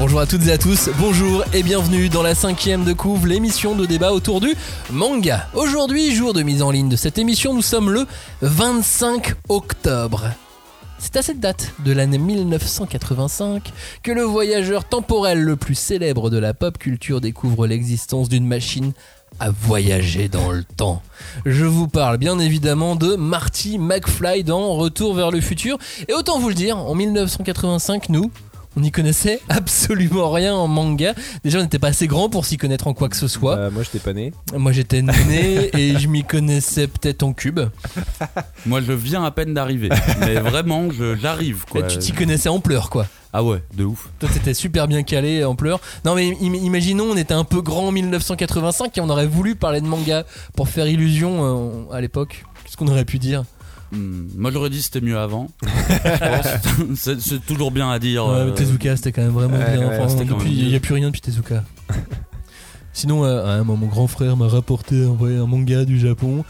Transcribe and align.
Bonjour 0.00 0.20
à 0.20 0.26
toutes 0.26 0.46
et 0.46 0.52
à 0.52 0.56
tous, 0.56 0.88
bonjour 0.98 1.44
et 1.52 1.62
bienvenue 1.62 2.08
dans 2.08 2.22
la 2.22 2.34
cinquième 2.34 2.86
de 2.86 2.94
couvre, 2.94 3.26
l'émission 3.26 3.74
de 3.74 3.84
débat 3.84 4.12
autour 4.12 4.40
du 4.40 4.54
manga. 4.90 5.46
Aujourd'hui, 5.52 6.14
jour 6.14 6.32
de 6.32 6.42
mise 6.42 6.62
en 6.62 6.70
ligne 6.70 6.88
de 6.88 6.96
cette 6.96 7.18
émission, 7.18 7.52
nous 7.52 7.60
sommes 7.60 7.90
le 7.90 8.06
25 8.40 9.34
octobre. 9.50 10.30
C'est 10.98 11.16
à 11.16 11.22
cette 11.22 11.38
date 11.38 11.74
de 11.84 11.92
l'année 11.92 12.16
1985 12.16 13.70
que 14.02 14.10
le 14.10 14.22
voyageur 14.22 14.84
temporel 14.84 15.42
le 15.42 15.56
plus 15.56 15.74
célèbre 15.74 16.30
de 16.30 16.38
la 16.38 16.54
pop 16.54 16.78
culture 16.78 17.20
découvre 17.20 17.66
l'existence 17.66 18.30
d'une 18.30 18.46
machine 18.46 18.94
à 19.38 19.50
voyager 19.50 20.30
dans 20.30 20.50
le 20.50 20.64
temps. 20.64 21.02
Je 21.44 21.66
vous 21.66 21.88
parle 21.88 22.16
bien 22.16 22.38
évidemment 22.38 22.96
de 22.96 23.16
Marty 23.16 23.78
McFly 23.78 24.44
dans 24.44 24.76
Retour 24.76 25.12
vers 25.12 25.30
le 25.30 25.42
futur. 25.42 25.76
Et 26.08 26.14
autant 26.14 26.38
vous 26.38 26.48
le 26.48 26.54
dire, 26.54 26.78
en 26.78 26.94
1985, 26.94 28.08
nous, 28.08 28.30
on 28.76 28.80
n'y 28.80 28.90
connaissait 28.90 29.40
absolument 29.48 30.30
rien 30.30 30.54
en 30.54 30.68
manga. 30.68 31.14
Déjà, 31.44 31.58
on 31.58 31.62
n'était 31.62 31.78
pas 31.78 31.88
assez 31.88 32.06
grand 32.06 32.28
pour 32.28 32.46
s'y 32.46 32.56
connaître 32.56 32.86
en 32.86 32.94
quoi 32.94 33.08
que 33.08 33.16
ce 33.16 33.28
soit. 33.28 33.56
Euh, 33.56 33.70
moi, 33.70 33.82
j'étais 33.82 33.98
pas 33.98 34.12
né. 34.12 34.32
Moi, 34.56 34.72
j'étais 34.72 35.02
né 35.02 35.70
et 35.78 35.98
je 35.98 36.06
m'y 36.08 36.24
connaissais 36.24 36.86
peut-être 36.86 37.22
en 37.22 37.32
cube. 37.32 37.60
Moi, 38.66 38.80
je 38.80 38.92
viens 38.92 39.24
à 39.24 39.30
peine 39.30 39.54
d'arriver. 39.54 39.88
Mais 40.20 40.34
vraiment, 40.34 40.90
je- 40.90 41.16
j'arrive, 41.16 41.64
quoi. 41.70 41.80
Et 41.80 41.86
tu 41.86 41.98
t'y 41.98 42.12
connaissais 42.12 42.48
en 42.48 42.60
pleurs, 42.60 42.90
quoi. 42.90 43.06
Ah 43.32 43.44
ouais, 43.44 43.62
de 43.76 43.84
ouf. 43.84 44.08
Toi, 44.18 44.28
t'étais 44.32 44.54
super 44.54 44.88
bien 44.88 45.02
calé 45.04 45.44
en 45.44 45.54
pleurs. 45.54 45.80
Non, 46.04 46.14
mais 46.16 46.30
im- 46.42 46.54
imaginons, 46.54 47.04
on 47.12 47.16
était 47.16 47.34
un 47.34 47.44
peu 47.44 47.62
grand 47.62 47.88
en 47.88 47.92
1985 47.92 48.98
et 48.98 49.00
on 49.00 49.08
aurait 49.08 49.26
voulu 49.28 49.54
parler 49.54 49.80
de 49.80 49.86
manga 49.86 50.24
pour 50.56 50.68
faire 50.68 50.88
illusion 50.88 51.86
euh, 51.90 51.94
à 51.94 52.00
l'époque. 52.00 52.44
Qu'est-ce 52.64 52.76
qu'on 52.76 52.88
aurait 52.88 53.04
pu 53.04 53.18
dire? 53.18 53.44
Hmm, 53.92 54.28
Moi, 54.36 54.50
j'aurais 54.52 54.70
dit 54.70 54.80
c'était 54.82 55.00
mieux 55.00 55.18
avant. 55.18 55.48
Je 55.62 56.84
pense. 56.84 57.18
c'est 57.18 57.44
toujours 57.44 57.70
bien 57.72 57.90
à 57.90 57.98
dire. 57.98 58.24
Ouais, 58.26 58.34
euh, 58.34 58.46
mais 58.46 58.54
Tezuka, 58.54 58.96
c'était 58.96 59.12
quand 59.12 59.22
même 59.22 59.32
vraiment 59.32 59.58
ouais, 59.58 59.76
bien. 59.76 59.88
Enfin, 60.04 60.14
depuis, 60.24 60.52
il 60.52 60.68
n'y 60.68 60.76
a 60.76 60.80
plus 60.80 60.94
rien 60.94 61.08
depuis 61.08 61.20
Tezuka. 61.20 61.64
Sinon, 62.92 63.24
euh, 63.24 63.58
ouais, 63.58 63.64
moi, 63.64 63.76
mon 63.76 63.86
grand 63.86 64.06
frère 64.06 64.36
m'a 64.36 64.48
rapporté 64.48 65.04
un, 65.04 65.12
vrai- 65.14 65.36
un 65.36 65.46
manga 65.46 65.84
du 65.84 65.98
Japon. 65.98 66.44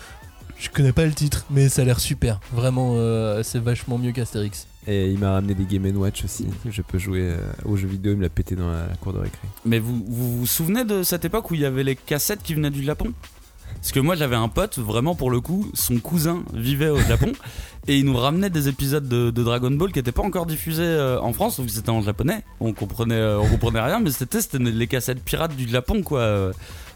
Je 0.58 0.68
connais 0.68 0.92
pas 0.92 1.06
le 1.06 1.12
titre, 1.12 1.46
mais 1.50 1.68
ça 1.70 1.82
a 1.82 1.84
l'air 1.86 2.00
super. 2.00 2.40
Vraiment, 2.52 2.92
euh, 2.96 3.42
c'est 3.42 3.58
vachement 3.60 3.96
mieux 3.98 4.12
qu'Astérix. 4.12 4.66
Et 4.86 5.10
il 5.10 5.18
m'a 5.18 5.32
ramené 5.32 5.54
des 5.54 5.64
Game 5.64 5.84
Watch 5.96 6.24
aussi. 6.24 6.46
Je 6.68 6.82
peux 6.82 6.98
jouer 6.98 7.20
euh, 7.22 7.38
aux 7.64 7.76
jeux 7.76 7.86
vidéo. 7.88 8.12
Il 8.12 8.18
me 8.18 8.22
l'a 8.22 8.28
pété 8.30 8.56
dans 8.56 8.70
la 8.70 8.84
cour 9.00 9.12
de 9.12 9.18
récré. 9.18 9.46
Mais 9.64 9.78
vous, 9.78 10.04
vous 10.06 10.38
vous 10.40 10.46
souvenez 10.46 10.84
de 10.84 11.02
cette 11.02 11.24
époque 11.24 11.50
où 11.50 11.54
il 11.54 11.60
y 11.60 11.64
avait 11.66 11.84
les 11.84 11.96
cassettes 11.96 12.42
qui 12.42 12.54
venaient 12.54 12.70
du 12.70 12.82
Japon? 12.82 13.12
Parce 13.74 13.92
que 13.92 14.00
moi, 14.00 14.14
j'avais 14.14 14.36
un 14.36 14.48
pote, 14.48 14.78
vraiment 14.78 15.14
pour 15.14 15.30
le 15.30 15.40
coup, 15.40 15.70
son 15.74 15.98
cousin 15.98 16.42
vivait 16.52 16.88
au 16.90 16.98
Japon 16.98 17.32
et 17.88 17.98
il 17.98 18.04
nous 18.04 18.16
ramenait 18.16 18.50
des 18.50 18.68
épisodes 18.68 19.08
de, 19.08 19.30
de 19.30 19.42
Dragon 19.42 19.70
Ball 19.70 19.90
qui 19.92 19.98
n'étaient 19.98 20.12
pas 20.12 20.22
encore 20.22 20.46
diffusés 20.46 20.82
euh, 20.82 21.18
en 21.20 21.32
France, 21.32 21.58
donc 21.58 21.70
c'était 21.70 21.90
en 21.90 22.02
japonais. 22.02 22.42
On 22.60 22.72
comprenait, 22.72 23.14
euh, 23.14 23.40
on 23.40 23.46
comprenait 23.48 23.80
rien, 23.80 24.00
mais 24.00 24.10
c'était 24.10 24.38
les 24.58 24.86
cassettes 24.86 25.22
pirates 25.24 25.56
du 25.56 25.68
Japon, 25.68 26.02
quoi. 26.02 26.20
Euh, 26.20 26.52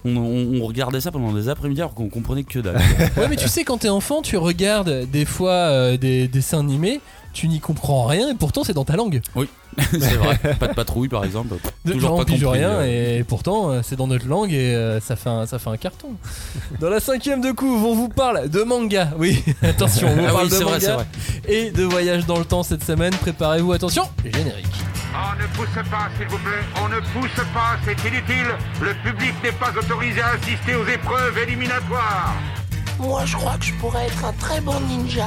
On, 0.07 0.15
on- 0.19 0.61
on 0.61 0.67
regardait 0.67 1.01
ça 1.01 1.11
pendant 1.11 1.33
des 1.33 1.49
après-midi 1.49 1.81
alors 1.81 1.95
qu'on 1.95 2.11
comprenait 2.11 2.45
que 2.45 2.59
dalle. 2.59 2.77
Ouais, 3.17 3.27
mais 3.31 3.37
tu 3.37 3.49
sais, 3.49 3.65
quand 3.65 3.79
t'es 3.79 3.89
enfant, 3.89 4.21
tu 4.21 4.37
regardes 4.37 5.07
des 5.11 5.25
fois 5.25 5.53
euh, 5.73 5.97
des 5.97 6.29
dessins 6.29 6.61
animés, 6.61 7.01
tu 7.35 7.49
n'y 7.49 7.61
comprends 7.61 8.07
rien 8.07 8.31
et 8.31 8.35
pourtant 8.35 8.65
c'est 8.65 8.73
dans 8.73 8.85
ta 8.85 8.97
langue. 8.97 9.21
C'est 9.91 9.99
vrai. 10.15 10.39
Pas 10.61 10.69
de 10.69 10.73
patrouille, 10.75 11.09
par 11.09 11.25
exemple. 11.25 11.57
De 11.85 11.93
Toujours 11.93 12.17
pas 12.17 12.25
pige 12.25 12.43
compris, 12.45 12.61
rien 12.61 12.71
euh. 12.75 13.19
et 13.19 13.25
pourtant 13.25 13.71
euh, 13.71 13.81
c'est 13.83 13.97
dans 13.97 14.07
notre 14.07 14.29
langue 14.29 14.53
et 14.53 14.73
euh, 14.73 15.01
ça, 15.01 15.17
fait 15.17 15.29
un, 15.31 15.47
ça 15.47 15.59
fait 15.59 15.69
un 15.69 15.77
carton. 15.77 16.11
Dans 16.81 16.89
la 16.89 17.01
cinquième 17.01 17.41
de 17.41 17.51
couve, 17.51 17.85
on 17.85 17.93
vous 17.97 18.09
parle 18.09 18.49
de 18.49 18.63
manga. 18.63 19.11
Oui, 19.19 19.43
attention, 19.63 20.07
on 20.09 20.15
vous 20.15 20.25
Ah 20.29 20.33
parle 20.33 20.45
oui, 20.45 20.51
de 20.51 20.55
c'est 20.55 20.63
vrai, 20.63 20.79
c'est 20.79 20.93
manga 20.93 21.05
vrai. 21.43 21.53
et 21.53 21.71
de 21.73 21.83
voyage 21.83 22.25
dans 22.25 22.39
le 22.39 22.45
temps 22.45 22.63
cette 22.63 22.85
semaine. 22.85 23.13
Préparez-vous, 23.17 23.73
attention, 23.73 24.05
générique. 24.25 24.67
On 25.13 25.43
ne 25.43 25.47
pousse 25.57 25.91
pas, 25.91 26.09
s'il 26.17 26.29
vous 26.29 26.39
plaît. 26.39 26.63
On 26.85 26.89
ne 26.89 27.01
pousse 27.01 27.45
pas, 27.53 27.77
c'est 27.85 28.09
inutile. 28.09 28.47
Le 28.81 28.95
public 29.11 29.35
n'est 29.43 29.53
pas 29.53 29.73
autorisé 29.77 30.21
à 30.21 30.29
assister 30.31 30.77
aux 30.77 30.87
épreuves 30.87 31.37
éliminatoires. 31.49 32.33
Moi, 33.01 33.23
je 33.25 33.37
crois 33.37 33.57
que 33.59 33.65
je 33.65 33.75
pourrais 33.75 34.07
être 34.07 34.25
un 34.25 34.33
très 34.35 34.61
bon 34.61 34.79
ninja. 34.89 35.27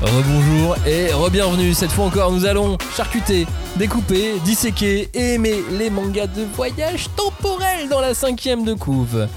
Rebonjour 0.00 0.76
et 0.86 1.12
re-bienvenue. 1.12 1.74
Cette 1.74 1.92
fois 1.92 2.06
encore, 2.06 2.32
nous 2.32 2.46
allons 2.46 2.78
charcuter, 2.96 3.46
découper, 3.76 4.38
disséquer 4.46 5.10
et 5.12 5.34
aimer 5.34 5.56
les 5.78 5.90
mangas 5.90 6.26
de 6.26 6.42
voyage 6.54 7.08
temporel 7.16 7.90
dans 7.90 8.00
la 8.00 8.14
cinquième 8.14 8.64
de 8.64 8.72
couve. 8.72 9.28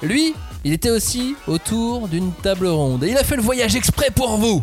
Lui, 0.00 0.32
il 0.62 0.72
était 0.72 0.90
aussi 0.90 1.34
autour 1.48 2.06
d'une 2.06 2.30
table 2.32 2.68
ronde 2.68 3.02
et 3.02 3.10
il 3.10 3.16
a 3.16 3.24
fait 3.24 3.34
le 3.34 3.42
voyage 3.42 3.74
exprès 3.74 4.10
pour 4.14 4.36
vous. 4.36 4.62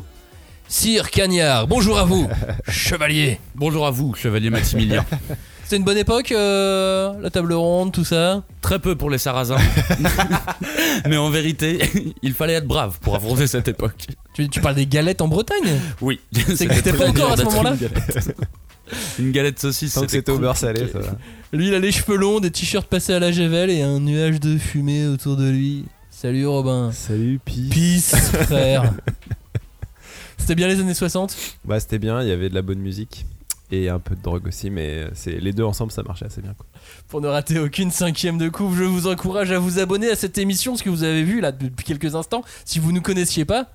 Sire 0.70 1.12
Cagnard, 1.12 1.68
bonjour 1.68 2.00
à 2.00 2.06
vous, 2.06 2.30
chevalier. 2.70 3.42
Bonjour 3.54 3.86
à 3.86 3.92
vous, 3.92 4.14
chevalier 4.14 4.50
Maximilien. 4.50 5.04
C'était 5.70 5.78
une 5.78 5.86
bonne 5.86 6.00
époque, 6.00 6.32
euh, 6.32 7.14
la 7.22 7.30
table 7.30 7.54
ronde, 7.54 7.92
tout 7.92 8.04
ça 8.04 8.44
Très 8.60 8.80
peu 8.80 8.96
pour 8.96 9.12
les 9.12 9.20
Sarrasins. 9.20 9.56
Mais 11.08 11.16
en 11.16 11.30
vérité, 11.30 11.80
il 12.24 12.34
fallait 12.34 12.54
être 12.54 12.66
brave 12.66 12.98
pour 13.02 13.16
affronter 13.16 13.46
cette 13.46 13.68
époque. 13.68 14.08
tu, 14.34 14.50
tu 14.50 14.62
parles 14.62 14.74
des 14.74 14.88
galettes 14.88 15.22
en 15.22 15.28
Bretagne 15.28 15.80
Oui. 16.02 16.22
C'est 16.56 16.66
que 16.66 16.74
c'était 16.74 16.92
pas 16.92 17.10
encore 17.10 17.34
à 17.34 17.38
ce 17.38 17.44
moment-là 17.44 17.74
Une 17.74 17.88
galette, 17.88 18.46
une 19.20 19.32
galette 19.32 19.60
saucisse. 19.60 19.94
Tant 19.94 20.02
que 20.02 20.10
c'était 20.10 20.32
au 20.32 20.40
beurre 20.40 20.58
salé, 20.58 20.88
ça 20.92 21.02
va. 21.02 21.12
Lui, 21.54 21.68
il 21.68 21.76
a 21.76 21.80
les 21.80 21.92
cheveux 21.92 22.18
longs, 22.18 22.40
des 22.40 22.50
t-shirts 22.50 22.88
passés 22.88 23.14
à 23.14 23.20
la 23.20 23.32
Gévelle 23.32 23.70
et 23.70 23.84
un 23.84 24.00
nuage 24.00 24.40
de 24.40 24.58
fumée 24.58 25.06
autour 25.06 25.38
de 25.38 25.52
lui. 25.52 25.86
Salut 26.10 26.48
Robin. 26.48 26.92
Salut, 26.92 27.40
Pi. 27.46 27.70
Peace, 27.70 28.16
frère. 28.48 28.92
C'était 30.40 30.56
bien 30.56 30.68
les 30.68 30.80
années 30.80 30.96
60 30.96 31.38
Bah, 31.64 31.80
c'était 31.80 32.00
bien. 32.00 32.24
Il 32.24 32.28
y 32.28 32.32
avait 32.32 32.50
de 32.50 32.56
la 32.56 32.64
bonne 32.64 32.80
musique. 32.80 33.28
Et 33.72 33.90
un 33.90 34.00
peu 34.00 34.16
de 34.16 34.22
drogue 34.22 34.48
aussi. 34.48 34.70
Mais 34.70 35.06
c'est 35.14 35.40
les 35.40 35.54
deux 35.54 35.64
ensemble, 35.64 35.92
ça 35.92 36.04
marchait 36.04 36.26
assez 36.26 36.42
bien. 36.42 36.54
Quoi. 36.58 36.66
Pour 37.08 37.22
ne 37.22 37.28
rater 37.28 37.60
aucune 37.60 37.92
cinquième 37.92 38.38
de 38.38 38.50
couve, 38.50 38.78
je 38.78 38.84
vous 38.84 39.08
encourage 39.08 39.52
à 39.52 39.60
vous 39.60 39.80
abonner 39.80 40.10
à 40.10 40.16
cette 40.16 40.38
émission, 40.38 40.76
ce 40.76 40.84
que 40.84 40.90
vous 40.90 41.04
avez 41.04 41.24
vu 41.24 41.40
là 41.42 41.52
depuis 41.52 41.86
quelques 41.86 42.16
instants. 42.16 42.44
Si 42.66 42.80
vous 42.80 42.92
ne 42.92 43.00
connaissiez 43.00 43.46
pas, 43.46 43.70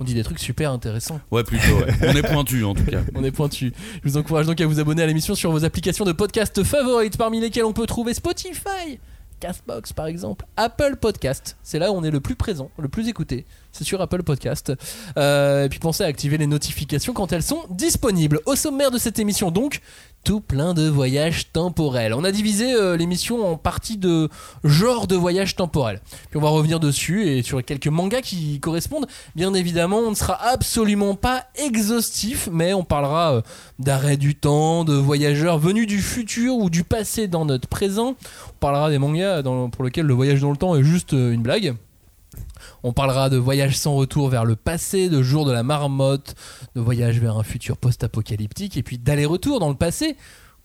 on 0.00 0.04
dit 0.04 0.14
des 0.14 0.24
trucs 0.24 0.40
super 0.40 0.72
intéressants. 0.72 1.20
Ouais, 1.30 1.44
plutôt. 1.44 1.76
ouais. 1.78 1.92
On 2.02 2.16
est 2.16 2.22
pointu 2.22 2.64
en 2.64 2.74
tout 2.74 2.84
cas. 2.84 3.00
On 3.14 3.22
est 3.22 3.30
pointu. 3.30 3.72
Je 4.02 4.08
vous 4.08 4.16
encourage 4.16 4.46
donc 4.46 4.60
à 4.60 4.66
vous 4.66 4.80
abonner 4.80 5.02
à 5.02 5.06
l'émission 5.06 5.34
sur 5.36 5.52
vos 5.52 5.64
applications 5.64 6.04
de 6.04 6.12
podcast 6.12 6.62
favorites, 6.64 7.16
parmi 7.16 7.40
lesquelles 7.40 7.64
on 7.64 7.72
peut 7.72 7.86
trouver 7.86 8.12
Spotify, 8.12 8.98
Castbox 9.44 9.92
par 9.92 10.06
exemple, 10.06 10.46
Apple 10.56 10.96
Podcast. 10.96 11.58
C'est 11.62 11.78
là 11.78 11.92
où 11.92 11.94
on 11.94 12.02
est 12.02 12.10
le 12.10 12.20
plus 12.20 12.34
présent, 12.34 12.70
le 12.78 12.88
plus 12.88 13.08
écouté. 13.08 13.44
C'est 13.72 13.84
sur 13.84 14.00
Apple 14.00 14.22
Podcast. 14.22 14.72
Euh, 15.18 15.64
et 15.66 15.68
puis 15.68 15.80
pensez 15.80 16.02
à 16.02 16.06
activer 16.06 16.38
les 16.38 16.46
notifications 16.46 17.12
quand 17.12 17.30
elles 17.30 17.42
sont 17.42 17.64
disponibles. 17.68 18.40
Au 18.46 18.56
sommaire 18.56 18.90
de 18.90 18.96
cette 18.96 19.18
émission 19.18 19.50
donc, 19.50 19.82
tout 20.24 20.40
plein 20.40 20.72
de 20.74 20.88
voyages 20.88 21.52
temporels. 21.52 22.14
On 22.14 22.24
a 22.24 22.32
divisé 22.32 22.72
euh, 22.72 22.96
l'émission 22.96 23.46
en 23.46 23.56
parties 23.56 23.98
de 23.98 24.30
genre 24.64 25.06
de 25.06 25.14
voyage 25.14 25.54
temporel. 25.54 26.00
Puis 26.30 26.38
on 26.38 26.42
va 26.42 26.48
revenir 26.48 26.80
dessus 26.80 27.28
et 27.28 27.42
sur 27.42 27.62
quelques 27.62 27.88
mangas 27.88 28.22
qui 28.22 28.58
correspondent. 28.58 29.06
Bien 29.36 29.52
évidemment, 29.52 29.98
on 29.98 30.10
ne 30.10 30.16
sera 30.16 30.42
absolument 30.42 31.14
pas 31.14 31.44
exhaustif, 31.56 32.48
mais 32.50 32.72
on 32.72 32.84
parlera 32.84 33.34
euh, 33.34 33.42
d'arrêt 33.78 34.16
du 34.16 34.34
temps, 34.34 34.84
de 34.84 34.94
voyageurs 34.94 35.58
venus 35.58 35.86
du 35.86 36.00
futur 36.00 36.56
ou 36.56 36.70
du 36.70 36.84
passé 36.84 37.28
dans 37.28 37.44
notre 37.44 37.68
présent. 37.68 38.16
On 38.48 38.58
parlera 38.60 38.88
des 38.88 38.98
mangas 38.98 39.42
pour 39.42 39.84
lesquels 39.84 40.06
le 40.06 40.14
voyage 40.14 40.40
dans 40.40 40.50
le 40.50 40.56
temps 40.56 40.74
est 40.74 40.82
juste 40.82 41.12
euh, 41.12 41.32
une 41.32 41.42
blague. 41.42 41.74
On 42.86 42.92
parlera 42.92 43.30
de 43.30 43.38
voyage 43.38 43.76
sans 43.78 43.94
retour 43.94 44.28
vers 44.28 44.44
le 44.44 44.56
passé, 44.56 45.08
de 45.08 45.22
jour 45.22 45.46
de 45.46 45.52
la 45.52 45.62
marmotte, 45.62 46.34
de 46.76 46.80
voyage 46.82 47.18
vers 47.18 47.38
un 47.38 47.42
futur 47.42 47.78
post-apocalyptique, 47.78 48.76
et 48.76 48.82
puis 48.82 48.98
d'aller-retour 48.98 49.58
dans 49.58 49.70
le 49.70 49.74
passé 49.74 50.16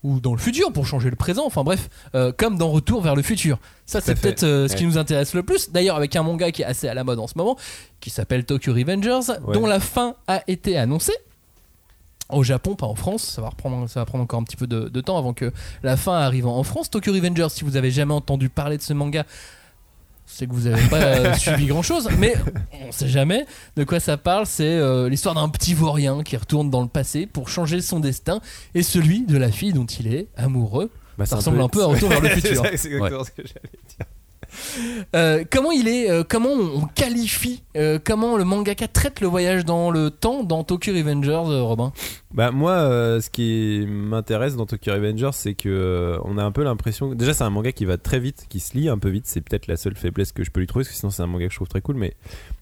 ou 0.04 0.20
dans 0.20 0.34
le 0.34 0.38
futur 0.38 0.72
pour 0.74 0.86
changer 0.86 1.10
le 1.10 1.16
présent. 1.16 1.46
Enfin 1.46 1.64
bref, 1.64 1.90
euh, 2.16 2.32
comme 2.36 2.58
dans 2.58 2.70
Retour 2.72 3.02
vers 3.02 3.16
le 3.16 3.22
futur. 3.22 3.58
Ça, 3.86 4.00
c'est 4.02 4.16
peut-être 4.20 4.44
euh, 4.44 4.68
ce 4.68 4.76
qui 4.76 4.86
nous 4.86 4.98
intéresse 4.98 5.34
le 5.34 5.44
plus. 5.44 5.72
D'ailleurs, 5.72 5.96
avec 5.96 6.16
un 6.18 6.24
manga 6.24 6.52
qui 6.52 6.62
est 6.62 6.66
assez 6.66 6.88
à 6.90 6.94
la 6.94 7.04
mode 7.06 7.20
en 7.20 7.28
ce 7.28 7.34
moment, 7.38 7.58
qui 8.02 8.10
s'appelle 8.10 8.46
Tokyo 8.46 8.74
Revengers, 8.74 9.32
Ouais. 9.46 9.54
dont 9.54 9.66
la 9.66 9.80
fin 9.80 10.16
a 10.28 10.42
été 10.48 10.78
annoncée. 10.78 11.16
Au 12.30 12.44
Japon, 12.44 12.76
pas 12.76 12.86
en 12.86 12.96
France, 12.96 13.24
ça 13.24 13.42
va, 13.42 13.50
reprendre, 13.50 13.90
ça 13.90 14.02
va 14.02 14.06
prendre 14.06 14.24
encore 14.24 14.40
un 14.40 14.44
petit 14.44 14.56
peu 14.58 14.68
de, 14.68 14.88
de 14.88 15.02
temps 15.02 15.18
avant 15.18 15.34
que 15.34 15.52
la 15.84 15.98
fin 15.98 16.14
arrive 16.14 16.46
en 16.48 16.62
France. 16.64 16.90
Tokyo 16.92 17.12
Revengers, 17.12 17.48
si 17.50 17.64
vous 17.64 17.76
avez 17.76 17.90
jamais 17.92 18.14
entendu 18.14 18.50
parler 18.50 18.78
de 18.78 18.84
ce 18.84 18.94
manga, 18.94 19.26
c'est 20.32 20.48
que 20.48 20.54
vous 20.54 20.70
n'avez 20.70 20.88
pas 20.88 21.02
euh, 21.02 21.34
suivi 21.38 21.66
grand 21.66 21.82
chose, 21.82 22.08
mais 22.18 22.36
on 22.88 22.92
sait 22.92 23.10
jamais 23.10 23.46
de 23.76 23.84
quoi 23.84 24.00
ça 24.00 24.16
parle. 24.16 24.46
C'est 24.46 24.64
euh, 24.64 25.10
l'histoire 25.10 25.36
d'un 25.36 25.50
petit 25.50 25.74
vaurien 25.74 26.24
qui 26.24 26.38
retourne 26.38 26.70
dans 26.70 26.82
le 26.82 26.88
passé 26.88 27.26
pour 27.26 27.50
changer 27.50 27.82
son 27.82 28.00
destin 28.00 28.40
et 28.76 28.84
celui 28.84 29.26
de 29.26 29.38
la 29.38 29.52
fille 29.52 29.74
dont 29.74 29.86
il 29.86 30.14
est 30.14 30.28
amoureux. 30.38 30.92
Bah, 31.18 31.26
Ça 31.26 31.38
ressemble 31.38 31.60
un 31.60 31.68
peu 31.68 31.82
à 31.82 31.86
Retour 31.88 32.10
vers 32.10 32.22
le 32.22 32.30
futur. 32.30 32.64
C'est 32.64 32.86
exactement 32.88 33.24
ce 33.24 33.32
que 33.32 33.42
j'allais 33.46 33.80
dire. 33.98 34.06
Euh, 35.16 35.44
comment 35.50 35.72
il 35.72 35.88
est 35.88 36.10
euh, 36.10 36.24
Comment 36.28 36.52
on 36.52 36.88
qualifie 36.88 37.64
euh, 37.76 38.00
Comment 38.04 38.38
le 38.38 38.44
mangaka 38.44 38.88
traite 38.88 39.22
le 39.22 39.28
voyage 39.28 39.66
dans 39.66 39.92
le 39.92 40.10
temps 40.10 40.44
dans 40.44 40.64
Tokyo 40.64 40.94
Revengers, 40.94 41.62
Robin? 41.62 41.92
Bah 42.32 42.52
moi, 42.52 42.78
ce 43.22 43.30
qui 43.30 43.86
m'intéresse 43.88 44.56
dans 44.56 44.66
Tokyo 44.66 44.94
Revengers, 44.94 45.32
c'est 45.34 45.56
que 45.56 46.18
on 46.24 46.38
a 46.38 46.44
un 46.44 46.52
peu 46.52 46.64
l'impression. 46.64 47.14
Déjà, 47.14 47.34
c'est 47.34 47.44
un 47.44 47.50
manga 47.50 47.72
qui 47.72 47.86
va 47.86 47.98
très 47.98 48.20
vite, 48.20 48.46
qui 48.50 48.60
se 48.60 48.78
lit 48.78 48.90
un 48.90 48.98
peu 48.98 49.10
vite. 49.10 49.26
C'est 49.26 49.42
peut-être 49.42 49.68
la 49.68 49.78
seule 49.78 49.96
faiblesse 49.96 50.32
que 50.32 50.44
je 50.44 50.52
peux 50.52 50.60
lui 50.60 50.68
trouver, 50.68 50.84
parce 50.84 50.94
que 50.94 51.00
sinon 51.00 51.12
c'est 51.12 51.24
un 51.24 51.28
manga 51.28 51.48
que 51.48 51.52
je 51.52 51.58
trouve 51.58 51.68
très 51.68 51.82
cool. 51.82 51.96
Mais 51.96 52.14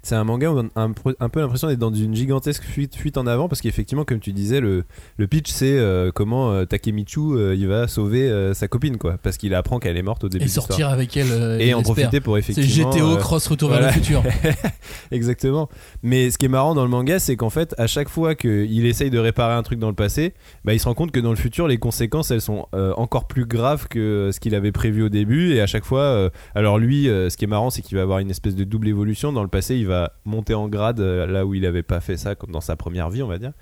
c'est 0.03 0.15
un 0.15 0.23
manga 0.23 0.51
où 0.51 0.59
on 0.59 0.69
a 0.75 0.83
un, 0.83 0.93
un 1.19 1.29
peu 1.29 1.39
l'impression 1.41 1.67
d'être 1.67 1.79
dans 1.79 1.93
une 1.93 2.15
gigantesque 2.15 2.63
fuite, 2.63 2.95
fuite 2.95 3.17
en 3.17 3.27
avant, 3.27 3.47
parce 3.47 3.61
qu'effectivement, 3.61 4.05
comme 4.05 4.19
tu 4.19 4.33
disais, 4.33 4.59
le, 4.59 4.83
le 5.17 5.27
pitch 5.27 5.49
c'est 5.51 5.77
euh, 5.77 6.11
comment 6.13 6.51
euh, 6.51 6.65
Takemichu 6.65 7.19
euh, 7.19 7.55
il 7.55 7.67
va 7.67 7.87
sauver 7.87 8.31
sa 8.53 8.67
copine, 8.67 8.97
quoi, 8.97 9.17
parce 9.21 9.37
qu'il 9.37 9.53
apprend 9.53 9.79
qu'elle 9.79 9.97
est 9.97 10.01
morte 10.01 10.23
au 10.23 10.29
début. 10.29 10.45
Et 10.45 10.47
sortir 10.47 10.89
avec 10.89 11.17
elle. 11.17 11.61
Et 11.61 11.73
en 11.73 11.81
profiter 11.81 12.21
pour 12.21 12.35
C'est 12.35 12.51
effectivement. 12.51 12.89
GTO 12.91 13.11
euh, 13.11 13.17
Cross 13.17 13.47
Retour 13.47 13.69
vers 13.69 13.81
le 13.81 13.91
futur. 13.91 14.23
Exactement. 15.11 15.69
Mais 16.03 16.31
ce 16.31 16.37
qui 16.37 16.45
est 16.45 16.49
marrant 16.49 16.75
dans 16.75 16.83
le 16.83 16.89
manga, 16.89 17.19
c'est 17.19 17.35
qu'en 17.35 17.49
fait, 17.49 17.75
à 17.77 17.87
chaque 17.87 18.09
fois 18.09 18.35
qu'il 18.35 18.85
essaye 18.85 19.09
de 19.09 19.19
réparer 19.19 19.53
un 19.53 19.63
truc 19.63 19.79
dans 19.79 19.89
le 19.89 19.95
passé, 19.95 20.33
bah, 20.63 20.73
il 20.73 20.79
se 20.79 20.85
rend 20.85 20.93
compte 20.93 21.11
que 21.11 21.19
dans 21.19 21.31
le 21.31 21.35
futur, 21.35 21.67
les 21.67 21.77
conséquences, 21.77 22.31
elles 22.31 22.41
sont 22.41 22.67
encore 22.73 23.27
plus 23.27 23.45
graves 23.45 23.87
que 23.87 24.29
ce 24.33 24.39
qu'il 24.39 24.55
avait 24.55 24.71
prévu 24.71 25.03
au 25.03 25.09
début. 25.09 25.53
Et 25.53 25.61
à 25.61 25.67
chaque 25.67 25.85
fois, 25.85 26.29
alors 26.55 26.77
lui, 26.77 27.05
ce 27.05 27.35
qui 27.35 27.45
est 27.45 27.47
marrant, 27.47 27.69
c'est 27.69 27.81
qu'il 27.81 27.97
va 27.97 28.03
avoir 28.03 28.19
une 28.19 28.29
espèce 28.29 28.55
de 28.55 28.63
double 28.63 28.87
évolution. 28.87 29.33
Dans 29.33 29.43
le 29.43 29.49
passé, 29.49 29.75
il 29.75 29.87
va 29.87 29.96
monter 30.25 30.53
en 30.53 30.67
grade 30.67 30.99
euh, 30.99 31.25
là 31.25 31.45
où 31.45 31.53
il 31.53 31.61
n'avait 31.61 31.83
pas 31.83 31.99
fait 31.99 32.17
ça, 32.17 32.35
comme 32.35 32.51
dans 32.51 32.61
sa 32.61 32.75
première 32.75 33.09
vie, 33.09 33.23
on 33.23 33.27
va 33.27 33.37
dire. 33.37 33.53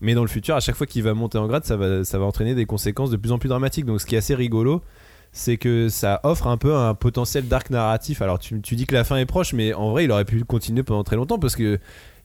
Mais 0.00 0.14
dans 0.14 0.22
le 0.22 0.28
futur, 0.28 0.56
à 0.56 0.60
chaque 0.60 0.76
fois 0.76 0.86
qu'il 0.86 1.02
va 1.02 1.14
monter 1.14 1.38
en 1.38 1.46
grade, 1.46 1.64
ça 1.64 1.76
va, 1.76 2.24
entraîner 2.24 2.54
des 2.54 2.66
conséquences 2.66 3.10
de 3.10 3.16
plus 3.16 3.32
en 3.32 3.38
plus 3.38 3.48
dramatiques. 3.48 3.84
Donc 3.84 4.00
ce 4.00 4.06
qui 4.06 4.14
est 4.14 4.18
assez 4.18 4.34
rigolo, 4.34 4.82
c'est 5.32 5.58
que 5.58 5.88
ça 5.88 6.20
offre 6.24 6.46
un 6.46 6.56
peu 6.56 6.74
un 6.74 6.94
potentiel 6.94 7.48
dark 7.48 7.70
narratif. 7.70 8.22
Alors 8.22 8.38
tu, 8.38 8.60
tu 8.62 8.76
dis 8.76 8.86
que 8.86 8.94
la 8.94 9.04
fin 9.04 9.16
est 9.16 9.26
proche, 9.26 9.52
mais 9.52 9.74
en 9.74 9.90
vrai, 9.90 10.04
il 10.04 10.10
aurait 10.10 10.24
pu 10.24 10.42
continuer 10.44 10.82
pendant 10.82 11.04
très 11.04 11.16
longtemps 11.16 11.38
parce 11.38 11.54
que 11.54 11.78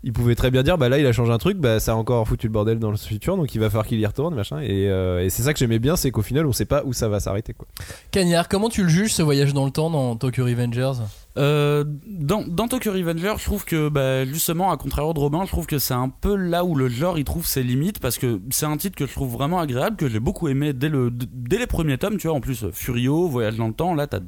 il 0.06 0.14
pouvait 0.14 0.36
très 0.36 0.52
bien 0.52 0.64
dire 0.64 0.78
bah 0.78 0.88
là 0.88 1.00
il 1.00 1.06
a 1.06 1.12
changé 1.12 1.34
un 1.34 1.38
truc, 1.38 1.58
bah 1.58 1.82
ça 1.82 1.92
a 1.92 1.96
encore 1.96 2.26
foutu 2.28 2.48
le 2.48 2.54
bordel 2.54 2.80
dans 2.80 2.92
le 2.92 2.98
futur, 2.98 3.36
donc 3.36 3.54
il 3.54 3.60
va 3.60 3.70
falloir 3.70 3.88
qu'il 3.88 4.00
y 4.00 4.06
retourne, 4.06 4.36
machin. 4.36 4.62
Et, 4.62 4.88
euh, 4.88 5.26
et 5.26 5.30
c'est 5.30 5.44
ça 5.44 5.52
que 5.52 5.60
j'aimais 5.60 5.80
bien, 5.80 5.96
c'est 5.98 6.12
qu'au 6.12 6.22
final 6.22 6.46
on 6.46 6.54
sait 6.54 6.66
pas 6.66 6.84
où 6.86 6.94
ça 6.94 7.10
va 7.10 7.20
s'arrêter 7.20 7.54
quoi. 7.54 7.68
Cagnard, 8.12 8.48
comment 8.48 8.70
tu 8.70 8.84
le 8.84 8.90
juges 8.90 9.14
ce 9.14 9.24
voyage 9.24 9.54
dans 9.54 9.66
le 9.66 9.72
temps 9.72 9.90
dans 9.90 10.16
Tokyo 10.16 10.46
Revengers? 10.46 11.02
Euh, 11.38 11.84
dans, 12.08 12.44
dans 12.48 12.70
Tokyo 12.70 12.94
Revenger, 12.94 13.34
je 13.38 13.44
trouve 13.44 13.66
que 13.66 13.90
bah, 13.90 14.24
justement, 14.24 14.72
à 14.72 14.78
contrario 14.78 15.12
de 15.14 15.20
Robin, 15.20 15.44
je 15.44 15.50
trouve 15.50 15.66
que 15.66 15.80
c'est 15.80 15.94
un 15.94 16.08
peu 16.08 16.36
là 16.36 16.64
où 16.64 16.76
le 16.76 16.88
genre 16.88 17.18
il 17.18 17.26
trouve 17.26 17.46
ses 17.46 17.62
limites 17.62 18.00
parce 18.00 18.18
que 18.18 18.40
c'est 18.52 18.66
un 18.66 18.78
titre 18.78 18.96
que 18.96 19.06
je 19.06 19.12
trouve 19.12 19.34
vraiment 19.34 19.60
agréable, 19.60 19.98
que 19.98 20.08
j'ai 20.08 20.22
beaucoup 20.22 20.48
aimé 20.48 20.72
dès, 20.72 20.88
le, 20.88 21.12
dès 21.12 21.58
les 21.58 21.68
premiers 21.68 21.98
tomes. 21.98 22.18
Tu 22.18 22.28
vois, 22.28 22.38
en 22.38 22.40
plus, 22.40 22.66
Furio, 22.72 23.28
Voyage 23.28 23.58
dans 23.58 23.68
le 23.68 23.74
temps, 23.74 23.94
là 23.94 24.08
t'as 24.08 24.20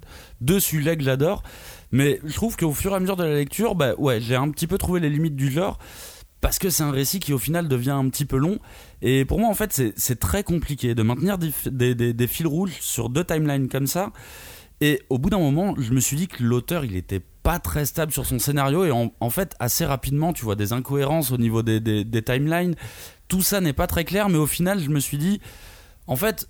deux 0.42 0.60
sujets 0.60 0.98
que 0.98 1.04
j'adore. 1.04 1.44
Mais 1.92 2.20
je 2.26 2.34
trouve 2.34 2.58
qu'au 2.58 2.74
fur 2.74 2.92
et 2.92 2.96
à 2.96 3.00
mesure 3.00 3.16
de 3.16 3.24
la 3.24 3.36
lecture, 3.36 3.76
bah 3.76 3.94
ouais, 3.98 4.20
j'ai 4.20 4.36
un 4.36 4.50
petit 4.50 4.68
peu 4.68 4.78
trouvé 4.78 5.00
les 5.00 5.10
limites 5.10 5.36
du 5.36 5.50
genre 5.52 5.78
parce 6.42 6.60
que 6.60 6.70
c'est 6.70 6.84
un 6.84 6.92
récit 6.92 7.20
qui 7.20 7.34
au 7.34 7.40
final 7.40 7.68
devient 7.68 7.92
un 7.92 8.08
petit 8.10 8.26
peu 8.26 8.38
long. 8.38 8.60
Et 9.02 9.26
pour 9.26 9.40
moi, 9.40 9.50
en 9.50 9.54
fait, 9.56 9.74
c'est- 9.96 10.20
très 10.20 10.44
compliqué 10.44 10.94
de 10.96 11.02
maintenir 11.02 11.38
des, 11.38 11.52
fi- 11.52 11.72
des, 11.72 11.96
des- 11.96 12.14
des 12.14 12.28
fils 12.28 12.46
rouges 12.46 12.78
sur 12.82 13.10
deux 13.10 13.24
timelines 13.24 13.70
comme 13.70 13.88
ça. 13.88 14.12
Et 14.82 15.02
au 15.10 15.18
bout 15.18 15.32
d'un 15.32 15.40
moment, 15.40 15.74
je 15.80 15.92
me 15.94 16.00
suis 16.00 16.16
dit 16.16 16.28
que 16.28 16.44
l'auteur, 16.44 16.86
il 16.86 16.96
était 16.96 17.22
pas 17.42 17.58
très 17.58 17.86
stable 17.86 18.12
sur 18.12 18.26
son 18.28 18.38
scénario. 18.38 18.86
Et 18.86 18.92
en, 18.92 19.30
fait, 19.32 19.56
assez 19.60 19.86
rapidement, 19.86 20.34
tu 20.34 20.44
vois 20.46 20.56
des 20.56 20.74
incohérences 20.74 21.32
au 21.32 21.38
niveau 21.38 21.64
des 21.64 22.22
timelines. 22.24 22.76
Tout 23.28 23.42
ça 23.42 23.60
n'est 23.60 23.74
pas 23.74 23.88
très 23.88 24.06
clair, 24.06 24.30
mais 24.30 24.38
au 24.38 24.46
final, 24.46 24.80
je 24.80 24.90
me 24.90 25.00
suis 25.00 25.18
dit, 25.18 25.42
en 26.06 26.16
fait, 26.16 26.48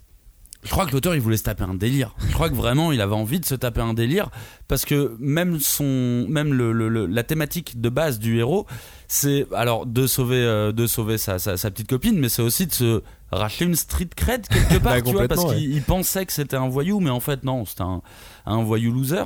je 0.63 0.69
crois 0.71 0.85
que 0.85 0.91
l'auteur, 0.91 1.15
il 1.15 1.21
voulait 1.21 1.37
se 1.37 1.43
taper 1.43 1.63
un 1.63 1.75
délire. 1.75 2.13
Je 2.27 2.33
crois 2.33 2.49
que 2.49 2.55
vraiment, 2.55 2.91
il 2.91 2.99
avait 2.99 3.13
envie 3.15 3.39
de 3.39 3.45
se 3.45 3.55
taper 3.55 3.79
un 3.81 3.93
délire. 3.93 4.29
Parce 4.67 4.83
que 4.85 5.15
même, 5.19 5.59
son, 5.59 6.25
même 6.27 6.53
le, 6.53 6.71
le- 6.73 6.89
le- 6.89 7.05
la 7.05 7.23
thématique 7.23 7.79
de 7.79 7.87
base 7.89 8.19
du 8.19 8.37
héros, 8.39 8.65
c'est 9.07 9.45
alors 9.53 9.85
de 9.85 10.07
sauver, 10.07 10.35
euh, 10.43 10.71
de 10.73 10.85
sauver 10.87 11.17
sa, 11.17 11.39
sa, 11.39 11.55
sa 11.57 11.71
petite 11.71 11.87
copine, 11.89 12.19
mais 12.19 12.27
c'est 12.27 12.41
aussi 12.41 12.67
de 12.67 12.73
se 12.73 13.01
racheter 13.31 13.65
une 13.65 13.75
street 13.75 14.09
cred 14.15 14.47
quelque 14.47 14.77
part, 14.83 14.93
Bah, 14.95 15.01
tu 15.01 15.11
vois, 15.13 15.27
parce 15.27 15.41
qu'il 15.53 15.71
il 15.73 15.81
pensait 15.83 16.25
que 16.25 16.33
c'était 16.33 16.57
un 16.57 16.67
voyou, 16.67 16.99
mais 16.99 17.11
en 17.11 17.19
fait, 17.21 17.43
non, 17.43 17.63
c'était 17.65 17.83
un, 17.83 18.01
un 18.45 18.63
voyou 18.63 18.91
loser. 18.91 19.23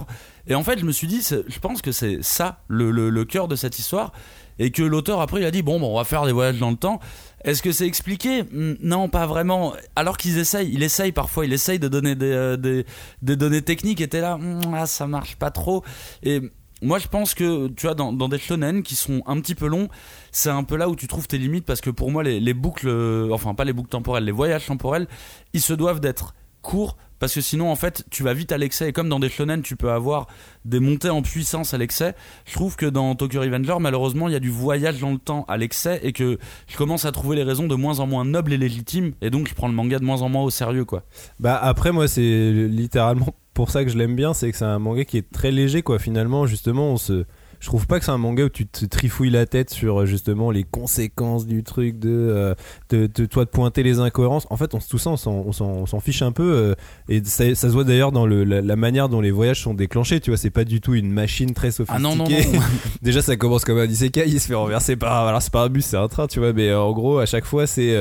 Et 0.47 0.53
en 0.55 0.63
fait, 0.63 0.77
je 0.79 0.85
me 0.85 0.91
suis 0.91 1.07
dit, 1.07 1.21
je 1.21 1.59
pense 1.59 1.81
que 1.81 1.91
c'est 1.91 2.19
ça 2.21 2.59
le 2.67 3.23
cœur 3.23 3.47
de 3.47 3.55
cette 3.55 3.79
histoire. 3.79 4.11
Et 4.59 4.69
que 4.69 4.83
l'auteur, 4.83 5.21
après, 5.21 5.39
il 5.41 5.45
a 5.45 5.49
dit, 5.49 5.63
bon, 5.63 5.79
bon, 5.79 5.93
on 5.93 5.97
va 5.97 6.03
faire 6.03 6.23
des 6.25 6.31
voyages 6.31 6.59
dans 6.59 6.69
le 6.69 6.75
temps. 6.77 6.99
Est-ce 7.43 7.61
que 7.61 7.71
c'est 7.71 7.87
expliqué? 7.87 8.43
Non, 8.51 9.09
pas 9.09 9.25
vraiment. 9.25 9.73
Alors 9.95 10.17
qu'ils 10.17 10.37
essayent, 10.37 10.71
il 10.71 10.83
essaye 10.83 11.11
parfois, 11.11 11.45
il 11.45 11.53
essaye 11.53 11.79
de 11.79 11.87
donner 11.87 12.15
des, 12.15 12.31
euh, 12.31 12.83
des, 13.21 13.35
données 13.35 13.61
techniques, 13.61 14.01
et 14.01 14.07
t'es 14.07 14.21
là, 14.21 14.37
Hmm, 14.37 14.73
ah, 14.73 14.87
ça 14.87 15.07
marche 15.07 15.35
pas 15.35 15.51
trop. 15.51 15.83
Et 16.23 16.41
moi, 16.81 16.97
je 16.99 17.07
pense 17.07 17.33
que, 17.33 17.67
tu 17.69 17.85
vois, 17.85 17.95
dans, 17.95 18.11
des 18.11 18.39
shonen 18.39 18.83
qui 18.83 18.95
sont 18.95 19.21
un 19.27 19.39
petit 19.39 19.55
peu 19.55 19.67
longs, 19.67 19.87
c'est 20.31 20.49
un 20.49 20.63
peu 20.63 20.75
là 20.75 20.89
où 20.89 20.95
tu 20.95 21.07
trouves 21.07 21.27
tes 21.27 21.37
limites, 21.37 21.65
parce 21.65 21.81
que 21.81 21.89
pour 21.89 22.11
moi, 22.11 22.23
les, 22.23 22.39
les 22.39 22.53
boucles, 22.53 22.87
euh, 22.87 23.29
enfin, 23.31 23.53
pas 23.53 23.65
les 23.65 23.73
boucles 23.73 23.89
temporelles, 23.89 24.25
les 24.25 24.31
voyages 24.31 24.65
temporels, 24.65 25.07
ils 25.53 25.61
se 25.61 25.73
doivent 25.73 25.99
d'être 25.99 26.33
courts, 26.61 26.97
parce 27.19 27.35
que 27.35 27.41
sinon, 27.41 27.71
en 27.71 27.75
fait, 27.75 28.03
tu 28.09 28.23
vas 28.23 28.33
vite 28.33 28.51
à 28.51 28.57
l'excès, 28.57 28.89
et 28.89 28.93
comme 28.93 29.07
dans 29.07 29.19
des 29.19 29.29
shonen, 29.29 29.61
tu 29.61 29.75
peux 29.75 29.91
avoir 29.91 30.25
des 30.65 30.79
montées 30.79 31.11
en 31.11 31.21
puissance 31.21 31.73
à 31.73 31.77
l'excès, 31.77 32.15
je 32.45 32.53
trouve 32.53 32.75
que 32.75 32.87
dans 32.87 33.13
Tokyo 33.13 33.41
Revenger, 33.41 33.75
malheureusement, 33.79 34.27
il 34.27 34.31
y 34.31 34.35
a 34.35 34.39
du 34.39 34.49
voyage 34.49 34.99
dans 34.99 35.11
le 35.11 35.19
temps 35.19 35.45
à 35.47 35.57
l'excès, 35.57 35.99
et 36.01 36.13
que 36.13 36.39
je 36.67 36.77
commence 36.77 37.05
à 37.05 37.11
trouver 37.11 37.35
les 37.35 37.43
raisons 37.43 37.67
de 37.67 37.75
moins 37.75 37.99
en 37.99 38.07
moins 38.07 38.25
nobles 38.25 38.53
et 38.53 38.57
légitimes, 38.57 39.13
et 39.21 39.29
donc 39.29 39.47
je 39.47 39.53
prends 39.53 39.67
le 39.67 39.73
manga 39.73 39.99
de 39.99 40.03
moins 40.03 40.23
en 40.23 40.29
moins 40.29 40.43
au 40.43 40.49
sérieux, 40.49 40.85
quoi. 40.85 41.03
Bah 41.39 41.59
après 41.61 41.91
moi 41.91 42.07
c'est 42.07 42.51
littéralement 42.51 43.35
pour 43.53 43.69
ça 43.69 43.83
que 43.83 43.91
je 43.91 43.97
l'aime 43.97 44.15
bien, 44.15 44.33
c'est 44.33 44.51
que 44.51 44.57
c'est 44.57 44.65
un 44.65 44.79
manga 44.79 45.05
qui 45.05 45.17
est 45.17 45.29
très 45.29 45.51
léger 45.51 45.81
quoi. 45.83 45.99
Finalement 45.99 46.47
justement 46.47 46.91
on 46.91 46.97
se 46.97 47.25
je 47.61 47.67
trouve 47.67 47.87
pas 47.87 47.99
que 47.99 48.05
c'est 48.05 48.11
un 48.11 48.17
manga 48.17 48.43
où 48.43 48.49
tu 48.49 48.65
te 48.67 48.83
trifouilles 48.85 49.29
la 49.29 49.45
tête 49.45 49.69
sur 49.69 50.01
euh, 50.01 50.05
justement 50.05 50.51
les 50.51 50.63
conséquences 50.65 51.45
du 51.45 51.63
truc 51.63 51.97
de, 51.99 52.09
euh, 52.09 52.55
de, 52.89 53.07
de- 53.07 53.25
toi 53.25 53.45
de 53.45 53.49
pointer 53.49 53.83
les 53.83 53.99
incohérences. 53.99 54.47
En 54.49 54.57
fait, 54.57 54.73
on, 54.73 54.79
tout 54.79 54.97
ça, 54.97 55.11
on 55.11 55.17
s'en- 55.17 55.31
on 55.45 55.51
s'en 55.53 55.67
on 55.69 55.85
s'en 55.85 55.99
fiche 55.99 56.21
un 56.23 56.31
peu. 56.33 56.51
euh, 56.51 56.75
et 57.07 57.23
ça, 57.23 57.45
ça 57.55 57.67
se 57.69 57.73
voit 57.73 57.83
d'ailleurs 57.83 58.11
dans 58.11 58.25
le, 58.25 58.43
la, 58.43 58.61
la 58.61 58.75
manière 58.75 59.07
dont 59.07 59.21
les 59.21 59.31
voyages 59.31 59.61
sont 59.61 59.73
déclenchés. 59.73 60.19
Tu 60.19 60.31
vois, 60.31 60.37
c'est 60.37 60.49
pas 60.49 60.63
du 60.65 60.81
tout 60.81 60.95
une 60.95 61.11
machine 61.11 61.53
très 61.53 61.71
sophistiquée. 61.71 61.95
Ah 61.95 62.15
non, 62.15 62.15
non, 62.15 62.27
non. 62.29 62.59
Déjà, 63.01 63.21
ça 63.21 63.37
commence 63.37 63.63
comme 63.63 63.77
un 63.77 63.85
isekai, 63.85 64.23
il 64.27 64.39
se 64.41 64.47
fait 64.47 64.55
renverser 64.55 64.95
par. 64.95 65.27
Alors, 65.27 65.41
c'est 65.41 65.53
pas 65.53 65.63
un 65.63 65.69
bus, 65.69 65.85
c'est 65.85 65.97
un 65.97 66.07
train, 66.07 66.27
tu 66.27 66.39
vois. 66.39 66.53
Mais 66.53 66.69
euh, 66.69 66.81
en 66.81 66.91
gros, 66.93 67.19
à 67.19 67.25
chaque 67.25 67.45
fois, 67.45 67.67
c'est. 67.67 67.95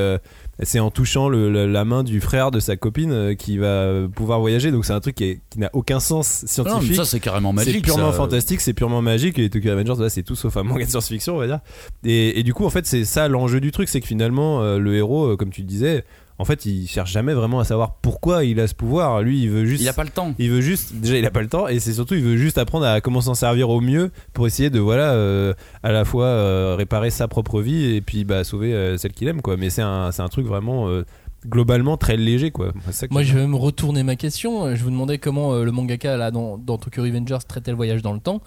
C'est 0.63 0.79
en 0.79 0.91
touchant 0.91 1.27
le- 1.29 1.49
la, 1.49 1.65
la 1.65 1.85
main 1.85 2.03
du 2.03 2.21
frère 2.21 2.51
de 2.51 2.59
sa 2.59 2.75
copine 2.77 3.11
euh, 3.11 3.33
qui 3.35 3.57
va 3.57 4.07
pouvoir 4.13 4.39
voyager. 4.39 4.71
Donc 4.71 4.85
c'est 4.85 4.93
un 4.93 4.99
truc 4.99 5.15
qui, 5.15 5.39
qui 5.49 5.59
n'a 5.59 5.69
aucun 5.73 5.99
sens 5.99 6.43
Non, 6.57 6.63
mais 6.63 6.69
scientifique. 6.69 6.95
ça, 6.97 7.05
c'est 7.05 7.19
carrément 7.19 7.51
magique. 7.53 7.75
C'est 7.75 7.81
purement 7.81 8.11
ça. 8.11 8.17
fantastique, 8.17 8.61
c'est 8.61 8.73
purement 8.73 9.01
magique. 9.01 9.39
Et 9.39 9.49
Tokyo 9.49 9.69
Avengers, 9.71 9.95
là, 9.99 10.09
c'est 10.09 10.23
tout 10.23 10.35
sauf 10.35 10.55
un 10.57 10.63
manga 10.63 10.85
de 10.85 10.89
science-fiction, 10.89 11.35
on 11.35 11.39
va 11.39 11.47
dire. 11.47 11.59
Et, 12.03 12.39
et 12.39 12.43
du 12.43 12.53
coup, 12.53 12.65
en 12.65 12.69
fait, 12.69 12.85
c'est 12.85 13.05
ça 13.05 13.27
l'enjeu 13.27 13.59
du 13.59 13.71
truc, 13.71 13.89
c'est 13.89 14.01
que 14.01 14.07
finalement, 14.07 14.61
euh, 14.61 14.77
le 14.77 14.95
héros, 14.95 15.31
euh, 15.31 15.35
comme 15.37 15.49
tu 15.49 15.63
disais, 15.63 16.03
en 16.41 16.45
fait, 16.45 16.65
il 16.65 16.87
cherche 16.87 17.11
jamais 17.11 17.33
vraiment 17.33 17.59
à 17.59 17.63
savoir 17.63 17.95
pourquoi 18.01 18.43
il 18.43 18.59
a 18.59 18.67
ce 18.67 18.73
pouvoir. 18.73 19.21
Lui, 19.21 19.43
il 19.43 19.49
veut 19.49 19.65
juste. 19.65 19.81
Il 19.81 19.87
a 19.87 19.93
pas 19.93 20.03
le 20.03 20.09
temps. 20.09 20.33
Il 20.39 20.49
veut 20.49 20.61
juste, 20.61 20.93
déjà 20.95 21.17
il 21.17 21.25
a 21.25 21.31
pas 21.31 21.41
le 21.41 21.47
temps 21.47 21.67
et 21.67 21.79
c'est 21.79 21.93
surtout 21.93 22.15
il 22.15 22.23
veut 22.23 22.37
juste 22.37 22.57
apprendre 22.57 22.85
à 22.85 22.99
comment 23.01 23.21
s'en 23.21 23.35
servir 23.35 23.69
au 23.69 23.79
mieux 23.81 24.11
pour 24.33 24.47
essayer 24.47 24.69
de 24.69 24.79
voilà 24.79 25.11
euh, 25.13 25.53
à 25.83 25.91
la 25.91 26.03
fois 26.03 26.25
euh, 26.25 26.75
réparer 26.77 27.09
sa 27.11 27.27
propre 27.27 27.61
vie 27.61 27.95
et 27.95 28.01
puis 28.01 28.23
bah 28.25 28.43
sauver 28.43 28.73
euh, 28.73 28.97
celle 28.97 29.11
qu'il 29.13 29.27
aime 29.27 29.41
quoi. 29.41 29.55
Mais 29.57 29.69
c'est 29.69 29.81
un 29.83 30.11
c'est 30.11 30.21
un 30.23 30.27
truc 30.29 30.45
vraiment 30.47 30.87
euh, 30.89 31.05
globalement 31.47 31.97
très 31.97 32.17
léger 32.17 32.51
quoi. 32.51 32.71
Ça 32.91 33.07
Moi, 33.09 33.23
je 33.23 33.37
vais 33.37 33.47
me 33.47 33.55
retourner 33.55 34.03
ma 34.03 34.15
question. 34.15 34.75
Je 34.75 34.83
vous 34.83 34.91
demandais 34.91 35.17
comment 35.17 35.53
euh, 35.53 35.63
le 35.63 35.71
mangaka 35.71 36.17
là 36.17 36.31
dans, 36.31 36.57
dans 36.57 36.77
Tokyo 36.77 37.03
Revengers 37.03 37.39
traitait 37.47 37.71
le 37.71 37.77
voyage 37.77 38.01
dans 38.01 38.13
le 38.13 38.19
temps. 38.19 38.41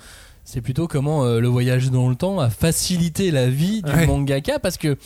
C'est 0.46 0.60
plutôt 0.60 0.86
comment 0.88 1.24
euh, 1.24 1.40
le 1.40 1.48
voyage 1.48 1.90
dans 1.90 2.08
le 2.08 2.16
temps 2.16 2.38
a 2.38 2.50
facilité 2.50 3.30
la 3.30 3.48
vie 3.48 3.80
du 3.82 3.90
Ouais. 3.90 4.06
mangaka 4.06 4.58
parce 4.58 4.76
que 4.76 4.96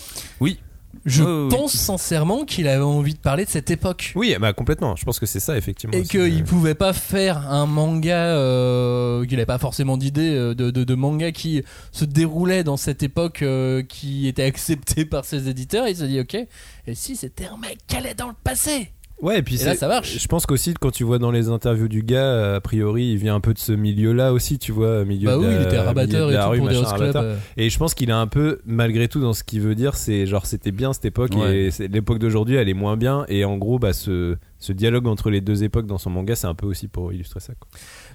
Oui. 0.40 0.58
Je 1.04 1.22
oui. 1.22 1.48
pense 1.50 1.72
sincèrement 1.72 2.44
qu'il 2.44 2.68
avait 2.68 2.82
envie 2.82 3.14
de 3.14 3.18
parler 3.18 3.44
de 3.44 3.50
cette 3.50 3.70
époque. 3.70 4.12
Oui 4.14 4.36
bah 4.40 4.52
complètement. 4.52 4.96
Je 4.96 5.04
pense 5.04 5.18
que 5.18 5.26
c'est 5.26 5.40
ça 5.40 5.56
effectivement. 5.56 5.96
Et 5.96 6.02
qu'il 6.02 6.44
pouvait 6.44 6.74
pas 6.74 6.92
faire 6.92 7.50
un 7.50 7.66
manga, 7.66 8.16
euh, 8.16 9.24
qu'il 9.24 9.34
avait 9.38 9.46
pas 9.46 9.58
forcément 9.58 9.96
d'idée 9.96 10.34
euh, 10.34 10.54
de, 10.54 10.70
de, 10.70 10.84
de 10.84 10.94
manga 10.94 11.32
qui 11.32 11.62
se 11.92 12.04
déroulait 12.04 12.64
dans 12.64 12.76
cette 12.76 13.02
époque 13.02 13.42
euh, 13.42 13.82
qui 13.82 14.28
était 14.28 14.44
acceptée 14.44 15.04
par 15.06 15.24
ses 15.24 15.48
éditeurs. 15.48 15.88
Il 15.88 15.96
s'est 15.96 16.08
dit, 16.08 16.20
ok, 16.20 16.34
et 16.34 16.94
si 16.94 17.16
c'était 17.16 17.46
un 17.46 17.56
mec 17.56 17.78
qui 17.86 17.96
allait 17.96 18.14
dans 18.14 18.28
le 18.28 18.34
passé? 18.44 18.92
Ouais 19.20 19.40
et 19.40 19.42
puis 19.42 19.60
Et 19.60 19.64
là, 19.64 19.74
ça 19.74 19.88
marche. 19.88 20.16
Je 20.20 20.28
pense 20.28 20.46
qu'aussi 20.46 20.74
quand 20.80 20.92
tu 20.92 21.02
vois 21.02 21.18
dans 21.18 21.32
les 21.32 21.48
interviews 21.48 21.88
du 21.88 22.02
gars, 22.04 22.54
a 22.54 22.60
priori 22.60 23.10
il 23.12 23.16
vient 23.18 23.34
un 23.34 23.40
peu 23.40 23.52
de 23.52 23.58
ce 23.58 23.72
milieu 23.72 24.12
là 24.12 24.32
aussi, 24.32 24.58
tu 24.60 24.70
vois, 24.70 25.04
milieu 25.04 25.26
Bah 25.26 25.34
de 25.34 25.38
oui, 25.40 25.46
la- 25.46 25.54
il 25.54 25.62
était 25.62 25.78
rabatteur 25.80 26.30
et 26.30 26.36
tout 26.36 26.48
rue, 26.50 26.58
pour 26.58 26.68
des 26.68 26.74
machin, 26.80 26.88
clubs. 26.94 27.00
rabatteur. 27.00 27.22
euh. 27.24 27.36
Et 27.56 27.68
je 27.68 27.78
pense 27.78 27.94
qu'il 27.94 28.12
a 28.12 28.18
un 28.18 28.28
peu, 28.28 28.60
malgré 28.64 29.08
tout, 29.08 29.20
dans 29.20 29.32
ce 29.32 29.42
qu'il 29.42 29.60
veut 29.60 29.74
dire, 29.74 29.96
c'est 29.96 30.24
genre 30.26 30.46
c'était 30.46 30.70
bien 30.70 30.92
cette 30.92 31.04
époque 31.06 31.32
Ouais. 31.36 31.68
et 31.80 31.88
l'époque 31.88 32.20
d'aujourd'hui 32.20 32.54
elle 32.56 32.68
est 32.68 32.74
moins 32.74 32.96
bien. 32.96 33.24
Et 33.28 33.44
en 33.44 33.56
gros, 33.56 33.80
bah, 33.80 33.92
ce, 33.92 34.36
ce 34.60 34.72
dialogue 34.72 35.08
entre 35.08 35.30
les 35.30 35.40
deux 35.40 35.64
époques 35.64 35.86
dans 35.86 35.98
son 35.98 36.10
manga, 36.10 36.36
c'est 36.36 36.46
un 36.46 36.54
peu 36.54 36.66
aussi 36.66 36.86
pour 36.86 37.12
illustrer 37.12 37.40
ça. 37.40 37.54
Quoi. 37.58 37.68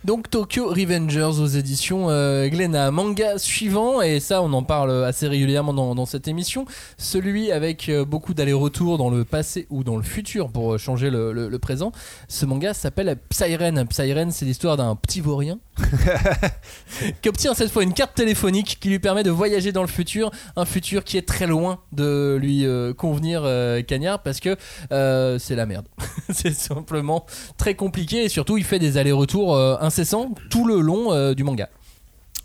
Donc 0.06 0.30
Tokyo 0.30 0.68
Revengers 0.68 1.40
aux 1.40 1.48
éditions 1.48 2.10
euh, 2.10 2.50
Glénat. 2.50 2.92
Manga 2.92 3.38
suivant, 3.38 4.02
et 4.02 4.20
ça 4.20 4.42
on 4.42 4.52
en 4.52 4.62
parle 4.62 5.06
assez 5.06 5.30
régulièrement 5.30 5.74
dans, 5.74 6.06
cette 6.06 6.28
émission, 6.28 6.66
celui 6.98 7.54
avec 7.54 7.88
euh, 7.88 8.04
beaucoup 8.04 8.34
d'allers-retours 8.34 8.98
dans 8.98 9.10
le 9.10 9.24
passé 9.24 9.66
ou 9.70 9.86
dans 9.86 9.96
le 9.96 10.04
futur 10.04 10.50
pour 10.50 10.78
changer 10.78 11.10
le, 11.10 11.32
le- 11.32 11.48
le 11.48 11.60
présent. 11.60 11.94
Ce 12.28 12.46
manga 12.46 12.74
s'appelle 12.74 13.18
Psyren. 13.30 13.86
Psyren 13.88 14.32
c'est 14.32 14.44
l'histoire 14.44 14.76
d'un 14.76 14.94
petit 14.98 15.22
vaurien 15.22 15.60
qui 17.22 17.30
obtient 17.30 17.53
cette 17.53 17.72
fois 17.72 17.84
une 17.84 17.94
carte 17.94 18.15
téléphonique 18.15 18.77
qui 18.80 18.89
lui 18.89 19.00
permet 19.00 19.24
de 19.24 19.32
voyager 19.32 19.72
dans 19.72 19.82
le 19.82 19.88
futur, 19.88 20.32
un 20.56 20.65
futur 20.65 21.03
qui 21.03 21.18
est 21.18 21.27
très 21.27 21.48
loin 21.48 21.80
de 21.92 22.38
lui 22.39 22.65
euh, 22.65 22.94
convenir 22.94 23.42
euh, 23.44 23.82
Cagnard 23.82 24.22
parce 24.22 24.39
que 24.39 24.56
euh, 24.92 25.39
c'est 25.39 25.56
la 25.56 25.65
merde. 25.65 25.88
c'est 26.30 26.53
simplement 26.53 27.25
très 27.58 27.75
compliqué 27.75 28.24
et 28.24 28.30
surtout 28.30 28.58
il 28.58 28.63
fait 28.63 28.80
des 28.80 28.98
allers-retours 28.98 29.58
incessants 29.82 30.34
tout 30.50 30.65
le 30.68 30.80
long 30.80 31.34
du 31.34 31.44
manga. 31.44 31.70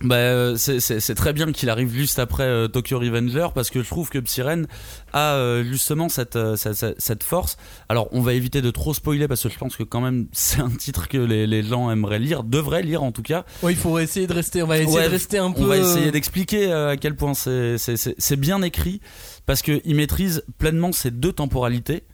Bah, 0.01 0.15
euh, 0.15 0.57
c'est- 0.57 1.15
très 1.17 1.33
bien 1.33 1.51
qu'il 1.51 1.69
arrive 1.71 1.93
juste 1.93 2.21
après 2.21 2.45
euh, 2.45 2.69
Tokyo 2.69 3.01
Revenger 3.01 3.49
parce 3.53 3.69
que 3.69 3.83
je 3.83 3.89
trouve 3.89 4.11
que 4.11 4.19
Psyren 4.21 4.69
a 5.13 5.35
euh, 5.35 5.65
justement 5.65 6.09
cette, 6.09 6.37
euh, 6.37 6.55
cette, 6.57 7.25
force. 7.25 7.57
Alors, 7.89 8.09
on 8.13 8.21
va 8.21 8.35
éviter 8.35 8.63
de 8.63 8.71
trop 8.71 8.95
spoiler 8.95 9.27
parce 9.27 9.43
que 9.43 9.49
je 9.49 9.59
pense 9.59 9.77
que 9.77 9.83
quand 9.83 10.01
même 10.01 10.29
c'est 10.33 10.61
un 10.61 10.71
titre 10.71 11.09
que 11.09 11.19
les, 11.19 11.49
les 11.49 11.65
gens 11.65 11.91
aimeraient 11.91 12.21
lire, 12.21 12.45
devraient 12.45 12.85
lire 12.85 13.03
en 13.03 13.11
tout 13.11 13.23
cas. 13.23 13.45
Ouais, 13.65 13.73
il 13.73 13.79
faut 13.79 13.99
essayer 13.99 14.29
de 14.29 14.33
rester, 14.35 14.63
on 14.63 14.69
va 14.69 14.79
essayer 14.79 14.97
Ouais, 14.97 15.07
de 15.07 15.11
rester 15.11 15.39
un 15.39 15.51
peu. 15.51 15.63
On 15.63 15.67
va 15.67 15.79
essayer 15.79 16.13
d'expliquer 16.13 16.73
à 16.73 16.97
quel 16.97 17.17
point 17.17 17.35
c'est- 17.35 18.37
bien 18.37 18.63
écrit 18.63 19.01
parce 19.47 19.63
qu'il 19.63 19.97
maîtrise 19.97 20.45
pleinement 20.59 20.93
ces 20.93 21.11
deux 21.11 21.33
temporalités. 21.33 22.05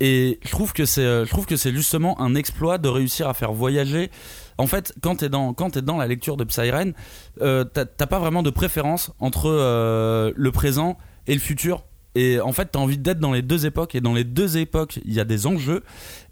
Et 0.00 0.40
je 0.44 0.50
trouve 0.50 0.72
que 0.72 0.84
c'est, 0.84 1.24
je 1.24 1.28
trouve 1.30 1.46
que 1.46 1.56
c'est 1.56 1.72
justement 1.72 2.20
un 2.20 2.34
exploit 2.34 2.78
de 2.78 2.88
réussir 2.88 3.28
à 3.28 3.34
faire 3.34 3.52
voyager. 3.52 4.10
En 4.58 4.66
fait, 4.66 4.94
quand 5.02 5.16
t'es 5.16 5.28
dans, 5.28 5.54
t'es 5.54 5.82
dans 5.82 5.96
la 5.96 6.06
lecture 6.06 6.36
de 6.36 6.44
Psyren, 6.44 6.92
euh, 7.40 7.64
t'as 7.64 8.06
pas 8.06 8.18
vraiment 8.18 8.42
de 8.42 8.50
préférence 8.50 9.12
entre 9.18 9.48
euh, 9.48 10.32
le 10.36 10.52
présent 10.52 10.98
et 11.26 11.34
le 11.34 11.40
futur. 11.40 11.84
Et 12.14 12.40
en 12.40 12.52
fait, 12.52 12.70
t'as 12.72 12.78
envie 12.78 12.98
d'être 12.98 13.20
dans 13.20 13.32
les 13.32 13.42
deux 13.42 13.64
époques. 13.64 13.94
Et 13.94 14.00
dans 14.00 14.12
les 14.12 14.24
deux 14.24 14.58
époques, 14.58 15.00
il 15.04 15.12
y 15.14 15.20
a 15.20 15.24
des 15.24 15.46
enjeux. 15.46 15.82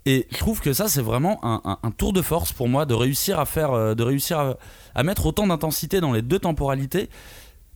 Et 0.07 0.27
je 0.31 0.39
trouve 0.39 0.61
que 0.61 0.73
ça, 0.73 0.89
c'est 0.89 1.03
vraiment 1.03 1.41
un, 1.43 1.91
tour 1.93 2.13
de 2.13 2.23
force 2.23 2.53
pour 2.53 2.69
moi 2.69 2.85
de 2.87 2.95
réussir 2.95 3.39
à 3.41 3.47
faire, 3.47 3.73
euh, 3.73 3.95
de 3.95 4.03
réussir 4.03 4.57
à 4.95 5.03
mettre 5.03 5.27
autant 5.27 5.47
d'intensité 5.47 6.01
dans 6.01 6.13
les 6.13 6.23
deux 6.23 6.39
temporalités. 6.39 7.09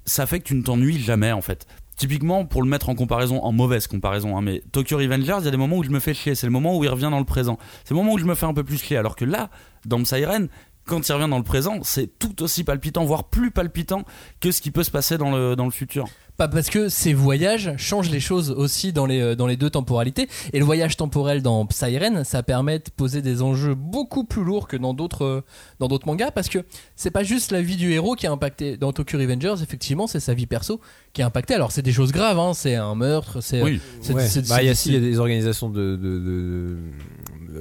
Ça 0.05 0.27
fait 0.27 0.41
que 0.41 0.45
tu 0.45 0.55
ne 0.55 0.63
t'ennuies 0.63 1.01
jamais, 1.01 1.33
en 1.33 1.41
fait. 1.41 1.67
Typiquement, 1.97 2.45
pour 2.45 2.63
le 2.63 2.69
mettre 2.69 2.89
en 2.89 2.97
comparaison, 2.97 3.41
en 3.43 3.53
mauvaise 3.53 3.87
comparaison, 3.87 4.37
hein, 4.37 4.43
mais 4.43 4.63
Tokyo 4.73 4.97
Revengers, 4.99 5.37
il 5.39 5.45
y 5.45 5.49
a 5.49 5.51
des 5.53 5.57
moments 5.57 5.77
où 5.77 5.85
je 5.85 5.91
me 5.91 6.01
fais 6.01 6.13
chier. 6.13 6.35
C'est 6.35 6.47
le 6.47 6.53
moment 6.53 6.77
où 6.77 6.83
il 6.83 6.91
revient 6.91 7.09
dans 7.11 7.21
le 7.21 7.25
présent. 7.25 7.57
C'est 7.85 7.95
le 7.95 7.97
moment 7.97 8.15
où 8.15 8.19
je 8.19 8.25
me 8.25 8.35
fais 8.35 8.47
un 8.47 8.53
peu 8.53 8.65
plus 8.65 8.83
chier. 8.83 8.97
Alors 8.97 9.15
que 9.15 9.25
là, 9.25 9.49
dans 9.87 10.05
Siren, 10.05 10.49
quand 10.87 11.09
il 11.09 11.13
revient 11.13 11.31
dans 11.31 11.39
le 11.39 11.45
présent, 11.45 11.79
c'est 11.83 12.19
tout 12.19 12.43
aussi 12.43 12.63
palpitant, 12.65 13.05
voire 13.05 13.25
plus 13.25 13.51
palpitant 13.51 14.05
que 14.41 14.51
ce 14.51 14.61
qui 14.61 14.71
peut 14.71 14.85
se 14.85 14.91
passer 14.91 15.17
dans 15.17 15.31
le 15.31 15.71
futur. 15.71 16.07
Pas 16.37 16.49
parce 16.49 16.69
que 16.69 16.89
ces 16.89 17.15
voyages 17.15 17.75
changent 17.77 18.11
les 18.11 18.19
choses 18.19 18.51
aussi 18.51 18.93
dans 18.93 19.07
les, 19.07 19.21
euh, 19.21 19.35
dans 19.37 19.47
les 19.47 19.57
deux 19.57 19.71
temporalités. 19.71 20.29
Et 20.53 20.59
le 20.59 20.65
voyage 20.65 20.97
temporel 20.97 21.43
dans 21.43 21.65
Psyren, 21.67 22.25
ça 22.25 22.43
permet 22.43 22.81
de 22.81 22.85
poser 22.97 23.23
des 23.23 23.41
enjeux 23.41 23.75
beaucoup 23.75 24.25
plus 24.25 24.43
lourds 24.43 24.67
que 24.67 24.77
dans 24.77 24.95
d'autres 24.95 25.25
euh, 25.25 25.41
dans 25.79 25.87
d'autres 25.87 26.07
mangas. 26.09 26.33
Parce 26.33 26.49
que 26.49 26.59
c'est 26.97 27.13
pas 27.13 27.23
juste 27.23 27.53
la 27.53 27.63
vie 27.63 27.77
du 27.77 27.93
héros 27.93 28.15
qui 28.17 28.27
est 28.27 28.29
impactée. 28.31 28.77
Dans 28.77 28.93
Tokyo 28.93 29.17
Revengers, 29.19 29.55
effectivement, 29.63 30.07
c'est 30.09 30.19
sa 30.21 30.35
vie 30.35 30.47
perso 30.47 30.81
qui 31.13 31.21
est 31.21 31.25
impactée. 31.25 31.55
Alors 31.55 31.71
c'est 31.71 31.83
des 31.83 31.93
choses 31.93 32.11
graves, 32.11 32.39
hein, 32.41 32.53
c'est 32.53 32.75
un 32.75 32.97
meurtre, 32.97 33.41
c'est. 33.41 33.63
Oui. 33.63 33.81
c'est- 34.01 34.13
Ouais. 34.13 34.27
c'est- 34.27 34.49
Bah, 34.49 34.61
il 34.63 34.67
y 34.67 34.71
a 34.71 34.75
c'est- 34.75 34.83
si, 34.83 34.89
il 34.89 34.95
y 34.95 34.97
a 34.97 35.01
des 35.01 35.19
organisations 35.21 35.71
de, 35.71 35.95
de- 35.97 36.77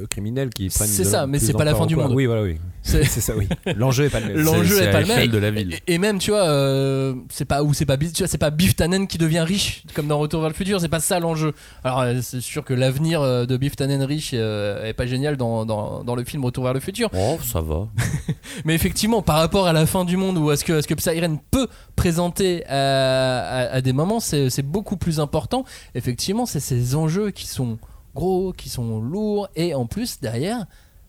criminels 0.09 0.49
qui 0.49 0.69
prennent. 0.69 0.87
C'est 0.87 1.03
ça, 1.03 1.21
la- 1.21 1.27
mais 1.27 1.37
c'est 1.39 1.53
pas 1.53 1.63
la 1.63 1.75
fin 1.75 1.85
du 1.85 1.95
quoi. 1.95 2.05
monde. 2.07 2.15
Oui, 2.15 2.25
voilà, 2.25 2.41
oui. 2.41 2.57
c'est- 2.81 3.03
C'est 3.13 3.21
ça, 3.21 3.33
oui. 3.37 3.47
L'enjeu 3.77 4.05
est 4.05 4.09
pas 4.09 4.19
le 4.19 4.27
même. 4.33 4.37
L'enjeu 4.43 4.63
C'est- 4.75 4.81
est 4.81 4.85
c'est 4.85 4.91
pas 4.91 5.01
le 5.01 5.07
même. 5.07 5.27
de 5.27 5.37
la 5.37 5.51
ville. 5.51 5.75
Et, 5.87 5.93
et 5.93 5.97
même, 5.99 6.17
tu 6.17 6.31
vois, 6.31 6.47
euh, 6.49 7.13
c'est 7.29 7.45
pas 7.45 7.63
ou 7.63 7.73
c'est 7.73 7.85
pas 7.85 7.95
Biff- 7.95 8.11
tu 8.13 8.23
vois, 8.23 8.27
c'est 8.27 8.37
pas 8.39 8.49
Biff 8.63 8.77
Tannen 8.77 9.08
qui 9.08 9.17
devient 9.17 9.41
riche 9.41 9.84
comme 9.93 10.08
dans 10.08 10.17
Retour 10.17 10.39
vers 10.39 10.50
le 10.50 10.55
futur. 10.55 10.79
C'est 10.79 10.88
pas 10.88 11.01
ça 11.01 11.20
l'enjeu. 11.20 11.53
Alors 11.84 12.00
euh, 12.00 12.20
c'est 12.22 12.39
sûr 12.39 12.63
que 12.63 12.74
l'avenir 12.74 13.22
euh, 13.22 13.46
de 13.46 13.58
Biff 13.58 13.75
Tannen 13.75 14.01
riche 14.03 14.32
euh, 14.34 14.86
est 14.86 14.93
pas 14.93 15.05
génial 15.05 15.36
dans, 15.36 15.65
dans, 15.65 16.03
dans 16.05 16.15
le 16.15 16.24
film 16.24 16.46
Retour 16.46 16.63
vers 16.63 16.74
le 16.74 16.79
futur. 16.79 17.10
Oh, 17.13 17.38
ça 17.43 17.60
va. 17.60 17.88
Mais 18.65 18.74
effectivement, 18.74 19.22
par 19.22 19.36
rapport 19.36 19.67
à 19.67 19.74
la 19.74 19.86
fin 19.86 20.05
du 20.05 20.15
monde 20.15 20.38
ou 20.38 20.50
à 20.50 20.55
ce 20.55 20.63
que, 20.63 20.72
à 20.74 20.82
ce 20.82 20.88
que 20.88 20.93
Psyren 20.93 21.39
peut 21.51 21.67
présenter 21.98 22.65
à, 22.67 23.39
à- 23.41 23.74
à 23.75 23.82
des 23.82 23.91
moments, 23.91 24.22
c'est 24.22 24.50
c'est 24.50 24.62
beaucoup 24.63 24.96
plus 24.96 25.20
important. 25.20 25.65
Effectivement, 25.93 26.46
c'est 26.46 26.62
ces 26.62 26.96
enjeux 26.96 27.32
qui 27.32 27.48
sont 27.48 27.77
gros, 28.15 28.53
qui 28.53 28.70
sont 28.70 29.01
lourds, 29.01 29.50
et 29.58 29.74
en 29.75 29.88
plus, 29.88 30.22
derrière, 30.22 30.65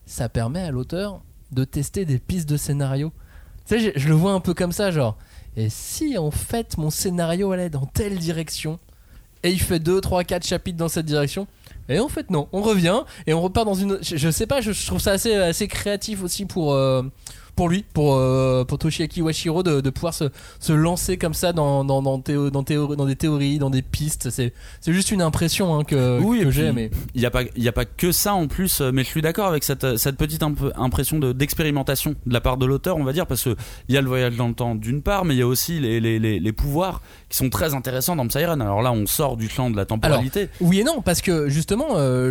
ça 0.06 0.28
permet 0.28 0.62
à 0.62 0.70
l'auteur 0.72 1.20
de 1.52 1.62
tester 1.64 2.04
des 2.04 2.18
pistes 2.18 2.48
de 2.48 2.56
scénario. 2.56 3.12
Tu 3.68 3.78
sais, 3.78 3.92
je, 3.94 3.98
je 4.00 4.08
le 4.08 4.14
vois 4.14 4.32
un 4.32 4.40
peu 4.40 4.54
comme 4.54 4.72
ça, 4.72 4.90
genre, 4.90 5.16
et 5.56 5.68
si 5.68 6.18
en 6.18 6.30
fait 6.30 6.78
mon 6.78 6.90
scénario 6.90 7.52
allait 7.52 7.70
dans 7.70 7.86
telle 7.86 8.18
direction, 8.18 8.78
et 9.42 9.50
il 9.50 9.60
fait 9.60 9.78
2, 9.78 10.00
3, 10.00 10.24
4 10.24 10.46
chapitres 10.46 10.78
dans 10.78 10.88
cette 10.88 11.06
direction, 11.06 11.46
et 11.88 11.98
en 11.98 12.08
fait, 12.08 12.30
non, 12.30 12.48
on 12.52 12.62
revient 12.62 13.02
et 13.26 13.34
on 13.34 13.42
repart 13.42 13.66
dans 13.66 13.74
une. 13.74 13.98
Je, 14.00 14.16
je 14.16 14.30
sais 14.30 14.46
pas, 14.46 14.60
je, 14.60 14.86
trouve 14.86 15.00
ça 15.00 15.12
assez, 15.12 15.34
assez 15.34 15.68
créatif 15.68 16.22
aussi 16.22 16.46
pour, 16.46 16.72
euh, 16.72 17.02
pour 17.56 17.68
lui, 17.68 17.84
pour, 17.94 18.16
euh, 18.16 18.64
pour 18.64 18.78
Toshiaki 18.78 19.22
Washiro, 19.22 19.62
de, 19.62 19.80
de 19.80 19.90
pouvoir 19.90 20.12
se, 20.14 20.24
se 20.60 20.72
lancer 20.72 21.16
comme 21.16 21.34
ça 21.34 21.52
dans, 21.52 21.84
dans, 21.84 22.02
dans, 22.02 22.18
théo- 22.18 22.50
dans, 22.50 22.62
théo- 22.64 22.96
dans 22.96 23.06
des 23.06 23.16
théories, 23.16 23.58
dans 23.58 23.70
des 23.70 23.82
pistes. 23.82 24.30
C'est 24.30 24.52
juste 24.86 25.10
une 25.12 25.22
impression 25.22 25.78
hein, 25.78 25.84
que, 25.84 26.18
Oui, 26.20 26.40
que 26.42 26.50
j'ai, 26.50 26.72
mais. 26.72 26.90
Il 27.14 27.20
n'y 27.20 27.26
a, 27.26 27.30
pas- 27.30 27.42
y 27.56 27.68
a 27.68 27.72
pas 27.72 27.84
que 27.84 28.12
ça 28.12 28.34
en 28.34 28.46
plus, 28.48 28.80
euh, 28.80 28.90
mais 28.92 29.04
je 29.04 29.08
suis 29.08 29.22
d'accord 29.22 29.46
avec 29.46 29.62
cette, 29.64 29.96
cette 29.96 30.16
petite 30.16 30.42
imp- 30.42 30.72
impression 30.76 31.18
de- 31.18 31.32
d'expérimentation 31.32 32.14
de, 32.26 32.32
la 32.34 32.40
part 32.40 32.56
de 32.56 32.66
l'auteur, 32.66 32.96
on 32.96 33.04
va 33.04 33.12
dire, 33.12 33.26
parce 33.26 33.42
qu'il 33.44 33.54
y 33.88 33.96
a 33.96 34.00
le 34.00 34.08
voyage 34.08 34.36
dans 34.36 34.48
le 34.48 34.54
temps 34.54 34.74
d'une 34.74 35.02
part, 35.02 35.24
mais 35.24 35.34
il 35.34 35.38
y 35.38 35.42
a 35.42 35.46
aussi 35.46 35.78
les, 35.80 36.00
les, 36.00 36.18
les, 36.18 36.40
les 36.40 36.52
pouvoirs 36.52 37.02
qui 37.28 37.36
sont 37.36 37.50
très 37.50 37.74
intéressants 37.74 38.16
dans 38.16 38.26
Psyren. 38.26 38.60
Alors 38.60 38.82
là, 38.82 38.92
on 38.92 39.06
sort 39.06 39.36
du 39.36 39.48
champ 39.48 39.70
de 39.70 39.76
la 39.76 39.84
temporalité. 39.84 40.48
Oui 40.60 40.80
et 40.80 40.84
non, 40.84 41.02
parce 41.02 41.20
que 41.20 41.48
justement, 41.48 41.88
euh, 41.96 42.30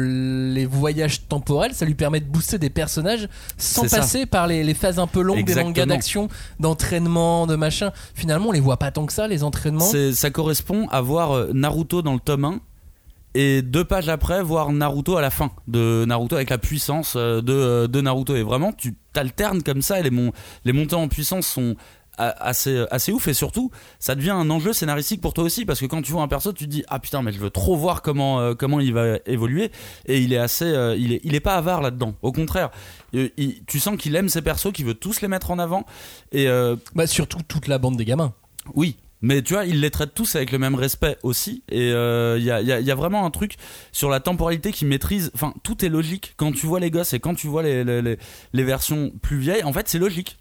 les 0.53 0.65
voyages 0.65 1.27
temporels, 1.27 1.73
ça 1.73 1.85
lui 1.85 1.95
permet 1.95 2.19
de 2.19 2.25
booster 2.25 2.57
des 2.57 2.69
personnages 2.69 3.29
sans 3.57 3.87
ça. 3.87 3.97
passer 3.97 4.25
par 4.25 4.47
les, 4.47 4.63
les 4.63 4.73
phases 4.73 4.99
un 4.99 5.07
peu 5.13 5.21
longues 5.21 5.37
des 5.45 5.53
mangas 5.63 5.85
d'action, 5.95 6.27
d'entraînement, 6.59 7.47
de 7.47 7.55
machin. 7.55 7.91
Finalement, 8.15 8.49
on 8.49 8.51
les 8.51 8.59
voit 8.59 8.77
pas 8.77 8.91
tant 8.91 9.05
que 9.05 9.13
ça, 9.13 9.27
les 9.27 9.43
entraînements. 9.43 9.85
Ça 10.13 10.29
correspond 10.31 10.87
à 10.89 11.01
voir 11.01 11.31
euh, 11.31 11.51
Naruto 11.53 12.01
dans 12.01 12.13
le 12.13 12.19
tome 12.19 12.45
1 12.45 12.59
et 13.35 13.61
deux 13.61 13.83
pages 13.83 14.09
après 14.09 14.43
voir 14.43 14.71
Naruto 14.71 15.17
à 15.17 15.21
la 15.21 15.29
fin 15.31 15.51
de 15.67 16.05
Naruto 16.07 16.35
avec 16.35 16.49
la 16.49 16.57
puissance 16.57 17.13
euh, 17.15 17.41
de, 17.41 17.53
euh, 17.53 17.87
de 17.87 18.01
Naruto 18.01 18.35
et 18.35 18.43
vraiment 18.43 18.71
tu 18.73 18.95
t'alternes 19.13 19.63
comme 19.63 19.81
ça 19.81 19.99
et 19.99 20.03
les, 20.03 20.11
mon- 20.11 20.31
les 20.65 20.73
montées 20.73 20.95
en 20.95 21.07
puissance 21.07 21.47
sont 21.47 21.75
assez, 22.17 22.85
assez 22.91 23.11
ouf 23.11 23.27
et 23.27 23.33
surtout 23.33 23.71
ça 23.99 24.15
devient 24.15 24.29
un 24.31 24.49
enjeu 24.49 24.71
scénaristique 24.73 25.19
pour 25.21 25.33
toi 25.33 25.43
aussi 25.43 25.65
parce 25.65 25.79
que 25.79 25.85
quand 25.85 26.01
tu 26.01 26.11
vois 26.11 26.21
un 26.21 26.27
perso 26.27 26.53
tu 26.53 26.65
te 26.65 26.69
dis 26.69 26.83
ah 26.87 26.99
putain 26.99 27.21
mais 27.21 27.31
je 27.31 27.39
veux 27.39 27.49
trop 27.49 27.75
voir 27.75 28.01
comment, 28.01 28.39
euh, 28.39 28.53
comment 28.53 28.79
il 28.79 28.93
va 28.93 29.17
évoluer 29.25 29.71
et 30.05 30.19
il 30.21 30.31
est 30.33 30.37
assez 30.37 30.65
euh, 30.65 30.95
il, 30.95 31.13
est, 31.13 31.21
il 31.23 31.33
est 31.35 31.39
pas 31.39 31.55
avare 31.55 31.81
là-dedans 31.81 32.13
au 32.21 32.31
contraire 32.31 32.69
Euh, 33.15 33.29
il- 33.37 33.63
tu 33.65 33.79
sens 33.79 33.97
qu'il 33.97 34.15
aime 34.15 34.29
ses 34.29 34.41
persos 34.41 34.71
qu'il 34.73 34.85
veut 34.85 34.93
tous 34.95 35.21
les 35.21 35.27
mettre 35.27 35.51
en 35.51 35.59
avant 35.59 35.85
et 36.31 36.47
euh, 36.47 36.75
Bah, 36.95 37.07
surtout 37.07 37.39
toute 37.47 37.67
la 37.67 37.77
bande 37.77 37.95
des 37.97 38.05
gamins. 38.05 38.33
oui, 38.75 38.95
mais 39.23 39.41
tu 39.41 39.53
vois, 39.53 39.65
ils 39.65 39.81
les 39.81 39.89
traitent 39.89 40.13
tous 40.13 40.35
avec 40.35 40.51
le 40.51 40.59
même 40.59 40.75
respect 40.75 41.17
aussi. 41.23 41.63
Et 41.69 41.91
euh, 41.91 42.37
il 42.37 42.43
y, 42.43 42.51
a, 42.51 42.61
il 42.61 42.67
y 42.67 42.71
a- 42.71 42.79
il 42.79 42.85
y 42.85 42.91
a 42.91 42.95
vraiment 42.95 43.25
un 43.25 43.31
truc 43.31 43.55
sur 43.91 44.09
la 44.09 44.19
temporalité 44.19 44.71
qui 44.71 44.85
maîtrise. 44.85 45.31
Enfin, 45.33 45.53
tout 45.63 45.83
est 45.83 45.89
logique. 45.89 46.33
Quand 46.37 46.51
tu 46.51 46.67
vois 46.67 46.79
les 46.79 46.91
gosses 46.91 47.13
et 47.13 47.19
quand 47.19 47.33
tu 47.33 47.47
vois 47.47 47.63
les, 47.63 48.17
versions 48.53 49.11
plus 49.21 49.37
vieilles, 49.37 49.63
en 49.63 49.73
fait, 49.73 49.87
c'est 49.87 49.99
logique. 49.99 50.37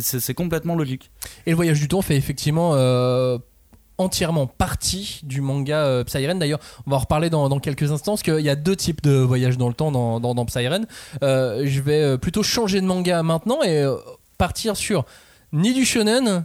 C'est 0.00 0.34
complètement 0.34 0.74
logique. 0.74 1.10
Et 1.46 1.50
le 1.50 1.56
voyage 1.56 1.80
du 1.80 1.88
temps 1.88 2.02
fait 2.02 2.16
effectivement 2.16 2.72
euh, 2.74 3.38
entièrement 3.98 4.46
partie 4.46 5.20
du 5.22 5.40
manga 5.40 5.84
euh. 5.84 6.04
D'ailleurs, 6.34 6.60
on 6.86 6.90
va 6.90 6.96
en 6.96 7.00
reparler 7.00 7.30
dans, 7.30 7.58
quelques 7.60 7.92
instants, 7.92 8.12
parce 8.12 8.22
qu'il 8.22 8.40
y 8.40 8.48
a 8.48 8.56
deux 8.56 8.76
types 8.76 9.02
de 9.02 9.16
voyages 9.16 9.58
dans 9.58 9.68
le 9.68 9.74
temps 9.74 9.90
dans, 9.90 10.20
dans. 10.20 10.46
Euh, 11.22 11.62
je 11.64 11.80
vais 11.80 12.02
euh, 12.02 12.16
plutôt 12.16 12.42
changer 12.42 12.80
de 12.80 12.86
manga 12.86 13.22
maintenant 13.22 13.62
et 13.62 13.78
euh, 13.78 13.96
partir 14.38 14.76
sur 14.76 15.04
ni 15.52 15.72
du 15.72 15.84
shonen, 15.84 16.44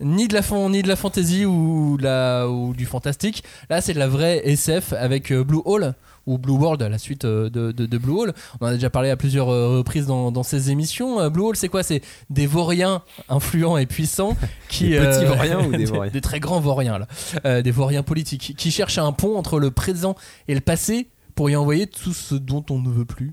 ni 0.00 0.28
de 0.28 0.34
la, 0.34 0.42
fan- 0.42 0.70
ni 0.70 0.82
de 0.82 0.88
la 0.88 0.96
fantasy 0.96 1.44
ou, 1.44 1.96
la, 1.98 2.48
ou 2.48 2.74
du 2.74 2.86
fantastique. 2.86 3.42
Là, 3.70 3.80
c'est 3.80 3.94
de 3.94 3.98
la 3.98 4.08
vraie 4.08 4.42
SF 4.46 4.92
avec 4.92 5.30
euh, 5.32 5.42
Blue 5.44 5.60
Hole 5.64 5.94
ou 6.26 6.38
Blue 6.38 6.54
World, 6.54 6.82
la 6.82 6.98
suite 6.98 7.24
euh, 7.24 7.48
de, 7.48 7.70
de, 7.72 7.86
de 7.86 7.98
Blue 7.98 8.12
Hole. 8.12 8.34
On 8.60 8.66
en 8.66 8.68
a 8.70 8.74
déjà 8.74 8.90
parlé 8.90 9.10
à 9.10 9.16
plusieurs 9.16 9.48
euh, 9.48 9.78
reprises 9.78 10.06
dans, 10.06 10.32
dans 10.32 10.42
ces 10.42 10.70
émissions. 10.70 11.30
Blue 11.30 11.42
Hole, 11.44 11.56
c'est 11.56 11.68
quoi? 11.68 11.82
C'est 11.82 12.02
des 12.30 12.46
vauriens 12.46 13.02
influents 13.28 13.76
et 13.78 13.86
puissants 13.86 14.36
qui 14.68 14.88
Des 14.90 14.98
petits 14.98 15.24
euh, 15.24 15.28
vauriens 15.28 15.64
ou 15.64 15.70
des 15.76 15.84
vauriens? 15.84 16.10
des 16.12 16.20
très 16.20 16.40
grands 16.40 16.60
vauriens 16.60 16.98
là, 16.98 17.06
Euh, 17.44 17.62
des 17.62 17.70
vauriens 17.70 18.02
politiques 18.02 18.54
qui 18.58 18.70
cherchent 18.70 18.98
un 18.98 19.12
pont 19.12 19.36
entre 19.38 19.58
le 19.60 19.70
présent 19.70 20.14
et 20.48 20.54
le 20.54 20.60
passé 20.60 21.08
pour 21.36 21.48
y 21.48 21.56
envoyer 21.56 21.86
tout 21.86 22.12
ce 22.12 22.34
dont 22.34 22.64
on 22.70 22.78
ne 22.80 22.88
veut 22.90 23.04
plus. 23.04 23.32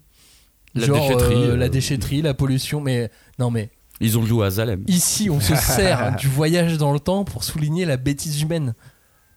La 0.75 0.85
Genre 0.87 0.97
déchetterie, 1.07 1.35
euh. 1.35 1.55
la 1.57 1.69
déchetterie, 1.69 2.21
la 2.21 2.33
pollution, 2.33 2.79
mais 2.81 3.11
non 3.39 3.51
mais 3.51 3.69
Ils 4.03 4.17
ont 4.17 4.25
joué 4.25 4.45
à 4.45 4.49
Zalem. 4.49 4.83
Ici, 4.87 5.29
on 5.29 5.39
se 5.39 5.55
sert 5.55 6.15
du 6.19 6.27
voyage 6.27 6.77
dans 6.77 6.93
le 6.93 6.99
temps 6.99 7.23
pour 7.23 7.43
souligner 7.43 7.85
la 7.85 7.97
bêtise 7.97 8.41
humaine 8.41 8.73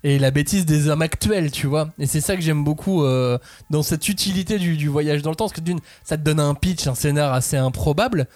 et 0.04 0.18
la 0.18 0.30
bêtise 0.30 0.66
des 0.66 0.88
hommes 0.88 1.02
actuels, 1.02 1.50
tu 1.50 1.66
vois. 1.66 1.88
Et 1.98 2.06
c'est 2.06 2.20
ça 2.20 2.36
que 2.36 2.42
j'aime 2.42 2.62
beaucoup 2.62 3.02
euh, 3.04 3.38
dans 3.70 3.82
cette 3.82 4.08
utilité 4.08 4.58
du, 4.58 4.76
du 4.76 4.88
voyage 4.88 5.22
dans 5.22 5.30
le 5.30 5.36
temps, 5.36 5.46
parce 5.46 5.54
que 5.56 5.60
d'une, 5.60 5.80
ça 6.04 6.16
te 6.16 6.22
donne 6.22 6.38
un 6.38 6.54
pitch, 6.54 6.86
un 6.86 6.94
scénar 6.94 7.32
assez 7.32 7.56
improbable, 7.56 8.26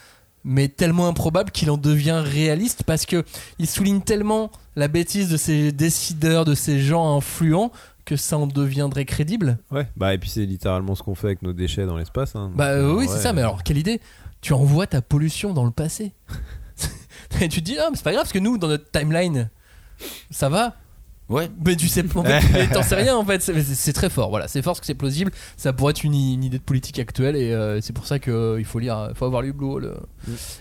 mais 0.43 0.69
tellement 0.69 1.07
improbable 1.07 1.51
qu'il 1.51 1.71
en 1.71 1.77
devient 1.77 2.23
réaliste 2.25 2.83
parce 2.85 3.05
que 3.07 3.25
il 3.59 3.67
souligne 3.67 4.01
tellement 4.01 4.51
la 4.75 4.89
bêtise 4.89 5.29
de 5.29 5.37
ces 5.37 5.71
décideurs, 5.71 6.45
de 6.45 6.55
ces 6.55 6.81
gens 6.81 7.17
influents 7.17 7.71
que 8.07 8.17
ça 8.17 8.39
en 8.39 8.47
deviendrait 8.47 9.05
crédible. 9.05 9.59
Ouais, 9.71 9.87
bah 9.97 10.15
et 10.15 10.19
puis 10.19 10.31
c'est 10.31 10.47
littéralement 10.47 10.95
ce 10.95 11.03
qu'on 11.03 11.15
fait 11.15 11.27
avec 11.29 11.43
nos 11.43 11.53
déchets 11.53 11.85
dans 11.87 11.97
l'espace. 11.97 12.35
hein. 12.35 12.51
Bah 12.57 12.69
euh, 12.71 12.95
oui, 12.95 13.07
ouais. 13.07 13.13
c'est 13.13 13.21
ça, 13.21 13.33
mais 13.33 13.43
alors 13.43 13.63
quelle 13.63 13.79
idée 13.79 14.01
tu 14.41 14.53
envoies 14.53 14.87
ta 14.87 15.03
pollution 15.03 15.53
dans 15.53 15.65
le 15.65 15.71
passé. 15.71 16.13
Et 17.41 17.49
tu 17.49 17.61
te 17.61 17.65
dis, 17.67 17.79
ah, 17.79 17.89
mais 17.91 17.97
c'est 17.97 18.03
pas 18.03 18.13
grave, 18.13 18.25
parce 18.25 18.33
que 18.33 18.39
nous, 18.39 18.59
dans 18.59 18.69
notre 18.69 18.91
timeline, 18.91 19.49
ça 20.31 20.49
va. 20.49 20.77
Ouais. 21.29 21.49
Mais 21.65 21.77
tu 21.77 21.87
sais, 21.89 22.03
en 22.17 22.25
fait, 22.25 22.67
t'en 22.73 22.83
sais 22.83 22.97
rien 22.97 23.17
en 23.17 23.25
fait. 23.25 23.41
C'est- 23.41 23.63
C'est 23.63 23.93
très 23.93 24.11
fort, 24.11 24.31
voilà. 24.31 24.49
C'est 24.49 24.63
fort 24.63 24.73
parce 24.73 24.81
que 24.81 24.87
c'est 24.87 24.95
plausible. 24.97 25.31
Ça 25.57 25.73
pourrait 25.73 25.93
être 25.93 26.03
une, 26.03 26.13
une 26.15 26.43
idée 26.43 26.59
de 26.59 26.63
politique 26.63 26.99
actuelle 26.99 27.37
et 27.37 27.53
euh, 27.53 27.81
c'est 27.81 27.93
pour 27.93 28.05
ça 28.07 28.19
qu'il 28.19 28.65
faut 28.65 28.81
lire, 28.81 29.13
faut 29.15 29.27
avoir 29.27 29.41
lu 29.43 29.53
Blue 29.53 29.77
euh, 29.85 29.95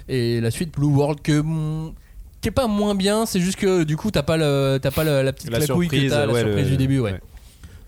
et 0.08 0.40
la 0.42 0.52
suite 0.52 0.72
Blue 0.78 0.86
World 0.86 1.22
que 1.24 1.42
mm, 1.42 1.94
qui 2.42 2.50
est 2.50 2.52
pas 2.52 2.68
moins 2.68 2.94
bien. 2.94 3.26
C'est 3.26 3.40
juste 3.40 3.58
que 3.58 3.84
du 3.84 3.98
coup 3.98 4.12
t'as 4.12 4.22
pas 4.22 4.38
le, 4.38 4.78
t'as 4.80 4.92
pas 4.92 5.04
le- 5.04 5.24
la 5.24 5.34
petite 5.34 5.50
La 5.50 5.58
claquouille 5.58 5.88
que 5.88 5.96
surprise, 5.96 6.12
t'as, 6.12 6.28
la 6.28 6.36
surprise 6.40 6.66
le- 6.66 6.70
du 6.70 6.78
début, 6.78 7.00
ouais. 7.00 7.14
ouais. 7.14 7.22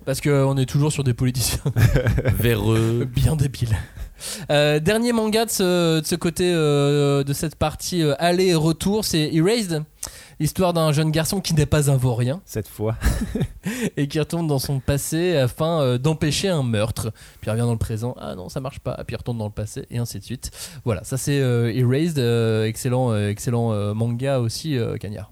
Parce 0.04 0.20
qu'on 0.20 0.58
est 0.58 0.66
toujours 0.66 0.92
sur 0.92 1.04
des 1.04 1.14
politiciens 1.14 1.62
Véreux. 2.40 3.06
bien 3.06 3.36
débiles. 3.36 3.78
Euh, 4.50 4.80
dernier 4.80 5.14
manga 5.14 5.46
de 5.46 5.50
ce, 5.50 6.00
de 6.00 6.06
ce 6.06 6.16
côté 6.16 6.52
de 6.52 7.34
cette 7.34 7.56
partie 7.56 8.04
euh, 8.04 8.16
aller 8.20 8.48
et 8.48 8.56
retour, 8.56 9.06
c'est 9.06 9.34
Erased. 9.34 9.84
L'histoire 10.40 10.74
d'un 10.74 10.92
jeune 10.92 11.12
garçon 11.12 11.40
qui 11.40 11.54
n'est 11.54 11.68
pas 11.68 11.92
un 11.92 11.98
vaurien 11.98 12.42
Cette 12.46 12.68
fois. 12.68 12.96
et 13.98 14.08
qui 14.08 14.20
retourne 14.20 14.48
dans 14.48 14.58
son 14.58 14.80
passé 14.80 15.38
afin 15.38 15.82
euh, 15.82 15.98
d'empêcher 16.00 16.50
un 16.50 16.64
meurtre. 16.64 17.12
Puis 17.40 17.48
il 17.48 17.52
revient 17.52 17.62
dans 17.62 17.74
le 17.74 17.78
présent, 17.78 18.16
ah 18.20 18.34
non, 18.34 18.50
ça 18.50 18.60
marche 18.60 18.80
pas, 18.80 18.96
puis 19.06 19.14
il 19.14 19.18
retourne 19.18 19.38
dans 19.38 19.46
le 19.46 19.52
passé, 19.52 19.86
et 19.92 20.00
ainsi 20.00 20.18
de 20.18 20.24
suite. 20.24 20.50
Voilà, 20.84 21.04
ça 21.04 21.18
c'est 21.18 21.40
euh, 21.40 21.72
Erased, 21.72 22.18
euh, 22.18 22.66
excellent, 22.66 23.12
euh, 23.12 23.30
excellent 23.30 23.72
euh, 23.72 23.94
manga 23.94 24.40
aussi, 24.40 24.78
euh, 24.78 24.98
Cagnard. 24.98 25.32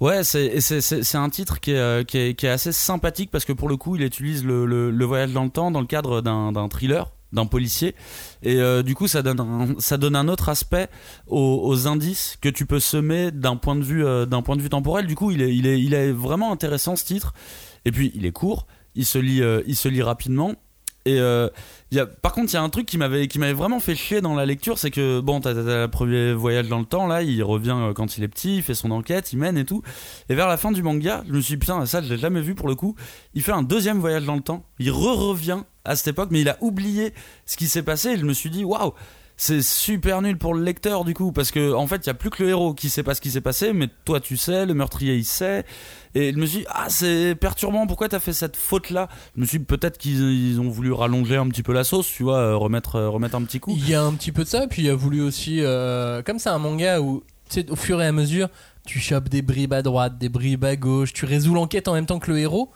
Ouais, 0.00 0.22
c'est 0.22 1.14
un 1.14 1.30
titre 1.30 1.58
qui 1.58 1.72
est, 1.72 1.78
euh, 1.78 2.04
qui, 2.04 2.18
est, 2.18 2.34
qui 2.34 2.46
est 2.46 2.50
assez 2.50 2.70
sympathique 2.72 3.30
parce 3.32 3.44
que 3.44 3.52
pour 3.52 3.68
le 3.68 3.76
coup, 3.76 3.96
il 3.96 4.02
utilise 4.02 4.44
le, 4.44 4.64
le, 4.64 4.92
le 4.92 5.04
voyage 5.04 5.32
dans 5.32 5.44
le 5.44 5.50
temps 5.50 5.72
dans 5.72 5.80
le 5.80 5.86
cadre 5.86 6.20
d'un 6.20 6.52
d'un 6.52 6.68
thriller 6.68 7.10
d'un 7.32 7.46
policier. 7.46 7.94
Et 8.42 8.56
euh, 8.56 8.82
du 8.82 8.94
coup 8.94 9.08
ça 9.08 9.22
donne 9.22 9.40
un, 9.40 9.74
ça 9.78 9.96
donne 9.96 10.16
un 10.16 10.28
autre 10.28 10.48
aspect 10.48 10.88
aux, 11.26 11.86
indices 11.86 12.36
que 12.40 12.48
tu 12.48 12.66
peux 12.66 12.80
semer 12.80 13.30
d'un 13.30 13.56
point 13.56 13.76
de 13.76 13.84
vue 13.84 14.04
euh, 14.04 14.26
d'un 14.26 14.42
point 14.42 14.56
de 14.56 14.62
vue 14.62 14.70
temporel. 14.70 15.06
Du 15.06 15.14
coup 15.14 15.30
il 15.30 15.42
est 15.42 15.54
il 15.54 15.66
est 15.66 15.80
il 15.80 15.94
est 15.94 16.12
vraiment 16.12 16.52
intéressant 16.52 16.96
ce 16.96 17.04
titre. 17.04 17.34
Et 17.84 17.92
puis 17.92 18.12
il 18.14 18.26
est 18.26 18.32
court 18.32 18.66
il 18.94 19.06
se 19.06 19.18
lit 19.18 19.42
euh, 19.42 19.62
il 19.66 19.76
se 19.76 19.88
lit 19.88 20.02
rapidement 20.02 20.54
et 21.10 21.20
euh, 21.20 21.48
par 22.22 22.32
contre, 22.32 22.52
il 22.52 22.54
y 22.54 22.56
a 22.56 22.62
un 22.62 22.68
truc 22.68 22.86
qui 22.86 22.98
m'avait 22.98 23.26
qui 23.28 23.38
m'avait 23.38 23.52
vraiment 23.52 23.80
fait 23.80 23.94
chier 23.94 24.20
dans 24.20 24.34
la 24.34 24.46
lecture, 24.46 24.78
c'est 24.78 24.90
que 24.90 25.20
bon, 25.20 25.40
t'as 25.40 25.52
le 25.52 25.86
premier 25.86 26.32
voyage 26.32 26.68
dans 26.68 26.78
le 26.78 26.84
temps 26.84 27.06
là, 27.06 27.22
il 27.22 27.42
revient 27.42 27.76
euh, 27.76 27.92
quand 27.92 28.16
il 28.16 28.24
est 28.24 28.28
petit, 28.28 28.58
il 28.58 28.62
fait 28.62 28.74
son 28.74 28.90
enquête, 28.90 29.32
il 29.32 29.38
mène 29.38 29.58
et 29.58 29.64
tout. 29.64 29.82
Et 30.28 30.34
vers 30.34 30.48
la 30.48 30.56
fin 30.56 30.72
du 30.72 30.82
manga, 30.82 31.24
je 31.26 31.32
me 31.32 31.40
suis 31.40 31.54
dit, 31.54 31.58
putain, 31.58 31.84
ça 31.86 32.00
je 32.00 32.08
l'ai 32.08 32.18
jamais 32.18 32.40
vu 32.40 32.54
pour 32.54 32.68
le 32.68 32.74
coup. 32.74 32.94
Il 33.34 33.42
fait 33.42 33.52
un 33.52 33.62
deuxième 33.62 33.98
voyage 33.98 34.24
dans 34.24 34.36
le 34.36 34.42
temps, 34.42 34.64
il 34.78 34.90
re-revient 34.90 35.62
à 35.84 35.96
cette 35.96 36.08
époque, 36.08 36.28
mais 36.30 36.40
il 36.42 36.48
a 36.48 36.58
oublié 36.60 37.12
ce 37.46 37.56
qui 37.56 37.66
s'est 37.66 37.82
passé. 37.82 38.10
Et 38.10 38.18
je 38.18 38.24
me 38.24 38.34
suis 38.34 38.50
dit, 38.50 38.64
waouh, 38.64 38.92
c'est 39.40 39.62
super 39.62 40.20
nul 40.20 40.36
pour 40.36 40.52
le 40.52 40.62
lecteur 40.62 41.02
du 41.06 41.14
coup, 41.14 41.32
parce 41.32 41.50
que 41.50 41.72
en 41.72 41.86
fait, 41.86 42.04
il 42.04 42.08
y 42.08 42.10
a 42.10 42.14
plus 42.14 42.28
que 42.28 42.42
le 42.42 42.50
héros 42.50 42.74
qui 42.74 42.90
sait 42.90 43.02
pas 43.02 43.14
ce 43.14 43.22
qui 43.22 43.30
s'est 43.30 43.40
passé, 43.40 43.72
mais 43.72 43.88
toi 44.04 44.20
tu 44.20 44.36
sais, 44.36 44.66
le 44.66 44.74
meurtrier 44.74 45.16
il 45.16 45.24
sait. 45.24 45.64
Et 46.14 46.32
je 46.32 46.36
me 46.36 46.44
suis 46.44 46.58
dit, 46.58 46.64
ah, 46.68 46.90
c'est 46.90 47.34
perturbant, 47.34 47.86
pourquoi 47.86 48.10
t'as 48.10 48.18
fait 48.18 48.34
cette 48.34 48.54
faute 48.54 48.90
là 48.90 49.08
Je 49.34 49.40
me 49.40 49.46
suis 49.46 49.58
dit, 49.58 49.64
peut-être 49.64 49.96
qu'ils 49.96 50.20
ils 50.20 50.60
ont 50.60 50.68
voulu 50.68 50.92
rallonger 50.92 51.36
un 51.36 51.48
petit 51.48 51.62
peu 51.62 51.72
la 51.72 51.84
sauce, 51.84 52.06
tu 52.06 52.22
vois, 52.22 52.36
euh, 52.36 52.56
remettre, 52.56 52.96
euh, 52.96 53.08
remettre 53.08 53.34
un 53.34 53.42
petit 53.44 53.60
coup. 53.60 53.72
Il 53.74 53.88
y 53.88 53.94
a 53.94 54.02
un 54.02 54.12
petit 54.12 54.30
peu 54.30 54.44
de 54.44 54.48
ça, 54.48 54.66
puis 54.66 54.82
il 54.82 54.90
a 54.90 54.94
voulu 54.94 55.22
aussi, 55.22 55.60
euh, 55.62 56.20
comme 56.22 56.38
c'est 56.38 56.50
un 56.50 56.58
manga 56.58 57.00
où, 57.00 57.22
au 57.70 57.76
fur 57.76 58.02
et 58.02 58.06
à 58.06 58.12
mesure, 58.12 58.48
tu 58.86 58.98
chopes 58.98 59.30
des 59.30 59.40
bribes 59.40 59.72
à 59.72 59.80
droite, 59.80 60.18
des 60.18 60.28
bribes 60.28 60.66
à 60.66 60.76
gauche, 60.76 61.14
tu 61.14 61.24
résous 61.24 61.54
l'enquête 61.54 61.88
en 61.88 61.94
même 61.94 62.06
temps 62.06 62.18
que 62.18 62.30
le 62.30 62.38
héros. 62.40 62.70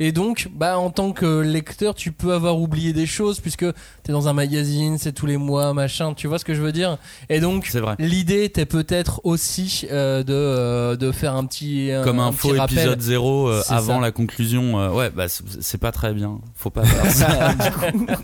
Et 0.00 0.12
donc, 0.12 0.48
bah, 0.54 0.78
en 0.78 0.90
tant 0.90 1.12
que 1.12 1.40
lecteur, 1.40 1.94
tu 1.94 2.10
peux 2.12 2.32
avoir 2.32 2.58
oublié 2.60 2.92
des 2.92 3.06
choses 3.06 3.40
puisque 3.40 3.64
t'es 4.02 4.12
dans 4.12 4.26
un 4.28 4.32
magazine, 4.32 4.98
c'est 4.98 5.12
tous 5.12 5.26
les 5.26 5.36
mois, 5.36 5.72
machin. 5.72 6.14
Tu 6.14 6.26
vois 6.26 6.38
ce 6.38 6.44
que 6.44 6.54
je 6.54 6.60
veux 6.62 6.72
dire? 6.72 6.98
Et 7.28 7.40
donc, 7.40 7.66
C'est 7.70 7.80
vrai. 7.80 7.94
l'idée 7.98 8.44
était 8.44 8.66
peut-être 8.66 9.20
aussi 9.24 9.86
euh, 9.92 10.22
de, 10.24 10.32
euh, 10.32 10.96
de 10.96 11.12
faire 11.12 11.34
un 11.36 11.44
petit, 11.46 11.90
Comme 12.02 12.18
un, 12.18 12.32
faux 12.32 12.48
rappel. 12.56 12.76
épisode 12.78 13.00
zéro 13.00 13.48
euh, 13.48 13.62
avant 13.68 13.96
ça. 13.96 14.00
la 14.00 14.10
conclusion. 14.10 14.80
euh, 14.80 14.90
ouais, 14.90 15.10
bah 15.10 15.26
c'est 15.28 15.78
pas 15.78 15.92
très 15.92 16.12
bien. 16.12 16.40
Faut 16.54 16.70
pas 16.70 16.84
faire 16.84 17.10
ça. 17.10 17.54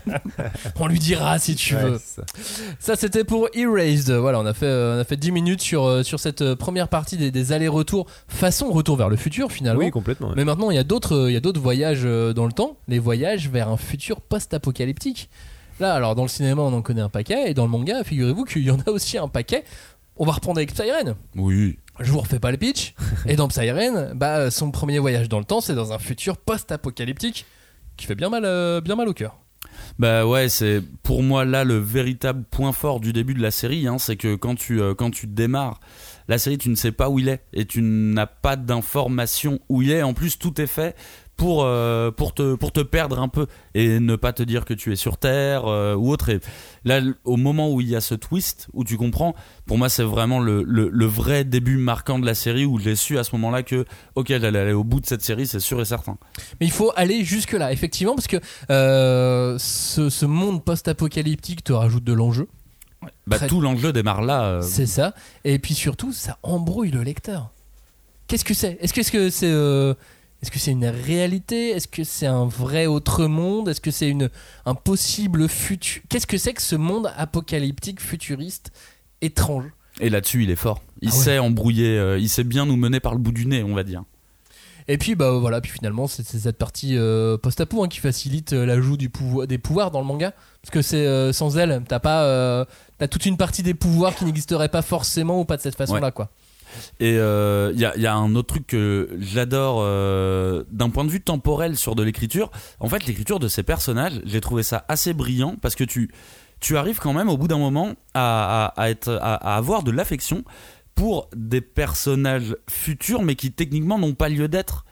On 0.79 0.87
lui 0.87 0.99
dira 0.99 1.39
si 1.39 1.55
tu 1.55 1.75
Ouais, 1.75 1.83
veux. 1.83 1.99
ça. 2.03 2.23
Ça 2.79 2.95
c'était 2.95 3.23
pour 3.23 3.47
Erased. 3.53 4.11
Voilà, 4.11 4.39
on 4.39 4.45
a 4.45 4.53
fait, 4.53 4.65
euh, 4.65 4.97
on 4.97 4.99
a 4.99 5.03
fait 5.03 5.17
10 5.17 5.31
minutes 5.31 5.61
sur, 5.61 5.85
euh, 5.85 6.03
sur 6.03 6.19
cette 6.19 6.53
première 6.55 6.87
partie 6.87 7.17
des, 7.17 7.31
des 7.31 7.51
allers-retours 7.53 8.07
façon 8.27 8.69
retour 8.71 8.97
vers 8.97 9.09
le 9.09 9.15
futur 9.15 9.51
finalement. 9.51 9.79
Oui, 9.79 9.91
complètement. 9.91 10.27
ouais. 10.29 10.33
Mais 10.35 10.45
maintenant, 10.45 10.69
il 10.71 10.75
y 10.75 10.79
a 10.79 10.83
d'autres, 10.83 11.27
il 11.29 11.33
y 11.33 11.37
a 11.37 11.39
d'autres 11.39 11.60
voyages 11.61 12.01
euh, 12.03 12.33
dans 12.33 12.45
le 12.45 12.51
temps, 12.51 12.77
les 12.87 12.99
voyages 12.99 13.49
vers 13.49 13.69
un 13.69 13.77
futur 13.77 14.21
post-apocalyptique. 14.21 15.29
Là, 15.79 15.93
alors 15.93 16.15
dans 16.15 16.23
le 16.23 16.27
cinéma, 16.27 16.61
on 16.61 16.73
en 16.73 16.81
connaît 16.81 17.01
un 17.01 17.09
paquet, 17.09 17.49
et 17.49 17.53
dans 17.53 17.63
le 17.63 17.71
manga, 17.71 18.03
figurez-vous 18.03 18.43
qu'il 18.45 18.63
y 18.63 18.71
en 18.71 18.79
a 18.79 18.89
aussi 18.89 19.17
un 19.17 19.27
paquet. 19.27 19.63
On 20.17 20.25
va 20.25 20.33
reprendre 20.33 20.57
avec 20.57 20.73
Psyren. 20.73 21.15
oui. 21.35 21.77
Je 21.99 22.11
vous 22.11 22.19
refais 22.19 22.39
pas 22.39 22.51
le 22.51 22.57
pitch. 22.57 22.95
et 23.27 23.35
dans 23.35 23.47
Psyren, 23.47 24.13
bah, 24.15 24.49
son 24.49 24.71
premier 24.71 24.97
voyage 24.97 25.29
dans 25.29 25.39
le 25.39 25.45
temps, 25.45 25.61
c'est 25.61 25.75
dans 25.75 25.93
un 25.93 25.99
futur 25.99 26.37
post-apocalyptique 26.37 27.45
qui 27.95 28.05
fait 28.07 28.15
bien 28.15 28.29
mal, 28.29 28.43
euh, 28.45 28.81
bien 28.81 28.95
mal 28.95 29.07
au 29.07 29.13
cœur. 29.13 29.37
Bah 29.99 30.25
ouais, 30.25 30.49
c'est 30.49 30.81
pour 31.03 31.21
moi 31.21 31.45
là 31.45 31.63
le 31.63 31.77
véritable 31.77 32.43
point 32.49 32.71
fort 32.71 32.99
du 32.99 33.13
début 33.13 33.33
de 33.33 33.41
la 33.41 33.51
série, 33.51 33.87
hein, 33.87 33.97
c'est 33.99 34.15
que 34.15 34.35
quand 34.35 34.55
tu 34.55 34.81
euh, 34.81 34.95
quand 34.95 35.11
tu 35.11 35.27
démarres 35.27 35.79
la 36.27 36.37
série, 36.37 36.57
tu 36.57 36.69
ne 36.69 36.75
sais 36.75 36.91
pas 36.91 37.09
où 37.09 37.19
il 37.19 37.27
est 37.27 37.43
et 37.53 37.65
tu 37.65 37.81
n'as 37.81 38.25
pas 38.25 38.55
d'information 38.55 39.59
où 39.69 39.81
il 39.81 39.91
est. 39.91 40.01
En 40.01 40.13
plus, 40.13 40.39
tout 40.39 40.59
est 40.61 40.67
fait 40.67 40.95
pour 41.37 41.63
euh, 41.63 42.11
pour 42.11 42.33
te 42.35 42.53
pour 42.55 42.71
te 42.71 42.81
perdre 42.81 43.19
un 43.19 43.27
peu 43.27 43.47
et 43.73 43.99
ne 43.99 44.15
pas 44.15 44.31
te 44.31 44.43
dire 44.43 44.63
que 44.63 44.75
tu 44.75 44.91
es 44.91 44.95
sur 44.95 45.17
Terre 45.17 45.65
euh, 45.65 45.95
ou 45.95 46.11
autre. 46.11 46.29
Et 46.29 46.39
là, 46.85 47.01
au 47.23 47.35
moment 47.35 47.71
où 47.71 47.81
il 47.81 47.89
y 47.89 47.95
a 47.95 48.01
ce 48.01 48.13
twist 48.13 48.67
où 48.73 48.83
tu 48.83 48.95
comprends, 48.97 49.33
pour 49.65 49.79
moi, 49.79 49.89
c'est 49.89 50.03
vraiment 50.03 50.39
le, 50.39 50.61
le, 50.63 50.89
le 50.89 51.05
vrai 51.07 51.43
début 51.43 51.77
marquant 51.77 52.19
de 52.19 52.25
la 52.27 52.35
série 52.35 52.65
où 52.65 52.77
j'ai 52.79 52.95
su 52.95 53.17
à 53.17 53.23
ce 53.23 53.31
moment-là 53.35 53.63
que 53.63 53.85
ok, 54.15 54.27
j'allais 54.27 54.59
aller 54.59 54.73
au 54.73 54.83
bout 54.83 54.99
de 54.99 55.07
cette 55.07 55.23
série, 55.23 55.47
c'est 55.47 55.59
sûr 55.59 55.81
et 55.81 55.85
certain. 55.85 56.17
Mais 56.59 56.67
il 56.67 56.71
faut 56.71 56.91
aller 56.95 57.23
jusque 57.23 57.53
là, 57.53 57.71
effectivement, 57.71 58.13
parce 58.13 58.27
que 58.27 58.37
euh, 58.69 59.57
ce, 59.57 60.09
ce 60.09 60.25
monde 60.27 60.63
post-apocalyptique 60.63 61.63
te 61.63 61.73
rajoute 61.73 62.03
de 62.03 62.13
l'enjeu. 62.13 62.47
Bah 63.25 63.37
Très- 63.37 63.47
tout 63.47 63.61
l'enjeu 63.61 63.91
démarre 63.93 64.21
là. 64.21 64.59
C'est 64.61 64.85
ça. 64.85 65.15
Et 65.43 65.57
puis 65.57 65.73
surtout, 65.73 66.11
ça 66.13 66.37
embrouille 66.43 66.91
le 66.91 67.01
lecteur. 67.01 67.49
Qu'est-ce 68.27 68.45
que 68.45 68.53
c'est? 68.53 68.77
Est-ce 68.79 68.93
que 68.93 69.29
c'est 69.31 69.47
est-ce 70.41 70.51
que 70.51 70.59
c'est 70.59 70.71
une 70.71 70.85
réalité? 70.87 71.69
Est-ce 71.71 71.87
que 71.87 72.03
c'est 72.03 72.25
un 72.25 72.45
vrai 72.45 72.85
autre 72.87 73.25
monde? 73.27 73.69
Est-ce 73.69 73.81
que 73.81 73.91
c'est 73.91 74.09
une 74.09 74.29
un 74.65 74.73
possible 74.75 75.47
futur 75.47 76.01
Qu'est-ce 76.09 76.27
que 76.27 76.37
c'est 76.37 76.53
que 76.53 76.61
ce 76.61 76.75
monde 76.75 77.11
apocalyptique 77.17 78.01
futuriste 78.01 78.71
étrange? 79.21 79.65
Et 79.99 80.09
là-dessus, 80.09 80.43
il 80.43 80.49
est 80.49 80.55
fort. 80.55 80.81
Il 81.01 81.09
Ah 81.09 81.15
ouais. 81.15 81.23
sait 81.23 81.39
embrouiller, 81.39 81.97
euh, 81.97 82.17
il 82.17 82.29
sait 82.29 82.43
bien 82.43 82.65
nous 82.65 82.75
mener 82.77 82.99
par 82.99 83.13
le 83.13 83.19
bout 83.19 83.31
du 83.31 83.45
nez, 83.45 83.63
on 83.63 83.75
va 83.75 83.83
dire. 83.83 84.03
Et 84.87 84.97
puis 84.97 85.13
bah 85.13 85.31
voilà, 85.33 85.61
puis 85.61 85.71
finalement 85.71 86.07
c'est 86.07 86.25
cette 86.25 86.57
partie 86.57 86.97
euh, 86.97 87.37
post-apo 87.37 87.83
hein, 87.83 87.87
qui 87.87 87.99
facilite 87.99 88.53
euh, 88.53 88.65
l'ajout 88.65 88.97
du 88.97 89.09
pouvoir, 89.09 89.45
des 89.45 89.59
pouvoirs 89.59 89.91
dans 89.91 90.01
le 90.01 90.07
manga, 90.07 90.33
parce 90.61 90.71
que 90.71 90.81
c'est 90.81 91.05
euh, 91.05 91.31
sans 91.31 91.55
elle, 91.57 91.83
t'as 91.87 91.99
pas, 91.99 92.65
t'as 92.97 93.07
toute 93.07 93.27
une 93.27 93.37
partie 93.37 93.61
des 93.61 93.75
pouvoirs 93.75 94.15
qui 94.15 94.25
n'existeraient 94.25 94.69
pas 94.69 94.81
forcément 94.81 95.39
ou 95.39 95.45
pas 95.45 95.55
de 95.55 95.61
cette 95.61 95.75
façon-là 95.75 96.09
quoi. 96.09 96.29
Et 96.99 97.11
il 97.11 97.79
y, 97.79 97.85
a, 97.85 97.97
y 97.97 98.05
a 98.05 98.13
un 98.15 98.35
autre 98.35 98.47
truc 98.49 98.67
que 98.67 99.09
j'adore 99.19 99.77
euh, 99.79 100.63
d'un 100.71 100.89
point 100.89 101.05
de 101.05 101.09
vue 101.09 101.21
temporel 101.21 101.75
sur 101.75 101.95
de 101.95 102.03
l'écriture. 102.03 102.51
En 102.79 102.89
fait, 102.89 103.05
l'écriture 103.05 103.39
de 103.39 103.47
ces 103.47 103.63
personnages, 103.63 104.21
j'ai 104.25 104.41
trouvé 104.41 104.63
ça 104.63 104.85
assez 104.87 105.13
brillant 105.13 105.55
parce 105.61 105.75
que 105.75 105.83
tu, 105.83 106.11
tu 106.59 106.77
arrives 106.77 106.99
quand 106.99 107.13
même 107.13 107.29
au 107.29 107.37
bout 107.37 107.47
d'un 107.47 107.57
moment 107.57 107.93
à, 108.13 108.73
à- 108.75 108.89
être, 108.89 109.17
à, 109.21 109.35
avoir 109.55 109.83
de 109.83 109.91
l'affection 109.91 110.43
pour 110.95 111.29
des 111.35 111.61
personnages 111.61 112.55
futurs 112.69 113.23
mais 113.23 113.35
qui 113.35 113.51
techniquement 113.51 113.97
n'ont 113.97 114.13
pas 114.13 114.29
lieu 114.29 114.47
d'être. 114.47 114.85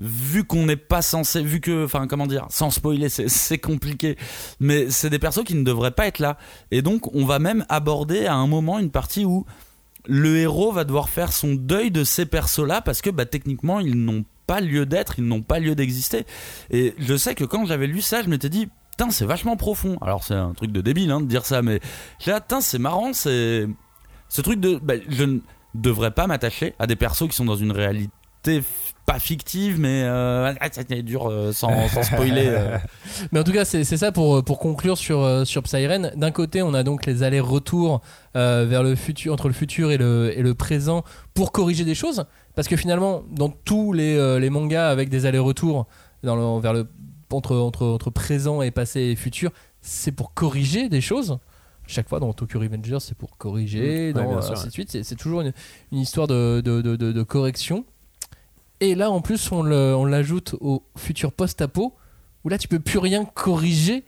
Vu 0.00 0.42
qu'on 0.42 0.66
n'est 0.66 0.74
pas 0.74 1.02
censé, 1.02 1.40
vu 1.40 1.60
que, 1.60 1.84
enfin, 1.84 2.08
comment 2.08 2.26
dire, 2.26 2.46
sans 2.50 2.70
spoiler, 2.70 3.08
c'est 3.08 3.58
compliqué, 3.58 4.16
mais 4.58 4.90
c'est 4.90 5.08
des 5.08 5.20
persos 5.20 5.44
qui 5.44 5.54
ne 5.54 5.62
devraient 5.62 5.92
pas 5.92 6.08
être 6.08 6.18
là. 6.18 6.36
Et 6.72 6.82
donc, 6.82 7.14
on 7.14 7.24
va 7.24 7.38
même 7.38 7.64
aborder 7.68 8.26
à 8.26 8.34
un 8.34 8.48
moment 8.48 8.80
une 8.80 8.90
partie 8.90 9.24
où 9.24 9.46
le 10.06 10.36
héros 10.36 10.72
va 10.72 10.84
devoir 10.84 11.08
faire 11.08 11.32
son 11.32 11.54
deuil 11.54 11.90
de 11.90 12.04
ces 12.04 12.26
persos-là 12.26 12.80
parce 12.80 13.02
que 13.02 13.10
bah, 13.10 13.26
techniquement 13.26 13.80
ils 13.80 13.96
n'ont 13.96 14.24
pas 14.46 14.60
lieu 14.60 14.86
d'être, 14.86 15.18
ils 15.18 15.26
n'ont 15.26 15.42
pas 15.42 15.58
lieu 15.58 15.74
d'exister. 15.74 16.26
Et 16.70 16.94
je 16.98 17.16
sais 17.16 17.34
que 17.34 17.44
quand 17.44 17.64
j'avais 17.64 17.86
lu 17.86 18.00
ça, 18.00 18.22
je 18.22 18.28
m'étais 18.28 18.50
dit, 18.50 18.68
putain, 18.90 19.10
c'est 19.10 19.24
vachement 19.24 19.56
profond. 19.56 19.96
Alors 20.02 20.24
c'est 20.24 20.34
un 20.34 20.52
truc 20.52 20.70
de 20.70 20.80
débile 20.80 21.10
hein, 21.10 21.20
de 21.20 21.26
dire 21.26 21.46
ça, 21.46 21.62
mais 21.62 21.80
dit, 22.24 22.30
putain, 22.30 22.60
c'est 22.60 22.78
marrant, 22.78 23.12
c'est 23.12 23.66
ce 24.28 24.40
truc 24.42 24.60
de, 24.60 24.78
bah, 24.82 24.94
je 25.08 25.24
ne 25.24 25.38
devrais 25.74 26.10
pas 26.10 26.26
m'attacher 26.26 26.74
à 26.78 26.86
des 26.86 26.96
persos 26.96 27.28
qui 27.28 27.36
sont 27.36 27.44
dans 27.44 27.56
une 27.56 27.72
réalité 27.72 28.62
pas 29.06 29.18
fictive, 29.18 29.78
mais 29.78 30.02
euh, 30.04 30.52
ah, 30.60 30.68
c'est 30.72 31.02
dur 31.02 31.26
euh, 31.30 31.52
sans, 31.52 31.88
sans 31.88 32.02
spoiler. 32.02 32.46
euh. 32.46 32.78
Mais 33.32 33.40
en 33.40 33.44
tout 33.44 33.52
cas, 33.52 33.64
c'est 33.66 33.84
c'est 33.84 33.98
ça 33.98 34.12
pour, 34.12 34.42
pour 34.42 34.58
conclure 34.58 34.96
sur, 34.96 35.20
euh, 35.22 35.44
sur 35.44 35.62
Psyren. 35.62 36.10
D'un 36.16 36.30
côté, 36.30 36.62
on 36.62 36.72
a 36.72 36.82
donc 36.82 37.04
les 37.04 37.22
allers-retours 37.22 38.00
euh, 38.36 38.64
vers 38.68 38.82
le 38.82 38.94
futur, 38.94 39.32
entre 39.34 39.48
le 39.48 39.54
futur 39.54 39.90
et 39.90 39.98
le, 39.98 40.32
et 40.36 40.40
le 40.42 40.54
présent 40.54 41.04
pour 41.34 41.52
corriger 41.52 41.84
des 41.84 41.94
choses. 41.94 42.24
Parce 42.54 42.66
que 42.66 42.76
finalement, 42.76 43.22
dans 43.30 43.50
tous 43.50 43.92
les, 43.92 44.16
euh, 44.16 44.38
les 44.38 44.48
mangas 44.48 44.88
avec 44.88 45.10
des 45.10 45.26
allers-retours 45.26 45.86
dans 46.22 46.36
le- 46.56 46.60
vers 46.62 46.72
le, 46.72 46.88
entre, 47.30 47.56
entre, 47.56 47.84
entre 47.86 48.10
présent 48.10 48.62
et 48.62 48.70
passé 48.70 49.00
et 49.00 49.16
futur, 49.16 49.50
c'est 49.82 50.12
pour 50.12 50.32
corriger 50.34 50.88
des 50.88 51.00
choses. 51.02 51.38
Chaque 51.86 52.08
fois 52.08 52.20
dans 52.20 52.32
Tokyo 52.32 52.58
Revengers, 52.58 53.00
c'est 53.00 53.16
pour 53.18 53.36
corriger, 53.36 54.14
Mmh. 54.14 54.16
Ouais, 54.18 54.24
dans, 54.24 54.38
euh, 54.38 54.40
sûr, 54.40 54.52
ainsi 54.52 54.62
ouais. 54.62 54.66
de 54.68 54.72
suite. 54.72 54.90
C'est, 54.90 55.02
c'est 55.02 55.16
toujours 55.16 55.42
une, 55.42 55.52
une 55.92 55.98
histoire 55.98 56.26
de, 56.26 56.62
de, 56.64 56.80
de- 56.80 56.96
de- 56.96 57.12
de 57.12 57.22
correction. 57.22 57.84
Et 58.80 58.94
là, 58.94 59.10
en 59.10 59.20
plus, 59.20 59.50
on, 59.52 59.62
l'ajoute 60.04 60.56
au 60.60 60.82
futur 60.96 61.32
post-apo, 61.32 61.94
où 62.44 62.48
là, 62.48 62.58
tu 62.58 62.68
peux 62.68 62.80
plus 62.80 62.98
rien 62.98 63.24
corriger, 63.24 64.04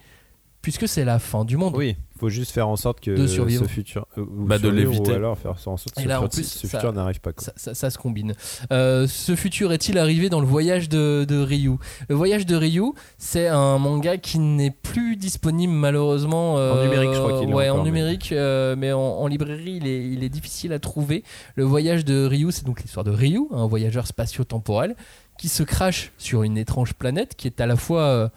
puisque 0.62 0.88
c'est 0.88 1.04
la 1.04 1.18
fin 1.18 1.44
du 1.44 1.56
monde. 1.56 1.76
Faut 2.18 2.28
juste 2.28 2.50
faire 2.52 2.68
en 2.68 2.76
sorte 2.76 3.00
que 3.00 3.10
De 3.10 3.26
survivre. 3.26 3.64
ce 3.64 3.68
futur. 3.70 4.06
euh, 4.18 4.22
ou 4.22 4.46
Bah, 4.46 4.58
de 4.58 4.68
l'éviter. 4.68 5.12
Ou 5.12 5.14
alors 5.14 5.38
faire 5.38 5.52
en 5.52 5.76
sorte 5.76 5.94
que 5.94 6.00
Et 6.00 6.04
ce, 6.04 6.08
là, 6.08 6.18
en 6.20 6.24
futur- 6.24 6.34
plus, 6.40 6.44
ce 6.48 6.66
ça- 6.66 6.78
futur 6.78 6.92
n'arrive 6.92 7.20
pas. 7.20 7.32
Quoi. 7.32 7.44
Ça, 7.44 7.52
ça- 7.56 7.74
ça 7.74 7.90
se 7.90 7.98
combine. 7.98 8.34
Euh, 8.72 9.06
ce 9.06 9.36
futur 9.36 9.72
est-il 9.72 9.98
arrivé 9.98 10.28
dans 10.30 10.40
le 10.40 10.46
voyage 10.46 10.88
de, 10.88 11.24
de 11.28 11.38
Ryu? 11.38 11.72
Le 12.08 12.14
voyage 12.14 12.46
de 12.46 12.56
Ryu, 12.56 12.92
c'est 13.18 13.48
un 13.48 13.78
manga 13.78 14.16
qui 14.16 14.38
n'est 14.38 14.70
plus 14.70 15.16
disponible 15.16 15.72
malheureusement. 15.72 16.58
euh, 16.58 16.72
En 16.80 16.84
numérique, 16.84 17.10
je 17.14 17.18
crois 17.20 17.40
qu'il 17.40 17.50
est 17.50 17.54
Ouais, 17.54 17.68
encore, 17.68 17.80
en 17.80 17.84
mais- 17.84 17.90
numérique, 17.90 18.32
euh, 18.32 18.74
mais 18.76 18.92
en, 18.92 19.00
en 19.00 19.26
librairie, 19.26 19.78
il 19.82 19.86
est, 19.86 20.08
il 20.10 20.24
est 20.24 20.28
difficile 20.28 20.72
à 20.72 20.78
trouver. 20.78 21.22
Le 21.54 21.64
voyage 21.64 22.04
de 22.04 22.24
Ryu, 22.26 22.50
c'est 22.52 22.64
donc 22.64 22.82
l'histoire 22.82 23.04
de 23.04 23.10
Ryu, 23.10 23.46
un 23.52 23.66
voyageur 23.66 24.06
spatio-temporel 24.06 24.96
qui 25.38 25.48
se 25.48 25.62
crache 25.62 26.12
sur 26.16 26.42
une 26.44 26.56
étrange 26.56 26.94
planète 26.94 27.34
qui 27.36 27.46
est 27.46 27.60
à 27.60 27.66
la 27.66 27.76
fois 27.76 28.00
euh, 28.02 28.28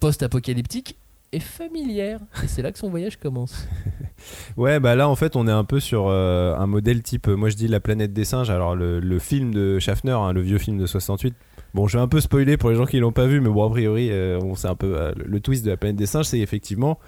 post-apocalyptique 0.00 0.96
et 1.32 1.40
familière. 1.40 2.20
C'est 2.46 2.62
là 2.62 2.72
que 2.72 2.78
son 2.78 2.90
voyage 2.90 3.18
commence. 3.18 3.66
Ouais, 4.56 4.80
bah 4.80 4.96
là 4.96 5.08
en 5.08 5.14
fait 5.14 5.36
on 5.36 5.46
est 5.46 5.52
un 5.52 5.62
peu 5.62 5.78
sur 5.78 6.08
euh, 6.08 6.56
un 6.56 6.66
modèle 6.66 7.04
type, 7.04 7.28
euh, 7.28 7.36
moi 7.36 7.50
je 7.50 7.54
dis 7.54 7.68
la 7.68 7.78
planète 7.78 8.12
des 8.12 8.24
singes, 8.24 8.50
alors 8.50 8.74
le, 8.74 9.18
film 9.20 9.54
de 9.54 9.78
Schaffner, 9.78 10.10
hein, 10.10 10.32
le 10.32 10.40
vieux 10.40 10.58
film 10.58 10.76
de 10.76 10.86
68. 10.86 11.36
Bon, 11.74 11.86
je 11.86 11.98
vais 11.98 12.02
un 12.02 12.08
peu 12.08 12.20
spoiler 12.20 12.56
pour 12.56 12.70
les 12.70 12.76
gens 12.76 12.86
qui 12.86 12.98
l'ont 12.98 13.12
pas 13.12 13.26
vu, 13.26 13.40
mais 13.40 13.50
bon, 13.50 13.64
a 13.64 13.70
priori, 13.70 14.08
euh, 14.10 14.40
un 14.64 14.74
peu 14.74 14.96
euh, 14.96 15.12
le 15.16 15.40
twist 15.40 15.64
de 15.64 15.70
la 15.70 15.76
planète 15.76 15.96
des 15.96 16.06
singes, 16.06 16.26
c'est 16.26 16.40
effectivement 16.40 16.98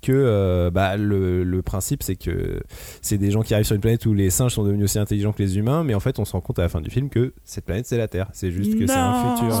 que 0.00 0.12
euh, 0.12 0.70
bah, 0.70 0.96
le, 0.96 1.44
le 1.44 1.62
principe 1.62 2.02
c'est 2.02 2.16
que 2.16 2.60
c'est 3.02 3.18
des 3.18 3.30
gens 3.30 3.42
qui 3.42 3.54
arrivent 3.54 3.66
sur 3.66 3.74
une 3.76 3.80
planète 3.80 4.06
où 4.06 4.14
les 4.14 4.30
singes 4.30 4.54
sont 4.54 4.64
devenus 4.64 4.84
aussi 4.84 4.98
intelligents 4.98 5.32
que 5.32 5.42
les 5.42 5.58
humains, 5.58 5.84
mais 5.84 5.94
en 5.94 6.00
fait 6.00 6.18
on 6.18 6.24
se 6.24 6.32
rend 6.32 6.40
compte 6.40 6.58
à 6.58 6.62
la 6.62 6.68
fin 6.68 6.80
du 6.80 6.90
film 6.90 7.08
que 7.10 7.32
cette 7.44 7.64
planète 7.64 7.86
c'est 7.86 7.98
la 7.98 8.08
Terre, 8.08 8.28
c'est 8.32 8.50
juste 8.50 8.78
que 8.78 8.86
c'est 8.86 8.92
un 8.92 9.36
futur. 9.36 9.54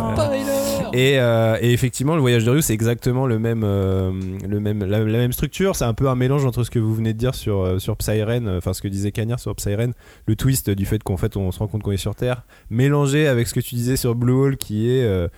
euh, 0.48 0.90
et, 0.92 1.18
euh, 1.20 1.56
et 1.60 1.72
effectivement, 1.72 2.14
le 2.14 2.20
voyage 2.20 2.44
de 2.44 2.50
Ryu, 2.50 2.62
c'est 2.62 2.74
exactement 2.74 3.26
le 3.26 3.38
même, 3.38 3.62
euh, 3.64 4.10
le 4.48 4.60
même, 4.60 4.84
la, 4.84 5.00
la 5.00 5.18
même 5.18 5.32
structure. 5.32 5.76
C'est 5.76 5.84
un 5.84 5.94
peu 5.94 6.08
un 6.08 6.14
mélange 6.16 6.44
entre 6.44 6.64
ce 6.64 6.70
que 6.70 6.78
vous 6.78 6.94
venez 6.94 7.12
de 7.12 7.18
dire 7.18 7.34
sur 7.34 7.80
sur 7.80 7.96
Psyren, 7.96 8.48
enfin 8.48 8.72
ce 8.72 8.82
que 8.82 8.88
disait 8.88 9.12
Cagnard 9.12 9.38
sur 9.40 9.54
Psyren, 9.54 9.92
le 10.26 10.36
twist 10.36 10.70
du 10.70 10.86
fait 10.86 11.02
qu'en 11.02 11.16
fait 11.16 11.36
on 11.36 11.50
se 11.52 11.58
rend 11.58 11.68
compte 11.68 11.82
qu'on 11.82 11.92
est 11.92 11.96
sur 11.96 12.14
Terre, 12.14 12.42
mélangé 12.70 13.26
avec 13.28 13.46
ce 13.46 13.54
que 13.54 13.60
tu 13.60 13.74
disais 13.74 13.96
sur 13.96 14.14
Blue 14.14 14.32
Hole, 14.32 14.56
qui 14.56 14.90
est 14.90 15.28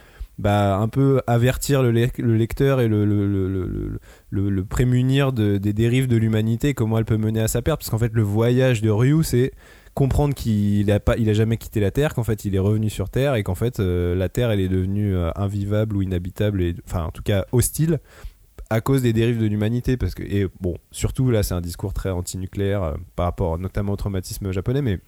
bah, 0.42 0.76
un 0.78 0.88
peu 0.88 1.20
avertir 1.26 1.82
le, 1.82 1.92
lec- 1.92 2.18
le 2.20 2.36
lecteur 2.36 2.80
et 2.80 2.88
le, 2.88 4.64
prémunir 4.68 5.32
de- 5.32 5.58
des 5.58 5.72
dérives 5.72 6.08
de 6.08 6.16
l'humanité, 6.16 6.74
comment 6.74 6.98
elle 6.98 7.04
peut 7.04 7.16
mener 7.16 7.40
à 7.40 7.48
sa 7.48 7.62
perte. 7.62 7.80
Parce 7.80 7.90
qu'en 7.90 7.98
fait, 7.98 8.12
le 8.12 8.22
voyage 8.22 8.82
de 8.82 8.90
Ryu, 8.90 9.22
c'est 9.22 9.52
comprendre 9.94 10.34
qu'il 10.34 10.90
a 10.90 11.00
pas 11.00 11.16
il 11.18 11.28
a 11.28 11.34
jamais 11.34 11.58
quitté 11.58 11.78
la 11.78 11.90
terre 11.90 12.14
qu'en 12.14 12.24
fait 12.24 12.46
il 12.46 12.54
est 12.54 12.58
revenu 12.58 12.88
sur 12.88 13.10
terre 13.10 13.34
et 13.34 13.42
qu'en 13.42 13.54
fait 13.54 13.78
euh, 13.78 14.14
la 14.14 14.30
terre 14.30 14.50
elle 14.50 14.60
est 14.60 14.70
devenue 14.70 15.14
euh, 15.14 15.30
invivable 15.36 15.94
ou 15.98 16.00
inhabitable 16.00 16.62
et 16.62 16.74
enfin 16.86 17.04
en 17.04 17.10
tout 17.10 17.22
cas 17.22 17.44
hostile 17.52 18.00
à 18.70 18.80
cause 18.80 19.02
des 19.02 19.12
dérives 19.12 19.38
de 19.38 19.44
l'humanité 19.44 19.98
parce 19.98 20.14
que 20.14 20.22
et 20.22 20.46
bon 20.62 20.78
surtout 20.92 21.30
là 21.30 21.42
c'est 21.42 21.52
un 21.52 21.60
discours 21.60 21.92
très 21.92 22.08
anti-nucléaire 22.08 22.82
euh, 22.82 22.94
par 23.16 23.26
rapport 23.26 23.58
notamment 23.58 23.92
au 23.92 23.96
traumatisme 23.96 24.50
japonais 24.50 24.80
mais 24.80 24.98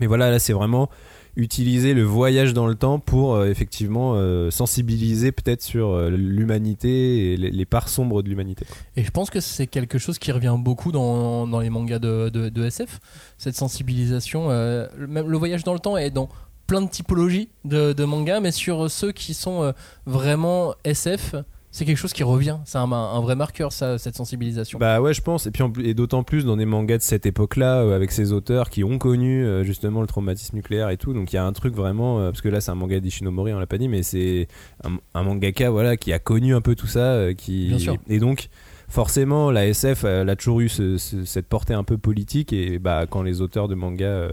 mais 0.00 0.06
voilà 0.06 0.30
là 0.30 0.38
c'est 0.38 0.52
vraiment 0.52 0.90
utiliser 1.36 1.94
le 1.94 2.02
voyage 2.02 2.54
dans 2.54 2.66
le 2.66 2.74
temps 2.74 2.98
pour 2.98 3.34
euh, 3.34 3.48
effectivement 3.48 4.14
euh, 4.14 4.50
sensibiliser 4.50 5.32
peut-être 5.32 5.62
sur 5.62 5.90
euh, 5.90 6.10
l'humanité 6.10 7.32
et 7.32 7.36
les, 7.36 7.64
parts 7.64 7.88
sombres 7.88 8.22
de 8.22 8.28
l'humanité 8.28 8.66
Et 8.96 9.04
je 9.04 9.10
pense 9.10 9.30
que 9.30 9.40
c'est 9.40 9.66
quelque 9.66 9.98
chose 9.98 10.18
qui 10.18 10.32
revient 10.32 10.56
beaucoup 10.58 10.92
dans, 10.92 11.46
dans 11.46 11.60
les 11.60 11.70
mangas 11.70 12.00
de, 12.00 12.64
SF, 12.64 13.00
cette 13.38 13.56
sensibilisation. 13.56 14.48
même 14.48 15.28
le 15.28 15.36
voyage 15.38 15.62
dans 15.64 15.72
le 15.72 15.78
temps 15.78 15.96
est 15.96 16.10
dans 16.10 16.28
plein 16.66 16.82
de 16.82 16.88
typologies 16.88 17.48
de, 17.64 17.92
de 17.92 18.04
mangas, 18.04 18.40
mais 18.40 18.50
sur 18.52 18.90
ceux 18.90 19.12
qui 19.12 19.34
sont 19.34 19.72
vraiment 20.06 20.74
SF, 20.84 21.36
c'est 21.72 21.84
quelque 21.84 21.96
chose 21.96 22.12
qui 22.12 22.22
revient. 22.24 22.56
C'est 22.64 22.78
un, 22.78 22.90
un 22.92 23.20
vrai 23.20 23.36
marqueur, 23.36 23.72
ça, 23.72 23.96
cette 23.98 24.16
sensibilisation. 24.16 24.78
Bah 24.78 25.00
ouais, 25.00 25.14
je 25.14 25.20
pense. 25.22 25.46
Et 25.46 25.50
puis 25.50 25.62
en 25.62 25.72
et 25.82 25.94
d'autant 25.94 26.22
plus 26.24 26.44
dans 26.44 26.56
des 26.56 26.64
mangas 26.66 26.98
de 26.98 27.02
cette 27.02 27.26
époque-là, 27.26 27.82
euh, 27.82 27.94
avec 27.96 28.10
ces 28.10 28.32
auteurs 28.32 28.70
qui 28.70 28.82
ont 28.84 28.98
connu 28.98 29.44
euh, 29.44 29.62
justement 29.64 30.00
le 30.00 30.06
traumatisme 30.08 30.56
nucléaire 30.56 30.90
et 30.90 30.96
tout. 30.96 31.12
Donc 31.12 31.32
il 31.32 31.36
y 31.36 31.38
a 31.38 31.44
un 31.44 31.52
truc 31.52 31.74
vraiment, 31.74 32.18
euh, 32.18 32.30
parce 32.30 32.40
que 32.40 32.48
là 32.48 32.60
c'est 32.60 32.70
un 32.70 32.74
manga 32.74 32.98
d'Ishinomori, 33.00 33.52
on 33.52 33.58
l'a 33.60 33.66
pas 33.66 33.78
dit, 33.78 33.88
mais 33.88 34.02
c'est 34.02 34.48
un, 34.84 34.98
un 35.14 35.22
mangaka 35.22 35.70
voilà 35.70 35.96
qui 35.96 36.12
a 36.12 36.18
connu 36.18 36.54
un 36.54 36.60
peu 36.60 36.74
tout 36.74 36.86
ça, 36.88 37.32
qui 37.34 37.68
Bien 37.68 37.78
sûr. 37.78 37.96
et 38.08 38.18
donc 38.18 38.48
forcément 38.88 39.50
la 39.52 39.66
SF 39.68 40.04
elle 40.04 40.28
a 40.28 40.34
toujours 40.36 40.60
eu 40.60 40.68
ce- 40.68 40.98
ce- 40.98 41.24
cette 41.24 41.46
portée 41.46 41.74
un 41.74 41.84
peu 41.84 41.96
politique 41.96 42.52
et 42.52 42.80
bah 42.80 43.06
quand 43.08 43.22
les 43.22 43.40
auteurs 43.40 43.68
de 43.68 43.76
mangas 43.76 44.30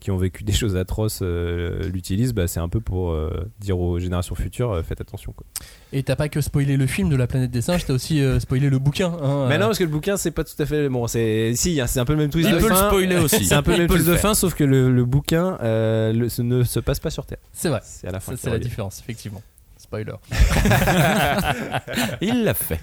qui 0.00 0.10
ont 0.10 0.16
vécu 0.16 0.44
des 0.44 0.52
choses 0.52 0.76
atroces 0.76 1.20
euh, 1.22 1.82
l'utilisent, 1.92 2.32
bah, 2.32 2.46
c'est 2.46 2.60
un 2.60 2.68
peu 2.68 2.80
pour 2.80 3.10
euh, 3.12 3.30
dire 3.60 3.78
aux 3.78 3.98
générations 3.98 4.34
futures 4.34 4.72
euh, 4.72 4.82
faites 4.82 5.00
attention. 5.00 5.32
Quoi. 5.32 5.46
Et 5.92 6.02
t'as 6.02 6.16
pas 6.16 6.28
que 6.28 6.40
spoilé 6.40 6.76
le 6.76 6.86
film 6.86 7.08
de 7.08 7.16
la 7.16 7.26
planète 7.26 7.50
des 7.50 7.62
singes, 7.62 7.84
t'as 7.84 7.94
aussi 7.94 8.20
euh, 8.22 8.38
spoilé 8.40 8.70
le 8.70 8.78
bouquin. 8.78 9.12
hein, 9.22 9.46
Mais 9.48 9.54
euh. 9.56 9.58
non, 9.58 9.66
parce 9.66 9.78
que 9.78 9.84
le 9.84 9.90
bouquin 9.90 10.16
c'est 10.16 10.30
pas 10.30 10.44
tout 10.44 10.60
à 10.60 10.66
fait 10.66 10.88
bon. 10.88 11.06
C'est 11.06 11.52
si, 11.56 11.80
hein, 11.80 11.86
c'est 11.86 12.00
un 12.00 12.04
peu 12.04 12.12
le 12.14 12.18
même 12.20 12.30
twist 12.30 12.48
Il 12.48 12.54
de 12.56 12.60
peut 12.60 12.68
le 12.68 12.74
spoiler 12.76 13.16
aussi. 13.16 13.44
C'est 13.44 13.54
un 13.54 13.62
peu 13.62 13.72
le 13.72 13.78
même 13.78 13.86
twist 13.88 14.06
le 14.06 14.12
de 14.12 14.16
fin, 14.18 14.34
sauf 14.34 14.54
que 14.54 14.64
le, 14.64 14.90
le 14.92 15.04
bouquin 15.04 15.58
euh, 15.62 16.12
le- 16.12 16.28
ce 16.28 16.42
ne 16.42 16.62
se 16.64 16.80
passe 16.80 17.00
pas 17.00 17.10
sur 17.10 17.26
Terre. 17.26 17.38
C'est 17.52 17.68
vrai. 17.68 17.80
C'est 17.82 18.06
à 18.08 18.10
la 18.12 18.20
fin. 18.20 18.34
C'est 18.36 18.50
la 18.50 18.58
différence, 18.58 19.00
effectivement. 19.00 19.42
Spoiler. 19.88 20.12
Il 22.20 22.44
l'a 22.44 22.52
fait. 22.52 22.80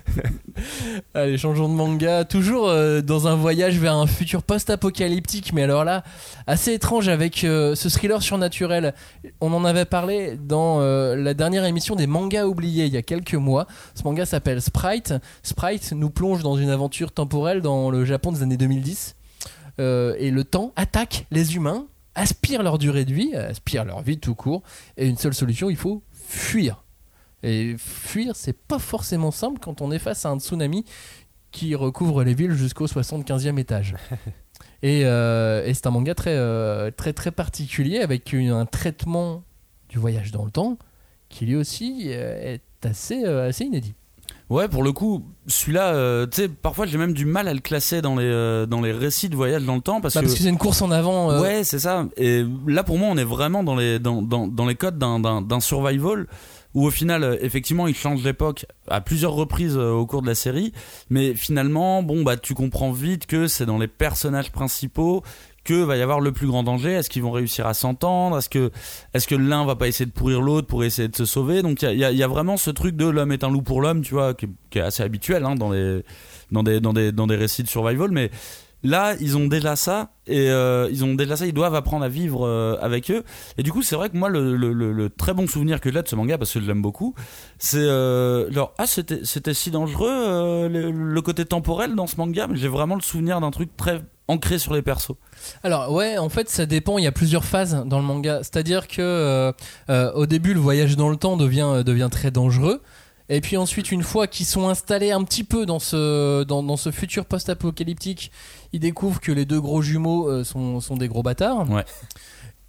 Allez, 1.13 1.37
changeons 1.37 1.69
de 1.69 1.73
manga. 1.75 2.25
Toujours 2.25 2.67
euh, 2.67 3.01
dans 3.01 3.27
un 3.27 3.35
voyage 3.35 3.77
vers 3.77 3.93
un 3.93 4.07
futur 4.07 4.41
post-apocalyptique, 4.41 5.53
mais 5.53 5.61
alors 5.61 5.83
là, 5.83 6.03
assez 6.47 6.73
étrange 6.73 7.07
avec 7.07 7.43
euh, 7.43 7.75
ce 7.75 7.89
thriller 7.89 8.23
surnaturel. 8.23 8.95
On 9.39 9.53
en 9.53 9.65
avait 9.65 9.85
parlé 9.85 10.35
dans 10.35 10.81
euh, 10.81 11.15
la 11.15 11.35
dernière 11.35 11.65
émission 11.65 11.95
des 11.95 12.07
mangas 12.07 12.47
oubliés 12.47 12.85
il 12.85 12.93
y 12.93 12.97
a 12.97 13.03
quelques 13.03 13.35
mois. 13.35 13.67
Ce 13.93 14.01
manga 14.01 14.25
s'appelle 14.25 14.59
Sprite. 14.59 15.13
Sprite 15.43 15.91
nous 15.91 16.09
plonge 16.09 16.41
dans 16.41 16.57
une 16.57 16.71
aventure 16.71 17.11
temporelle 17.11 17.61
dans 17.61 17.91
le 17.91 18.03
Japon 18.03 18.31
des 18.31 18.41
années 18.41 18.57
2010. 18.57 19.15
Euh, 19.79 20.15
et 20.17 20.31
le 20.31 20.43
temps 20.43 20.73
attaque 20.75 21.27
les 21.29 21.55
humains, 21.55 21.85
aspire 22.15 22.63
leur 22.63 22.79
durée 22.79 23.05
de 23.05 23.13
vie, 23.13 23.35
aspire 23.35 23.85
leur 23.85 24.01
vie 24.01 24.17
tout 24.17 24.33
court. 24.33 24.63
Et 24.97 25.07
une 25.07 25.17
seule 25.17 25.35
solution, 25.35 25.69
il 25.69 25.77
faut 25.77 26.01
fuir. 26.13 26.81
Et 27.43 27.75
fuir, 27.77 28.35
c'est 28.35 28.57
pas 28.57 28.79
forcément 28.79 29.31
simple 29.31 29.59
quand 29.61 29.81
on 29.81 29.91
est 29.91 29.99
face 29.99 30.25
à 30.25 30.29
un 30.29 30.39
tsunami 30.39 30.83
qui 31.51 31.75
recouvre 31.75 32.23
les 32.23 32.33
villes 32.33 32.53
jusqu'au 32.53 32.87
75e 32.87 33.57
étage. 33.59 33.95
et 34.83 35.01
euh, 35.05 35.65
et 35.65 35.73
c'est 35.73 35.87
un 35.87 35.91
manga 35.91 36.15
très, 36.15 36.35
euh, 36.35 36.91
très, 36.91 37.13
très 37.13 37.31
particulier 37.31 37.99
avec 37.99 38.33
une- 38.33 38.49
un 38.51 38.65
traitement 38.65 39.43
du 39.89 39.99
voyage 39.99 40.31
dans 40.31 40.43
le 40.45 40.51
temps 40.51 40.77
qui 41.29 41.45
lui 41.45 41.55
aussi 41.55 42.03
euh, 42.07 42.53
est 42.55 42.85
assez, 42.85 43.23
assez 43.25 43.65
inédit. 43.65 43.93
Ouais, 44.49 44.67
pour 44.67 44.83
le 44.83 44.91
coup, 44.91 45.25
celui-là, 45.47 45.93
euh, 45.95 46.27
tu 46.27 46.41
sais, 46.43 46.49
parfois 46.49 46.85
j'ai 46.85 46.99
même 46.99 47.13
du 47.13 47.25
mal 47.25 47.47
à 47.47 47.53
le 47.53 47.61
classer 47.61 48.01
dans 48.03 48.15
les, 48.15 48.25
euh, 48.25 48.67
dans 48.67 48.79
les 48.81 48.91
récits 48.91 49.27
de 49.29 49.35
voyage 49.35 49.63
dans 49.63 49.73
le 49.75 49.81
temps 49.81 50.01
parce 50.01 50.13
Bah, 50.13 50.21
que. 50.21 50.25
parce 50.25 50.37
que 50.37 50.43
c'est 50.43 50.49
une 50.49 50.57
course 50.59 50.81
en 50.83 50.91
avant. 50.91 51.31
euh, 51.31 51.41
Ouais, 51.41 51.63
c'est 51.63 51.79
ça. 51.79 52.05
Et 52.17 52.45
là, 52.67 52.83
pour 52.83 52.99
moi, 52.99 53.07
on 53.11 53.17
est 53.17 53.23
vraiment 53.23 53.63
dans 53.63 53.75
les, 53.75 53.97
dans, 53.97 54.21
dans, 54.21 54.47
dans 54.47 54.65
les 54.67 54.75
codes 54.75 54.99
d'un 54.99 55.59
survival 55.59 56.27
où 56.75 56.85
au 56.85 56.91
final, 56.91 57.23
euh, 57.23 57.37
effectivement, 57.41 57.87
il 57.87 57.95
change 57.95 58.21
d'époque 58.21 58.67
à 58.87 59.01
plusieurs 59.01 59.31
reprises 59.33 59.77
euh, 59.77 59.91
au 59.91 60.05
cours 60.05 60.21
de 60.21 60.27
la 60.27 60.35
série. 60.35 60.73
Mais 61.09 61.33
finalement, 61.33 62.03
bon, 62.03 62.21
bah, 62.21 62.37
tu 62.37 62.53
comprends 62.53 62.91
vite 62.91 63.25
que 63.25 63.47
c'est 63.47 63.65
dans 63.65 63.79
les 63.79 63.87
personnages 63.87 64.51
principaux 64.51 65.23
que 65.63 65.73
va 65.73 65.97
y 65.97 66.01
avoir 66.03 66.19
le 66.19 66.31
plus 66.31 66.45
grand 66.45 66.61
danger. 66.61 66.91
Est-ce 66.91 67.09
qu'ils 67.09 67.23
vont 67.23 67.31
réussir 67.31 67.65
à 67.65 67.73
s'entendre? 67.73 68.37
Est-ce 68.37 68.49
que, 68.49 68.69
est-ce 69.15 69.25
que 69.25 69.33
l'un 69.33 69.65
va 69.65 69.75
pas 69.75 69.87
essayer 69.87 70.05
de 70.05 70.11
pourrir 70.11 70.41
l'autre 70.41 70.67
pour 70.67 70.83
essayer 70.83 71.07
de 71.07 71.15
se 71.15 71.25
sauver? 71.25 71.63
Donc 71.63 71.81
il 71.81 71.97
y 71.97 72.23
a, 72.23 72.27
vraiment 72.27 72.55
ce 72.57 72.69
truc 72.69 72.95
de 72.95 73.07
l'homme 73.07 73.31
est 73.31 73.43
un 73.43 73.49
loup 73.49 73.63
pour 73.63 73.81
l'homme, 73.81 74.01
tu 74.01 74.13
vois, 74.13 74.35
qui, 74.35 74.45
est- 74.45 74.49
qui 74.69 74.77
est 74.77 74.83
assez 74.83 75.01
habituel 75.01 75.43
hein, 75.43 75.55
dans 75.55 75.71
les, 75.71 76.03
dans 76.51 76.61
des, 76.61 76.79
dans 76.79 76.93
des, 76.93 77.11
dans 77.11 77.25
des 77.25 77.35
récits 77.35 77.63
de 77.63 77.67
survival. 77.67 78.11
Mais 78.11 78.29
là, 78.85 79.15
ils 79.19 79.37
ont 79.37 79.47
déjà 79.47 79.75
ça 79.75 80.11
et 80.27 80.49
euh, 80.49 80.89
ils 80.91 81.03
ont 81.03 81.13
déjà 81.13 81.35
ça. 81.35 81.45
Ils 81.45 81.53
doivent 81.53 81.75
apprendre 81.75 82.05
à 82.05 82.09
vivre 82.09 82.45
euh, 82.45 82.77
avec 82.81 83.11
eux. 83.11 83.23
Et 83.57 83.63
du 83.63 83.71
coup, 83.71 83.81
c'est 83.81 83.95
vrai 83.95 84.09
que 84.09 84.17
moi, 84.17 84.29
le, 84.29 85.09
très 85.09 85.33
bon 85.33 85.47
souvenir 85.47 85.81
que 85.81 85.91
j'ai 85.91 86.01
de 86.01 86.07
ce 86.07 86.15
manga, 86.15 86.37
parce 86.37 86.53
que 86.53 86.59
je 86.59 86.65
l'aime 86.65 86.81
beaucoup, 86.81 87.13
c'est 87.57 87.77
euh, 87.77 88.51
genre 88.51 88.73
ah 88.77 88.85
c'était 88.87 89.53
si 89.53 89.71
dangereux 89.71 90.09
euh, 90.09 90.91
le, 90.91 91.21
côté 91.21 91.45
temporel 91.45 91.95
dans 91.95 92.07
ce 92.07 92.17
manga. 92.17 92.47
Mais 92.47 92.57
j'ai 92.57 92.67
vraiment 92.67 92.95
le 92.95 93.01
souvenir 93.01 93.41
d'un 93.41 93.51
truc 93.51 93.75
très 93.75 94.01
ancré 94.27 94.57
sur 94.59 94.73
les 94.73 94.81
persos. 94.81 95.15
Alors 95.63 95.91
ouais, 95.91 96.17
en 96.17 96.29
fait, 96.29 96.49
ça 96.49 96.65
dépend. 96.65 96.97
Il 96.97 97.03
y 97.03 97.07
a 97.07 97.11
plusieurs 97.11 97.45
phases 97.45 97.83
dans 97.85 97.99
le 97.99 98.05
manga. 98.05 98.39
C'est-à-dire 98.39 98.87
que 98.87 99.01
euh, 99.01 99.51
euh, 99.89 100.11
au 100.13 100.25
début, 100.25 100.53
le 100.53 100.59
voyage 100.59 100.95
dans 100.95 101.09
le 101.09 101.17
temps 101.17 101.37
euh, 101.39 101.83
devient 101.83 102.09
très 102.11 102.31
dangereux. 102.31 102.81
Et 103.29 103.41
puis 103.41 103.57
ensuite, 103.57 103.91
une 103.91 104.03
fois 104.03 104.27
qu'ils 104.27 104.45
sont 104.45 104.67
installés 104.69 105.11
un 105.11 105.23
petit 105.23 105.43
peu 105.43 105.65
dans 105.65 105.79
ce 105.79 106.43
dans, 106.43 106.61
dans 106.61 106.77
ce 106.77 106.91
futur 106.91 107.25
post-apocalyptique, 107.25 108.31
ils 108.73 108.79
découvrent 108.79 109.19
que 109.19 109.31
les 109.31 109.45
deux 109.45 109.59
gros 109.59 109.81
jumeaux 109.81 110.29
euh, 110.29 110.43
sont 110.43 110.79
sont 110.79 110.95
des 110.97 111.07
gros 111.07 111.23
bâtards. 111.23 111.69
Ouais. 111.69 111.83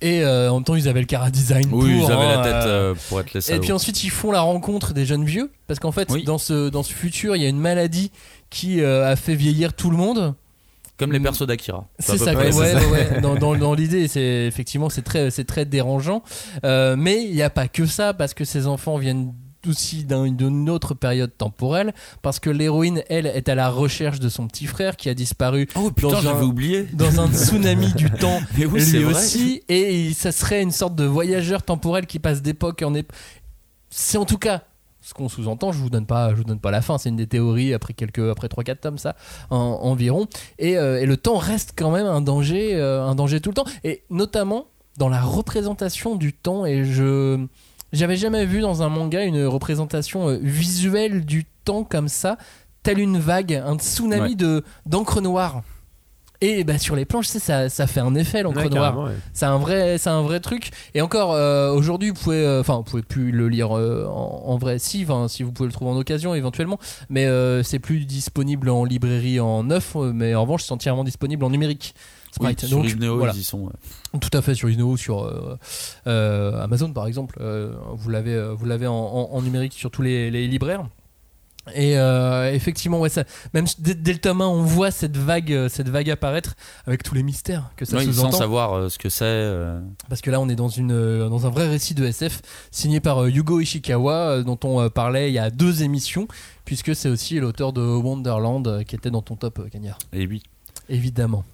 Et 0.02 0.22
euh, 0.22 0.50
en 0.50 0.56
même 0.56 0.64
temps, 0.64 0.74
ils 0.74 0.88
avaient 0.88 1.00
le 1.00 1.06
cara 1.06 1.30
design 1.30 1.68
pour. 1.68 1.80
Oui, 1.80 1.98
ils 2.02 2.04
avaient 2.10 2.24
hein, 2.24 2.36
la 2.38 2.42
tête 2.42 2.66
euh, 2.66 2.94
pour 3.08 3.20
être 3.20 3.32
les 3.34 3.38
et 3.38 3.42
salauds. 3.42 3.60
puis 3.62 3.72
ensuite, 3.72 4.02
ils 4.04 4.10
font 4.10 4.30
la 4.30 4.40
rencontre 4.42 4.92
des 4.92 5.06
jeunes 5.06 5.24
vieux, 5.24 5.50
parce 5.66 5.80
qu'en 5.80 5.92
fait, 5.92 6.10
Oui. 6.10 6.24
dans, 6.24 6.36
ce, 6.38 6.68
dans 6.68 6.82
ce 6.82 6.92
futur, 6.92 7.34
il 7.36 7.42
y 7.42 7.46
a 7.46 7.48
une 7.48 7.58
maladie 7.60 8.10
qui 8.50 8.82
a 8.84 9.16
fait 9.16 9.34
vieillir 9.34 9.72
tout 9.74 9.90
le 9.90 9.96
monde. 9.96 10.34
Comme 10.98 11.12
les 11.12 11.18
Mm. 11.18 11.24
persos 11.24 11.46
d'Akira. 11.46 11.86
C'est 11.98 12.16
ça, 12.16 12.32
ouais, 12.34 12.50
ouais, 12.54 12.74
ouais. 12.86 13.20
Dans, 13.22 13.34
dans- 13.34 13.54
dans 13.56 13.74
l'idée, 13.74 14.08
c'est 14.08 14.46
effectivement 14.46 14.88
c'est 14.88 15.02
très, 15.02 15.30
c'est 15.30 15.44
très 15.44 15.66
dérangeant. 15.66 16.22
Euh, 16.64 16.96
mais 16.96 17.22
il 17.22 17.34
n'y 17.34 17.42
a 17.42 17.50
pas 17.50 17.68
que 17.68 17.84
ça 17.84 18.14
parce 18.14 18.32
que 18.32 18.46
ces 18.46 18.66
enfants 18.66 18.96
viennent 18.96 19.34
aussi 19.68 20.04
d'un- 20.04 20.30
d'une 20.30 20.68
autre 20.70 20.94
période 20.94 21.30
temporelle 21.36 21.94
parce 22.22 22.40
que 22.40 22.50
l'héroïne 22.50 23.02
elle 23.08 23.26
est 23.26 23.48
à 23.48 23.54
la 23.54 23.68
recherche 23.68 24.20
de 24.20 24.28
son 24.28 24.46
petit 24.48 24.66
frère 24.66 24.96
qui 24.96 25.08
a 25.08 25.14
disparu 25.14 25.68
Oh 25.74 25.90
putain, 25.90 26.08
Dans 26.22 26.28
un- 26.28 26.42
oublié. 26.42 26.84
dans 26.92 27.20
un 27.20 27.30
tsunami 27.32 27.92
du 27.94 28.10
temps 28.20 28.40
Mais 28.58 28.66
oui, 28.66 28.84
lui 28.84 29.02
vrai. 29.04 29.14
aussi 29.14 29.62
et 29.68 30.12
ça 30.14 30.32
serait 30.32 30.62
une 30.62 30.72
sorte 30.72 30.94
de 30.94 31.04
voyageur 31.04 31.62
temporel 31.62 32.06
qui 32.06 32.18
passe 32.18 32.42
d'époque 32.42 32.82
en 32.82 32.94
époque 32.94 33.16
c'est 33.90 34.18
en 34.18 34.24
tout 34.24 34.38
cas 34.38 34.62
ce 35.00 35.14
qu'on 35.14 35.28
sous-entend 35.28 35.70
je 35.72 35.78
vous 35.78 35.90
donne 35.90 36.06
pas 36.06 36.30
je 36.30 36.34
vous 36.36 36.44
donne 36.44 36.58
pas 36.58 36.70
la 36.72 36.82
fin 36.82 36.98
c'est 36.98 37.08
une 37.08 37.16
des 37.16 37.28
théories 37.28 37.72
après 37.74 37.92
quelques 37.94 38.28
après 38.28 38.48
3 38.48 38.64
4 38.64 38.80
tomes 38.80 38.98
ça 38.98 39.14
en- 39.50 39.56
environ 39.56 40.26
et, 40.58 40.76
euh, 40.76 41.00
et 41.00 41.06
le 41.06 41.16
temps 41.16 41.36
reste 41.36 41.74
quand 41.76 41.90
même 41.92 42.06
un 42.06 42.20
danger 42.20 42.74
euh, 42.74 43.02
un 43.04 43.14
danger 43.14 43.40
tout 43.40 43.50
le 43.50 43.54
temps 43.54 43.66
et 43.84 44.02
notamment 44.10 44.66
dans 44.98 45.08
la 45.08 45.20
représentation 45.20 46.16
du 46.16 46.32
temps 46.32 46.66
et 46.66 46.84
je 46.84 47.46
j'avais 47.96 48.16
jamais 48.16 48.44
vu 48.46 48.60
dans 48.60 48.82
un 48.82 48.88
manga 48.88 49.22
une 49.24 49.44
représentation 49.46 50.28
euh, 50.28 50.38
visuelle 50.40 51.24
du 51.24 51.44
temps 51.64 51.82
comme 51.84 52.08
ça 52.08 52.36
telle 52.82 52.98
une 53.00 53.18
vague 53.18 53.54
un 53.66 53.76
tsunami 53.76 54.30
Ouais. 54.30 54.34
de 54.36 54.62
d'encre 54.86 55.20
noire 55.20 55.62
et 56.42 56.64
bah, 56.64 56.76
sur 56.76 56.96
les 56.96 57.06
planches, 57.06 57.28
ça, 57.28 57.70
ça 57.70 57.86
fait 57.86 58.00
un 58.00 58.14
effet 58.14 58.42
l'encre 58.42 58.58
Ouais, 58.58 58.68
noire. 58.68 58.98
ouais. 59.04 59.12
C'est 59.32 59.46
un 59.46 59.56
vrai, 59.56 59.96
c'est 59.96 60.10
un 60.10 60.20
vrai 60.20 60.38
truc. 60.38 60.68
Et 60.92 61.00
encore, 61.00 61.32
euh, 61.32 61.72
aujourd'hui, 61.72 62.10
vous 62.10 62.14
pouvez, 62.14 62.44
euh, 62.44 62.60
enfin, 62.60 62.76
vous 62.76 62.82
pouvez 62.82 63.02
plus 63.02 63.32
le 63.32 63.48
lire 63.48 63.74
euh, 63.74 64.04
en, 64.06 64.42
en 64.44 64.58
vrai, 64.58 64.78
si, 64.78 65.06
si 65.28 65.42
vous 65.42 65.50
pouvez 65.52 65.66
le 65.66 65.72
trouver 65.72 65.90
en 65.92 65.96
occasion 65.96 66.34
éventuellement, 66.34 66.78
mais 67.08 67.26
c'est 67.62 67.78
plus 67.78 68.04
disponible 68.04 68.68
en 68.68 68.84
librairie 68.84 69.40
en 69.40 69.62
neuf, 69.64 69.94
mais 69.96 70.34
en 70.34 70.42
revanche, 70.42 70.64
c'est 70.64 70.72
entièrement 70.72 71.04
disponible 71.04 71.42
en 71.42 71.48
numérique. 71.48 71.94
Oui, 72.40 72.54
sur 72.58 72.82
voilà. 73.16 73.32
ils 73.34 73.40
y 73.40 73.44
sont. 73.44 73.60
ouais. 73.60 74.18
Tout 74.20 74.36
à 74.36 74.42
fait 74.42 74.54
sur 74.54 74.68
Isneo, 74.70 74.96
sur 74.96 75.24
euh, 75.24 75.56
euh, 76.06 76.62
Amazon 76.62 76.92
par 76.92 77.06
exemple. 77.06 77.38
Euh, 77.40 77.72
vous 77.94 78.10
l'avez, 78.10 78.52
vous 78.54 78.64
l'avez 78.66 78.86
en, 78.86 78.94
en- 78.94 79.30
en 79.32 79.42
numérique 79.42 79.72
sur 79.74 79.90
tous 79.90 80.02
les, 80.02 80.30
les 80.30 80.46
libraires. 80.48 80.86
Et 81.74 81.98
euh, 81.98 82.52
effectivement, 82.54 83.00
ouais, 83.00 83.08
ça, 83.08 83.24
même 83.52 83.64
dès, 83.80 84.12
le 84.12 84.18
tome 84.20 84.40
1, 84.40 84.46
on 84.46 84.62
voit 84.62 84.92
cette 84.92 85.16
vague, 85.16 85.66
cette 85.66 85.88
vague 85.88 86.08
apparaître 86.10 86.54
avec 86.86 87.02
tous 87.02 87.16
les 87.16 87.24
mystères 87.24 87.72
que 87.76 87.84
ça 87.84 87.96
Oui, 87.96 88.04
sans 88.06 88.12
sous-entend. 88.12 88.38
savoir 88.38 88.72
euh, 88.74 88.88
ce 88.88 88.98
que 88.98 89.08
c'est. 89.08 89.24
euh, 89.24 89.80
Parce 90.08 90.20
que 90.20 90.30
là, 90.30 90.38
on 90.40 90.48
est 90.48 90.54
dans, 90.54 90.68
une, 90.68 91.28
dans 91.28 91.44
un 91.44 91.50
vrai 91.50 91.68
récit 91.68 91.94
de 91.94 92.04
SF 92.06 92.40
signé 92.70 93.00
par 93.00 93.26
Yugo 93.28 93.58
Ishikawa, 93.58 94.42
dont 94.44 94.60
on 94.62 94.88
parlait 94.90 95.28
il 95.28 95.34
y 95.34 95.40
a 95.40 95.50
deux 95.50 95.82
émissions, 95.82 96.28
puisque 96.64 96.94
c'est 96.94 97.08
aussi 97.08 97.40
l'auteur 97.40 97.72
de 97.72 97.80
Wonderland 97.82 98.84
qui 98.84 98.94
était 98.94 99.10
dans 99.10 99.22
ton 99.22 99.34
top, 99.34 99.68
Cagnard. 99.68 99.98
Et 100.12 100.24
oui. 100.28 100.44
Évidemment. 100.88 101.44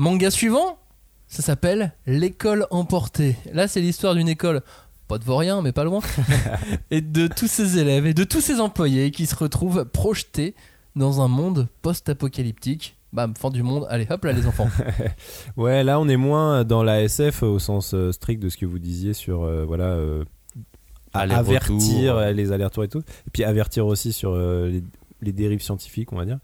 Manga 0.00 0.30
suivant, 0.30 0.78
ça 1.26 1.42
s'appelle 1.42 1.92
L'école 2.06 2.66
emportée. 2.70 3.36
Là, 3.52 3.68
c'est 3.68 3.82
l'histoire 3.82 4.14
d'une 4.14 4.30
école, 4.30 4.62
pas 5.08 5.18
de 5.18 5.24
vaurien, 5.24 5.60
mais 5.60 5.72
pas 5.72 5.84
loin, 5.84 6.00
et 6.90 7.02
de 7.02 7.26
tous 7.26 7.48
ses 7.48 7.76
élèves 7.76 8.06
et 8.06 8.14
de 8.14 8.24
tous 8.24 8.40
ses 8.40 8.60
employés 8.60 9.10
qui 9.10 9.26
se 9.26 9.36
retrouvent 9.36 9.84
projetés 9.84 10.54
dans 10.96 11.20
un 11.20 11.28
monde 11.28 11.68
post-apocalyptique. 11.82 12.96
Bam, 13.12 13.34
fin 13.36 13.50
du 13.50 13.62
monde. 13.62 13.86
Allez, 13.90 14.06
hop 14.08 14.24
là, 14.24 14.32
les 14.32 14.46
enfants. 14.46 14.70
Ouais, 15.58 15.84
là 15.84 16.00
on 16.00 16.08
est 16.08 16.16
moins 16.16 16.64
dans 16.64 16.82
la 16.82 17.02
SF 17.02 17.42
au 17.42 17.58
sens 17.58 17.92
euh, 17.92 18.10
strict 18.10 18.42
de 18.42 18.48
ce 18.48 18.56
que 18.56 18.64
vous 18.64 18.78
disiez 18.78 19.12
sur 19.12 19.42
euh, 19.42 19.66
voilà 19.66 19.88
euh, 19.88 20.24
avertir 21.12 22.32
les 22.32 22.52
allers-retours 22.52 22.84
et 22.84 22.88
tout, 22.88 23.00
et 23.00 23.30
puis 23.30 23.44
avertir 23.44 23.86
aussi 23.86 24.14
sur 24.14 24.32
euh, 24.32 24.66
les, 24.66 24.82
les 25.22 25.32
dérives 25.32 25.62
scientifiques, 25.62 26.12
on 26.12 26.16
va 26.16 26.24
dire. 26.24 26.38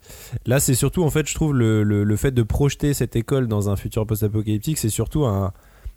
Là, 0.47 0.61
c'est 0.61 0.75
surtout 0.75 1.03
en 1.05 1.11
fait, 1.11 1.29
je 1.29 1.35
trouve 1.35 1.55
le, 1.55 1.83
le, 1.83 2.05
le 2.05 2.17
fait 2.17 2.33
de 2.33 2.43
projeter 2.43 2.95
cette 2.95 3.17
école 3.17 3.47
dans 3.49 3.71
un 3.71 3.77
futur 3.77 4.07
post-apocalyptique, 4.07 4.79
c'est 4.79 4.89
surtout 4.89 5.25
un, 5.25 5.53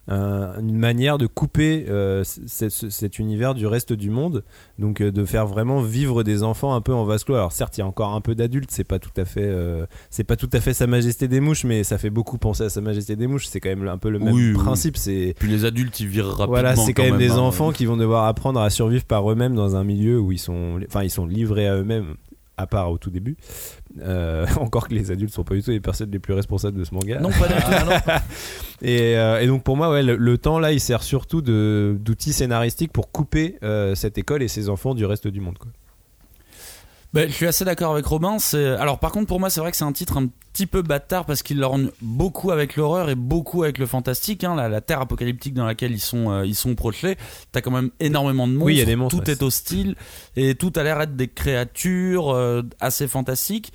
un- 0.07 0.59
une 0.59 0.77
manière 0.77 1.19
de 1.19 1.27
couper 1.27 1.85
euh, 1.87 2.23
cet 2.23 3.19
univers 3.19 3.53
du 3.53 3.67
reste 3.67 3.93
du 3.93 4.09
monde, 4.09 4.43
donc 4.79 5.01
euh, 5.01 5.11
de 5.11 5.23
faire 5.23 5.45
vraiment 5.45 5.81
vivre 5.81 6.23
des 6.23 6.41
enfants 6.41 6.73
un 6.73 6.81
peu 6.81 6.93
en 6.93 7.03
vase 7.03 7.23
clos. 7.23 7.35
Alors 7.35 7.51
certes, 7.51 7.77
il 7.77 7.81
y 7.81 7.83
a 7.83 7.87
encore 7.87 8.15
un 8.15 8.21
peu 8.21 8.33
d'adultes, 8.33 8.71
c'est 8.71 8.83
pas 8.83 8.97
tout 8.97 9.11
à 9.17 9.25
fait, 9.25 9.43
euh, 9.45 9.85
c'est 10.09 10.23
pas 10.23 10.35
tout 10.35 10.49
à 10.53 10.59
fait 10.61 10.73
Sa 10.73 10.87
Majesté 10.87 11.27
des 11.27 11.39
mouches, 11.39 11.63
mais 11.63 11.83
ça 11.83 11.99
fait 11.99 12.09
beaucoup 12.09 12.39
penser 12.39 12.63
à 12.63 12.69
Sa 12.69 12.81
Majesté 12.81 13.15
des 13.15 13.27
mouches. 13.27 13.45
C'est 13.47 13.59
quand 13.59 13.69
même 13.69 13.87
un 13.87 13.97
peu 13.99 14.09
le 14.09 14.17
même 14.17 14.33
Oui, 14.33 14.47
oui. 14.51 14.53
principe. 14.53 14.97
C'est 14.97 15.35
Puis 15.37 15.49
les 15.49 15.65
adultes, 15.65 15.99
ils 15.99 16.07
virent 16.07 16.25
rapidement. 16.27 16.47
voilà, 16.47 16.75
c'est 16.75 16.93
quand, 16.93 17.03
même, 17.03 17.17
des 17.17 17.31
hein. 17.31 17.37
enfants 17.37 17.71
qui 17.71 17.85
vont 17.85 17.97
devoir 17.97 18.25
apprendre 18.25 18.59
à 18.61 18.69
survivre 18.71 19.05
par 19.05 19.29
eux-mêmes 19.31 19.53
dans 19.53 19.75
un 19.75 19.83
milieu 19.83 20.19
où 20.19 20.31
ils 20.31 20.39
sont, 20.39 20.79
enfin, 20.87 21.03
ils 21.03 21.11
sont 21.11 21.27
livrés 21.27 21.67
à 21.67 21.75
eux-mêmes, 21.75 22.15
à 22.59 22.67
part 22.67 22.91
au 22.91 22.97
tout 22.97 23.09
début. 23.09 23.37
Euh, 24.01 24.45
encore 24.59 24.87
que 24.87 24.93
les 24.93 25.11
adultes 25.11 25.33
sont 25.33 25.43
pas 25.43 25.55
du 25.55 25.63
tout 25.63 25.71
les 25.71 25.79
personnes 25.79 26.11
les 26.11 26.19
plus 26.19 26.33
responsables 26.33 26.77
de 26.77 26.83
ce 26.83 26.93
manga. 26.93 27.19
Non, 27.19 27.29
pas 27.29 27.47
du 27.47 27.53
tout. 27.53 28.01
Et, 28.81 29.17
euh, 29.17 29.41
et 29.41 29.47
donc 29.47 29.63
pour 29.65 29.75
moi, 29.75 29.91
ouais, 29.91 30.03
le, 30.03 30.15
le 30.15 30.37
temps 30.37 30.57
là, 30.57 30.71
il 30.71 30.79
sert 30.79 31.03
surtout 31.03 31.41
d'outil 31.41 32.31
scénaristique 32.31 32.93
pour 32.93 33.11
couper 33.11 33.57
euh, 33.61 33.93
cette 33.93 34.17
école 34.17 34.41
et 34.41 34.47
ses 34.47 34.69
enfants 34.69 34.95
du 34.95 35.05
reste 35.05 35.27
du 35.27 35.41
monde. 35.41 35.57
Quoi. 35.57 35.69
Ben, 37.11 37.27
je 37.27 37.33
suis 37.33 37.47
assez 37.47 37.65
d'accord 37.65 37.91
avec 37.93 38.05
Robin. 38.05 38.37
Alors 38.79 38.99
par 38.99 39.11
contre 39.11 39.25
pour 39.27 39.39
moi 39.39 39.49
c'est 39.49 39.59
vrai 39.59 39.71
que 39.71 39.77
c'est 39.77 39.83
un 39.83 39.91
titre 39.91 40.17
un 40.17 40.27
petit 40.53 40.67
peu 40.67 40.83
bâtard 40.83 41.25
parce 41.25 41.41
qu'il 41.41 41.57
lorgne 41.57 41.89
beaucoup 42.01 42.51
avec 42.51 42.75
l'horreur 42.75 43.09
et 43.09 43.15
beaucoup 43.15 43.63
avec 43.63 43.79
le 43.79 43.87
fantastique. 43.87 44.43
Hein, 44.43 44.55
la, 44.55 44.69
la 44.69 44.79
terre 44.81 45.01
apocalyptique 45.01 45.55
dans 45.55 45.65
laquelle 45.65 45.91
ils 45.91 45.99
sont 45.99 46.29
euh, 46.29 46.45
ils 46.45 46.53
sont 46.55 46.75
projetés. 46.75 47.17
T'as 47.51 47.61
quand 47.61 47.71
même 47.71 47.89
énormément 47.99 48.47
de 48.47 48.53
monstres. 48.53 48.65
Oui, 48.67 48.75
il 48.75 48.79
y 48.79 48.81
a 48.81 48.85
des 48.85 48.95
monstres, 48.95 49.17
Tout 49.17 49.25
ouais. 49.25 49.31
est 49.33 49.41
hostile 49.41 49.95
et 50.35 50.53
tout 50.53 50.71
a 50.75 50.83
l'air 50.83 50.99
d'être 50.99 51.15
des 51.15 51.27
créatures 51.29 52.29
euh, 52.31 52.61
assez 52.79 53.07
fantastiques. 53.07 53.73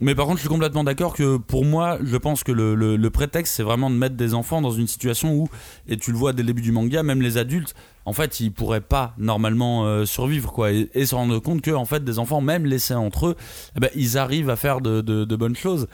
Mais 0.00 0.14
par 0.14 0.26
contre, 0.26 0.36
je 0.36 0.40
suis 0.42 0.48
complètement 0.50 0.84
d'accord 0.84 1.14
que 1.14 1.38
pour 1.38 1.64
moi, 1.64 1.98
je 2.04 2.16
pense 2.18 2.44
que 2.44 2.52
le, 2.52 3.08
prétexte, 3.08 3.54
c'est 3.54 3.62
vraiment 3.62 3.88
de 3.88 3.94
mettre 3.94 4.14
des 4.14 4.34
enfants 4.34 4.60
dans 4.60 4.70
une 4.70 4.86
situation 4.86 5.32
où, 5.34 5.48
et 5.88 5.96
tu 5.96 6.12
le 6.12 6.18
vois 6.18 6.34
dès 6.34 6.42
le 6.42 6.48
début 6.48 6.60
du 6.60 6.70
manga, 6.72 7.02
même 7.02 7.22
les 7.22 7.38
adultes, 7.38 7.74
en 8.04 8.12
fait, 8.12 8.38
ils 8.40 8.52
pourraient 8.52 8.82
pas 8.82 9.14
normalement 9.16 9.86
euh, 9.86 10.04
survivre, 10.04 10.52
quoi, 10.52 10.70
et, 10.70 10.90
et 10.94 11.06
se 11.06 11.14
rendre 11.14 11.38
compte 11.38 11.62
que, 11.62 11.70
en 11.70 11.86
fait, 11.86 12.04
des 12.04 12.18
enfants, 12.18 12.42
même 12.42 12.66
laissés 12.66 12.94
entre 12.94 13.28
eux, 13.28 13.36
eh 13.74 13.80
ben, 13.80 13.88
ils 13.94 14.18
arrivent 14.18 14.50
à 14.50 14.56
faire 14.56 14.80
de, 14.82 15.00
de- 15.00 15.24
de 15.24 15.36
bonnes 15.36 15.56
choses. 15.56 15.88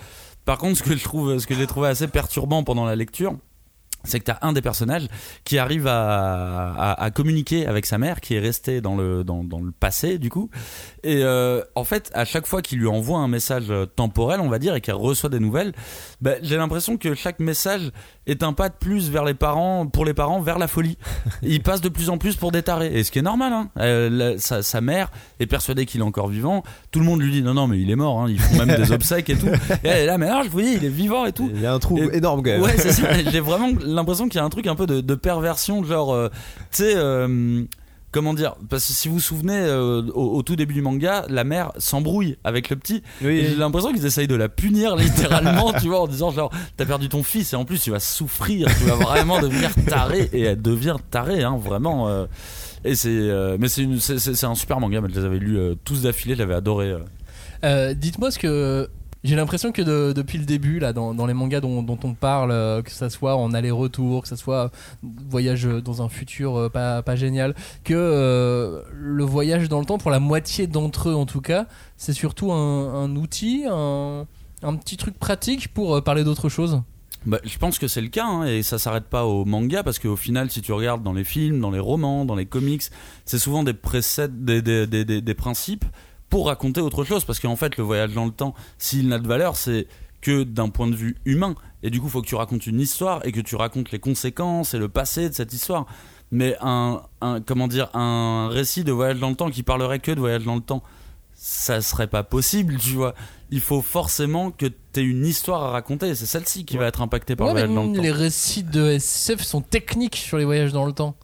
Par 0.44 0.58
contre, 0.58 0.78
ce 0.78 0.82
que 0.82 0.96
je 0.96 1.04
trouve, 1.04 1.38
ce 1.38 1.46
que 1.46 1.54
j'ai 1.54 1.68
trouvé 1.68 1.86
assez 1.88 2.08
perturbant 2.08 2.64
pendant 2.64 2.84
la 2.84 2.96
lecture, 2.96 3.36
c'est 4.04 4.18
que 4.20 4.24
t'as 4.24 4.38
un 4.42 4.52
des 4.52 4.62
personnages 4.62 5.06
qui 5.44 5.58
arrive 5.58 5.86
à, 5.86 6.72
à- 6.72 7.02
à 7.04 7.10
communiquer 7.10 7.66
avec 7.66 7.86
sa 7.86 7.98
mère 7.98 8.20
qui 8.20 8.34
est 8.34 8.40
restée 8.40 8.80
dans 8.80 8.96
le, 8.96 9.24
dans, 9.24 9.44
dans 9.44 9.60
le 9.60 9.70
passé 9.72 10.18
du 10.18 10.28
coup 10.30 10.50
et 11.04 11.20
euh, 11.22 11.62
en 11.74 11.84
fait 11.84 12.10
à 12.14 12.24
chaque 12.24 12.46
fois 12.46 12.62
qu'il 12.62 12.78
lui 12.78 12.86
envoie 12.88 13.18
un 13.18 13.28
message 13.28 13.64
euh, 13.70 13.86
temporel 13.86 14.40
on 14.40 14.48
va 14.48 14.58
dire 14.58 14.74
et 14.74 14.80
qu'elle 14.80 14.94
reçoit 14.96 15.30
des 15.30 15.40
nouvelles 15.40 15.72
bah, 16.20 16.32
j'ai 16.42 16.56
l'impression 16.56 16.96
que 16.96 17.14
chaque 17.14 17.40
message 17.40 17.90
est 18.26 18.42
un 18.42 18.52
pas 18.52 18.68
de 18.68 18.74
plus 18.74 19.10
vers 19.10 19.24
les 19.24 19.34
parents 19.34 19.86
pour 19.86 20.04
les 20.04 20.14
parents 20.14 20.40
vers 20.40 20.58
la 20.58 20.68
folie 20.68 20.98
il 21.42 21.62
passe 21.62 21.80
de 21.80 21.88
plus 21.88 22.10
en 22.10 22.18
plus 22.18 22.36
pour 22.36 22.52
des 22.52 22.62
tarés 22.62 22.92
et 22.98 23.04
ce 23.04 23.10
qui 23.10 23.18
est 23.18 23.22
normal 23.22 23.52
hein. 23.52 23.68
Euh, 23.78 24.08
la- 24.10 24.38
sa, 24.38 24.62
sa 24.62 24.80
mère 24.80 25.10
est 25.40 25.46
persuadée 25.46 25.86
qu'il 25.86 26.00
est 26.00 26.04
encore 26.04 26.28
vivant 26.28 26.62
tout 26.90 26.98
le 27.00 27.04
monde 27.06 27.20
lui 27.20 27.32
dit 27.32 27.42
non 27.42 27.54
non 27.54 27.66
mais 27.66 27.80
il 27.80 27.90
est 27.90 27.96
mort 27.96 28.20
hein. 28.20 28.26
ils 28.28 28.38
font 28.40 28.64
même 28.64 28.76
des 28.76 28.92
obsèques 28.92 29.30
et 29.30 29.36
tout 29.36 29.48
et 29.48 29.88
elle 29.88 29.98
est 30.02 30.06
là 30.06 30.18
mais 30.18 30.28
non 30.28 30.42
je 30.44 30.48
vous 30.50 30.60
dis 30.60 30.74
il 30.76 30.84
est 30.84 30.88
vivant 30.88 31.24
et 31.26 31.32
tout 31.32 31.50
Il 31.54 31.60
y 31.60 31.66
a 31.66 31.72
un 31.74 31.78
trou 31.78 31.98
Et- 31.98 32.16
énorme 32.16 32.42
quand 32.42 32.50
même. 32.50 32.62
Ouais, 32.62 32.76
c'est 32.78 32.92
ça. 32.92 33.02
J'ai 33.30 33.40
vraiment 33.40 33.68
l'impression 33.92 34.28
qu'il 34.28 34.38
y 34.38 34.40
a 34.40 34.44
un 34.44 34.50
truc 34.50 34.66
un 34.66 34.74
peu 34.74 34.86
de, 34.86 35.00
de 35.00 35.14
perversion, 35.14 35.84
genre, 35.84 36.12
euh, 36.14 36.28
tu 36.70 36.78
sais, 36.84 36.92
euh, 36.96 37.62
comment 38.10 38.34
dire 38.34 38.54
Parce 38.68 38.86
que 38.86 38.92
si 38.92 39.08
vous 39.08 39.14
vous 39.14 39.20
souvenez, 39.20 39.56
euh, 39.58 40.02
au, 40.14 40.36
au 40.36 40.42
tout 40.42 40.54
début 40.56 40.74
du 40.74 40.82
manga, 40.82 41.24
la 41.28 41.44
mère 41.44 41.72
s'embrouille 41.78 42.36
avec 42.44 42.68
le 42.70 42.76
petit. 42.76 43.02
Oui, 43.22 43.38
Et 43.38 43.44
J'ai 43.50 43.54
l'impression 43.56 43.92
qu'ils 43.92 44.04
essayent 44.06 44.28
de 44.28 44.34
la 44.34 44.48
punir 44.48 44.96
littéralement, 44.96 45.72
tu 45.80 45.88
vois, 45.88 46.00
en 46.00 46.06
disant 46.06 46.30
genre, 46.30 46.50
t'as 46.76 46.84
perdu 46.86 47.08
ton 47.08 47.22
fils 47.22 47.52
et 47.52 47.56
en 47.56 47.64
plus 47.64 47.80
tu 47.80 47.90
vas 47.90 48.00
souffrir, 48.00 48.68
tu 48.78 48.84
vas 48.84 48.96
vraiment 48.96 49.40
devenir 49.40 49.70
taré. 49.88 50.28
Et 50.32 50.42
elle 50.42 50.60
devient 50.62 50.96
tarée, 51.10 51.42
hein, 51.42 51.56
vraiment. 51.62 52.08
euh, 52.08 52.26
et 52.84 52.94
c'est, 52.96 53.08
euh, 53.10 53.56
mais 53.60 53.68
c'est, 53.68 53.82
une- 53.82 54.00
c'est, 54.00 54.18
c'est- 54.18 54.34
c'est 54.34 54.46
un 54.46 54.54
super 54.56 54.80
manga. 54.80 55.00
Mais 55.00 55.08
je 55.08 55.20
les 55.20 55.24
avais 55.26 55.38
lus 55.38 55.58
tous 55.84 56.02
d'affilée, 56.02 56.34
j'avais 56.34 56.54
adoré. 56.54 56.94
Dites-moi 57.94 58.30
ce 58.30 58.38
que. 58.38 58.88
J'ai 59.24 59.36
l'impression 59.36 59.70
que 59.70 59.82
de- 59.82 60.12
depuis 60.12 60.38
le 60.38 60.44
début, 60.44 60.80
là, 60.80 60.92
dans, 60.92 61.26
les 61.26 61.34
mangas 61.34 61.60
dont, 61.60 61.86
on 62.02 62.14
parle, 62.14 62.50
euh, 62.50 62.82
que 62.82 62.90
ça 62.90 63.08
soit 63.08 63.36
en 63.36 63.54
aller-retour, 63.54 64.22
que 64.22 64.28
ça 64.28 64.36
soit 64.36 64.64
euh, 64.64 65.08
voyage 65.28 65.66
euh, 65.66 65.80
dans 65.80 66.02
un 66.02 66.08
futur 66.08 66.70
pas, 66.72 67.02
pas 67.02 67.14
génial, 67.14 67.54
que 67.84 68.82
le 68.92 69.24
voyage 69.24 69.68
dans 69.68 69.78
le 69.78 69.86
temps, 69.86 69.98
pour 69.98 70.10
la 70.10 70.18
moitié 70.20 70.66
d'entre 70.66 71.08
eux 71.10 71.14
en 71.14 71.26
tout 71.26 71.40
cas, 71.40 71.66
c'est 71.96 72.12
surtout 72.12 72.52
un, 72.52 73.14
outil, 73.16 73.64
un, 73.70 74.26
petit 74.76 74.96
truc 74.96 75.18
pratique 75.18 75.72
pour 75.72 76.02
parler 76.02 76.24
d'autre 76.24 76.48
chose. 76.48 76.82
Bah, 77.24 77.38
je 77.44 77.56
pense 77.58 77.78
que 77.78 77.86
c'est 77.86 78.00
le 78.00 78.08
cas 78.08 78.26
hein, 78.26 78.44
et 78.46 78.64
ça 78.64 78.78
s'arrête 78.80 79.04
pas 79.04 79.24
au 79.24 79.44
manga 79.44 79.84
parce 79.84 80.00
qu'au 80.00 80.16
final 80.16 80.50
si 80.50 80.60
tu 80.60 80.72
regardes 80.72 81.04
dans 81.04 81.12
les 81.12 81.22
films, 81.22 81.60
dans 81.60 81.70
les 81.70 81.78
romans, 81.78 82.24
dans 82.24 82.34
les 82.34 82.46
comics, 82.46 82.82
c'est 83.24 83.38
souvent 83.38 83.62
des, 83.62 83.72
des, 83.72 84.86
des- 84.86 85.20
des 85.20 85.34
principes 85.34 85.84
pour 86.32 86.46
raconter 86.46 86.80
autre 86.80 87.04
chose 87.04 87.26
parce 87.26 87.38
qu'en 87.40 87.56
fait 87.56 87.76
le 87.76 87.84
voyage 87.84 88.14
dans 88.14 88.24
le 88.24 88.30
temps, 88.30 88.54
s'il 88.78 89.06
n'a 89.08 89.18
de 89.18 89.28
valeur, 89.28 89.54
c'est 89.54 89.86
que 90.22 90.44
d'un 90.44 90.70
point 90.70 90.86
de 90.88 90.94
vue 90.96 91.16
humain 91.26 91.54
et 91.82 91.90
du 91.90 92.00
coup 92.00 92.06
il 92.06 92.10
faut 92.10 92.22
que 92.22 92.26
tu 92.26 92.36
racontes 92.36 92.66
une 92.66 92.80
histoire 92.80 93.20
et 93.26 93.32
que 93.32 93.40
tu 93.42 93.54
racontes 93.54 93.90
les 93.90 93.98
conséquences 93.98 94.72
et 94.72 94.78
le 94.78 94.88
passé 94.88 95.28
de 95.28 95.34
cette 95.34 95.52
histoire. 95.52 95.84
Mais 96.30 96.56
un, 96.62 97.02
un 97.20 97.42
comment 97.42 97.68
dire 97.68 97.94
un 97.94 98.48
récit 98.50 98.82
de 98.82 98.92
voyage 98.92 99.18
dans 99.20 99.28
le 99.28 99.36
temps 99.36 99.50
qui 99.50 99.62
parlerait 99.62 99.98
que 99.98 100.10
de 100.10 100.20
voyage 100.20 100.44
dans 100.44 100.54
le 100.54 100.62
temps, 100.62 100.82
ça 101.34 101.82
serait 101.82 102.06
pas 102.06 102.22
possible, 102.22 102.78
tu 102.78 102.94
vois. 102.94 103.14
Il 103.50 103.60
faut 103.60 103.82
forcément 103.82 104.50
que 104.50 104.64
t'aies 104.92 105.02
une 105.02 105.26
histoire 105.26 105.62
à 105.64 105.70
raconter. 105.70 106.14
C'est 106.14 106.24
celle-ci 106.24 106.64
qui 106.64 106.78
va 106.78 106.86
être 106.86 107.02
impactée 107.02 107.36
par 107.36 107.48
Ouais, 107.48 107.52
le 107.52 107.60
mais 107.60 107.66
voyage 107.66 107.74
dans 107.84 107.90
le 107.90 107.96
temps. 107.96 108.02
les 108.02 108.12
récits 108.12 108.62
de 108.62 108.86
SF 108.92 109.42
sont 109.42 109.60
techniques 109.60 110.16
sur 110.16 110.38
les 110.38 110.46
voyages 110.46 110.72
dans 110.72 110.86
le 110.86 110.92
temps. 110.94 111.14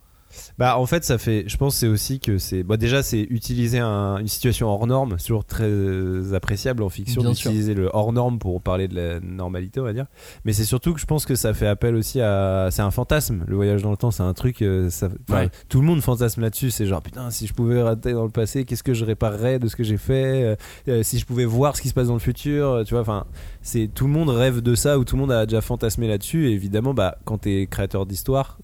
Bah 0.58 0.78
en 0.78 0.86
fait 0.86 1.04
ça 1.04 1.18
fait, 1.18 1.44
je 1.46 1.56
pense 1.56 1.76
c'est 1.76 1.86
aussi 1.88 2.20
que 2.20 2.38
c'est, 2.38 2.62
bah 2.62 2.76
déjà 2.76 3.02
c'est 3.02 3.20
utiliser 3.30 3.78
un- 3.78 4.18
une 4.18 4.28
situation 4.28 4.68
hors 4.68 4.86
norme, 4.86 5.14
c'est 5.18 5.26
toujours 5.26 5.44
très 5.44 5.64
euh, 5.68 6.32
appréciable 6.34 6.82
en 6.82 6.88
fiction 6.88 7.22
Bien 7.22 7.34
sûr. 7.34 7.50
d'utiliser 7.50 7.74
le 7.74 7.90
hors 7.92 8.12
norme 8.12 8.38
pour 8.38 8.60
parler 8.62 8.88
de 8.88 8.94
la 8.94 9.20
normalité 9.20 9.80
on 9.80 9.84
va 9.84 9.92
dire. 9.92 10.06
Mais 10.44 10.52
c'est 10.52 10.64
surtout 10.64 10.94
que 10.94 11.00
je 11.00 11.06
pense 11.06 11.26
que 11.26 11.34
ça 11.34 11.54
fait 11.54 11.66
appel 11.66 11.94
aussi 11.94 12.20
à, 12.20 12.68
c'est 12.70 12.82
un 12.82 12.90
fantasme, 12.90 13.44
le 13.46 13.56
voyage 13.56 13.82
dans 13.82 13.90
le 13.90 13.96
temps, 13.96 14.10
c'est 14.10 14.22
un 14.22 14.34
truc, 14.34 14.62
euh, 14.62 14.90
ça, 14.90 15.08
enfin, 15.28 15.42
Ouais. 15.42 15.50
tout 15.68 15.80
le 15.80 15.86
monde 15.86 16.00
fantasme 16.00 16.40
là-dessus, 16.40 16.70
c'est 16.70 16.86
genre 16.86 17.02
putain 17.02 17.30
si 17.30 17.46
je 17.46 17.54
pouvais 17.54 17.82
rater 17.82 18.12
dans 18.12 18.24
le 18.24 18.30
passé, 18.30 18.64
qu'est-ce 18.64 18.82
que 18.82 18.94
je 18.94 19.04
réparerais 19.04 19.58
de 19.58 19.68
ce 19.68 19.76
que 19.76 19.84
j'ai 19.84 19.96
fait, 19.98 20.56
Euh, 20.88 21.02
si 21.02 21.18
je 21.18 21.26
pouvais 21.26 21.44
voir 21.44 21.76
ce 21.76 21.82
qui 21.82 21.88
se 21.88 21.94
passe 21.94 22.08
dans 22.08 22.14
le 22.14 22.18
futur, 22.20 22.82
tu 22.86 22.94
vois, 22.94 23.00
enfin 23.02 23.24
c'est 23.62 23.88
tout 23.92 24.06
le 24.06 24.12
monde 24.12 24.28
rêve 24.30 24.60
de 24.60 24.74
ça 24.74 24.98
ou 24.98 25.04
tout 25.04 25.16
le 25.16 25.20
monde 25.22 25.32
a 25.32 25.46
déjà 25.46 25.60
fantasmé 25.60 26.08
là-dessus 26.08 26.48
et 26.48 26.52
évidemment 26.52 26.94
bah 26.94 27.18
quand 27.24 27.38
t'es 27.38 27.66
créateur 27.70 28.06
d'histoire, 28.06 28.58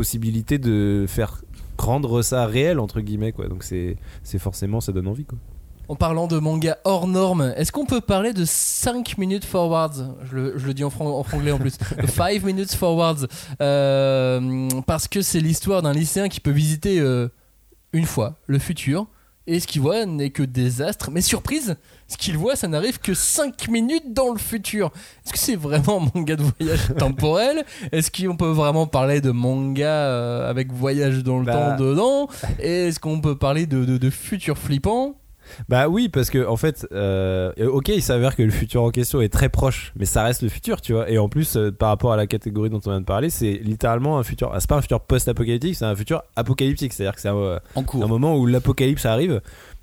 possibilité 0.00 0.58
de 0.58 1.04
faire 1.08 1.42
rendre 1.78 2.22
ça 2.22 2.46
réel 2.46 2.78
entre 2.80 3.00
guillemets 3.00 3.32
quoi 3.32 3.48
donc 3.48 3.62
c'est 3.64 3.96
c'est 4.22 4.38
forcément 4.38 4.80
ça 4.80 4.92
donne 4.92 5.08
envie 5.08 5.24
quoi 5.24 5.38
En 5.88 5.96
parlant 5.96 6.26
de 6.34 6.38
manga 6.38 6.74
hors 6.84 7.06
norme, 7.08 7.52
est-ce 7.56 7.72
qu'on 7.72 7.84
peut 7.94 8.00
parler 8.00 8.32
de 8.32 8.44
5 8.46 9.18
minutes 9.18 9.44
forwards? 9.44 9.98
Je 10.28 10.36
le, 10.36 10.46
je 10.58 10.64
le 10.68 10.72
dis 10.74 10.84
en, 10.84 10.90
fran- 10.90 11.18
en 11.18 11.24
franglais 11.24 11.50
en 11.52 11.58
plus. 11.58 11.74
5 12.06 12.44
minutes 12.44 12.74
forwards. 12.82 13.26
Euh, 13.60 14.68
parce 14.86 15.08
que 15.08 15.20
c'est 15.20 15.40
l'histoire 15.40 15.82
d'un 15.82 15.92
lycéen 15.92 16.28
qui 16.28 16.38
peut 16.40 16.52
visiter 16.64 17.00
euh, 17.00 17.28
une 17.92 18.06
fois 18.06 18.36
le 18.46 18.58
futur. 18.60 19.06
Et 19.46 19.58
ce 19.58 19.66
qu'il 19.66 19.80
voit 19.80 20.06
n'est 20.06 20.30
que 20.30 20.42
désastre. 20.42 21.10
Mais 21.10 21.22
surprise, 21.22 21.76
ce 22.06 22.16
qu'il 22.16 22.36
voit, 22.36 22.54
ça 22.56 22.68
n'arrive 22.68 22.98
que 23.00 23.14
5 23.14 23.68
minutes 23.68 24.12
dans 24.12 24.32
le 24.32 24.38
futur. 24.38 24.92
Est-ce 25.24 25.32
que 25.32 25.38
c'est 25.38 25.56
vraiment 25.56 26.02
un 26.02 26.10
manga 26.14 26.36
de 26.36 26.44
voyage 26.58 26.80
temporel? 26.98 27.64
Est-ce 27.90 28.10
qu'on 28.10 28.36
peut 28.36 28.50
vraiment 28.50 28.86
parler 28.86 29.20
de 29.20 29.30
manga 29.30 29.88
euh, 29.88 30.48
avec 30.48 30.72
voyage 30.72 31.24
dans 31.24 31.38
le 31.40 31.46
Bah. 31.46 31.76
temps 31.76 31.84
dedans? 31.84 32.28
Et 32.60 32.88
Est-ce 32.88 33.00
qu'on 33.00 33.20
peut 33.20 33.36
parler 33.36 33.66
de, 33.66 33.84
de, 33.84 33.98
de 33.98 34.10
futur 34.10 34.56
flippant? 34.58 35.16
Bah 35.68 35.88
oui 35.88 36.08
parce 36.08 36.30
que 36.30 36.46
en 36.46 36.56
fait 36.56 36.86
euh, 36.92 37.52
ok 37.58 37.88
il 37.88 38.02
s'avère 38.02 38.36
que 38.36 38.42
le 38.42 38.50
futur 38.50 38.82
en 38.82 38.90
question 38.90 39.20
est 39.20 39.28
très 39.28 39.48
proche 39.48 39.92
mais 39.96 40.04
ça 40.04 40.22
reste 40.22 40.42
le 40.42 40.48
futur 40.48 40.80
tu 40.80 40.92
vois. 40.92 41.10
Et 41.10 41.18
en 41.18 41.28
plus 41.28 41.56
euh, 41.56 41.70
par 41.70 41.88
rapport 41.90 42.12
à 42.12 42.16
la 42.16 42.26
catégorie 42.26 42.70
dont 42.70 42.80
on 42.86 42.90
vient 42.90 43.00
de 43.00 43.04
parler 43.06 43.30
c'est 43.30 43.52
littéralement 43.62 44.18
un 44.18 44.22
futur 44.22 44.50
ah, 44.52 44.60
c'est 44.60 44.68
pas 44.68 44.76
un 44.76 44.82
futur 44.82 45.00
post-apocalyptique 45.00 45.76
c'est 45.76 45.84
un 45.84 45.96
futur 45.96 46.22
apocalyptique. 46.36 46.92
C'est 46.92 47.04
à 47.04 47.06
dire 47.06 47.14
que 47.14 47.20
c'est 47.20 47.28
un, 47.28 47.36
euh, 47.36 47.58
En 47.74 47.82
cours. 47.82 48.04
un 48.04 48.08
moment 48.08 48.36
où 48.36 48.46
l'apocalypse 48.46 49.06
arrive 49.06 49.40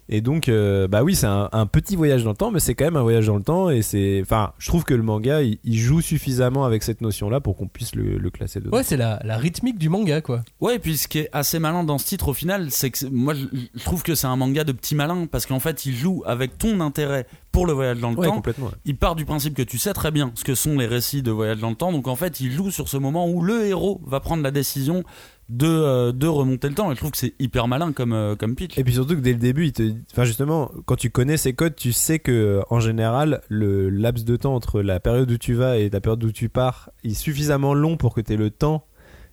et 0.10 0.22
donc 0.22 0.48
euh, 0.50 0.88
bah 0.88 1.04
oui 1.04 1.16
c'est 1.16 1.28
un, 1.28 1.50
un 1.52 1.66
petit 1.66 1.96
voyage 1.96 2.24
dans 2.24 2.30
le 2.32 2.36
temps 2.38 2.52
mais 2.52 2.60
c'est 2.60 2.76
quand 2.76 2.86
même 2.86 2.96
un 2.98 3.02
voyage 3.02 3.28
dans 3.28 3.36
le 3.36 3.44
temps 3.44 3.70
et 3.70 3.82
c'est 3.82 4.20
enfin 4.22 4.54
je 4.58 4.68
trouve 4.68 4.84
que 4.84 4.94
le 4.94 5.04
manga 5.04 5.42
il, 5.42 5.60
il 5.64 5.78
joue 5.78 6.02
suffisamment 6.02 6.66
avec 6.66 6.84
cette 6.84 7.02
notion 7.02 7.30
là 7.30 7.40
pour 7.40 7.56
qu'on 7.58 7.68
puisse 7.68 7.96
le, 7.96 8.18
le 8.18 8.30
classer 8.30 8.60
dedans 8.60 8.76
Ouais, 8.78 8.84
c'est 8.84 8.98
la, 8.98 9.20
la 9.24 9.38
rythmique 9.38 9.78
du 9.78 9.90
manga, 9.90 10.22
quoi. 10.22 10.42
Ouais, 10.62 10.76
et 10.76 10.80
puis 10.80 10.98
ce 10.98 11.08
qui 11.08 11.20
est 11.20 11.30
assez 11.34 11.60
malin 11.60 11.84
dans 11.84 11.98
ce 11.98 12.06
titre 12.06 12.30
au 12.30 12.34
final, 12.34 12.68
c'est 12.72 12.90
que 12.92 13.06
moi 13.08 13.34
je, 13.34 13.46
je 13.76 13.84
trouve 13.84 14.04
que 14.04 14.16
c'est 14.16 14.28
un 14.28 14.36
manga 14.36 14.64
de 14.64 14.72
petits 14.72 14.96
malins 14.96 15.26
parce 15.26 15.46
qu'en 15.46 15.60
fait 15.60 15.86
il 15.86 15.94
joue 15.96 16.24
avec 16.26 16.58
ton 16.58 16.80
intérêt 16.80 17.26
pour 17.58 17.66
le 17.66 17.74
voyage 17.74 18.00
dans 18.00 18.12
le 18.12 18.18
ouais 18.18 18.28
temps. 18.28 18.36
complètement 18.36 18.68
ouais. 18.68 18.74
Il 18.86 18.98
part 18.98 19.16
du 19.16 19.26
principe 19.26 19.56
que 19.56 19.64
tu 19.64 19.80
sais 19.80 19.94
très 19.94 20.12
bien 20.12 20.32
ce 20.36 20.44
que 20.44 20.54
sont 20.54 20.78
les 20.78 20.86
récits 20.86 21.24
de 21.24 21.32
voyage 21.32 21.60
dans 21.60 21.72
le 21.72 21.76
temps, 21.76 21.92
donc 21.92 22.08
en 22.08 22.16
fait 22.16 22.40
il 22.40 22.52
joue 22.52 22.70
sur 22.70 22.88
ce 22.88 22.98
moment 22.98 23.28
où 23.28 23.42
le 23.42 23.66
héros 23.66 24.00
va 24.06 24.20
prendre 24.20 24.44
la 24.44 24.52
décision 24.52 25.04
de, 25.50 25.68
euh, 25.68 26.12
de 26.12 26.28
remonter 26.28 26.70
le 26.70 26.76
temps. 26.76 26.92
Et 26.92 26.96
je 26.96 27.00
trouve 27.00 27.12
que 27.12 27.18
c'est 27.18 27.34
hyper 27.40 27.68
malin 27.68 27.94
comme, 27.94 28.14
euh, 28.14 28.36
comme 28.36 28.56
pitch. 28.56 28.78
Et 28.78 28.84
puis 28.84 28.94
surtout 28.94 29.16
que 29.16 29.22
dès 29.22 29.32
le 29.34 29.40
début, 29.40 29.66
il 29.66 29.72
te, 29.72 29.92
enfin 30.12 30.26
justement, 30.26 30.70
quand 30.86 30.98
tu 30.98 31.10
connais 31.10 31.38
ces 31.38 31.54
codes, 31.54 31.76
tu 31.76 31.94
sais 31.94 32.20
que 32.20 32.32
euh, 32.32 32.62
en 32.70 32.80
général, 32.80 33.42
le 33.48 33.90
laps 33.90 34.24
de 34.24 34.36
temps 34.36 34.54
entre 34.54 34.82
la 34.82 35.00
période 35.00 35.32
où 35.32 35.38
tu 35.38 35.56
vas 35.56 35.78
et 35.78 35.90
la 35.90 36.02
période 36.02 36.24
où 36.24 36.32
tu 36.32 36.50
pars 36.50 36.92
est 37.04 37.14
suffisamment 37.16 37.74
long 37.74 37.98
pour 37.98 38.14
que 38.14 38.22
tu 38.22 38.34
aies 38.34 38.38
le 38.38 38.52
temps 38.52 38.86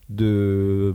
de 0.09 0.95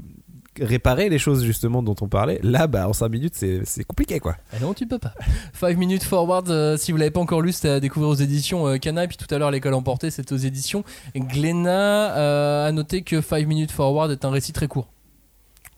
réparer 0.61 1.09
les 1.09 1.19
choses 1.19 1.43
justement 1.43 1.83
dont 1.83 1.95
on 2.01 2.07
parlait. 2.07 2.39
Là, 2.43 2.67
bah 2.67 2.87
en 2.87 2.93
5 2.93 3.09
minutes, 3.09 3.35
c'est 3.35 3.83
compliqué 3.83 4.19
quoi. 4.19 4.35
Ah 4.53 4.59
non, 4.59 4.73
tu 4.73 4.85
peux 4.85 4.99
pas. 4.99 5.13
5 5.59 5.77
minutes 5.77 6.03
forward, 6.03 6.49
euh, 6.49 6.77
si 6.77 6.91
vous 6.91 6.97
l'avez 6.97 7.11
pas 7.11 7.19
encore 7.19 7.41
lu, 7.41 7.51
c'est 7.51 7.69
à 7.69 7.79
découvrir 7.79 8.09
aux 8.09 8.15
éditions 8.15 8.67
euh, 8.67 8.77
Cana. 8.77 9.03
Et 9.03 9.07
puis 9.07 9.17
tout 9.17 9.33
à 9.33 9.37
l'heure, 9.37 9.51
l'école 9.51 9.73
emportée, 9.73 10.11
c'est 10.11 10.31
aux 10.31 10.37
éditions 10.37 10.83
Glénat. 11.15 12.17
Euh, 12.17 12.67
à 12.67 12.71
noter 12.71 13.01
que 13.01 13.21
5 13.21 13.47
minutes 13.47 13.71
forward 13.71 14.11
est 14.11 14.25
un 14.25 14.29
récit 14.29 14.53
très 14.53 14.67
court. 14.67 14.87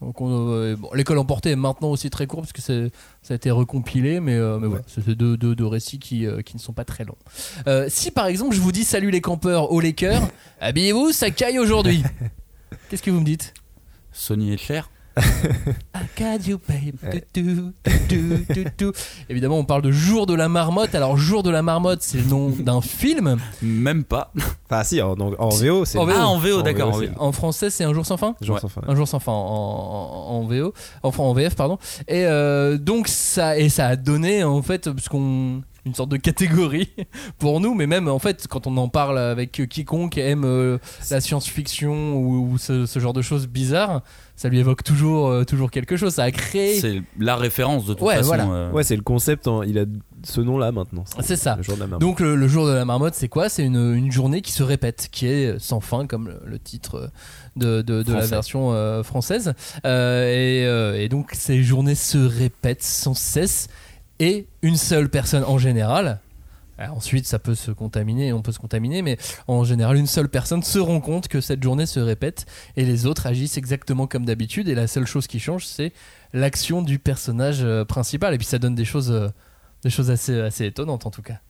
Donc 0.02 0.20
euh, 0.20 0.76
bon, 0.76 0.90
l'école 0.94 1.18
emportée 1.18 1.50
est 1.50 1.56
maintenant 1.56 1.90
aussi 1.90 2.10
très 2.10 2.26
court 2.26 2.40
parce 2.40 2.52
que 2.52 2.60
ça 2.60 2.72
a 3.30 3.34
été 3.34 3.50
recompilé, 3.50 4.18
mais, 4.18 4.34
euh, 4.34 4.58
mais 4.58 4.66
voilà, 4.66 4.82
c'est 4.88 5.08
deux, 5.08 5.36
deux, 5.36 5.54
deux 5.54 5.66
récits 5.66 6.00
qui, 6.00 6.26
euh, 6.26 6.42
qui 6.42 6.56
ne 6.56 6.60
sont 6.60 6.72
pas 6.72 6.84
très 6.84 7.04
longs. 7.04 7.16
Euh, 7.68 7.86
si 7.88 8.10
par 8.10 8.26
exemple 8.26 8.54
je 8.54 8.60
vous 8.60 8.72
dis 8.72 8.82
salut 8.84 9.10
les 9.10 9.20
campeurs, 9.20 9.70
haut 9.70 9.80
les 9.80 9.92
cœurs, 9.92 10.22
habillez-vous, 10.60 11.12
ça 11.12 11.30
caille 11.30 11.60
aujourd'hui. 11.60 12.02
Qu'est-ce 12.90 13.02
que 13.02 13.10
vous 13.10 13.20
me 13.20 13.24
dites? 13.24 13.54
Sony 14.12 14.52
et 14.52 14.56
Cher. 14.56 14.90
You, 16.46 16.58
babe. 16.66 17.72
Évidemment, 19.28 19.58
on 19.58 19.64
parle 19.64 19.82
de 19.82 19.90
Jour 19.90 20.26
de 20.26 20.34
la 20.34 20.48
marmotte. 20.48 20.94
Alors, 20.94 21.16
Jour 21.16 21.42
de 21.42 21.50
la 21.50 21.62
marmotte, 21.62 22.00
c'est 22.02 22.18
le 22.18 22.24
nom 22.24 22.48
d'un 22.50 22.80
film. 22.80 23.36
Même 23.60 24.04
pas. 24.04 24.32
Enfin 24.70 24.84
si, 24.84 25.02
en, 25.02 25.14
VO, 25.14 25.84
c'est 25.84 25.98
En 25.98 26.06
VO. 26.06 26.12
Ah, 26.16 26.26
en 26.26 26.38
VO, 26.38 26.62
d'accord. 26.62 26.98
En 27.18 27.32
français, 27.32 27.68
c'est 27.70 27.84
Un 27.84 27.92
jour 27.92 28.06
sans 28.06 28.16
fin. 28.16 28.34
Jour 28.40 28.54
Ouais. 28.54 28.60
sans 28.60 28.68
fin. 28.68 28.82
Un 28.86 28.94
jour 28.94 29.06
sans 29.06 29.18
fin 29.18 29.32
en, 29.32 29.36
en, 29.36 30.30
en 30.36 30.46
VO, 30.46 30.72
enfin 31.02 31.22
en 31.22 31.32
VF 31.34 31.54
pardon. 31.56 31.78
Et 32.08 32.24
euh, 32.26 32.78
donc 32.78 33.08
ça 33.08 33.58
et 33.58 33.68
ça 33.68 33.88
a 33.88 33.96
donné 33.96 34.44
en 34.44 34.62
fait 34.62 34.90
parce 34.90 35.08
qu'on 35.08 35.62
une 35.84 35.94
sorte 35.94 36.10
de 36.10 36.16
catégorie 36.16 36.90
pour 37.38 37.60
nous, 37.60 37.74
mais 37.74 37.86
même 37.86 38.06
en 38.08 38.18
fait 38.18 38.46
quand 38.48 38.66
on 38.66 38.76
en 38.76 38.88
parle 38.88 39.18
avec 39.18 39.50
quiconque 39.68 40.16
aime 40.18 40.44
euh, 40.44 40.78
la 41.10 41.20
science-fiction 41.20 42.14
ou, 42.16 42.52
ou 42.52 42.58
ce, 42.58 42.86
ce 42.86 42.98
genre 43.00 43.12
de 43.12 43.22
choses 43.22 43.46
bizarres, 43.48 44.02
ça 44.36 44.48
lui 44.48 44.58
évoque 44.60 44.84
toujours 44.84 45.28
euh, 45.28 45.44
toujours 45.44 45.70
quelque 45.70 45.96
chose. 45.96 46.14
Ça 46.14 46.24
a 46.24 46.30
créé. 46.30 46.78
C'est 46.80 47.02
la 47.18 47.36
référence 47.36 47.84
de 47.86 47.94
toute 47.94 48.02
Ouais, 48.02 48.14
façon. 48.16 48.28
voilà. 48.28 48.44
euh, 48.50 48.70
Ouais, 48.72 48.82
c'est 48.84 48.96
le 48.96 49.02
concept. 49.02 49.46
en- 49.48 49.62
il 49.62 49.78
a 49.78 49.84
ce 50.24 50.40
nom-là 50.40 50.70
maintenant. 50.70 51.02
C'est 51.20 51.34
ça. 51.36 51.56
Le 51.56 51.62
jour 51.64 51.74
de 51.74 51.80
la 51.80 51.86
marmotte. 51.88 52.00
Donc 52.08 52.20
le, 52.20 52.36
le 52.36 52.46
jour 52.48 52.64
de 52.66 52.72
la 52.72 52.84
marmotte, 52.84 53.14
c'est 53.14 53.28
quoi? 53.28 53.48
C'est 53.48 53.64
une, 53.64 53.94
une 53.94 54.12
journée 54.12 54.40
qui 54.40 54.52
se 54.52 54.62
répète, 54.62 55.08
qui 55.10 55.26
est 55.26 55.58
sans 55.58 55.80
fin, 55.80 56.06
comme 56.06 56.28
le, 56.28 56.40
le 56.46 56.58
titre 56.60 57.10
de, 57.56 57.82
de- 57.82 58.04
de 58.04 58.12
la 58.12 58.24
version 58.26 58.72
euh, 58.72 59.02
française. 59.02 59.52
Euh, 59.84 60.26
et, 60.28 60.64
euh, 60.66 61.00
et 61.00 61.08
donc 61.08 61.30
ces 61.32 61.62
journées 61.64 61.96
se 61.96 62.18
répètent 62.18 62.84
sans 62.84 63.14
cesse, 63.14 63.66
et 64.22 64.46
une 64.62 64.76
seule 64.76 65.08
personne 65.08 65.42
en 65.42 65.58
général. 65.58 66.20
alors 66.78 66.96
ensuite, 66.96 67.26
ça 67.26 67.40
peut 67.40 67.56
se 67.56 67.72
contaminer, 67.72 68.32
on 68.32 68.40
peut 68.40 68.52
se 68.52 68.60
contaminer, 68.60 69.02
mais 69.02 69.18
en 69.48 69.64
général, 69.64 69.96
une 69.96 70.06
seule 70.06 70.28
personne 70.28 70.62
se 70.62 70.78
rend 70.78 71.00
compte 71.00 71.26
que 71.26 71.40
cette 71.40 71.60
journée 71.60 71.86
se 71.86 71.98
répète 71.98 72.46
et 72.76 72.84
les 72.84 73.06
autres 73.06 73.26
agissent 73.26 73.58
exactement 73.58 74.06
comme 74.06 74.24
d'habitude. 74.24 74.68
Et 74.68 74.76
la 74.76 74.86
seule 74.86 75.06
chose 75.06 75.26
qui 75.26 75.40
change, 75.40 75.66
c'est 75.66 75.92
l'action 76.32 76.82
du 76.82 77.00
personnage 77.00 77.64
euh, 77.64 77.84
principal. 77.84 78.32
Et 78.32 78.38
puis 78.38 78.46
ça 78.46 78.60
donne 78.60 78.76
des 78.76 78.84
choses, 78.84 79.10
euh, 79.10 79.28
des 79.82 79.90
choses 79.90 80.08
assez, 80.08 80.40
assez 80.40 80.66
étonnantes 80.66 81.04
en 81.04 81.10
tout 81.10 81.22
cas. 81.22 81.40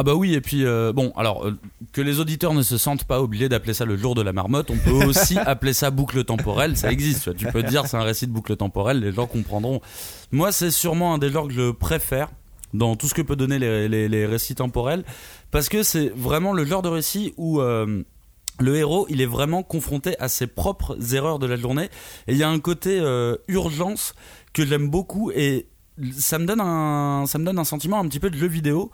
Ah 0.00 0.02
bah 0.02 0.14
oui, 0.14 0.32
et 0.32 0.40
puis 0.40 0.64
euh, 0.64 0.94
bon, 0.94 1.12
alors 1.14 1.46
euh, 1.46 1.58
que 1.92 2.00
les 2.00 2.20
auditeurs 2.20 2.54
ne 2.54 2.62
se 2.62 2.78
sentent 2.78 3.04
pas 3.04 3.20
obligés 3.20 3.50
d'appeler 3.50 3.74
ça 3.74 3.84
le 3.84 3.98
jour 3.98 4.14
de 4.14 4.22
la 4.22 4.32
marmotte, 4.32 4.70
on 4.70 4.78
peut 4.78 5.04
aussi 5.04 5.36
appeler 5.44 5.74
ça 5.74 5.90
boucle 5.90 6.24
temporelle, 6.24 6.74
ça 6.78 6.90
existe. 6.90 7.24
tu 7.24 7.28
vois. 7.30 7.34
Tu 7.34 7.46
peux 7.52 7.62
dire 7.62 7.86
c'est 7.86 7.98
un 7.98 8.02
récit 8.02 8.26
de 8.26 8.32
boucle 8.32 8.56
temporelle, 8.56 9.00
les 9.00 9.12
gens 9.12 9.26
comprendront. 9.26 9.82
Moi, 10.32 10.52
c'est 10.52 10.70
sûrement 10.70 11.12
un 11.12 11.18
des 11.18 11.28
genres 11.28 11.48
que 11.48 11.52
je 11.52 11.70
préfère 11.70 12.30
dans 12.72 12.96
tout 12.96 13.08
ce 13.08 13.12
que 13.14 13.20
peut 13.20 13.36
donner 13.36 13.58
les, 13.58 13.88
les- 13.90 14.08
les 14.08 14.24
récits 14.24 14.54
temporels, 14.54 15.04
parce 15.50 15.68
que 15.68 15.82
c'est 15.82 16.08
vraiment 16.16 16.54
le 16.54 16.64
genre 16.64 16.80
de 16.80 16.88
récit 16.88 17.34
où 17.36 17.60
euh, 17.60 18.02
le 18.58 18.76
héros, 18.76 19.04
il 19.10 19.20
est 19.20 19.26
vraiment 19.26 19.62
confronté 19.62 20.18
à 20.18 20.28
ses 20.28 20.46
propres 20.46 20.96
erreurs 21.14 21.38
de 21.38 21.46
la 21.46 21.56
journée, 21.56 21.90
et 22.26 22.32
il 22.32 22.38
y 22.38 22.42
a 22.42 22.48
un 22.48 22.58
côté 22.60 23.02
urgence 23.48 24.14
que 24.54 24.64
j'aime 24.64 24.88
beaucoup 24.88 25.30
et 25.30 25.66
ça 26.16 26.38
me 26.38 26.46
donne 26.46 26.60
un 26.62 27.24
ça 27.26 27.36
me 27.38 27.44
donne 27.44 27.58
un 27.58 27.64
sentiment 27.64 27.98
un 28.00 28.06
petit 28.08 28.20
peu 28.20 28.30
de 28.30 28.36
jeu 28.38 28.46
vidéo 28.46 28.90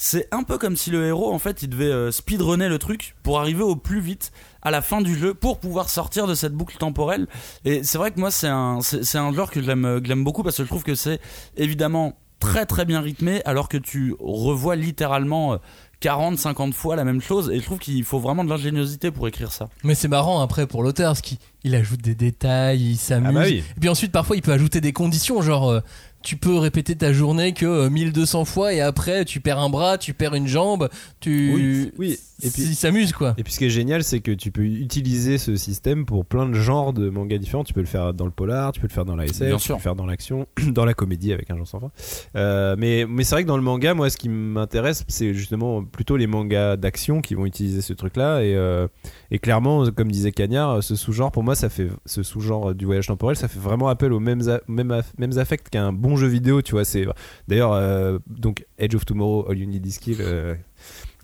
c'est 0.00 0.28
un 0.30 0.44
peu 0.44 0.56
comme 0.58 0.76
si 0.76 0.90
le 0.90 1.04
héros 1.06 1.30
en 1.32 1.40
fait 1.40 1.62
il 1.62 1.68
devait 1.68 1.86
euh, 1.86 2.10
speedrunner 2.10 2.68
le 2.68 2.78
truc 2.78 3.16
pour 3.24 3.40
arriver 3.40 3.62
au 3.62 3.76
plus 3.76 4.00
vite 4.00 4.30
à 4.62 4.70
la 4.70 4.80
fin 4.80 5.02
du 5.02 5.18
jeu 5.18 5.34
pour 5.34 5.58
pouvoir 5.58 5.90
sortir 5.90 6.26
de 6.26 6.34
cette 6.34 6.54
boucle 6.54 6.76
temporelle 6.78 7.26
et 7.64 7.82
c'est 7.82 7.98
vrai 7.98 8.12
que 8.12 8.20
moi 8.20 8.30
c'est 8.30 8.48
un 8.48 8.80
c'est 8.80 9.18
un 9.18 9.32
genre 9.32 9.50
que 9.50 9.60
j'aime 9.60 10.00
que 10.00 10.06
j'aime 10.06 10.24
beaucoup 10.24 10.44
parce 10.44 10.56
que 10.56 10.62
je 10.62 10.68
trouve 10.68 10.84
que 10.84 10.94
c'est 10.94 11.20
évidemment 11.56 12.16
très 12.38 12.64
très 12.64 12.84
bien 12.84 13.00
rythmé 13.00 13.42
alors 13.44 13.68
que 13.68 13.76
tu 13.76 14.14
revois 14.20 14.76
littéralement 14.76 15.54
euh, 15.54 15.56
40 16.00 16.38
50 16.38 16.74
fois 16.74 16.94
la 16.94 17.04
même 17.04 17.20
chose 17.20 17.50
et 17.50 17.58
je 17.58 17.64
trouve 17.64 17.78
qu'il 17.78 18.04
faut 18.04 18.20
vraiment 18.20 18.44
de 18.44 18.50
l'ingéniosité 18.50 19.10
pour 19.10 19.26
écrire 19.26 19.50
ça 19.50 19.68
Mais 19.82 19.96
c'est 19.96 20.06
marrant 20.06 20.40
après 20.40 20.66
pour 20.66 20.82
l'auteur 20.84 21.10
parce 21.10 21.22
qu'il 21.22 21.38
il 21.64 21.74
ajoute 21.74 22.00
des 22.00 22.14
détails, 22.14 22.92
il 22.92 22.96
s'amuse. 22.96 23.30
Ah 23.30 23.32
bah 23.32 23.42
oui. 23.46 23.64
Et 23.76 23.80
puis 23.80 23.88
ensuite 23.88 24.12
parfois 24.12 24.36
il 24.36 24.42
peut 24.42 24.52
ajouter 24.52 24.80
des 24.80 24.92
conditions 24.92 25.42
genre 25.42 25.68
euh, 25.68 25.80
tu 26.22 26.36
peux 26.36 26.56
répéter 26.58 26.96
ta 26.96 27.12
journée 27.12 27.52
que 27.52 27.66
euh, 27.66 27.90
1200 27.90 28.44
fois 28.44 28.72
et 28.74 28.80
après 28.80 29.24
tu 29.24 29.40
perds 29.40 29.58
un 29.58 29.70
bras, 29.70 29.98
tu 29.98 30.14
perds 30.14 30.34
une 30.34 30.46
jambe, 30.48 30.88
tu. 31.20 31.52
Oui, 31.54 31.92
oui. 31.98 32.18
Et 32.40 32.50
puis- 32.50 32.62
ils 32.62 32.74
s'amusent 32.76 33.12
quoi. 33.12 33.34
Et 33.36 33.42
puis 33.42 33.52
ce 33.52 33.58
qui 33.58 33.64
est 33.64 33.70
génial, 33.70 34.04
c'est 34.04 34.20
que 34.20 34.30
tu 34.30 34.52
peux 34.52 34.62
utiliser 34.64 35.38
ce 35.38 35.56
système 35.56 36.06
pour 36.06 36.24
plein 36.24 36.46
de 36.48 36.54
genres 36.54 36.92
de 36.92 37.08
mangas 37.10 37.38
différents. 37.38 37.64
Tu 37.64 37.74
peux 37.74 37.80
le 37.80 37.86
faire 37.86 38.14
dans 38.14 38.26
le 38.26 38.30
polar, 38.30 38.70
tu 38.70 38.80
peux 38.80 38.86
le 38.86 38.92
faire 38.92 39.04
dans 39.04 39.16
la 39.16 39.24
SF, 39.24 39.48
Bien 39.48 39.56
tu 39.56 39.68
peux 39.68 39.74
le 39.74 39.80
faire 39.80 39.96
dans 39.96 40.06
l'action, 40.06 40.46
dans 40.68 40.84
la 40.84 40.94
comédie 40.94 41.32
avec 41.32 41.50
un 41.50 41.56
genre 41.56 41.66
sans 41.66 41.80
fin. 41.80 41.90
Euh, 42.36 42.76
mais 42.78 43.06
mais 43.08 43.24
c'est 43.24 43.34
vrai 43.34 43.42
que 43.42 43.48
dans 43.48 43.56
le 43.56 43.62
manga, 43.64 43.92
moi, 43.94 44.08
ce 44.08 44.16
qui 44.16 44.28
m'intéresse, 44.28 45.04
c'est 45.08 45.34
justement 45.34 45.82
plutôt 45.84 46.16
les 46.16 46.28
mangas 46.28 46.76
d'action 46.76 47.22
qui 47.22 47.34
vont 47.34 47.44
utiliser 47.44 47.80
ce 47.80 47.92
truc-là. 47.92 48.42
Et, 48.44 48.54
euh, 48.54 48.86
et 49.32 49.40
clairement, 49.40 49.84
comme 49.90 50.10
disait 50.12 50.30
Cagnard, 50.30 50.82
ce 50.82 50.94
sous-genre, 50.94 51.32
pour 51.32 51.42
moi, 51.42 51.56
ça 51.56 51.68
fait 51.68 51.88
ce 52.06 52.22
sous-genre 52.22 52.72
du 52.74 52.84
voyage 52.84 53.08
temporel, 53.08 53.36
ça 53.36 53.48
fait 53.48 53.58
vraiment 53.58 53.88
appel 53.88 54.12
aux 54.12 54.20
mêmes 54.20 54.48
a- 54.48 54.60
mêmes, 54.68 55.02
mêmes 55.18 55.38
affects 55.38 55.68
qu'un 55.70 55.92
bon 55.92 56.07
jeu 56.16 56.26
vidéo. 56.28 56.62
Tu 56.62 56.72
vois, 56.72 56.84
c'est 56.84 57.06
d'ailleurs 57.48 57.72
euh, 57.72 58.18
donc 58.28 58.64
Edge 58.78 58.94
of 58.94 59.04
Tomorrow, 59.04 59.46
All 59.50 59.58
You 59.58 59.66
Need 59.66 59.86
Is 59.86 59.98
Kill. 60.00 60.16
euh, 60.20 60.54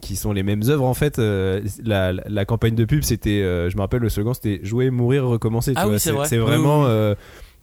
qui 0.01 0.17
sont 0.17 0.33
les 0.33 0.43
mêmes 0.43 0.63
œuvres 0.69 0.85
en 0.85 0.93
fait 0.93 1.19
euh, 1.19 1.63
la, 1.83 2.13
la- 2.13 2.23
la 2.29 2.45
campagne 2.45 2.75
de 2.75 2.85
pub 2.85 3.03
c'était 3.05 3.41
je 3.71 3.75
me 3.77 3.81
rappelle 3.81 4.03
le 4.03 4.11
slogan 4.11 4.35
c'était 4.35 4.61
jouer 4.63 4.91
mourir 4.91 5.25
recommencer 5.25 5.73
tu 5.73 5.79
Ah 5.81 5.85
oui, 5.87 5.93
vois, 5.93 5.99
c'est 5.99 6.11
vrai. 6.13 6.29
Oui, 6.31 6.37
vraiment 6.47 6.83
oui, 6.85 6.91
oui. 7.11 7.15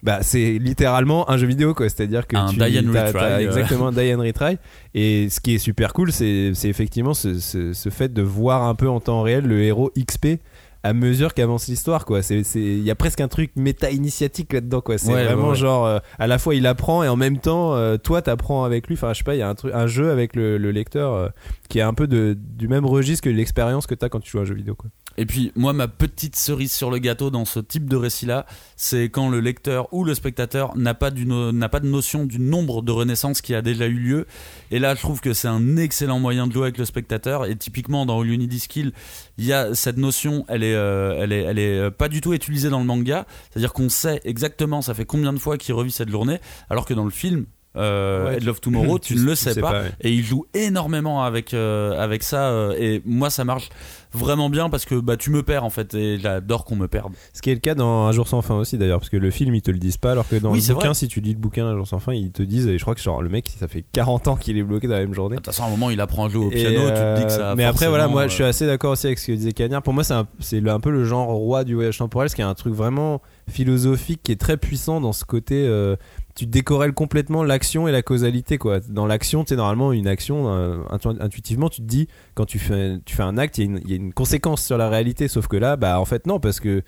bah, 0.02 0.18
c'est 0.22 0.58
littéralement 0.58 1.30
un 1.30 1.36
jeu 1.36 1.46
vidéo 1.46 1.72
quoi 1.72 1.88
c'est 1.88 2.02
à 2.02 2.06
dire 2.06 2.26
que 2.26 2.34
Un 2.34 2.46
tu 2.48 2.56
die 2.56 2.62
and 2.80 2.92
t'as- 2.92 3.06
retry, 3.06 3.12
t'as 3.20 3.40
exactement 3.42 3.84
and 3.86 4.18
retry 4.20 4.56
et 4.94 5.28
ce 5.30 5.38
qui 5.38 5.54
est 5.54 5.58
super 5.58 5.92
cool 5.92 6.10
c'est 6.10 6.50
c'est 6.54 6.68
effectivement 6.68 7.14
ce, 7.14 7.38
ce- 7.38 7.72
ce 7.74 7.88
fait 7.90 8.12
de 8.12 8.22
voir 8.22 8.64
un 8.64 8.74
peu 8.74 8.88
en 8.88 8.98
temps 8.98 9.22
réel 9.22 9.44
le 9.46 9.62
héros 9.62 9.92
XP 9.96 10.38
à 10.84 10.92
mesure 10.94 11.34
qu'avance 11.34 11.68
l'histoire 11.68 12.04
quoi. 12.04 12.22
C'est 12.22 12.42
c'est- 12.44 12.60
il 12.60 12.82
y 12.82 12.90
a 12.90 12.94
presque 12.94 13.20
un 13.20 13.28
truc 13.28 13.52
méta 13.56 13.90
initiatique 13.90 14.52
là 14.52 14.60
dedans 14.60 14.80
quoi. 14.80 14.98
C'est 14.98 15.12
Ouais, 15.12 15.24
vraiment 15.24 15.44
ouais, 15.44 15.48
ouais. 15.50 15.54
genre 15.56 15.86
euh, 15.86 15.98
à 16.18 16.26
la 16.26 16.38
fois 16.38 16.54
il 16.54 16.66
apprend 16.66 17.02
et 17.04 17.08
en 17.08 17.16
même 17.16 17.38
temps 17.38 17.74
euh, 17.74 17.96
toi 17.98 18.20
t'apprends 18.22 18.64
avec 18.64 18.88
lui. 18.88 18.94
Enfin 18.94 19.12
je 19.12 19.18
sais 19.18 19.24
pas 19.24 19.34
il 19.34 19.38
y 19.38 19.42
a 19.42 19.48
un 19.48 19.54
truc 19.54 19.72
un 19.74 19.86
jeu 19.86 20.10
avec 20.10 20.34
le, 20.36 20.58
le 20.58 20.70
lecteur 20.70 21.12
euh, 21.14 21.28
qui 21.68 21.78
est 21.78 21.82
un 21.82 21.94
peu 21.94 22.06
de, 22.06 22.36
du 22.38 22.68
même 22.68 22.84
registre 22.86 23.24
que 23.24 23.30
l'expérience 23.30 23.86
que 23.86 23.94
t'as 23.94 24.08
quand 24.08 24.20
tu 24.20 24.30
joues 24.30 24.38
à 24.38 24.42
un 24.42 24.44
jeu 24.44 24.54
vidéo 24.54 24.74
quoi 24.74 24.90
Et 25.16 25.26
puis 25.26 25.52
moi 25.54 25.72
ma 25.72 25.88
petite 25.88 26.36
cerise 26.36 26.72
sur 26.72 26.90
le 26.90 26.98
gâteau 26.98 27.30
dans 27.30 27.44
ce 27.44 27.60
type 27.60 27.88
de 27.88 27.96
récit 27.96 28.26
là, 28.26 28.46
c'est 28.76 29.04
quand 29.04 29.28
le 29.28 29.40
lecteur 29.40 29.92
ou 29.92 30.04
le 30.04 30.14
spectateur 30.14 30.76
n'a 30.76 30.94
pas 30.94 31.10
n'a 31.10 31.68
pas 31.68 31.80
de 31.80 31.86
notion 31.86 32.24
du 32.24 32.38
nombre 32.38 32.82
de 32.82 32.92
renaissances 32.92 33.40
qui 33.40 33.54
a 33.54 33.62
déjà 33.62 33.86
eu 33.86 33.98
lieu. 33.98 34.26
Et 34.70 34.78
là 34.78 34.94
je 34.94 35.00
trouve 35.00 35.20
que 35.20 35.32
c'est 35.32 35.48
un 35.48 35.76
excellent 35.76 36.18
moyen 36.18 36.46
de 36.46 36.52
jouer 36.52 36.64
avec 36.64 36.78
le 36.78 36.84
spectateur. 36.84 37.46
Et 37.46 37.56
typiquement 37.56 38.06
dans 38.06 38.20
All 38.20 38.28
You 38.28 38.36
Need 38.36 38.52
Is 38.52 38.66
Kill, 38.68 38.92
il 39.38 39.44
y 39.44 39.52
a 39.52 39.74
cette 39.74 39.98
notion, 39.98 40.44
elle 40.48 40.62
est 40.62 40.74
euh, 40.74 41.16
elle 41.18 41.32
est 41.32 41.42
elle 41.42 41.58
est 41.58 41.78
euh, 41.78 41.90
pas 41.90 42.08
du 42.08 42.20
tout 42.20 42.32
utilisée 42.32 42.70
dans 42.70 42.80
le 42.80 42.86
manga. 42.86 43.26
C'est-à-dire 43.50 43.72
qu'on 43.72 43.88
sait 43.88 44.20
exactement 44.24 44.82
ça 44.82 44.94
fait 44.94 45.04
combien 45.04 45.32
de 45.32 45.38
fois 45.38 45.58
qu'il 45.58 45.74
revit 45.74 45.90
cette 45.90 46.08
journée, 46.08 46.38
alors 46.70 46.86
que 46.86 46.94
dans 46.94 47.04
le 47.04 47.10
film 47.10 47.46
euh, 47.76 48.26
Ouais, 48.26 48.36
Edge 48.36 48.48
of 48.48 48.60
Tomorrow, 48.60 48.98
tu, 49.00 49.14
ne 49.14 49.22
le 49.22 49.34
sais, 49.34 49.58
pas, 49.60 49.72
ouais. 49.72 49.92
et 50.00 50.12
il 50.12 50.22
joue 50.22 50.44
énormément 50.54 51.22
avec 51.22 51.54
euh, 51.54 51.98
avec 51.98 52.22
ça 52.22 52.50
euh, 52.50 52.74
et 52.78 53.02
moi 53.04 53.30
ça 53.30 53.44
marche 53.44 53.70
vraiment 54.14 54.50
bien 54.50 54.68
parce 54.70 54.84
que 54.84 54.94
bah 54.94 55.16
tu 55.16 55.30
me 55.30 55.42
perds 55.42 55.64
en 55.64 55.70
fait 55.70 55.94
et 55.94 56.18
j'adore 56.18 56.64
qu'on 56.64 56.76
me 56.76 56.88
perde. 56.88 57.12
ce 57.32 57.42
qui 57.42 57.50
est 57.50 57.54
le 57.54 57.60
cas 57.60 57.74
dans 57.74 58.06
Un 58.06 58.12
jour 58.12 58.28
sans 58.28 58.42
fin 58.42 58.56
aussi 58.56 58.78
d'ailleurs 58.78 58.98
parce 59.00 59.10
que 59.10 59.16
le 59.16 59.30
film 59.30 59.54
ils 59.54 59.62
te 59.62 59.70
le 59.70 59.78
disent 59.78 59.96
pas 59.96 60.12
alors 60.12 60.26
que 60.28 60.36
dans 60.36 60.50
Oui, 60.52 60.60
le 60.66 60.74
bouquin 60.74 60.86
vrai. 60.88 60.94
si 60.94 61.08
tu 61.08 61.20
lis 61.20 61.32
le 61.32 61.38
bouquin 61.38 61.66
Un 61.66 61.76
jour 61.76 61.86
sans 61.86 61.98
fin 61.98 62.12
ils 62.12 62.30
te 62.30 62.42
disent 62.42 62.66
et 62.68 62.76
je 62.78 62.82
crois 62.82 62.94
que 62.94 63.00
genre 63.00 63.22
le 63.22 63.28
mec 63.28 63.50
ça 63.58 63.68
fait 63.68 63.84
40 63.92 64.28
ans 64.28 64.36
qu'il 64.36 64.56
est 64.58 64.62
bloqué 64.62 64.86
dans 64.86 64.94
la 64.94 65.00
même 65.00 65.14
journée 65.14 65.36
De 65.36 65.40
toute 65.40 65.46
façon 65.46 65.62
à 65.64 65.66
un 65.66 65.70
moment 65.70 65.90
il 65.90 66.00
apprend 66.00 66.26
à 66.26 66.28
jouer 66.28 66.44
au 66.46 66.50
Et, 66.50 66.54
piano, 66.54 66.80
tu 66.88 66.94
te 66.94 67.16
dis 67.16 67.22
que 67.26 67.32
euh, 67.32 67.36
ça. 67.36 67.54
Mais 67.56 67.64
après, 67.64 67.88
voilà, 67.88 68.08
moi, 68.08 68.26
je 68.28 68.32
suis 68.34 68.44
euh, 68.44 68.48
assez 68.48 68.66
d'accord 68.66 68.92
aussi 68.92 69.06
avec 69.06 69.18
ce 69.18 69.26
que 69.28 69.32
disait 69.32 69.52
Cagnard. 69.52 69.82
Pour 69.82 69.92
moi, 69.94 70.04
c'est 70.04 70.14
un, 70.14 70.26
un 70.66 70.80
peu 70.80 70.90
le 70.90 71.04
genre 71.04 71.28
roi 71.28 71.64
du 71.64 71.74
voyage 71.74 71.98
temporel, 71.98 72.28
ce 72.30 72.34
qui 72.34 72.40
est 72.40 72.44
un 72.44 72.54
truc 72.54 72.74
vraiment 72.74 73.20
philosophique 73.50 74.20
qui 74.22 74.32
est 74.32 74.40
très 74.40 74.56
puissant 74.56 75.00
dans 75.00 75.12
ce 75.12 75.24
côté. 75.24 75.66
euh, 75.66 75.96
tu 76.34 76.46
décorrèles 76.46 76.94
complètement 76.94 77.44
l'action 77.44 77.88
et 77.88 77.92
la 77.92 78.00
causalité, 78.00 78.56
quoi. 78.56 78.80
Dans 78.88 79.04
l'action, 79.06 79.44
tu 79.44 79.50
sais, 79.50 79.56
normalement, 79.56 79.92
une 79.92 80.06
action, 80.08 80.50
euh, 80.50 80.78
intu- 80.90 81.20
intuitivement, 81.20 81.68
tu 81.68 81.82
te 81.82 81.86
dis, 81.86 82.08
quand 82.34 82.46
tu 82.46 82.58
fais, 82.58 82.98
tu 83.04 83.14
fais 83.16 83.22
un 83.22 83.38
acte, 83.38 83.58
il 83.58 83.60
y, 83.60 83.64
a 83.64 83.70
une- 83.70 83.80
il 83.84 83.90
y 83.90 83.92
a 83.94 83.96
une 83.96 84.12
conséquence 84.12 84.64
sur 84.64 84.78
la 84.78 84.88
réalité. 84.88 85.28
Sauf 85.28 85.46
que 85.48 85.56
là, 85.56 85.76
bah, 85.76 86.00
en 86.00 86.04
fait, 86.04 86.26
non, 86.26 86.40
parce 86.40 86.60
que 86.60 86.82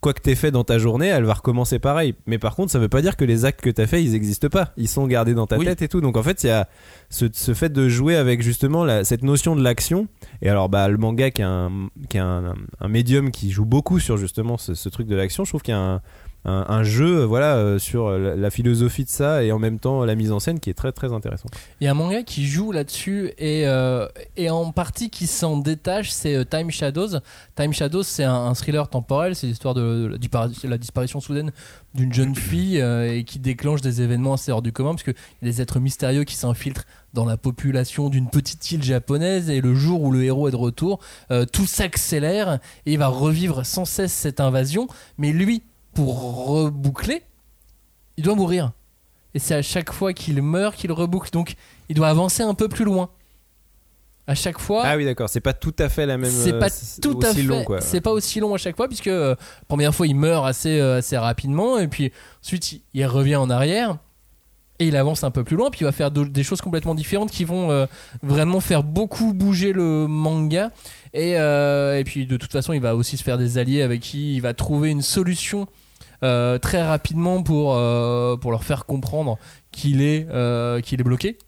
quoi 0.00 0.14
que 0.14 0.20
t'aies 0.22 0.34
fait 0.34 0.50
dans 0.50 0.64
ta 0.64 0.78
journée, 0.78 1.08
elle 1.08 1.24
va 1.24 1.34
recommencer 1.34 1.78
pareil. 1.78 2.14
Mais 2.26 2.38
par 2.38 2.56
contre, 2.56 2.72
ça 2.72 2.78
veut 2.78 2.88
pas 2.88 3.02
dire 3.02 3.18
que 3.18 3.24
les 3.26 3.44
actes 3.44 3.60
que 3.60 3.68
t'as 3.68 3.86
fait, 3.86 4.02
ils 4.02 4.14
existent 4.14 4.48
pas. 4.48 4.72
Ils 4.78 4.88
sont 4.88 5.06
gardés 5.06 5.34
dans 5.34 5.46
ta 5.46 5.58
Oui. 5.58 5.66
tête 5.66 5.82
et 5.82 5.88
tout. 5.88 6.00
Donc 6.00 6.16
en 6.16 6.22
fait, 6.22 6.42
il 6.42 6.46
y 6.46 6.50
a 6.50 6.68
ce, 7.10 7.26
ce 7.30 7.52
fait 7.52 7.68
de 7.70 7.86
jouer 7.90 8.16
avec 8.16 8.40
justement 8.40 8.82
la- 8.84 9.04
cette 9.04 9.22
notion 9.22 9.54
de 9.56 9.62
l'action. 9.62 10.08
Et 10.40 10.48
alors, 10.48 10.70
bah, 10.70 10.88
le 10.88 10.96
manga 10.96 11.30
qui 11.30 11.42
est 11.42 11.44
un, 11.44 11.90
qui 12.08 12.16
est 12.16 12.20
un, 12.20 12.54
un 12.80 12.88
médium 12.88 13.30
qui 13.30 13.50
joue 13.50 13.66
beaucoup 13.66 14.00
sur 14.00 14.16
justement 14.16 14.56
ce, 14.56 14.72
ce 14.74 14.88
truc 14.88 15.06
de 15.06 15.14
l'action, 15.16 15.44
je 15.44 15.50
trouve 15.50 15.60
qu'il 15.62 15.74
y 15.74 15.76
a 15.76 15.80
un, 15.80 16.00
un- 16.44 16.82
jeu, 16.82 17.24
voilà, 17.24 17.56
euh, 17.56 17.78
sur 17.78 18.10
la, 18.10 18.50
philosophie 18.50 19.04
de 19.04 19.10
ça 19.10 19.44
et 19.44 19.52
en 19.52 19.58
même 19.58 19.78
temps 19.78 20.04
la 20.04 20.14
mise 20.14 20.32
en 20.32 20.40
scène 20.40 20.58
qui 20.58 20.70
est 20.70 20.74
très 20.74 20.92
très 20.92 21.12
intéressant. 21.12 21.48
Il 21.80 21.84
y 21.84 21.86
a 21.86 21.90
un 21.90 21.94
manga 21.94 22.22
qui 22.22 22.46
joue 22.46 22.72
là-dessus 22.72 23.32
et, 23.38 23.66
euh, 23.66 24.06
et 24.36 24.48
en 24.50 24.72
partie 24.72 25.10
qui 25.10 25.26
s'en 25.26 25.58
détache, 25.58 26.10
c'est 26.10 26.34
euh, 26.34 26.44
Time 26.44 26.70
Shadows. 26.70 27.18
Time 27.56 27.72
Shadows, 27.72 28.02
c'est 28.02 28.24
un, 28.24 28.54
thriller 28.54 28.88
temporel, 28.88 29.36
c'est 29.36 29.46
l'histoire 29.46 29.74
de, 29.74 30.08
la, 30.10 30.16
dispari- 30.16 30.66
la 30.66 30.78
disparition 30.78 31.20
soudaine 31.20 31.52
d'une 31.94 32.12
jeune 32.12 32.34
fille 32.34 32.80
euh, 32.80 33.14
et 33.14 33.24
qui 33.24 33.38
déclenche 33.38 33.80
des 33.82 34.00
événements 34.00 34.34
assez 34.34 34.50
hors 34.52 34.62
du 34.62 34.72
commun 34.72 34.90
parce 34.90 35.02
qu'il 35.02 35.14
y 35.42 35.44
a 35.48 35.50
des 35.50 35.60
êtres 35.60 35.78
mystérieux 35.80 36.24
qui 36.24 36.36
s'infiltrent 36.36 36.84
dans 37.12 37.24
la 37.24 37.36
population 37.36 38.08
d'une 38.08 38.30
petite 38.30 38.70
île 38.70 38.82
japonaise 38.82 39.50
et 39.50 39.60
le 39.60 39.74
jour 39.74 40.02
où 40.02 40.12
le 40.12 40.22
héros 40.24 40.48
est 40.48 40.52
de 40.52 40.56
retour, 40.56 41.00
euh, 41.30 41.44
tout 41.44 41.66
s'accélère 41.66 42.60
et 42.86 42.92
il 42.92 42.98
va 42.98 43.08
revivre 43.08 43.66
sans 43.66 43.84
cesse 43.84 44.12
cette 44.12 44.40
invasion. 44.40 44.86
Mais 45.18 45.32
lui, 45.32 45.62
pour 45.94 46.46
reboucler, 46.46 47.22
il 48.16 48.24
doit 48.24 48.34
mourir. 48.34 48.72
Et 49.34 49.38
c'est 49.38 49.54
à 49.54 49.62
chaque 49.62 49.92
fois 49.92 50.12
qu'il 50.12 50.40
meurt 50.42 50.74
qu'il 50.76 50.90
reboucle. 50.92 51.30
Donc 51.30 51.54
il 51.88 51.96
doit 51.96 52.08
avancer 52.08 52.42
un 52.42 52.54
peu 52.54 52.68
plus 52.68 52.84
loin. 52.84 53.10
À 54.26 54.34
chaque 54.34 54.58
fois. 54.60 54.82
Ah 54.84 54.96
oui, 54.96 55.04
d'accord, 55.04 55.28
c'est 55.28 55.40
pas 55.40 55.54
tout 55.54 55.74
à 55.78 55.88
fait 55.88 56.06
la 56.06 56.16
même. 56.16 56.30
C'est 56.30 56.52
euh, 56.52 56.58
pas 56.60 56.68
c'est 56.68 57.00
tout 57.00 57.18
à 57.22 57.34
fait. 57.34 57.42
long, 57.42 57.64
quoi. 57.64 57.80
C'est 57.80 58.00
pas 58.00 58.12
aussi 58.12 58.38
long 58.38 58.54
à 58.54 58.58
chaque 58.58 58.76
fois 58.76 58.86
puisque 58.86 59.08
euh, 59.08 59.34
première 59.66 59.94
fois 59.94 60.06
il 60.06 60.14
meurt 60.14 60.46
assez 60.46 60.78
euh, 60.78 60.98
assez 60.98 61.16
rapidement 61.18 61.78
et 61.78 61.88
puis 61.88 62.12
ensuite 62.44 62.72
il, 62.72 62.82
il 62.94 63.06
revient 63.06 63.36
en 63.36 63.50
arrière 63.50 63.96
et 64.78 64.86
il 64.86 64.94
avance 64.96 65.24
un 65.24 65.30
peu 65.32 65.42
plus 65.42 65.56
loin 65.56 65.70
puis 65.70 65.80
il 65.80 65.84
va 65.84 65.90
faire 65.92 66.10
de- 66.12 66.24
des 66.24 66.44
choses 66.44 66.60
complètement 66.60 66.94
différentes 66.94 67.30
qui 67.32 67.44
vont 67.44 67.70
euh, 67.72 67.86
vraiment 68.22 68.60
faire 68.60 68.84
beaucoup 68.84 69.32
bouger 69.34 69.72
le 69.72 70.06
manga 70.06 70.70
et 71.12 71.36
euh, 71.38 71.98
et 71.98 72.04
puis 72.04 72.26
de 72.26 72.36
toute 72.36 72.52
façon 72.52 72.72
il 72.72 72.80
va 72.80 72.94
aussi 72.94 73.16
se 73.16 73.24
faire 73.24 73.36
des 73.38 73.58
alliés 73.58 73.82
avec 73.82 74.00
qui 74.00 74.36
il 74.36 74.40
va 74.42 74.54
trouver 74.54 74.90
une 74.90 75.02
solution 75.02 75.66
euh, 76.22 76.58
très 76.58 76.82
rapidement 76.82 77.42
pour 77.42 77.74
euh, 77.76 78.36
pour 78.36 78.50
leur 78.50 78.64
faire 78.64 78.86
comprendre 78.86 79.38
qu'il 79.72 80.02
est 80.02 80.26
euh, 80.30 80.80
qu'il 80.80 81.00
est 81.00 81.04
bloqué. 81.04 81.38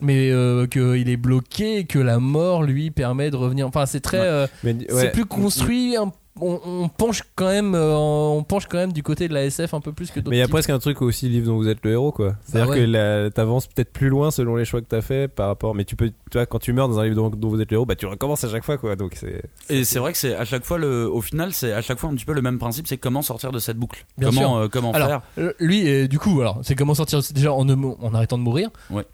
Mais 0.00 0.30
euh, 0.32 0.66
qu'il 0.66 1.08
est 1.08 1.16
bloqué 1.16 1.78
et 1.78 1.84
que 1.84 1.98
la 2.00 2.18
mort 2.18 2.64
lui 2.64 2.90
permet 2.90 3.30
de 3.30 3.36
revenir. 3.36 3.68
Enfin 3.68 3.86
c'est 3.86 4.00
très 4.00 4.18
Ouais. 4.64 4.76
c'est 4.90 5.12
plus 5.12 5.26
construit 5.26 5.96
un- 5.96 6.10
on, 6.40 6.60
on 6.64 6.88
penche 6.88 7.22
quand 7.36 7.48
même 7.48 7.74
euh, 7.74 7.94
on 7.94 8.42
penche 8.42 8.66
quand 8.66 8.78
même 8.78 8.92
du 8.92 9.02
côté 9.02 9.28
de 9.28 9.34
la 9.34 9.44
SF 9.44 9.74
un 9.74 9.80
peu 9.80 9.92
plus 9.92 10.10
que 10.10 10.20
d'autres 10.20 10.30
Mais 10.30 10.36
il 10.36 10.38
y 10.38 10.42
a 10.42 10.46
types. 10.46 10.52
presque 10.52 10.70
un 10.70 10.78
truc 10.78 11.02
aussi 11.02 11.28
livre 11.28 11.46
dont 11.48 11.56
vous 11.56 11.68
êtes 11.68 11.84
le 11.84 11.92
héros 11.92 12.10
quoi. 12.10 12.36
C'est-à-dire 12.44 12.68
Bah 12.68 12.74
ouais. 12.78 12.86
que 12.86 13.28
t'avances 13.28 13.66
peut-être 13.66 13.92
plus 13.92 14.08
loin 14.08 14.30
selon 14.30 14.56
les 14.56 14.64
choix 14.64 14.80
que 14.80 14.86
t'as 14.86 15.02
fait 15.02 15.28
par 15.28 15.48
rapport. 15.48 15.74
Mais 15.74 15.84
tu 15.84 15.94
peux, 15.94 16.08
tu 16.08 16.14
vois, 16.38 16.46
quand 16.46 16.58
tu 16.58 16.72
meurs 16.72 16.88
dans 16.88 16.98
un 16.98 17.04
livre 17.04 17.16
dont, 17.16 17.28
dont 17.28 17.48
vous 17.48 17.60
êtes 17.60 17.70
le 17.70 17.76
héros, 17.76 17.84
bah 17.86 17.96
tu 17.96 18.06
recommences 18.06 18.44
à 18.44 18.48
chaque 18.50 18.64
fois 18.64 18.78
quoi. 18.78 18.96
Donc 18.96 19.12
c'est. 19.14 19.42
Et 19.68 19.84
c'est 19.84 19.98
vrai 19.98 20.12
que 20.12 20.18
c'est 20.18 20.34
à 20.34 20.44
chaque 20.46 20.64
fois 20.64 20.78
le, 20.78 21.06
au 21.10 21.20
final 21.20 21.52
c'est 21.52 21.72
à 21.72 21.82
chaque 21.82 21.98
fois 21.98 22.08
un 22.08 22.14
petit 22.14 22.24
peu 22.24 22.32
le 22.32 22.42
même 22.42 22.58
principe, 22.58 22.86
c'est 22.86 22.96
comment 22.98 23.20
sortir 23.22 23.52
de 23.52 23.58
cette 23.58 23.76
boucle. 23.76 24.06
Bien 24.16 24.30
sûr. 24.32 24.40
comment 24.40 24.58
euh, 24.60 24.68
comment 24.68 24.92
alors 24.92 25.08
faire. 25.08 25.20
euh, 25.38 25.52
lui 25.60 25.86
euh, 25.88 26.08
du 26.08 26.18
coup 26.18 26.40
alors 26.40 26.60
c'est 26.62 26.74
comment 26.74 26.94
sortir 26.94 27.20
déjà 27.34 27.52
en, 27.52 27.68
en 27.68 28.14
arrêtant 28.14 28.38
de 28.38 28.42
mourir 28.42 28.70
Ouais. 28.90 29.04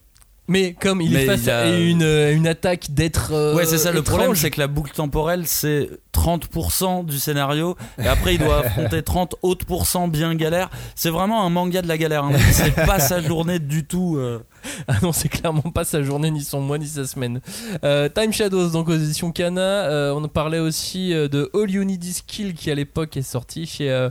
mais 0.47 0.73
comme 0.75 1.01
il 1.01 1.13
Mais 1.13 1.25
est 1.25 1.27
face 1.27 1.41
il 1.43 1.47
y 1.47 1.51
a- 1.51 1.59
à 1.61 1.79
une, 1.79 2.03
une 2.03 2.47
attaque 2.47 2.87
d'être 2.91 3.33
euh, 3.33 3.55
Ouais, 3.57 3.65
c'est 3.67 3.79
ça 3.79 3.91
le 3.93 4.03
problème, 4.03 4.35
c'est 4.35 4.51
que 4.51 4.61
la 4.61 4.67
boucle 4.69 4.93
temporelle, 4.93 5.47
c'est 5.47 5.91
30% 6.23 7.05
du 7.05 7.19
scénario, 7.19 7.77
et 7.99 8.07
après 8.07 8.35
il 8.35 8.41
doit 8.41 8.59
affronter 8.67 9.03
30 9.03 9.37
autres 9.43 9.65
pourcents 9.67 10.09
bien 10.09 10.35
galère. 10.35 10.69
C'est 10.95 11.11
vraiment 11.11 11.45
un 11.45 11.51
manga 11.51 11.81
de 11.83 11.89
la 11.89 11.97
galère, 11.99 12.25
hein. 12.25 12.33
c'est 12.53 12.75
pas 12.75 12.99
sa 12.99 13.21
journée 13.21 13.59
du 13.59 13.85
tout. 13.85 14.17
euh. 14.19 14.41
Ah 14.89 14.97
non, 15.03 15.13
c'est 15.13 15.29
clairement 15.29 15.71
pas 15.73 15.85
sa 15.85 16.03
journée, 16.03 16.31
ni 16.33 16.43
son 16.43 16.61
mois, 16.61 16.79
ni 16.79 16.87
sa 16.89 17.07
semaine. 17.07 17.41
Euh, 17.85 18.09
Time 18.09 18.33
Shadows, 18.33 18.71
donc 18.71 18.89
aux 18.89 18.97
éditions 18.97 19.31
Kana. 19.31 19.61
Euh, 19.61 20.13
on 20.13 20.27
parlait 20.29 20.59
aussi 20.59 21.11
de 21.11 21.49
All 21.55 21.71
You 21.71 21.85
Need 21.85 22.05
Is 22.05 22.23
Kill 22.27 22.55
qui 22.55 22.71
à 22.71 22.75
l'époque 22.75 23.17
est 23.17 23.23
sorti 23.23 23.67
chez 23.67 24.09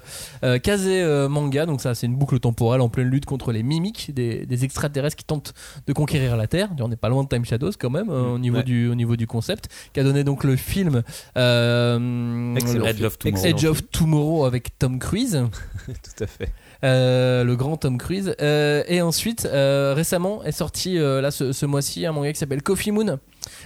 Kaze 0.64 0.88
Manga. 1.30 1.66
Donc 1.66 1.82
ça, 1.82 1.94
c'est 1.96 2.08
une 2.08 2.16
boucle 2.16 2.40
temporelle 2.40 2.82
en 2.82 2.90
pleine 2.90 3.10
lutte 3.10 3.26
contre 3.26 3.52
les 3.52 3.62
mimiques, 3.62 4.14
des, 4.14 4.46
des 4.46 4.64
extraterrestres 4.64 5.18
qui 5.18 5.26
tentent 5.26 5.54
de 5.86 5.94
conquérir 5.94 6.38
la 6.38 6.48
Terre. 6.48 6.70
On 6.80 6.88
n'est 6.88 6.96
pas 6.96 7.10
loin 7.10 7.24
de 7.24 7.30
Time 7.30 7.44
Shadows 7.46 7.72
quand 7.80 7.90
même 7.90 8.10
euh, 8.10 8.36
au, 8.36 8.40
niveau 8.40 8.58
Ouais. 8.58 8.64
du, 8.64 8.88
au 8.88 8.96
niveau 8.96 9.16
du 9.18 9.28
concept, 9.28 9.68
qui 9.94 10.00
a 10.00 10.04
donné 10.04 10.24
donc 10.24 10.44
le 10.44 10.56
film 10.56 11.04
euh, 11.38 11.97
Edge 11.98 13.02
of 13.04 13.18
Tomorrow. 13.18 13.46
Edge 13.46 13.66
of 13.66 13.90
Tomorrow 13.92 14.46
avec 14.46 14.78
Tom 14.78 15.00
Cruise. 15.00 15.44
Tout 15.88 16.24
à 16.24 16.28
fait. 16.28 16.54
Euh, 16.84 17.44
le 17.44 17.56
grand 17.56 17.78
Tom 17.78 17.98
Cruise. 17.98 18.36
Euh, 18.42 18.84
et 18.88 19.02
ensuite, 19.02 19.46
euh, 19.46 19.94
récemment 19.96 20.44
est 20.44 20.52
sorti 20.52 20.98
là 20.98 21.32
ce, 21.32 21.52
ce 21.52 21.66
mois-ci 21.66 22.06
un 22.06 22.12
manga 22.12 22.32
qui 22.32 22.40
s'appelle 22.40 22.62
Coffee 22.62 22.92
Moon. 22.92 23.20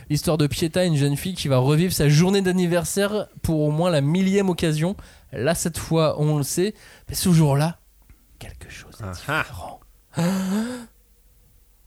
L'histoire 0.09 0.37
de 0.37 0.47
Pieta, 0.47 0.83
une 0.83 0.95
jeune 0.95 1.17
fille 1.17 1.33
qui 1.33 1.47
va 1.47 1.57
revivre 1.57 1.93
sa 1.93 2.07
journée 2.07 2.41
d'anniversaire 2.41 3.27
pour 3.41 3.61
au 3.61 3.71
moins 3.71 3.89
la 3.89 4.01
millième 4.01 4.49
occasion. 4.49 4.95
Là, 5.33 5.55
cette 5.55 5.77
fois, 5.77 6.19
on 6.19 6.37
le 6.37 6.43
sait, 6.43 6.73
mais 7.09 7.15
ce 7.15 7.31
jour-là, 7.31 7.79
quelque 8.39 8.69
chose 8.69 8.93
est 9.01 9.11
différent. 9.11 9.79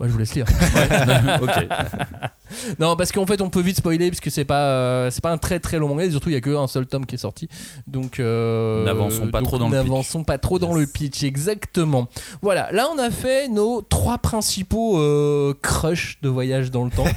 Je 0.00 0.08
vous 0.08 0.18
laisse 0.18 0.34
lire. 0.34 0.46
ok. 1.42 1.68
non, 2.78 2.96
parce 2.96 3.12
qu'en 3.12 3.26
fait, 3.26 3.40
on 3.40 3.48
peut 3.48 3.60
vite 3.60 3.76
spoiler 3.76 4.10
parce 4.10 4.20
que 4.20 4.28
c'est 4.28 4.44
pas 4.44 4.64
euh, 4.64 5.10
c'est 5.10 5.22
pas 5.22 5.30
un 5.30 5.38
très 5.38 5.60
très 5.60 5.78
long 5.78 5.88
manga. 5.88 6.04
et 6.04 6.10
Surtout, 6.10 6.30
il 6.30 6.34
y 6.34 6.36
a 6.36 6.40
qu'un 6.40 6.66
seul 6.66 6.86
tome 6.86 7.06
qui 7.06 7.14
est 7.14 7.18
sorti. 7.18 7.48
Donc, 7.86 8.20
euh, 8.20 8.84
N'avançons 8.84 9.28
pas 9.28 9.40
donc 9.40 9.48
trop 9.48 9.58
dans 9.58 9.68
le 9.68 9.76
pitch. 9.78 9.88
N'avançons 9.88 10.24
pas 10.24 10.38
trop 10.38 10.58
dans 10.58 10.74
le 10.74 10.86
pitch, 10.86 11.22
exactement. 11.22 12.08
Voilà, 12.42 12.70
là, 12.72 12.88
on 12.94 12.98
a 12.98 13.10
fait 13.10 13.48
nos 13.48 13.82
trois 13.82 14.18
principaux 14.18 14.98
euh, 14.98 15.54
crushs 15.62 16.18
de 16.22 16.28
voyage 16.28 16.70
dans 16.70 16.84
le 16.84 16.90
temps. 16.90 17.04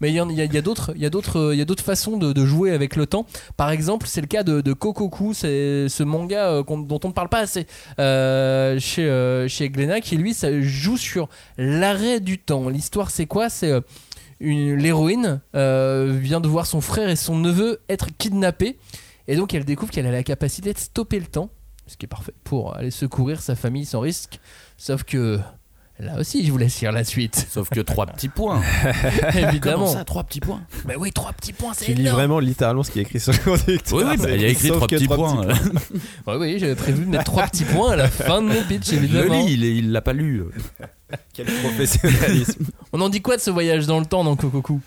Mais 0.00 0.10
il 0.10 0.14
y, 0.14 0.20
a, 0.20 0.62
d'autres, 0.62 0.92
il 0.94 1.02
y 1.02 1.06
a 1.06 1.10
d'autres, 1.10 1.52
il 1.52 1.58
y 1.58 1.62
a 1.62 1.64
d'autres 1.64 1.84
façons 1.84 2.16
de, 2.16 2.46
jouer 2.46 2.72
avec 2.72 2.96
le 2.96 3.06
temps. 3.06 3.26
Par 3.56 3.70
exemple, 3.70 4.06
c'est 4.06 4.20
le 4.20 4.26
cas 4.26 4.42
de, 4.42 4.72
Kokoku, 4.72 5.32
c'est 5.34 5.88
ce 5.88 6.02
manga 6.02 6.50
euh, 6.50 6.62
dont 6.62 7.00
on 7.02 7.08
ne 7.08 7.12
parle 7.12 7.28
pas 7.28 7.40
assez 7.40 7.66
euh, 7.98 8.78
chez 8.78 9.04
euh, 9.04 9.48
chez 9.48 9.70
Glénat, 9.70 10.00
qui 10.00 10.16
lui, 10.16 10.34
ça 10.34 10.60
joue 10.60 10.96
sur 10.96 11.28
l'arrêt 11.56 12.20
du 12.20 12.38
temps. 12.38 12.68
L'histoire, 12.68 13.10
c'est 13.10 13.26
quoi? 13.26 13.48
C'est 13.48 13.70
euh, 13.70 13.80
l'héroïne 14.40 15.40
vient 15.54 16.40
de 16.40 16.48
voir 16.48 16.66
son 16.66 16.80
frère 16.80 17.08
et 17.08 17.16
son 17.16 17.38
neveu 17.38 17.80
être 17.88 18.08
kidnappés, 18.18 18.78
et 19.28 19.36
donc 19.36 19.54
elle 19.54 19.64
découvre 19.64 19.90
qu'elle 19.90 20.06
a 20.06 20.12
la 20.12 20.22
capacité 20.22 20.72
de 20.72 20.78
stopper 20.78 21.18
le 21.18 21.26
temps, 21.26 21.50
ce 21.86 21.96
qui 21.96 22.04
est 22.04 22.08
parfait 22.08 22.34
pour 22.44 22.76
aller 22.76 22.90
secourir 22.90 23.40
sa 23.40 23.54
famille 23.56 23.86
sans 23.86 24.00
risque. 24.00 24.40
Sauf 24.76 25.04
que 25.04 25.40
là 26.00 26.18
aussi, 26.18 26.44
je 26.46 26.52
vous 26.52 26.58
laisse 26.58 26.80
lire 26.80 26.92
la 26.92 27.04
suite, 27.04 27.46
Sauf 27.50 27.68
que 27.70 27.80
trois 27.80 28.06
petits 28.06 28.28
points. 28.28 28.60
évidemment. 29.34 29.58
Comment 29.60 29.86
ça, 29.92 30.04
trois 30.04 30.24
petits 30.24 30.40
points? 30.40 30.60
Bah 30.84 30.94
oui, 30.98 31.12
trois 31.12 31.32
petits 31.32 31.52
points, 31.52 31.72
c'est 31.74 31.86
Tu 31.86 31.94
lis 31.94 32.02
énorme. 32.02 32.16
vraiment 32.16 32.38
littéralement 32.38 32.82
ce 32.82 32.90
qui 32.90 32.98
est 32.98 33.02
écrit 33.02 33.20
sur 33.20 33.32
le 33.32 33.38
conducteur. 33.38 33.98
Oui, 33.98 34.04
oui, 34.08 34.16
bah, 34.16 34.30
il 34.34 34.40
y 34.42 34.44
a 34.44 34.48
écrit 34.48 34.68
Sauf 34.68 34.76
trois 34.76 34.88
que 34.88 34.96
petits 34.96 35.06
trois 35.06 35.16
points. 35.16 35.46
Ouais, 36.26 36.36
oui, 36.38 36.58
j'avais 36.58 36.74
prévu 36.74 37.04
de 37.04 37.10
mettre 37.10 37.24
trois 37.24 37.46
petits 37.46 37.64
points 37.64 37.92
à 37.92 37.96
la 37.96 38.08
fin 38.08 38.42
de 38.42 38.48
mon 38.48 38.62
pitch, 38.64 38.90
le 38.92 38.98
évidemment. 38.98 39.44
lis, 39.46 39.52
il 39.54 39.64
est- 39.64 39.76
il 39.76 39.92
l'a 39.92 40.02
pas 40.02 40.12
lu. 40.12 40.42
Quel 41.34 41.46
professionnalisme. 41.46 42.66
On 42.92 43.00
en 43.00 43.08
dit 43.08 43.22
quoi 43.22 43.36
de 43.36 43.40
ce 43.42 43.50
voyage 43.50 43.86
dans 43.86 44.00
le 44.00 44.06
temps 44.06 44.24
dans 44.24 44.36
Kokoku? 44.36 44.80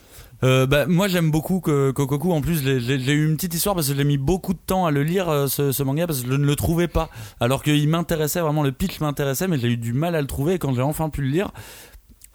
Euh, 0.44 0.66
bah, 0.66 0.86
moi 0.86 1.08
j'aime 1.08 1.32
beaucoup 1.32 1.60
Kokoku. 1.60 2.32
En 2.32 2.42
plus 2.42 2.62
j'ai- 2.64 3.14
eu 3.14 3.28
une 3.28 3.36
petite 3.36 3.54
histoire 3.54 3.76
parce 3.76 3.90
que 3.90 3.96
j'ai 3.96 4.04
mis 4.04 4.18
beaucoup 4.18 4.54
de 4.54 4.60
temps 4.66 4.86
à 4.86 4.92
le 4.92 5.04
lire 5.04 5.30
euh, 5.30 5.48
ce, 5.48 5.84
manga 5.84 6.08
parce 6.08 6.22
que 6.22 6.28
je 6.28 6.34
ne 6.34 6.46
le 6.46 6.56
trouvais 6.56 6.88
pas. 6.88 7.10
Alors 7.40 7.64
qu'il 7.64 7.88
m'intéressait 7.90 8.42
vraiment 8.42 8.64
le 8.64 8.72
pitch 8.72 9.00
m'intéressait 9.00 9.48
mais 9.48 9.60
j'ai 9.60 9.70
eu 9.70 9.78
du 9.78 9.94
mal 9.94 10.16
à 10.16 10.22
le 10.22 10.28
trouver. 10.28 10.56
Et 10.56 10.60
quand 10.60 10.74
j'ai 10.74 10.82
enfin 10.82 11.10
pu 11.10 11.22
le 11.22 11.30
lire 11.30 11.52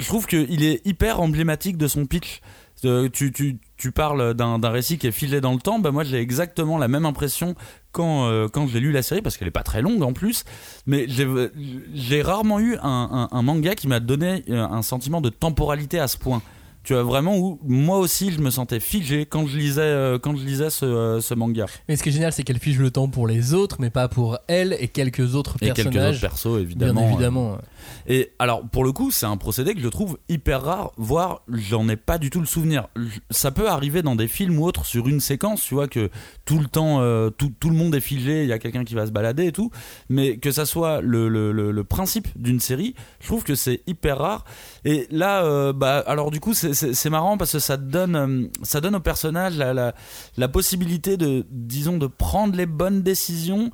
je 0.01 0.07
trouve 0.07 0.27
qu'il 0.27 0.65
est 0.65 0.85
hyper 0.87 1.21
emblématique 1.21 1.77
de 1.77 1.87
son 1.87 2.07
pitch. 2.07 2.41
Euh, 2.85 3.09
tu, 3.09 3.93
parles 3.93 4.35
d'un 4.35 4.59
récit 4.69 4.99
qui 4.99 5.07
est 5.07 5.13
filé 5.13 5.41
dans 5.41 5.53
le 5.53 5.59
temps. 5.61 5.79
Bah 5.79 5.91
moi 5.91 6.05
j'ai 6.05 6.19
exactement 6.19 6.77
la 6.77 6.89
même 6.89 7.07
impression 7.07 7.55
quand, 7.93 8.27
euh, 8.27 8.49
quand 8.49 8.67
j'ai 8.67 8.81
lu 8.81 8.93
la 8.93 9.03
série 9.03 9.23
parce 9.23 9.37
qu'elle 9.37 9.49
est 9.49 9.53
pas 9.53 9.63
très 9.63 9.81
longue 9.81 10.03
en 10.03 10.13
plus. 10.13 10.45
Mais 10.87 11.07
j'ai 11.09 12.23
rarement 12.23 12.61
eu 12.61 12.77
un, 12.83 13.43
manga 13.43 13.75
qui 13.75 13.89
m'a 13.89 14.01
donné 14.01 14.45
un 14.49 14.83
sentiment 14.83 15.21
de 15.23 15.31
temporalité 15.31 15.99
à 15.99 16.09
ce 16.09 16.19
point 16.19 16.43
tu 16.85 16.93
vois 16.93 17.03
vraiment 17.03 17.37
où 17.37 17.59
moi 17.65 17.99
aussi 17.99 18.31
je 18.31 18.41
me 18.41 18.51
sentais 18.51 18.79
figé 18.79 19.27
quand 19.27 19.47
je 19.47 19.57
lisais 19.57 19.81
euh, 19.81 20.19
quand 20.19 20.37
je 20.37 20.45
lisais 20.45 20.71
ce, 20.71 20.85
euh, 20.85 21.21
ce 21.21 21.35
manga 21.35 21.67
Mais 21.89 21.97
ce 21.97 22.03
qui 22.03 22.11
est 22.11 22.13
génial, 22.13 22.33
c'est 22.33 22.43
qu'elle 22.43 22.59
fige 22.59 22.79
le 22.79 22.91
temps 22.91 23.09
pour 23.09 23.27
les 23.27 23.55
autres, 23.55 23.77
mais 23.81 23.91
pas 23.91 24.09
pour 24.09 24.39
elle 24.49 24.77
et 24.79 24.89
quelques 24.89 25.35
autres 25.35 25.57
et 25.61 25.67
quelques 25.67 25.79
autres 25.79 25.91
personnages. 25.91 26.21
persos 26.21 26.45
bien 26.45 26.61
évidemment 26.65 27.09
évidemment. 27.09 27.59
Et 28.07 28.33
alors, 28.39 28.63
pour 28.69 28.85
le 28.85 28.93
coup, 28.93 29.11
c'est 29.11 29.27
un 29.27 29.37
procédé 29.37 29.75
que 29.75 29.81
je 29.81 29.89
trouve 29.89 30.19
hyper 30.29 30.63
rare, 30.63 30.93
voire 30.97 31.43
j'en 31.49 31.89
ai 31.89 31.97
pas 31.97 32.19
du 32.19 32.31
tout 32.31 32.41
le 32.41 32.47
souvenir. 32.47 32.89
Ça 33.31 33.51
peut 33.51 33.69
arriver 33.69 34.03
dans 34.03 34.17
des 34.17 34.29
films 34.29 34.59
ou 34.59 34.65
autres 34.65 34.85
sur 34.87 35.09
une 35.09 35.21
séquence, 35.21 35.63
tu 35.63 35.75
vois, 35.75 35.89
que 35.89 36.11
tout 36.45 36.59
le 36.59 36.67
temps, 36.67 37.01
euh, 37.01 37.31
tout, 37.31 37.53
tout 37.59 37.71
le 37.71 37.77
monde 37.77 37.95
est 37.95 38.01
figé, 38.01 38.43
il 38.43 38.49
y 38.49 38.53
a 38.53 38.59
quelqu'un 38.59 38.85
qui 38.85 38.95
va 38.95 39.07
se 39.07 39.13
balader 39.13 39.47
et 39.47 39.53
tout. 39.53 39.71
Mais 40.09 40.37
que 40.39 40.51
ça 40.51 40.67
soit 40.67 41.01
le, 41.01 41.29
le, 41.29 41.85
principe 41.85 42.29
d'une 42.37 42.61
série, 42.61 42.95
je 43.21 43.27
trouve 43.27 43.45
que 43.45 43.55
c'est 43.55 43.83
hyper 43.87 44.19
rare. 44.19 44.45
Et 44.85 45.07
là, 45.11 45.45
euh, 45.45 45.73
bah, 45.73 46.03
alors 46.07 46.31
du 46.31 46.41
coup, 46.41 46.55
c'est- 46.55 47.11
marrant 47.11 47.37
parce 47.37 47.53
que 47.53 47.59
ça 47.59 47.77
donne, 47.77 48.17
euh, 48.17 48.49
ça 48.63 48.81
donne 48.81 48.97
au 48.97 49.01
personnage 49.01 49.57
la, 49.57 49.95
la 50.37 50.49
possibilité 50.49 51.17
de, 51.17 51.47
disons, 51.51 51.99
de 51.99 52.07
prendre 52.07 52.57
les 52.57 52.67
bonnes 52.67 53.03
décisions 53.03 53.71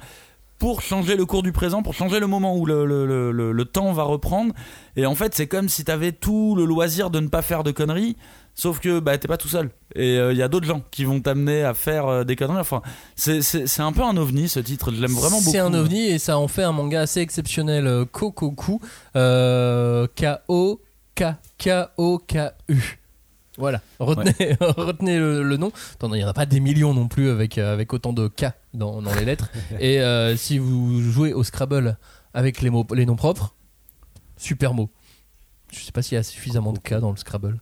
pour 0.60 0.80
changer 0.82 1.16
le 1.16 1.26
cours 1.26 1.42
du 1.42 1.50
présent, 1.50 1.82
pour 1.82 1.94
changer 1.94 2.20
le 2.20 2.28
moment 2.28 2.56
où 2.56 2.66
le, 2.66 2.84
le, 2.86 3.04
le, 3.06 3.32
le- 3.50 3.64
temps 3.64 3.92
va 3.92 4.04
reprendre. 4.04 4.54
Et 4.94 5.06
en 5.06 5.16
fait, 5.16 5.34
c'est 5.34 5.48
comme 5.48 5.68
si 5.68 5.82
t'avais 5.84 6.12
tout 6.12 6.54
le 6.54 6.64
loisir 6.64 7.10
de 7.10 7.18
ne 7.18 7.26
pas 7.28 7.42
faire 7.42 7.64
de 7.64 7.70
conneries, 7.72 8.16
sauf 8.54 8.78
que 8.78 9.00
bah, 9.00 9.16
t'es 9.18 9.26
pas 9.26 9.38
tout 9.38 9.48
seul. 9.48 9.70
Et 9.96 10.16
il 10.16 10.36
y 10.36 10.42
a 10.42 10.48
d'autres 10.48 10.66
gens 10.66 10.82
qui 10.90 11.04
vont 11.04 11.18
t'amener 11.20 11.64
à 11.64 11.72
faire 11.74 12.06
euh, 12.06 12.24
des 12.24 12.36
conneries. 12.36 12.60
Enfin, 12.60 12.82
c'est- 13.16 13.40
un 13.80 13.92
peu 13.92 14.02
un 14.02 14.16
ovni 14.16 14.48
ce 14.48 14.60
titre, 14.60 14.92
je 14.92 15.00
l'aime 15.00 15.12
vraiment 15.12 15.38
beaucoup. 15.38 15.50
C'est 15.50 15.58
un 15.58 15.72
ovni 15.74 16.06
et 16.08 16.18
ça 16.18 16.36
en 16.38 16.46
fait 16.48 16.62
un 16.62 16.72
manga 16.72 17.00
assez 17.00 17.20
exceptionnel. 17.20 17.86
euh, 17.86 18.04
Kokoku, 18.04 18.80
euh, 19.16 20.06
K-O-K-K-O-K-U. 21.60 22.99
Voilà, 23.60 23.80
retenez, 23.98 24.56
retenez 24.60 25.18
le, 25.18 25.42
le 25.42 25.56
nom. 25.56 25.70
Il 26.02 26.08
n'y 26.08 26.24
en 26.24 26.28
a 26.28 26.32
pas 26.32 26.46
des 26.46 26.60
millions 26.60 26.94
non 26.94 27.08
plus 27.08 27.28
avec, 27.30 27.58
euh, 27.58 27.72
avec 27.72 27.92
autant 27.92 28.12
de 28.12 28.26
K 28.26 28.46
dans, 28.74 29.02
dans 29.02 29.14
les 29.14 29.24
lettres. 29.24 29.50
Et 29.80 30.00
euh, 30.00 30.36
si 30.36 30.58
vous 30.58 31.00
jouez 31.00 31.32
au 31.32 31.44
Scrabble 31.44 31.98
avec 32.34 32.62
les, 32.62 32.70
mots, 32.70 32.86
les 32.94 33.06
noms 33.06 33.16
propres, 33.16 33.54
super 34.36 34.74
mot. 34.74 34.90
Je 35.72 35.80
sais 35.80 35.92
pas 35.92 36.02
s'il 36.02 36.16
y 36.16 36.18
a 36.18 36.22
suffisamment 36.22 36.72
de 36.72 36.78
K 36.78 36.94
dans 36.94 37.10
le 37.10 37.16
Scrabble. 37.16 37.60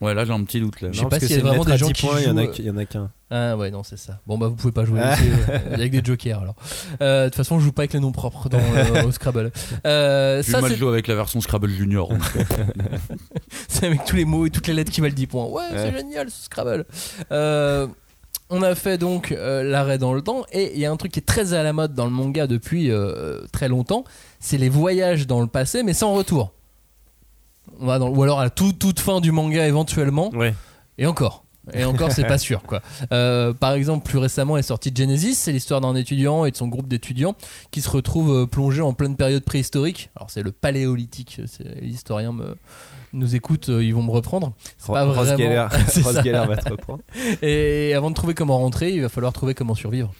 Ouais, 0.00 0.12
là 0.12 0.24
j'ai 0.24 0.32
un 0.32 0.42
petit 0.44 0.60
doute 0.60 0.80
là. 0.80 0.88
Je 0.92 0.98
sais 1.00 1.06
pas 1.06 1.18
s'il 1.20 1.30
y 1.30 1.34
a 1.34 1.42
vraiment 1.42 1.64
des 1.64 1.78
gens 1.78 1.86
10 1.86 1.92
qui 1.94 2.06
points, 2.06 2.20
il 2.20 2.26
y 2.26 2.30
en 2.30 2.36
a 2.36 2.44
jouent, 2.44 2.50
qu- 2.50 2.62
il 2.62 2.66
y 2.66 2.70
en 2.70 2.76
a 2.76 2.84
qu'un. 2.84 3.10
Ah 3.30 3.56
ouais, 3.56 3.70
non, 3.70 3.82
c'est 3.82 3.96
ça. 3.96 4.20
Bon, 4.26 4.36
bah 4.38 4.48
vous 4.48 4.54
pouvez 4.54 4.72
pas 4.72 4.84
jouer 4.84 5.00
Ah. 5.02 5.14
aussi, 5.14 5.22
euh, 5.48 5.58
avec 5.74 5.90
des 5.92 6.02
jokers 6.04 6.40
alors. 6.42 6.56
Euh, 7.00 7.24
De 7.24 7.28
toute 7.30 7.36
façon, 7.36 7.58
je 7.58 7.64
joue 7.64 7.72
pas 7.72 7.82
avec 7.82 7.92
les 7.94 8.00
noms 8.00 8.12
propres 8.12 8.48
dans, 8.48 8.58
euh, 8.58 9.04
au 9.06 9.12
Scrabble. 9.12 9.50
Euh, 9.86 10.42
ça, 10.42 10.60
moi 10.60 10.68
je 10.68 10.74
joue 10.74 10.88
avec 10.88 11.06
la 11.06 11.14
version 11.14 11.40
Scrabble 11.40 11.68
Junior. 11.70 12.10
c'est 13.68 13.86
avec 13.86 14.04
tous 14.04 14.16
les 14.16 14.24
mots 14.24 14.46
et 14.46 14.50
toutes 14.50 14.66
les 14.66 14.74
lettres 14.74 14.90
qui 14.92 15.00
valent 15.00 15.14
10 15.14 15.26
points. 15.26 15.46
Ouais, 15.46 15.62
c'est 15.70 15.76
Ouais. 15.76 15.92
génial 15.98 16.30
ce 16.30 16.44
Scrabble. 16.44 16.84
Euh, 17.32 17.86
on 18.50 18.62
a 18.62 18.74
fait 18.74 18.98
donc 18.98 19.32
euh, 19.32 19.62
l'arrêt 19.62 19.98
dans 19.98 20.12
le 20.12 20.20
temps 20.22 20.44
et 20.52 20.72
il 20.74 20.80
y 20.80 20.84
a 20.86 20.90
un 20.90 20.96
truc 20.96 21.12
qui 21.12 21.18
est 21.18 21.22
très 21.26 21.54
à 21.54 21.62
la 21.62 21.72
mode 21.72 21.94
dans 21.94 22.04
le 22.04 22.10
manga 22.10 22.46
depuis 22.46 22.90
euh, 22.90 23.40
très 23.52 23.68
longtemps, 23.68 24.04
c'est 24.38 24.58
les 24.58 24.68
voyages 24.68 25.26
dans 25.26 25.40
le 25.40 25.46
passé 25.46 25.82
mais 25.82 25.94
sans 25.94 26.12
retour. 26.14 26.52
On 27.80 27.86
va 27.86 27.98
dans, 27.98 28.08
ou 28.08 28.22
alors 28.22 28.40
à 28.40 28.44
la 28.44 28.50
toute, 28.50 28.78
toute 28.78 29.00
fin 29.00 29.20
du 29.20 29.32
manga 29.32 29.66
éventuellement. 29.66 30.30
Ouais. 30.34 30.54
Et 30.98 31.06
encore. 31.06 31.44
Et 31.72 31.82
encore, 31.86 32.12
c'est 32.12 32.26
pas 32.26 32.36
sûr, 32.36 32.62
quoi. 32.62 32.82
Euh, 33.10 33.54
par 33.54 33.72
exemple, 33.72 34.04
plus 34.06 34.18
récemment 34.18 34.58
est 34.58 34.62
sorti 34.62 34.92
Genesis, 34.94 35.34
c'est 35.34 35.50
l'histoire 35.50 35.80
d'un 35.80 35.94
étudiant 35.94 36.44
et 36.44 36.50
de 36.50 36.56
son 36.56 36.68
groupe 36.68 36.88
d'étudiants 36.88 37.36
qui 37.70 37.80
se 37.80 37.88
retrouvent 37.88 38.42
euh, 38.42 38.46
plongés 38.46 38.82
en 38.82 38.92
pleine 38.92 39.16
période 39.16 39.42
préhistorique. 39.44 40.10
Alors, 40.14 40.30
c'est 40.30 40.42
le 40.42 40.52
paléolithique, 40.52 41.40
les 41.80 41.88
historiens 41.88 42.32
me, 42.32 42.54
nous 43.14 43.34
écoutent, 43.34 43.70
euh, 43.70 43.82
ils 43.82 43.94
vont 43.94 44.02
me 44.02 44.10
reprendre. 44.10 44.52
C'est 44.76 44.92
pas 44.92 45.06
vraiment- 45.06 45.36
Geller. 45.38 45.66
Geller 46.22 46.44
va 46.46 46.56
te 46.58 46.68
reprendre. 46.68 47.00
Et 47.40 47.94
avant 47.94 48.10
de 48.10 48.14
trouver 48.14 48.34
comment 48.34 48.58
rentrer, 48.58 48.92
il 48.92 49.00
va 49.00 49.08
falloir 49.08 49.32
trouver 49.32 49.54
comment 49.54 49.74
survivre. 49.74 50.12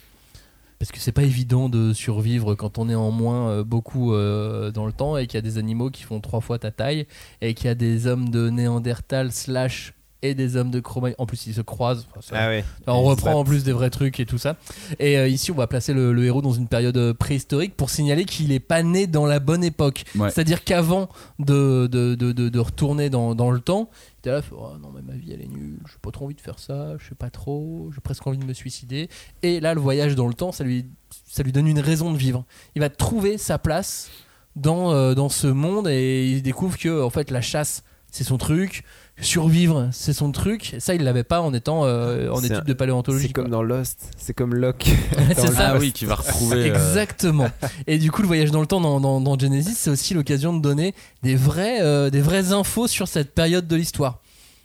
Parce 0.79 0.91
que 0.91 0.99
c'est 0.99 1.11
pas 1.13 1.23
évident 1.23 1.69
de 1.69 1.93
survivre 1.93 2.53
quand 2.55 2.77
on 2.77 2.89
est 2.89 2.95
en 2.95 3.11
moins 3.11 3.49
euh, 3.49 3.63
beaucoup 3.63 4.13
euh, 4.13 4.71
dans 4.71 4.85
le 4.85 4.91
temps 4.91 5.17
et 5.17 5.25
qu'il 5.27 5.35
y 5.37 5.39
a 5.39 5.41
des 5.41 5.57
animaux 5.57 5.89
qui 5.89 6.03
font 6.03 6.19
trois 6.19 6.41
fois 6.41 6.59
ta 6.59 6.71
taille 6.71 7.07
et 7.41 7.53
qu'il 7.53 7.67
y 7.67 7.69
a 7.69 7.75
des 7.75 8.07
hommes 8.07 8.29
de 8.29 8.49
Néandertal 8.49 9.31
slash 9.31 9.93
et 10.21 10.33
des 10.33 10.55
hommes 10.57 10.71
de 10.71 10.79
Cro-Magnon. 10.79 11.15
En 11.19 11.27
plus, 11.27 11.45
ils 11.45 11.53
se 11.53 11.61
croisent. 11.61 12.07
Enfin, 12.09 12.21
ça- 12.21 12.35
Ah 12.37 12.47
ouais. 12.47 12.65
on 12.87 13.03
Ils 13.03 13.09
reprend 13.09 13.33
en 13.35 13.43
plus 13.43 13.63
des 13.63 13.71
vrais 13.73 13.91
trucs 13.91 14.19
et 14.19 14.25
tout 14.25 14.39
ça. 14.39 14.57
Et 14.99 15.19
euh, 15.19 15.27
ici, 15.27 15.51
on 15.51 15.55
va 15.55 15.67
placer 15.67 15.93
le, 15.93 16.13
le 16.13 16.25
héros 16.25 16.41
dans 16.41 16.53
une 16.53 16.67
période 16.67 17.13
préhistorique 17.13 17.75
pour 17.77 17.91
signaler 17.91 18.25
qu'il 18.25 18.47
n'est 18.47 18.59
pas 18.59 18.81
né 18.81 19.05
dans 19.05 19.27
la 19.27 19.39
bonne 19.39 19.63
époque. 19.63 20.03
Ouais. 20.17 20.31
C'est-à-dire 20.31 20.63
qu'avant 20.63 21.09
de, 21.37 21.87
de, 21.87 22.15
de, 22.15 22.31
de- 22.31 22.49
de 22.49 22.59
retourner 22.59 23.11
dans, 23.11 23.35
dans 23.35 23.51
le 23.51 23.59
temps, 23.59 23.89
était 24.25 24.31
là, 24.31 24.41
Oh, 24.51 24.77
non 24.81 24.91
mais 24.93 25.01
ma 25.01 25.13
vie 25.13 25.31
elle 25.31 25.41
est 25.41 25.47
nulle, 25.47 25.79
j'ai 25.85 25.97
pas 26.01 26.11
trop 26.11 26.25
envie 26.25 26.35
de 26.35 26.41
faire 26.41 26.59
ça, 26.59 26.97
je 26.97 27.09
sais 27.09 27.15
pas 27.15 27.29
trop, 27.29 27.91
j'ai 27.93 28.01
presque 28.01 28.25
envie 28.25 28.37
de 28.37 28.45
me 28.45 28.53
suicider. 28.53 29.09
Et 29.43 29.59
là, 29.59 29.73
le 29.73 29.81
voyage 29.81 30.15
dans 30.15 30.27
le 30.27 30.33
temps, 30.33 30.51
ça 30.51 30.63
lui, 30.63 30.85
ça 31.27 31.43
lui 31.43 31.51
donne 31.51 31.67
une 31.67 31.79
raison 31.79 32.11
de 32.11 32.17
vivre. 32.17 32.45
Il 32.75 32.81
va 32.81 32.89
trouver 32.89 33.37
sa 33.37 33.57
place 33.57 34.09
dans, 34.55 34.91
euh, 34.91 35.13
dans 35.13 35.29
ce 35.29 35.47
monde 35.47 35.87
et 35.87 36.31
il 36.31 36.41
découvre 36.41 36.77
que 36.77 37.03
en 37.03 37.09
fait 37.09 37.29
la 37.29 37.41
chasse 37.41 37.83
c'est 38.11 38.23
son 38.23 38.37
truc, 38.37 38.83
survivre 39.21 39.89
c'est 39.91 40.13
son 40.13 40.31
truc. 40.31 40.75
Ça, 40.79 40.93
il 40.93 41.03
l'avait 41.03 41.23
pas 41.23 41.41
en 41.41 41.53
étant 41.53 41.85
euh, 41.85 42.29
en 42.29 42.43
un- 42.43 42.59
de 42.59 42.73
paléontologie. 42.73 43.27
C'est 43.27 43.33
comme 43.33 43.45
quoi. 43.45 43.51
dans 43.51 43.63
Lost, 43.63 44.11
c'est 44.17 44.33
comme 44.33 44.53
Locke. 44.55 44.89
c'est 45.35 45.47
ça. 45.53 45.71
ah 45.73 45.77
oui, 45.79 45.91
qui 45.91 46.05
va 46.05 46.15
retrouver. 46.15 46.69
euh, 46.69 46.73
Exactement. 46.73 47.47
Et 47.87 47.97
du 47.97 48.11
coup, 48.11 48.21
le 48.21 48.27
voyage 48.27 48.51
dans 48.51 48.61
le 48.61 48.67
temps 48.67 48.81
dans, 48.81 48.99
dans- 48.99 49.21
dans 49.21 49.37
Genesis, 49.39 49.75
c'est 49.77 49.89
aussi 49.89 50.13
l'occasion 50.13 50.53
de 50.53 50.61
donner 50.61 50.93
des 51.23 51.35
vrais, 51.35 51.81
euh, 51.81 52.09
des 52.09 52.21
vraies 52.21 52.51
infos 52.51 52.87
sur 52.87 53.07
cette 53.07 53.33
période 53.33 53.67
de 53.67 53.75
l'histoire. 53.75 54.19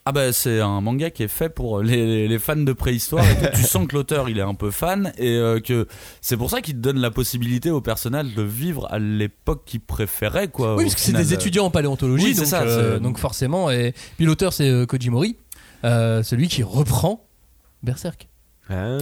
Ah 0.07 0.13
bah 0.13 0.33
c'est 0.33 0.61
un 0.61 0.81
manga 0.81 1.11
qui 1.11 1.23
est 1.23 1.29
fait 1.29 1.51
pour 1.51 1.83
les, 1.83 2.27
les- 2.27 2.39
fans 2.39 2.57
de 2.57 2.73
préhistoire. 2.73 3.25
et 3.25 3.37
tout. 3.51 3.57
tu 3.59 3.63
sens 3.63 3.87
que 3.87 3.95
l'auteur 3.95 4.29
il 4.31 4.39
est 4.39 4.43
un 4.43 4.55
peu 4.55 4.71
fan 4.71 5.13
et 5.19 5.37
euh, 5.37 5.61
que 5.61 5.87
c'est 6.23 6.37
pour 6.39 6.49
ça 6.51 6.63
qu'il 6.63 6.75
te 6.75 6.81
donne 6.81 6.99
la 6.99 7.11
possibilité 7.11 7.71
au 7.71 7.81
personnage 7.83 8.35
de 8.35 8.43
vivre 8.43 8.87
à 8.91 8.99
l'époque 8.99 9.63
qu'il 9.67 9.81
préférait 9.81 10.49
quoi. 10.49 10.77
oui, 10.77 10.85
parce 10.85 10.95
que 10.95 11.01
c'est 11.03 11.13
des 11.13 11.35
étudiants 11.35 11.67
en 11.67 11.71
paléontologie, 11.71 12.25
Oui, 12.25 12.35
c'est 12.35 12.41
donc, 12.41 12.49
ça, 12.49 12.63
euh, 12.63 12.99
donc 12.99 13.19
forcément. 13.19 13.71
Et 13.71 13.93
puis 14.17 14.25
l'auteur, 14.25 14.53
c'est 14.55 14.69
euh, 14.71 14.87
Koji 14.87 15.11
Mori, 15.11 15.37
euh, 15.85 16.23
celui 16.23 16.49
qui 16.49 16.63
reprend 16.63 17.27
Berserk. 17.83 18.27
Ah. 18.71 18.99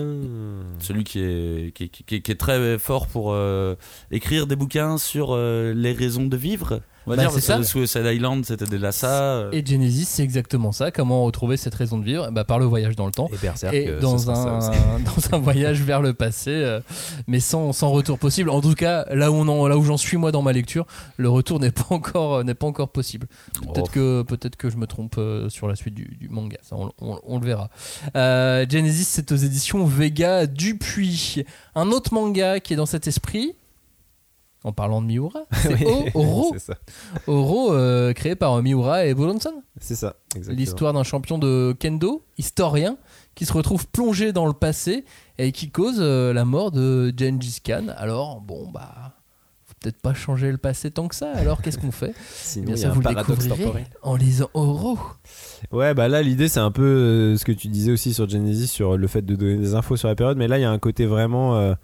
Celui 0.81 1.05
qui 1.05 1.21
est, 1.21 1.73
qui, 1.75 1.91
qui- 1.91 2.03
qui- 2.05 2.23
qui 2.23 2.33
est 2.33 2.41
très 2.41 2.79
fort 2.79 3.07
pour 3.07 3.33
euh, 3.33 3.75
écrire 4.11 4.47
des 4.47 4.57
bouquins 4.57 4.97
sur 4.99 5.29
euh, 5.35 5.73
les 5.75 5.93
raisons 5.93 6.25
de 6.27 6.37
vivre. 6.37 6.81
On 7.09 7.11
va 7.11 7.17
Bah, 7.17 7.23
dire 7.23 7.33
c'est 7.33 7.41
ça. 7.41 7.63
Suicide 7.63 8.05
Island, 8.05 8.45
c'était 8.45 8.67
déjà 8.67 8.93
ça. 8.93 9.23
euh, 9.23 9.51
Et 9.53 9.65
Genesis, 9.65 10.05
c'est 10.05 10.23
exactement 10.23 10.73
ça. 10.73 10.91
Comment 10.91 11.25
retrouver 11.25 11.57
cette 11.57 11.75
raison 11.75 11.99
de 11.99 12.05
vivre? 12.05 12.31
Bah, 12.31 12.45
Par 12.45 12.59
le 12.59 12.67
voyage 12.67 12.97
dans 12.97 13.07
le 13.07 13.13
temps. 13.13 13.29
Et 13.33 13.37
Berserk, 13.39 13.73
Et 13.75 13.89
euh, 13.89 14.01
dans 14.01 14.31
un, 14.31 14.59
dans 15.01 15.35
un 15.35 15.39
voyage 15.39 15.81
vers 15.83 16.03
le 16.03 16.13
passé, 16.15 16.51
euh, 16.51 16.81
mais 17.27 17.41
sans, 17.41 17.73
sans 17.73 17.91
retour 17.91 18.19
possible. 18.19 18.51
En 18.51 18.61
tout 18.61 18.75
cas, 18.75 19.07
là 19.15 19.31
où, 19.33 19.35
on 19.37 19.49
en- 19.49 19.67
là 19.69 19.77
où 19.79 19.85
j'en 19.85 19.97
suis 19.97 20.17
moi 20.17 20.33
dans 20.33 20.43
ma 20.43 20.53
lecture, 20.53 20.87
le 21.17 21.29
retour 21.29 21.61
n'est 21.61 21.71
pas 21.73 21.87
encore, 21.91 22.45
n'est 22.45 22.55
pas 22.55 22.67
encore 22.67 22.91
possible. 22.91 23.27
Peut-être 23.73 23.87
Oh. 23.89 23.91
que, 23.93 24.23
peut 24.23 24.39
que 24.59 24.69
je 24.71 24.77
me 24.77 24.87
trompe 24.87 25.17
euh, 25.19 25.49
sur 25.49 25.67
la 25.69 25.75
suite 25.77 25.95
du, 25.95 26.17
du 26.21 26.29
manga, 26.29 26.59
ça, 26.63 26.77
on, 26.77 26.93
on- 27.01 27.19
on 27.27 27.39
le 27.39 27.47
verra. 27.47 27.71
Euh, 28.17 28.67
Genesis, 28.69 29.05
c'est 29.05 29.33
aux 29.33 29.37
éditions 29.37 29.85
Vega 29.87 30.47
Dupuis. 30.47 31.45
Un 31.75 31.89
autre 31.91 32.13
manga 32.13 32.61
qui 32.61 32.73
est 32.73 32.77
dans 32.77 32.87
cet 32.87 33.07
esprit, 33.07 33.55
en 34.65 34.73
parlant 34.73 35.01
de 35.01 35.07
Miura, 35.07 35.41
c'est 35.53 35.75
Oui, 35.85 36.11
Oro. 36.15 36.55
ça. 36.59 36.75
Oro, 37.27 37.73
euh, 37.73 38.13
créé 38.13 38.35
par 38.35 38.61
Miura 38.63 39.07
et 39.07 39.15
Buronson. 39.15 39.63
C'est 39.81 39.95
ça, 39.95 40.17
exactement. 40.35 40.59
L'histoire 40.59 40.93
d'un 40.93 41.05
champion 41.05 41.39
de 41.39 41.75
kendo, 41.79 42.25
historien, 42.39 42.97
qui 43.35 43.47
se 43.47 43.53
retrouve 43.53 43.87
plongé 43.87 44.33
dans 44.33 44.47
le 44.47 44.53
passé 44.53 45.05
et 45.39 45.53
qui 45.53 45.71
cause 45.71 45.99
euh, 46.01 46.33
la 46.33 46.45
mort 46.45 46.73
de 46.73 47.13
Gengis 47.17 47.61
Khan. 47.65 47.87
Alors, 47.97 48.41
bon, 48.41 48.69
bah, 48.69 49.15
faut 49.65 49.75
peut-être 49.81 50.01
pas 50.03 50.13
changer 50.13 50.51
le 50.51 50.59
passé 50.59 50.91
tant 50.91 51.07
que 51.07 51.15
ça. 51.15 51.31
Alors, 51.35 51.63
qu'est-ce 51.63 51.79
qu'on 51.79 51.93
fait 51.93 52.13
Sinon, 52.35 52.67
Bien 52.67 52.77
ça, 52.77 52.89
vous 52.89 52.99
le 52.99 53.05
paradoxe 53.05 53.45
découvrirez 53.45 53.65
temporel. 53.65 53.87
en 54.03 54.17
lisant 54.17 54.51
Oro. 54.55 54.99
Ouais, 55.71 55.95
bah 55.95 56.09
là, 56.09 56.21
l'idée, 56.23 56.49
c'est 56.49 56.59
un 56.59 56.73
peu 56.73 56.83
euh, 56.83 57.37
ce 57.37 57.45
que 57.45 57.53
tu 57.53 57.69
disais 57.69 57.93
aussi 57.93 58.13
sur 58.13 58.29
Genesis, 58.29 58.67
sur 58.67 58.97
le 58.97 59.07
fait 59.07 59.23
de 59.23 59.37
donner 59.37 59.57
des 59.57 59.75
infos 59.77 59.97
sur 59.97 60.09
la 60.09 60.17
période. 60.17 60.37
Mais 60.37 60.49
là, 60.49 60.59
il 60.59 60.63
y 60.63 60.65
a 60.65 60.71
un 60.73 60.79
côté 60.81 61.07
vraiment 61.07 61.57
euh, 61.57 61.75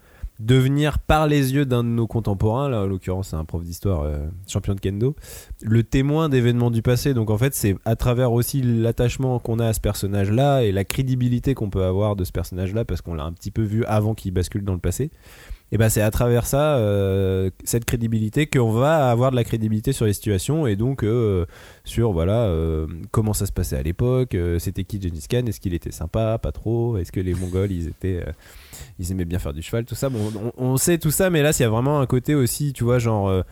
devenir 0.41 0.99
par 0.99 1.26
les 1.26 1.55
yeux 1.55 1.64
d'un 1.64 1.85
de 1.85 1.89
nos 1.89 2.07
contemporains. 2.07 2.68
Là, 2.68 2.82
en 2.82 2.87
l'occurrence, 2.87 3.28
c'est 3.28 3.37
un 3.37 3.45
prof 3.45 3.62
d'histoire, 3.62 4.03
euh, 4.03 4.26
champion 4.49 4.74
de 4.74 4.80
kendo, 4.80 5.14
le 5.62 5.82
témoin 5.82 6.28
d'événements 6.28 6.70
du 6.70 6.82
passé. 6.82 7.14
Donc, 7.14 7.30
en 7.30 7.39
fait, 7.39 7.55
c'est 7.55 7.76
à 7.85 7.97
travers 7.97 8.32
aussi 8.32 8.62
l'attachement 8.62 9.39
qu'on 9.39 9.59
a 9.59 9.66
à 9.68 9.72
ce 9.72 9.80
personnage-là 9.80 10.62
et 10.62 10.72
la 10.72 10.85
crédibilité 10.85 11.55
qu'on 11.55 11.70
peut 11.70 11.85
avoir 11.85 12.16
de 12.16 12.24
ce 12.24 12.32
personnage-là, 12.32 12.85
parce 12.85 13.01
qu'on 13.01 13.14
l'a 13.14 13.24
un 13.24 13.32
petit 13.32 13.51
peu 13.51 13.62
vu 13.62 13.85
avant 13.85 14.14
qu'il 14.14 14.32
bascule 14.32 14.64
dans 14.64 14.74
le 14.74 14.78
passé. 14.78 15.11
Et 15.74 15.76
ben 15.76 15.88
c'est 15.88 16.02
à 16.02 16.12
travers 16.12 16.46
ça, 16.46 16.76
euh, 16.76 17.50
cette 17.64 17.84
crédibilité, 17.84 18.46
qu'on 18.46 18.70
va 18.70 19.10
avoir 19.10 19.32
de 19.32 19.36
la 19.36 19.42
crédibilité 19.42 19.92
sur 19.92 20.06
les 20.06 20.12
situations 20.12 20.68
et 20.68 20.76
donc 20.76 21.02
euh, 21.02 21.46
sur 21.82 22.12
voilà 22.12 22.42
euh, 22.44 22.86
comment 23.10 23.32
ça 23.32 23.44
se 23.44 23.50
passait 23.50 23.76
à 23.76 23.82
l'époque, 23.82 24.36
c'était 24.60 24.84
qui 24.84 25.02
Gengis 25.02 25.26
Khan, 25.28 25.42
est-ce 25.48 25.58
qu'il 25.58 25.74
était 25.74 25.90
sympa, 25.90 26.38
pas 26.38 26.52
trop, 26.52 26.96
est-ce 26.98 27.10
que 27.10 27.18
les 27.18 27.34
Mongols 27.34 27.72
ils 27.72 27.88
étaient, 27.88 28.24
ils 29.00 29.10
aimaient 29.10 29.24
bien 29.24 29.40
faire 29.40 29.52
du 29.52 29.62
cheval, 29.62 29.84
tout 29.84 29.96
ça. 29.96 30.10
Bon, 30.10 30.20
on, 30.56 30.64
on 30.64 30.76
sait 30.76 30.98
tout 30.98 31.10
ça, 31.10 31.28
mais 31.28 31.42
là 31.42 31.50
il 31.50 31.60
y 31.60 31.66
a 31.66 31.68
vraiment 31.68 31.98
un 31.98 32.06
côté 32.06 32.36
aussi, 32.36 32.72
tu 32.72 32.84
vois, 32.84 33.00
genre 33.00 33.42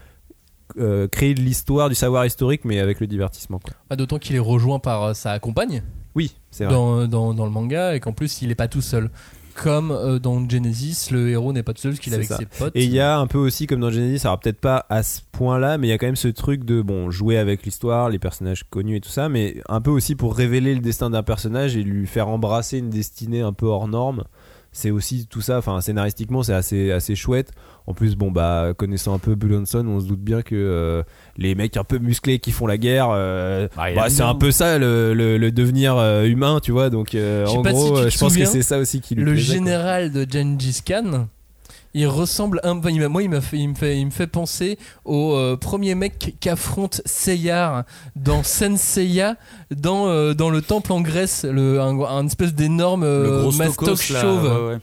créer 1.11 1.35
de 1.35 1.41
l'histoire, 1.41 1.89
du 1.89 1.97
savoir 1.97 2.25
historique, 2.25 2.65
mais 2.65 2.79
avec 2.79 3.01
le 3.01 3.09
divertissement. 3.09 3.59
Ah, 3.91 3.97
D'autant 3.97 4.21
qu'il 4.21 4.37
est 4.37 4.39
rejoint 4.39 4.79
par 4.79 5.17
sa 5.17 5.41
compagne 5.41 5.83
Oui, 6.15 6.37
c'est 6.53 6.67
vrai. 6.67 6.73
dans, 6.73 7.09
dans, 7.09 7.35
dans 7.35 7.47
le 7.47 7.51
manga 7.51 7.97
et 7.97 7.99
qu'en 8.01 8.13
plus, 8.13 8.43
il 8.43 8.53
est 8.53 8.55
pas 8.55 8.69
tout 8.69 8.81
seul. 8.81 9.11
Comme 9.63 9.91
euh, 9.93 10.19
dans 10.19 10.49
Genesis, 10.49 11.11
le 11.11 11.31
héros 11.31 11.53
n'est 11.53 11.63
pas 11.63 11.73
tout 11.73 11.83
seul 11.83 11.93
parce 11.93 12.01
qu'il 12.01 12.13
est 12.13 12.17
avec 12.17 12.29
ça. 12.29 12.37
ses 12.37 12.47
potes. 12.47 12.73
Et 12.75 12.85
il 12.85 12.91
y 12.91 13.01
a 13.01 13.19
un 13.19 13.27
peu 13.27 13.39
aussi, 13.39 13.67
comme 13.67 13.81
dans 13.81 13.91
Genesis, 13.91 14.27
alors 14.27 14.41
peut-être 14.41 14.61
pas 14.61 14.87
à 14.89 15.03
ce 15.03 15.21
point-là, 15.33 15.79
mais 15.79 15.87
il 15.87 15.91
y 15.91 15.93
a 15.93 15.99
quand 15.99 16.07
même 16.07 16.17
ce 16.17 16.29
truc 16.29 16.65
de 16.65 16.83
bon 16.83 17.11
jouer 17.11 17.39
avec 17.39 17.65
l'histoire, 17.65 18.11
les 18.11 18.19
personnages 18.19 18.65
connus 18.69 18.97
et 18.97 19.01
tout 19.01 19.11
ça, 19.11 19.29
mais 19.29 19.63
un 19.69 19.81
peu 19.81 19.91
aussi 19.91 20.15
pour 20.15 20.37
révéler 20.37 20.75
le 20.75 20.81
destin 20.81 21.11
d'un 21.11 21.23
personnage 21.23 21.77
et 21.77 21.83
lui 21.83 22.07
faire 22.07 22.29
embrasser 22.29 22.79
une 22.79 22.91
destinée 22.91 23.41
un 23.41 23.53
peu 23.53 23.67
hors 23.67 23.89
norme. 23.89 24.25
C'est 24.75 24.91
aussi 24.91 25.27
tout 25.29 25.43
ça, 25.43 25.59
enfin 25.59 25.81
scénaristiquement 25.83 26.43
c'est 26.43 26.55
assez, 26.55 26.91
assez 26.93 27.15
chouette. 27.15 27.53
En 27.87 27.93
plus, 27.95 28.17
bon 28.17 28.31
bah 28.31 28.73
connaissant 28.77 29.13
un 29.15 29.19
peu 29.19 29.35
Bullonson, 29.35 29.85
on 29.87 30.01
se 30.01 30.07
doute 30.07 30.21
bien 30.21 30.41
que 30.41 30.55
euh, 30.55 31.03
les 31.37 31.55
mecs 31.55 31.77
un 31.77 31.85
peu 31.85 31.99
musclés 31.99 32.39
qui 32.39 32.53
font 32.53 32.67
la 32.67 32.79
guerre, 32.79 33.09
euh, 33.11 33.69
Bah, 33.77 33.91
il 33.91 33.97
bah, 33.97 34.09
c'est 34.09 34.23
un 34.23 34.35
peu 34.35 34.51
ça 34.51 34.79
le, 34.79 35.13
le- 35.15 35.37
le 35.37 35.53
devenir 35.53 35.97
euh, 35.99 36.25
humain, 36.25 36.59
tu 36.63 36.73
vois. 36.73 36.89
Donc 36.91 37.09
en 37.45 37.47
si 37.47 37.57
gros, 37.75 37.97
je 38.09 38.19
pense 38.19 38.35
que 38.37 38.45
c'est 38.47 38.63
ça 38.63 38.79
aussi 38.79 39.01
qui 39.03 39.15
lui 39.15 39.25
le 39.25 39.33
plaisait, 39.33 39.47
quoi. 39.59 39.65
général 39.67 40.11
de 40.13 40.27
Gengis 40.31 40.81
Khan, 40.87 41.27
il 41.95 42.07
ressemble 42.07 42.61
un 42.65 42.79
peu. 42.79 42.91
il 42.91 43.07
Moi, 43.09 43.23
il, 43.23 43.31
m'a 43.31 43.41
fait, 43.41 43.59
il, 43.59 43.69
me 43.69 43.75
fait, 43.75 43.99
il 43.99 44.07
me 44.07 44.11
fait 44.11 44.27
penser 44.27 44.79
au 45.05 45.35
euh, 45.35 45.57
premier 45.57 45.95
mec 45.95 46.37
qu'affronte 46.41 47.03
Seyar 47.05 47.85
dans 48.17 48.43
Senseiya, 48.43 49.37
dans, 49.71 50.09
euh, 50.09 50.35
dans 50.35 50.51
le 50.51 50.63
temple 50.63 50.93
en 50.93 51.01
Grèce, 51.01 51.45
le, 51.45 51.81
un, 51.81 51.99
un 52.01 52.27
espèce 52.27 52.55
d'énorme 52.55 53.05
euh, 53.05 53.51
mastoc 53.53 54.09
là, 54.09 54.21
chauve. 54.21 54.45
ouais, 54.45 54.75
ouais. 54.75 54.79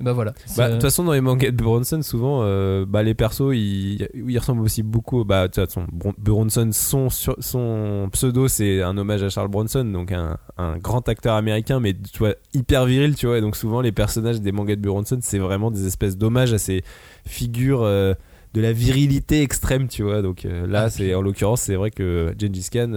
Bah 0.00 0.12
voilà. 0.12 0.32
Bah, 0.56 0.68
de 0.68 0.74
toute 0.74 0.82
façon, 0.82 1.02
dans 1.02 1.12
les 1.12 1.20
mangas 1.20 1.50
de 1.50 1.56
Bronson, 1.56 2.02
souvent, 2.02 2.42
euh, 2.42 2.86
bah, 2.86 3.02
les 3.02 3.14
persos, 3.14 3.52
ils, 3.52 4.08
ils 4.14 4.38
ressemblent 4.38 4.62
aussi 4.62 4.84
beaucoup. 4.84 5.24
Bah, 5.24 5.48
de 5.48 5.66
Bron- 5.92 6.14
Bronson, 6.18 6.70
son, 6.72 7.08
son 7.10 8.08
pseudo, 8.12 8.46
c'est 8.46 8.80
un 8.80 8.96
hommage 8.96 9.24
à 9.24 9.28
Charles 9.28 9.48
Bronson, 9.48 9.84
donc 9.84 10.12
un, 10.12 10.36
un 10.56 10.78
grand 10.78 11.08
acteur 11.08 11.34
américain, 11.34 11.80
mais 11.80 11.94
tu 11.94 12.18
vois, 12.18 12.34
hyper 12.54 12.84
viril, 12.86 13.16
tu 13.16 13.26
vois. 13.26 13.38
Et 13.38 13.40
donc, 13.40 13.56
souvent, 13.56 13.80
les 13.80 13.90
personnages 13.92 14.40
des 14.40 14.52
mangas 14.52 14.76
de 14.76 14.82
Bronson, 14.82 15.18
c'est 15.20 15.38
vraiment 15.40 15.70
des 15.72 15.86
espèces 15.86 16.16
d'hommages 16.16 16.52
à 16.52 16.58
ces 16.58 16.84
figures 17.26 17.82
euh, 17.82 18.14
de 18.54 18.60
la 18.60 18.72
virilité 18.72 19.42
extrême, 19.42 19.88
tu 19.88 20.04
vois. 20.04 20.22
Donc 20.22 20.44
euh, 20.44 20.66
là, 20.66 20.84
Ah, 20.84 20.90
c'est 20.90 21.12
en 21.14 21.22
l'occurrence, 21.22 21.62
c'est 21.62 21.74
vrai 21.74 21.90
que 21.90 22.32
Gengis 22.38 22.68
Khan. 22.72 22.92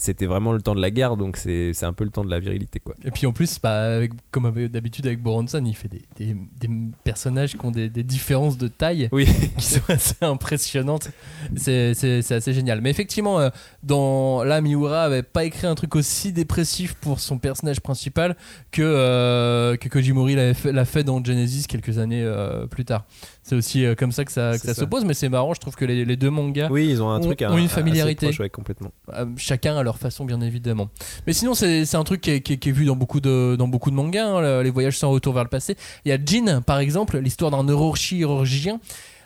C'était 0.00 0.26
vraiment 0.26 0.52
le 0.52 0.60
temps 0.62 0.74
de 0.74 0.80
la 0.80 0.90
guerre, 0.90 1.16
donc 1.16 1.36
c'est 1.36 1.72
un 1.82 1.92
peu 1.92 2.04
le 2.04 2.10
temps 2.10 2.24
de 2.24 2.30
la 2.30 2.40
virilité, 2.40 2.80
quoi. 2.80 2.94
Et 3.04 3.10
puis 3.10 3.26
en 3.26 3.32
plus, 3.32 3.58
bah, 3.62 3.96
avec- 3.96 4.12
comme 4.30 4.50
d'habitude 4.68 5.06
avec 5.06 5.22
Boronson, 5.22 5.62
il 5.64 5.74
fait 5.76 5.88
des, 5.88 6.02
des- 6.16 6.34
des 6.60 6.70
personnages 7.04 7.56
qui 7.56 7.64
ont 7.64 7.70
des, 7.70 7.88
des 7.90 8.02
différences 8.02 8.56
de 8.58 8.68
taille 8.68 9.08
Oui. 9.12 9.26
qui 9.58 9.64
sont 9.64 9.80
assez 9.88 10.14
impressionnantes. 10.22 11.10
C'est 11.56 11.90
assez 12.32 12.52
génial. 12.54 12.80
Mais 12.80 12.90
effectivement, 12.90 13.40
euh, 13.40 13.50
dans 13.82 14.42
là, 14.44 14.60
Miura 14.60 15.04
avait 15.04 15.22
pas 15.22 15.44
écrit 15.44 15.66
un 15.66 15.74
truc 15.74 15.94
aussi 15.96 16.32
dépressif 16.32 16.94
pour 16.94 17.20
son 17.20 17.38
personnage 17.38 17.80
principal 17.80 18.36
que, 18.70 18.82
euh, 18.82 19.76
que 19.76 19.88
Kojimori 19.88 20.34
fait- 20.54 20.72
l'a 20.72 20.84
fait, 20.84 21.04
dans 21.04 21.22
Genesis 21.22 21.66
quelques 21.66 21.98
années 21.98 22.22
euh, 22.22 22.66
plus 22.66 22.84
tard. 22.84 23.04
C'est 23.50 23.56
aussi 23.56 23.84
euh, 23.84 23.96
comme 23.96 24.12
ça 24.12 24.24
que 24.24 24.30
ça, 24.30 24.52
que 24.52 24.58
C'est 24.58 24.68
ça 24.68 24.74
ça. 24.74 24.80
s'oppose, 24.82 25.04
mais 25.04 25.12
c'est 25.12 25.28
marrant, 25.28 25.54
je 25.54 25.60
trouve 25.60 25.74
que 25.74 25.84
les, 25.84 26.04
les 26.04 26.16
deux 26.16 26.30
mangas 26.30 26.68
Oui, 26.70 26.88
ils 26.88 27.02
ont 27.02 27.10
un 27.10 27.18
ont- 27.18 27.24
truc 27.24 27.42
à, 27.42 27.50
ont 27.50 27.58
une 27.58 27.68
familiarité. 27.68 28.26
proche, 28.26 28.38
ouais, 28.38 28.48
complètement. 28.48 28.92
euh, 29.14 29.26
chacun 29.36 29.76
à 29.76 29.82
leur 29.82 29.98
façon 29.98 30.24
bien 30.24 30.40
évidemment 30.40 30.88
mais 31.26 31.32
sinon 31.32 31.54
c'est 31.54 31.94
un 31.96 32.04
truc 32.04 32.20
qui 32.20 32.30
est, 32.30 32.40
qui 32.42 32.52
est- 32.52 32.56
qui 32.58 32.68
est 32.68 32.72
vu 32.72 32.84
dans 32.84 32.94
beaucoup 32.94 33.20
de 33.20 33.56
dans 33.58 33.66
beaucoup 33.66 33.90
de 33.90 33.96
mangas 33.96 34.24
hein, 34.24 34.40
le- 34.40 34.62
les 34.62 34.70
voyages 34.70 34.96
sans 34.98 35.10
retour 35.10 35.34
vers 35.34 35.42
le 35.42 35.50
passé 35.50 35.76
il 36.04 36.10
y 36.10 36.12
a 36.12 36.18
Jin 36.24 36.60
par 36.62 36.78
exemple 36.78 37.18
l'histoire 37.18 37.50
d'un 37.50 37.64
neurochirurgien 37.64 38.80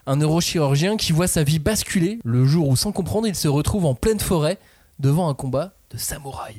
un 0.06 0.16
neurochirurgien 0.16 0.96
qui 0.96 1.12
voit 1.12 1.26
sa 1.26 1.42
vie 1.44 1.58
basculer 1.58 2.18
le 2.24 2.44
jour 2.46 2.68
où 2.68 2.76
sans 2.76 2.92
comprendre 2.92 3.26
il 3.26 3.34
se 3.34 3.48
retrouve 3.48 3.84
en 3.86 3.94
pleine 3.94 4.20
forêt 4.20 4.58
devant 5.00 5.28
un 5.28 5.34
combat 5.34 5.74
de 5.92 5.98
samouraïs 5.98 6.56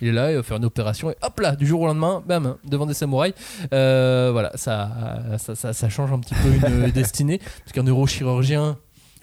il 0.00 0.08
est 0.08 0.12
là, 0.12 0.30
il 0.30 0.36
va 0.36 0.42
faire 0.42 0.56
une 0.58 0.64
opération 0.64 1.10
et 1.10 1.16
hop 1.22 1.40
là, 1.40 1.56
du 1.56 1.66
jour 1.66 1.80
au 1.80 1.86
lendemain, 1.86 2.22
bam, 2.26 2.56
devant 2.64 2.86
des 2.86 2.94
samouraïs. 2.94 3.34
Euh, 3.72 4.30
voilà, 4.32 4.52
ça, 4.56 5.22
ça, 5.38 5.54
ça, 5.54 5.72
ça 5.72 5.88
change 5.88 6.12
un 6.12 6.18
petit 6.20 6.34
peu 6.34 6.48
une 6.68 6.90
destinée. 6.92 7.38
Parce 7.38 7.72
qu'un 7.72 7.82
neurochirurgien 7.84 8.76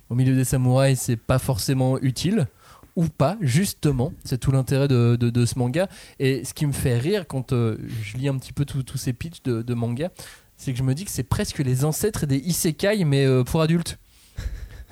au 0.10 0.16
milieu 0.16 0.36
des 0.36 0.44
samouraïs, 0.46 1.00
c'est 1.00 1.16
pas 1.18 1.40
forcément 1.40 1.98
utile. 2.00 2.48
Ou 2.96 3.06
pas, 3.08 3.38
justement. 3.42 4.14
C'est 4.24 4.38
tout 4.38 4.52
l'intérêt 4.52 4.88
de, 4.88 5.16
de- 5.20 5.32
de 5.32 5.46
ce 5.48 5.58
manga. 5.58 5.88
Et 6.20 6.46
ce 6.46 6.54
qui 6.54 6.68
me 6.68 6.72
fait 6.72 6.98
rire 7.00 7.26
quand 7.28 7.52
euh, 7.52 7.78
je 8.04 8.18
lis 8.18 8.28
un 8.28 8.38
petit 8.38 8.54
peu 8.54 8.66
tous 8.66 8.98
ces 8.98 9.14
pitchs 9.14 9.42
de, 9.44 9.64
de 9.64 9.74
manga, 9.74 10.12
c'est 10.58 10.74
que 10.74 10.78
je 10.78 10.84
me 10.84 10.94
dis 10.94 11.04
que 11.04 11.10
c'est 11.10 11.24
presque 11.24 11.58
les 11.58 11.86
ancêtres 11.86 12.28
des 12.28 12.38
isekai, 12.38 13.04
mais 13.04 13.26
euh, 13.26 13.44
pour 13.44 13.62
adultes. 13.64 13.98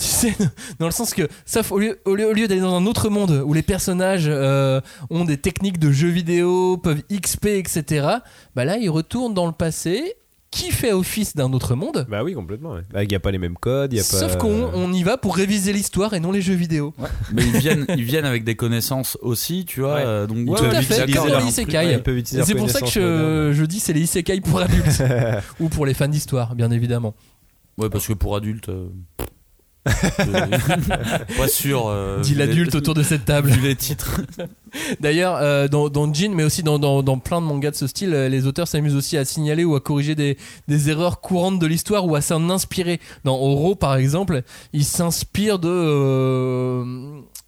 Tu 0.02 0.08
sais, 0.08 0.34
dans 0.80 0.88
le 0.88 0.92
sens 0.92 1.14
que, 1.14 1.28
sauf 1.46 1.72
au 1.72 1.78
lieu, 1.78 2.00
au 2.06 2.16
lieu, 2.16 2.26
au 2.28 2.34
lieu 2.34 2.48
d'aller 2.48 2.62
dans 2.62 2.74
un 2.76 2.88
autre 2.88 3.10
monde 3.10 3.44
où 3.46 3.54
les 3.54 3.62
personnages 3.62 4.26
euh, 4.28 4.82
ont 5.12 5.26
des 5.26 5.38
techniques 5.38 5.78
de 5.78 5.92
jeux 5.92 6.10
vidéo, 6.10 6.78
peuvent 6.78 7.04
XP, 7.12 7.46
etc., 7.46 8.08
bah 8.56 8.66
là, 8.66 8.78
ils 8.78 8.90
retournent 8.90 9.36
dans 9.36 9.46
le 9.46 9.52
passé, 9.52 10.16
qui 10.50 10.72
fait 10.72 10.92
office 10.92 11.36
d'un 11.36 11.54
autre 11.54 11.76
monde, 11.76 12.06
Bah 12.10 12.24
oui, 12.24 12.34
complètement. 12.34 12.72
ouais. 12.74 12.82
Bah, 12.92 13.04
Il 13.04 13.10
n'y 13.10 13.16
a 13.16 13.20
pas 13.22 13.30
les 13.32 13.38
mêmes 13.38 13.56
codes, 13.58 13.94
il 13.94 13.98
y 13.98 14.00
a 14.00 14.04
sauf 14.04 14.34
pas. 14.34 14.38
qu'on 14.40 14.70
on 14.74 14.92
y 14.92 15.04
va 15.04 15.18
pour 15.18 15.36
réviser 15.38 15.72
l'histoire 15.72 16.14
et 16.16 16.20
non 16.20 16.32
les 16.34 16.42
jeux 16.42 16.56
vidéo. 16.56 16.94
Mais 17.32 17.44
ils 17.46 17.58
viennent, 17.60 17.86
ils 17.90 18.04
viennent 18.04 18.26
avec 18.26 18.44
des 18.44 18.56
connaisses 18.56 18.92
aussi, 19.22 19.64
tu 19.66 19.80
vois. 19.82 19.94
Ouais. 19.96 20.04
euh, 20.04 20.28
donc 20.28 20.40
Ils 20.40 20.46
Tout 20.48 20.66
à 20.66 20.82
fait. 20.82 21.06
Ouais, 21.06 21.94
ils 21.94 22.04
peuvent 22.04 22.18
Et 22.18 22.20
utiliser 22.20 22.44
c'est 22.46 22.56
pour 22.56 22.70
ça 22.70 22.82
que 22.82 22.88
je, 22.88 23.52
je 23.54 23.66
dis 23.66 23.80
c'est 23.80 23.94
les 23.94 24.02
isekai 24.02 24.42
pour 24.42 24.60
adultes 24.60 25.02
ou 25.62 25.70
pour 25.70 25.86
les 25.86 25.94
fans 25.94 26.08
d'histoire, 26.10 26.54
bien 26.56 26.70
évidemment. 26.72 27.14
Ouais, 27.78 27.90
parce 27.90 28.06
que 28.08 28.14
pour 28.14 28.36
adultes. 28.36 28.68
euh, 28.68 28.90
je- 29.88 31.38
pas 31.38 31.48
sûr. 31.48 31.88
euh, 31.88 32.22
Dit 32.22 32.36
les- 32.36 32.46
l'adulte 32.46 32.76
autour 32.76 32.94
de 32.94 33.04
cette 33.04 33.26
table. 33.26 33.50
Vu 33.52 33.62
les 33.62 33.76
titres. 33.76 34.22
D'ailleurs, 35.00 35.36
euh, 35.38 35.68
dans, 35.68 35.90
dans 35.90 36.12
Jin, 36.14 36.32
mais 36.36 36.44
aussi 36.44 36.64
dans, 36.64 36.80
dans, 36.80 37.04
dans 37.04 37.18
plein 37.18 37.42
de 37.42 37.46
mangas 37.48 37.72
de 37.72 37.76
ce 37.76 37.88
style, 37.88 38.14
euh, 38.14 38.30
les 38.30 38.46
auteurs 38.46 38.68
s'amusent 38.68 38.96
aussi 38.96 39.18
à 39.18 39.26
signaler 39.26 39.64
ou 39.66 39.76
à 39.76 39.80
corriger 39.82 40.16
des, 40.16 40.38
des 40.68 40.90
erreurs 40.90 41.20
courantes 41.22 41.60
de 41.60 41.66
l'histoire 41.68 42.06
ou 42.08 42.16
à 42.16 42.22
s'en 42.22 42.50
inspirer. 42.50 43.00
Dans 43.24 43.36
Oro, 43.38 43.76
par 43.76 43.96
exemple, 43.96 44.44
ils 44.74 44.86
s'inspirent 44.86 45.60
de, 45.60 45.70
euh, 45.70 46.84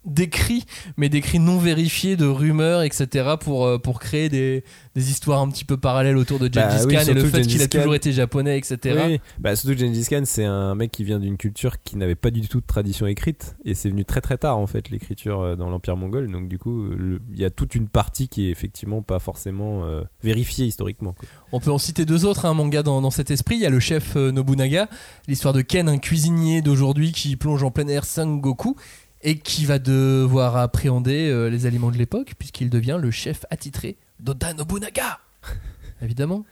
d'écrits, 0.04 0.64
mais 0.96 1.08
d'écrits 1.08 1.38
non 1.38 1.58
vérifiés, 1.58 2.16
de 2.16 2.26
rumeurs, 2.26 2.82
etc. 2.82 3.34
pour, 3.40 3.66
euh, 3.66 3.78
pour 3.78 4.00
créer 4.00 4.28
des, 4.28 4.64
des 4.94 5.10
histoires 5.10 5.40
un 5.40 5.48
petit 5.48 5.64
peu 5.64 5.76
parallèles 5.76 6.16
autour 6.16 6.38
de 6.38 6.48
Bah 6.48 6.70
Gengis 6.70 6.86
oui, 6.86 6.94
Khan 6.94 7.02
et 7.06 7.14
le 7.14 7.24
fait 7.24 7.42
qu'il 7.42 7.62
a 7.62 7.68
toujours 7.68 7.94
été 7.94 8.12
japonais, 8.12 8.58
etc. 8.58 8.98
Oui, 9.06 9.20
bah, 9.38 9.56
surtout 9.56 9.78
Gengis 9.78 10.06
Khan, 10.08 10.22
c'est 10.24 10.44
un 10.44 10.74
mec 10.74 10.90
qui 10.90 11.04
vient 11.04 11.18
d'une 11.18 11.36
culture 11.36 11.82
qui 11.82 11.96
n'avait 11.96 12.14
pas 12.14 12.30
du 12.30 12.46
tout 12.48 12.60
de 12.60 12.66
tradition 12.66 13.06
écrite. 13.06 13.56
Et 13.64 13.74
c'est 13.74 13.88
venu 13.88 14.04
très 14.04 14.20
très 14.20 14.38
tard 14.38 14.58
en 14.58 14.66
fait, 14.66 14.90
l'écriture 14.90 15.40
euh, 15.40 15.56
dans 15.56 15.70
l'Empire 15.70 15.96
mongol. 15.96 16.30
Donc 16.30 16.48
du 16.48 16.58
coup, 16.58 16.90
il 17.32 17.38
y 17.38 17.44
a 17.44 17.50
toute 17.50 17.74
une 17.74 17.88
partie 17.88 18.28
qui 18.28 18.46
est 18.48 18.50
effectivement 18.50 19.02
pas 19.02 19.18
forcément 19.18 19.84
euh, 19.84 20.02
vérifiée 20.22 20.66
historiquement. 20.66 21.12
quoi. 21.12 21.28
On 21.52 21.60
peut 21.60 21.70
en 21.70 21.78
citer 21.78 22.04
deux 22.04 22.24
autres, 22.24 22.46
un 22.46 22.54
manga 22.54 22.82
dans, 22.82 23.00
dans 23.00 23.10
cet 23.10 23.30
esprit. 23.30 23.56
Il 23.56 23.62
y 23.62 23.66
a 23.66 23.70
le 23.70 23.80
chef 23.80 24.16
Nobunaga, 24.16 24.88
l'histoire 25.28 25.54
de 25.54 25.62
Ken, 25.62 25.88
un 25.88 25.98
cuisinier 25.98 26.62
d'aujourd'hui 26.62 27.12
qui 27.12 27.36
plonge 27.36 27.62
en 27.62 27.70
plein 27.70 27.86
air 27.88 28.04
Sengoku 28.04 28.76
et 29.24 29.38
qui 29.38 29.64
va 29.64 29.78
devoir 29.78 30.56
appréhender 30.56 31.28
euh, 31.30 31.48
les 31.48 31.66
aliments 31.66 31.90
de 31.90 31.96
l'époque 31.96 32.34
puisqu'il 32.38 32.70
devient 32.70 32.98
le 33.00 33.10
chef 33.10 33.44
attitré 33.50 33.96
d'Oda 34.20 34.52
Nobunaga. 34.52 35.18
Évidemment. 36.02 36.44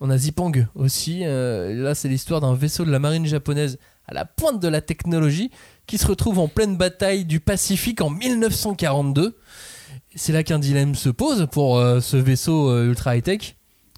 On 0.00 0.08
a 0.08 0.16
Zipang 0.16 0.52
aussi. 0.74 1.20
euh, 1.24 1.74
là, 1.74 1.94
c'est 1.94 2.08
l'histoire 2.08 2.40
d'un 2.40 2.54
vaisseau 2.54 2.84
de 2.84 2.90
la 2.90 3.00
marine 3.00 3.26
japonaise 3.26 3.78
à 4.06 4.14
la 4.14 4.24
pointe 4.24 4.60
de 4.60 4.68
la 4.68 4.80
technologie 4.80 5.50
qui 5.86 5.98
se 5.98 6.06
retrouve 6.06 6.38
en 6.38 6.48
pleine 6.48 6.76
bataille 6.76 7.24
du 7.24 7.40
Pacifique 7.40 8.00
en 8.00 8.10
1942. 8.10 9.36
C'est 10.14 10.32
là 10.32 10.42
qu'un 10.44 10.58
dilemme 10.58 10.94
se 10.94 11.08
pose 11.08 11.48
pour 11.50 11.78
euh, 11.78 12.00
ce 12.00 12.16
vaisseau 12.16 12.84
ultra 12.84 13.16
high-tech. 13.16 13.56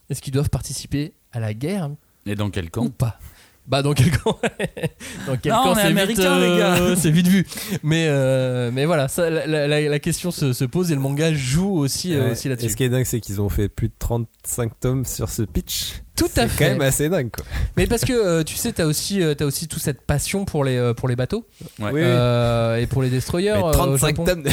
Est-ce 0.08 0.22
qu'ils 0.22 0.32
doivent 0.32 0.50
participer 0.50 1.12
à 1.32 1.40
la 1.40 1.52
guerre 1.52 1.90
Et 2.26 2.34
dans 2.34 2.50
quel 2.50 2.66
ou 2.66 2.70
camp 2.70 2.90
pas 2.90 3.18
Bah 3.66 3.80
dans 3.82 3.94
quel 3.94 4.10
camp 4.10 4.38
Dans 5.26 5.36
quel 5.38 5.52
Non, 5.52 5.62
camp 5.62 5.74
c'est 5.74 5.80
vite, 5.88 5.90
américains, 5.90 6.38
les 6.38 6.58
gars. 6.58 6.74
euh, 6.76 6.96
C'est 6.96 7.10
vite 7.10 7.28
vu. 7.28 7.46
Mais 7.82 8.06
euh, 8.08 8.70
mais 8.72 8.84
voilà, 8.84 9.08
ça, 9.08 9.30
la, 9.30 9.66
la- 9.66 9.98
question 9.98 10.30
se, 10.30 10.52
se 10.52 10.64
pose 10.66 10.92
et 10.92 10.94
le 10.94 11.00
manga 11.00 11.32
joue 11.32 11.70
aussi 11.78 12.14
euh, 12.14 12.32
aussi 12.32 12.48
Et 12.48 12.50
là-dessus. 12.50 12.68
ce 12.70 12.76
qui 12.76 12.84
est 12.84 12.90
dingue, 12.90 13.06
c'est 13.06 13.20
qu'ils 13.20 13.40
ont 13.40 13.48
fait 13.48 13.68
plus 13.70 13.88
de 13.88 13.94
35 13.98 14.78
tomes 14.80 15.04
sur 15.06 15.30
ce 15.30 15.42
pitch. 15.42 16.02
Tout 16.16 16.26
à 16.26 16.28
C'est 16.28 16.42
quand 16.42 16.48
fait. 16.48 16.70
même 16.70 16.80
assez 16.80 17.08
dingue 17.08 17.30
quoi. 17.30 17.44
Mais 17.76 17.86
parce 17.88 18.04
que 18.04 18.12
euh, 18.12 18.44
tu 18.44 18.54
sais, 18.56 18.72
t'as 18.72 18.84
aussi 18.84 19.20
euh, 19.20 19.34
t'as 19.34 19.44
aussi 19.46 19.66
toute 19.66 19.82
cette 19.82 20.00
passion 20.02 20.44
pour 20.44 20.62
les 20.64 20.76
euh, 20.76 20.94
pour 20.94 21.08
les 21.08 21.16
bateaux 21.16 21.44
Ouais. 21.80 21.90
Oui, 21.92 22.00
euh, 22.02 22.76
et 22.76 22.86
pour 22.86 23.02
les 23.02 23.10
destroyers. 23.10 23.52
Mais 23.52 23.58
euh, 23.58 23.68
au 23.68 23.72
35 23.72 24.06
Japon. 24.08 24.24
tomes. 24.24 24.42
Mais 24.44 24.52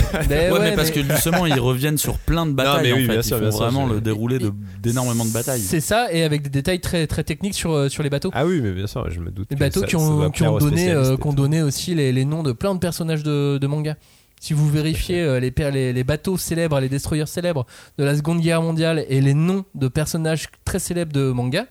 Ouais, 0.49 0.51
ouais, 0.51 0.59
mais 0.59 0.75
parce 0.75 0.87
mais- 0.89 1.03
que 1.03 1.13
justement, 1.13 1.45
ils 1.45 1.59
reviennent 1.59 1.99
sur 1.99 2.17
plein 2.17 2.45
de 2.47 2.53
batailles. 2.53 2.81
mais 2.83 2.93
oui, 2.93 3.03
en 3.03 3.07
fait. 3.07 3.11
bien 3.11 3.21
ils 3.21 3.23
sûr, 3.23 3.37
font 3.37 3.41
bien 3.43 3.51
sûr, 3.51 3.59
vraiment 3.59 3.85
le 3.85 4.01
déroulé 4.01 4.39
de- 4.39 4.51
d'énormément 4.81 5.23
de 5.25 5.29
batailles. 5.31 5.61
C'est 5.61 5.81
ça, 5.81 6.11
et 6.11 6.23
avec 6.23 6.41
des 6.41 6.49
détails 6.49 6.79
très 6.79 7.05
très 7.05 7.23
techniques 7.23 7.53
sur 7.53 7.91
sur 7.91 8.01
les 8.01 8.09
bateaux. 8.09 8.31
Ah 8.33 8.45
oui, 8.45 8.59
mais 8.61 8.71
bien 8.71 8.87
sûr, 8.87 9.07
je 9.11 9.19
me 9.19 9.29
doute. 9.29 9.47
Les 9.51 9.55
bateaux 9.55 9.81
ça- 9.81 9.85
qui 9.85 9.95
ont, 9.95 10.31
qui 10.31 10.41
ont 10.43 10.57
donné, 10.57 10.91
euh, 10.91 11.15
qui 11.15 11.27
ont 11.27 11.33
donné 11.33 11.61
aussi 11.61 11.93
les, 11.93 12.11
les 12.11 12.25
noms 12.25 12.41
de 12.43 12.53
plein 12.53 12.73
de 12.73 12.79
personnages 12.79 13.21
de, 13.23 13.59
de 13.59 13.67
manga. 13.67 13.95
Si 14.41 14.53
vous 14.53 14.67
vérifiez 14.67 15.21
euh, 15.21 15.39
les, 15.39 15.51
per- 15.51 15.69
les, 15.71 15.93
les 15.93 16.03
bateaux 16.03 16.35
célèbres, 16.35 16.79
les 16.79 16.89
destroyers 16.89 17.27
célèbres 17.27 17.65
de 17.99 18.03
la 18.03 18.15
Seconde 18.17 18.41
Guerre 18.41 18.61
mondiale 18.63 19.05
et 19.07 19.21
les 19.21 19.35
noms 19.35 19.63
de 19.75 19.87
personnages 19.87 20.47
très 20.65 20.79
célèbres 20.79 21.13
de 21.13 21.31
manga, 21.31 21.67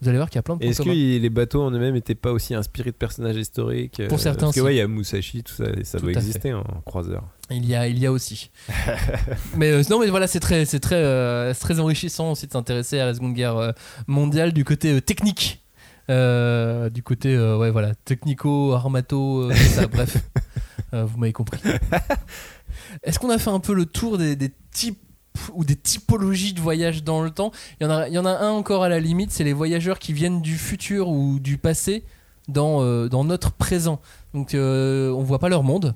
vous 0.00 0.08
allez 0.08 0.16
voir 0.18 0.28
qu'il 0.30 0.36
y 0.36 0.40
a 0.40 0.42
plein 0.42 0.56
de 0.56 0.64
Est-ce 0.64 0.82
que 0.82 0.88
les 0.88 1.30
bateaux 1.30 1.62
en 1.62 1.70
eux-mêmes 1.70 1.92
n'étaient 1.94 2.14
pas 2.14 2.32
aussi 2.32 2.54
inspirés 2.54 2.90
de 2.92 2.96
personnages 2.96 3.36
historiques 3.36 4.00
euh, 4.00 4.08
Pour 4.08 4.20
certains, 4.20 4.46
Parce 4.46 4.56
que 4.56 4.60
ouais, 4.62 4.74
il 4.74 4.78
y 4.78 4.80
a 4.80 4.88
Musashi, 4.88 5.42
tout 5.42 5.52
ça, 5.54 5.64
et 5.78 5.84
ça 5.84 5.98
Tout 5.98 6.04
doit 6.06 6.14
fait. 6.14 6.18
exister 6.18 6.52
en 6.54 6.64
croiseur. 6.86 7.24
Il 7.50 7.66
y 7.66 7.74
a, 7.74 7.86
il 7.88 7.98
y 7.98 8.06
a 8.06 8.10
aussi. 8.12 8.50
mais 9.56 9.70
euh, 9.70 9.82
non, 9.90 10.00
mais 10.00 10.08
voilà, 10.08 10.26
c'est 10.26 10.40
très, 10.40 10.64
c'est 10.64 10.80
très, 10.80 10.96
euh, 10.96 11.52
très 11.54 11.78
enrichissant 11.78 12.32
aussi 12.32 12.46
de 12.46 12.52
s'intéresser 12.52 12.98
à 13.00 13.06
la 13.06 13.14
Seconde 13.14 13.34
Guerre 13.34 13.56
euh, 13.58 13.72
mondiale 14.06 14.52
du 14.52 14.64
côté 14.64 14.92
euh, 14.94 15.00
technique. 15.00 15.60
Euh, 16.10 16.90
du 16.90 17.02
côté, 17.02 17.34
euh, 17.34 17.56
ouais, 17.56 17.70
voilà, 17.70 17.94
technico, 17.94 18.72
armato, 18.72 19.42
euh, 19.42 19.48
tout 19.50 19.56
ça, 19.56 19.86
bref. 19.92 20.16
Euh, 20.94 21.04
vous 21.04 21.18
m'avez 21.18 21.32
compris. 21.32 21.60
Est-ce 23.02 23.18
qu'on 23.18 23.30
a 23.30 23.38
fait 23.38 23.50
un 23.50 23.60
peu 23.60 23.74
le 23.74 23.86
tour 23.86 24.16
des, 24.16 24.36
des 24.36 24.52
types 24.72 24.98
ou 25.52 25.64
des 25.64 25.76
typologies 25.76 26.52
de 26.52 26.60
voyages 26.60 27.02
dans 27.02 27.22
le 27.22 27.30
temps? 27.30 27.50
Il 27.80 27.84
y, 27.84 27.86
en 27.86 27.90
a, 27.90 28.08
il 28.08 28.14
y 28.14 28.18
en 28.18 28.24
a 28.24 28.30
un 28.30 28.50
encore 28.50 28.84
à 28.84 28.88
la 28.88 29.00
limite, 29.00 29.32
c'est 29.32 29.44
les 29.44 29.52
voyageurs 29.52 29.98
qui 29.98 30.12
viennent 30.12 30.40
du 30.40 30.56
futur 30.56 31.08
ou 31.08 31.40
du 31.40 31.58
passé 31.58 32.04
dans, 32.48 32.82
euh, 32.82 33.08
dans 33.08 33.24
notre 33.24 33.52
présent. 33.52 34.00
Donc 34.32 34.54
euh, 34.54 35.10
on 35.10 35.22
voit 35.22 35.38
pas 35.40 35.48
leur 35.48 35.64
monde 35.64 35.94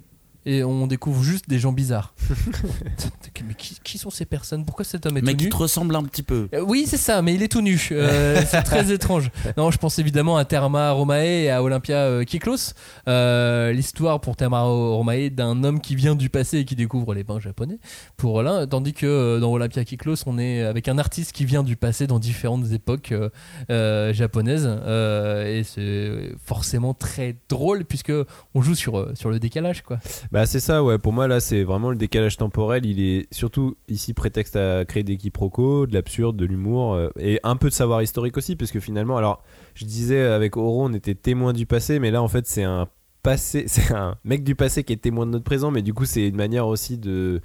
et 0.48 0.64
on 0.64 0.86
découvre 0.86 1.22
juste 1.22 1.46
des 1.48 1.58
gens 1.58 1.72
bizarres. 1.72 2.14
mais 3.46 3.54
qui, 3.54 3.78
qui 3.84 3.98
sont 3.98 4.10
ces 4.10 4.24
personnes? 4.24 4.64
Pourquoi 4.64 4.84
cet 4.84 5.04
homme 5.06 5.16
est 5.18 5.22
Mais 5.22 5.32
tout 5.32 5.36
qui 5.38 5.44
nu? 5.44 5.50
te 5.50 5.56
ressemble 5.56 5.94
un 5.94 6.02
petit 6.04 6.22
peu. 6.22 6.48
Euh, 6.54 6.60
Oui, 6.60 6.86
c'est 6.88 6.96
ça, 6.96 7.20
mais 7.22 7.34
il 7.34 7.42
est 7.42 7.48
tout 7.48 7.60
nu. 7.60 7.78
Euh, 7.92 8.40
c'est 8.46 8.62
très 8.62 8.90
étrange. 8.92 9.30
Non, 9.56 9.70
je 9.70 9.78
pense 9.78 9.98
évidemment 9.98 10.36
à 10.38 10.44
Therma 10.44 10.90
Romae 10.92 11.24
et 11.26 11.50
à 11.50 11.62
Olympia 11.62 11.96
euh, 11.98 12.24
Kyklos. 12.24 12.72
Euh, 13.08 13.72
L'histoire 13.72 14.20
pour 14.20 14.36
Therma 14.36 14.62
Romae 14.62 15.28
d'un 15.30 15.62
homme 15.64 15.80
qui 15.80 15.94
vient 15.94 16.14
du 16.14 16.30
passé 16.30 16.58
et 16.58 16.64
qui 16.64 16.76
découvre 16.76 17.12
les 17.14 17.24
bains 17.24 17.40
japonais. 17.40 17.78
Pour 18.16 18.42
l'un, 18.42 18.66
tandis 18.66 18.94
que 18.94 19.06
euh, 19.06 19.40
dans 19.40 19.52
Olympia 19.52 19.84
Kyklos, 19.84 20.16
on 20.26 20.38
est 20.38 20.62
avec 20.62 20.88
un 20.88 20.96
artiste 20.98 21.32
qui 21.32 21.44
vient 21.44 21.62
du 21.62 21.76
passé 21.76 22.06
dans 22.06 22.18
différentes 22.18 22.72
époques 22.72 23.12
euh, 23.12 23.28
euh, 23.70 24.12
japonaises. 24.14 24.66
Euh, 24.68 25.58
et 25.58 25.62
c'est 25.64 26.32
forcément 26.44 26.94
très 26.94 27.36
drôle 27.50 27.84
puisque 27.84 28.12
on 28.54 28.62
joue 28.62 28.74
sur, 28.74 29.08
sur 29.14 29.28
le 29.30 29.38
décalage, 29.38 29.82
quoi. 29.82 29.98
Bah 30.32 30.37
c'est 30.46 30.60
ça, 30.60 30.84
ouais. 30.84 30.98
Pour 30.98 31.12
moi 31.12 31.26
là, 31.26 31.40
c'est 31.40 31.62
vraiment 31.64 31.90
le 31.90 31.96
décalage 31.96 32.36
temporel. 32.36 32.84
Il 32.84 33.00
est 33.00 33.32
surtout 33.32 33.76
ici 33.88 34.12
prétexte 34.12 34.56
à 34.56 34.84
créer 34.84 35.02
des 35.02 35.16
quiproquos, 35.16 35.86
de 35.86 35.94
l'absurde, 35.94 36.36
de 36.36 36.44
l'humour 36.44 36.94
euh, 36.94 37.08
et 37.18 37.40
un 37.44 37.56
peu 37.56 37.68
de 37.68 37.74
savoir 37.74 38.02
historique 38.02 38.36
aussi, 38.36 38.54
parce 38.54 38.70
que 38.70 38.80
finalement, 38.80 39.16
alors 39.16 39.42
je 39.74 39.84
disais 39.86 40.20
avec 40.20 40.56
Oro, 40.56 40.84
on 40.84 40.92
était 40.92 41.14
témoin 41.14 41.52
du 41.52 41.64
passé, 41.66 41.98
mais 41.98 42.10
là 42.10 42.22
en 42.22 42.28
fait 42.28 42.46
c'est 42.46 42.64
un 42.64 42.88
passé, 43.22 43.64
c'est 43.68 43.94
un 43.94 44.16
mec 44.24 44.44
du 44.44 44.54
passé 44.54 44.84
qui 44.84 44.92
est 44.92 44.96
témoin 44.96 45.24
de 45.24 45.30
notre 45.30 45.44
présent, 45.44 45.70
mais 45.70 45.82
du 45.82 45.94
coup 45.94 46.04
c'est 46.04 46.28
une 46.28 46.36
manière 46.36 46.66
aussi 46.66 46.98
de 46.98 47.40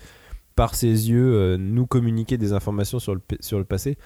par 0.56 0.76
ses 0.76 1.10
yeux 1.10 1.34
euh, 1.36 1.58
nous 1.58 1.88
communiquer 1.88 2.38
des 2.38 2.54
informations 2.54 3.00
sur 3.00 3.14
le 3.14 3.20
p- 3.22 3.38
sur 3.40 3.58
le 3.60 3.66
passé. 3.66 3.98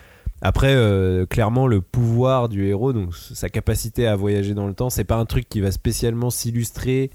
Après, 0.41 0.75
euh, 0.75 1.25
clairement, 1.25 1.65
le 1.65 1.81
pouvoir 1.81 2.47
du 2.47 2.67
héros, 2.67 2.93
donc 2.93 3.15
sa 3.15 3.49
capacité 3.49 4.05
à 4.05 4.15
voyager 4.15 4.53
dans 4.53 4.67
le 4.67 4.75
temps, 4.75 4.91
c'est 4.91 5.03
pas 5.03 5.15
un 5.17 5.25
truc 5.25 5.49
qui 5.49 5.61
va 5.61 5.71
spécialement 5.71 6.29
s'illustrer 6.29 7.09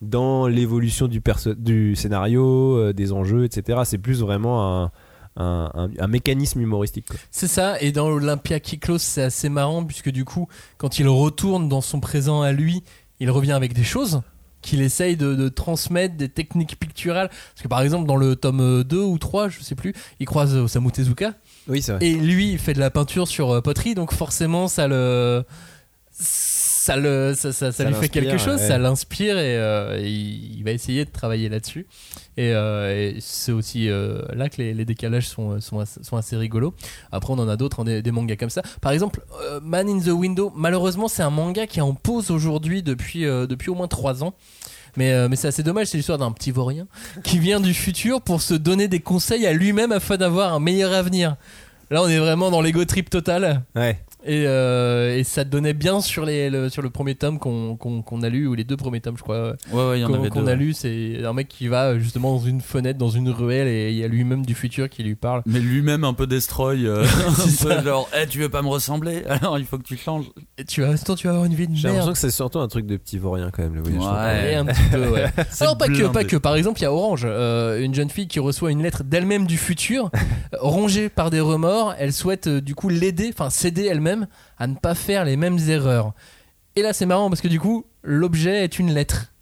dans 0.00 0.46
l'évolution 0.46 1.08
du, 1.08 1.94
scénario, 1.96 2.76
euh, 2.76 2.92
des 2.92 3.12
enjeux, 3.12 3.44
etc. 3.44 3.80
C'est 3.84 3.98
plus 3.98 4.20
vraiment 4.20 4.82
un, 4.84 4.92
un, 5.36 5.70
un- 5.74 5.90
un 5.98 6.06
mécanisme 6.06 6.60
humoristique. 6.60 7.06
C'est 7.30 7.48
ça, 7.48 7.80
et 7.80 7.90
dans 7.92 8.06
Olympia 8.08 8.60
Kyklos, 8.60 8.98
c'est 8.98 9.22
assez 9.22 9.48
marrant 9.48 9.84
puisque 9.84 10.10
du 10.10 10.24
coup, 10.24 10.48
quand 10.76 10.98
il 10.98 11.08
retourne 11.08 11.68
dans 11.68 11.80
son 11.80 12.00
présent 12.00 12.42
à 12.42 12.52
lui, 12.52 12.84
il 13.20 13.30
revient 13.30 13.52
avec 13.52 13.72
des 13.72 13.84
choses 13.84 14.20
qu'il 14.60 14.82
essaye 14.82 15.16
de, 15.16 15.34
de 15.36 15.48
transmettre, 15.48 16.16
des 16.16 16.28
techniques 16.28 16.78
picturales. 16.80 17.28
Parce 17.28 17.62
que 17.62 17.68
par 17.68 17.80
exemple, 17.80 18.06
dans 18.06 18.16
le 18.16 18.34
tome 18.34 18.82
2 18.82 19.00
ou 19.00 19.16
3, 19.18 19.48
je 19.48 19.60
sais 19.62 19.76
plus, 19.76 19.94
il 20.18 20.26
croise 20.26 20.54
Osamu 20.56 20.90
Tezuka, 20.90 21.34
Oui, 21.68 21.80
c'est 21.80 21.92
vrai. 21.92 22.04
et 22.06 22.14
lui, 22.16 22.52
il 22.52 22.58
fait 22.58 22.72
de 22.74 22.80
la 22.80 22.90
peinture 22.90 23.28
sur 23.28 23.50
euh, 23.50 23.60
poterie, 23.60 23.94
donc 23.94 24.12
forcément, 24.12 24.66
ça 24.68 24.88
le. 24.88 25.44
Ça, 26.88 26.96
le, 26.96 27.34
ça, 27.36 27.52
ça- 27.52 27.70
ça 27.72 27.84
Ça 27.84 27.90
lui 27.90 27.94
fait 27.96 28.08
quelque 28.08 28.38
chose, 28.38 28.60
ouais. 28.60 28.66
ça 28.68 28.78
l'inspire 28.78 29.38
et, 29.38 29.56
euh, 29.58 29.98
et 30.00 30.08
il, 30.08 30.56
il 30.58 30.64
va 30.64 30.70
essayer 30.72 31.04
de 31.04 31.10
travailler 31.10 31.48
là-dessus. 31.48 31.86
Et, 32.36 32.52
euh, 32.54 33.10
et 33.14 33.16
c'est 33.20 33.52
aussi 33.52 33.88
euh, 33.90 34.22
là 34.34 34.48
que 34.48 34.56
les, 34.58 34.72
les 34.74 34.84
décalages 34.84 35.28
sont, 35.28 35.60
sont, 35.60 35.80
assez, 35.80 36.02
sont 36.02 36.16
assez 36.16 36.36
rigolos. 36.36 36.74
Après, 37.12 37.32
on 37.32 37.38
en 37.38 37.48
a 37.48 37.56
d'autres, 37.56 37.80
hein, 37.80 37.84
des, 37.84 38.00
des 38.02 38.10
mangas 38.10 38.36
comme 38.36 38.50
ça. 38.50 38.62
Par 38.80 38.92
exemple, 38.92 39.20
Man 39.62 39.88
in 39.88 40.00
the 40.00 40.08
Window, 40.08 40.52
malheureusement, 40.56 41.08
c'est 41.08 41.22
un 41.22 41.30
manga 41.30 41.66
qui 41.66 41.78
est 41.78 41.82
en 41.82 41.94
pause 41.94 42.30
aujourd'hui 42.30 42.82
depuis, 42.82 43.22
depuis 43.24 43.70
au 43.70 43.74
moins 43.74 43.88
3 43.88 44.24
ans. 44.24 44.34
Mais, 44.96 45.12
euh, 45.12 45.28
mais 45.28 45.36
c'est 45.36 45.48
assez 45.48 45.62
dommage, 45.62 45.88
c'est 45.88 45.96
l'histoire 45.98 46.18
d'un 46.18 46.32
petit 46.32 46.50
vaurien 46.50 46.86
qui 47.22 47.38
vient 47.38 47.60
du 47.60 47.74
futur 47.74 48.22
pour 48.22 48.40
se 48.40 48.54
donner 48.54 48.88
des 48.88 49.00
conseils 49.00 49.46
à 49.46 49.52
lui-même 49.52 49.92
afin 49.92 50.16
d'avoir 50.16 50.54
un 50.54 50.60
meilleur 50.60 50.92
avenir. 50.92 51.36
Là, 51.90 52.02
on 52.02 52.08
est 52.08 52.18
vraiment 52.18 52.50
dans 52.50 52.60
l'ego 52.60 52.84
trip 52.84 53.08
total. 53.10 53.62
Ouais. 53.76 53.98
Et, 54.24 54.44
euh, 54.46 55.16
et 55.16 55.22
ça 55.24 55.44
donnait 55.44 55.74
bien 55.74 56.00
sur, 56.00 56.24
les, 56.24 56.50
le, 56.50 56.68
sur 56.68 56.82
le 56.82 56.90
premier 56.90 57.14
tome 57.14 57.38
qu'on 57.38 57.76
qu'on- 57.76 58.02
qu'on 58.02 58.22
a 58.22 58.28
lu, 58.28 58.46
ou 58.48 58.54
les 58.54 58.64
deux 58.64 58.76
premiers 58.76 59.00
tomes, 59.00 59.16
je 59.16 59.22
crois, 59.22 59.54
Ouais, 59.72 59.88
ouais, 59.88 59.98
il 59.98 60.02
y 60.02 60.04
en 60.04 60.08
qu'on 60.28 60.46
a 60.46 60.50
ouais. 60.50 60.56
lu. 60.56 60.72
C'est 60.74 61.24
un 61.24 61.32
mec 61.32 61.46
qui 61.48 61.68
va 61.68 61.90
euh, 61.90 61.98
justement 62.00 62.32
dans 62.36 62.44
une 62.44 62.60
fenêtre, 62.60 62.98
dans 62.98 63.10
une 63.10 63.28
ruelle, 63.30 63.68
et 63.68 63.90
il 63.92 63.96
y 63.96 64.02
a 64.04 64.08
lui-même 64.08 64.44
du 64.44 64.54
futur 64.54 64.88
qui 64.88 65.02
lui 65.04 65.14
parle. 65.14 65.42
Mais 65.46 65.60
lui-même 65.60 66.02
un 66.04 66.14
peu 66.14 66.26
destroy, 66.26 66.84
euh, 66.84 67.04
un 67.28 67.64
peu 67.64 67.84
genre, 67.84 68.08
Eh, 68.20 68.26
tu 68.26 68.40
veux 68.40 68.48
pas 68.48 68.62
me 68.62 68.68
ressembler? 68.68 69.22
Alors 69.28 69.58
il 69.58 69.64
faut 69.64 69.78
que 69.78 69.84
tu 69.84 69.96
changes. 69.96 70.26
Et 70.58 70.64
tu 70.64 70.82
vas, 70.82 70.90
attends, 70.90 71.14
tu 71.14 71.26
vas 71.28 71.34
avoir 71.34 71.46
une 71.46 71.54
vie 71.54 71.68
de 71.68 71.74
J'ai 71.76 71.84
l'impression 71.84 72.06
merde. 72.06 72.12
que 72.14 72.18
c'est 72.18 72.30
surtout 72.32 72.58
un 72.58 72.68
truc 72.68 72.86
de 72.86 72.96
petit 72.96 73.18
vaurien 73.18 73.50
quand 73.52 73.62
même, 73.62 73.74
le 73.76 73.82
voyage. 73.82 74.02
Ouais. 74.02 74.54
un 74.56 74.64
petit 74.66 74.82
peu, 74.90 75.08
ouais. 75.10 75.26
Alors 75.60 75.78
pas 75.78 75.86
que, 75.86 76.08
pas 76.08 76.24
que. 76.24 76.36
Par 76.36 76.56
exemple, 76.56 76.80
il 76.80 76.82
y 76.82 76.86
a 76.86 76.92
Orange, 76.92 77.22
euh, 77.24 77.80
une 77.84 77.94
jeune 77.94 78.10
fille 78.10 78.26
qui 78.26 78.40
reçoit 78.40 78.72
une 78.72 78.82
lettre 78.82 79.04
d'elle-même 79.04 79.46
du 79.46 79.58
futur, 79.58 80.10
rongée 80.60 81.08
par 81.08 81.30
des 81.30 81.40
remords. 81.40 81.94
Elle 81.98 82.12
souhaite 82.12 82.48
euh, 82.48 82.60
du 82.60 82.74
coup 82.74 82.88
l'aider, 82.88 83.30
enfin 83.32 83.48
s'aider 83.50 83.84
elle-même 83.86 84.07
à 84.58 84.66
ne 84.66 84.74
pas 84.74 84.94
faire 84.94 85.24
les 85.24 85.36
mêmes 85.36 85.58
erreurs. 85.68 86.12
Et 86.76 86.82
là, 86.82 86.92
c'est 86.92 87.06
marrant 87.06 87.28
parce 87.28 87.40
que 87.40 87.48
du 87.48 87.58
coup, 87.60 87.86
l'objet 88.02 88.64
est 88.64 88.78
une 88.78 88.92
lettre. 88.92 89.32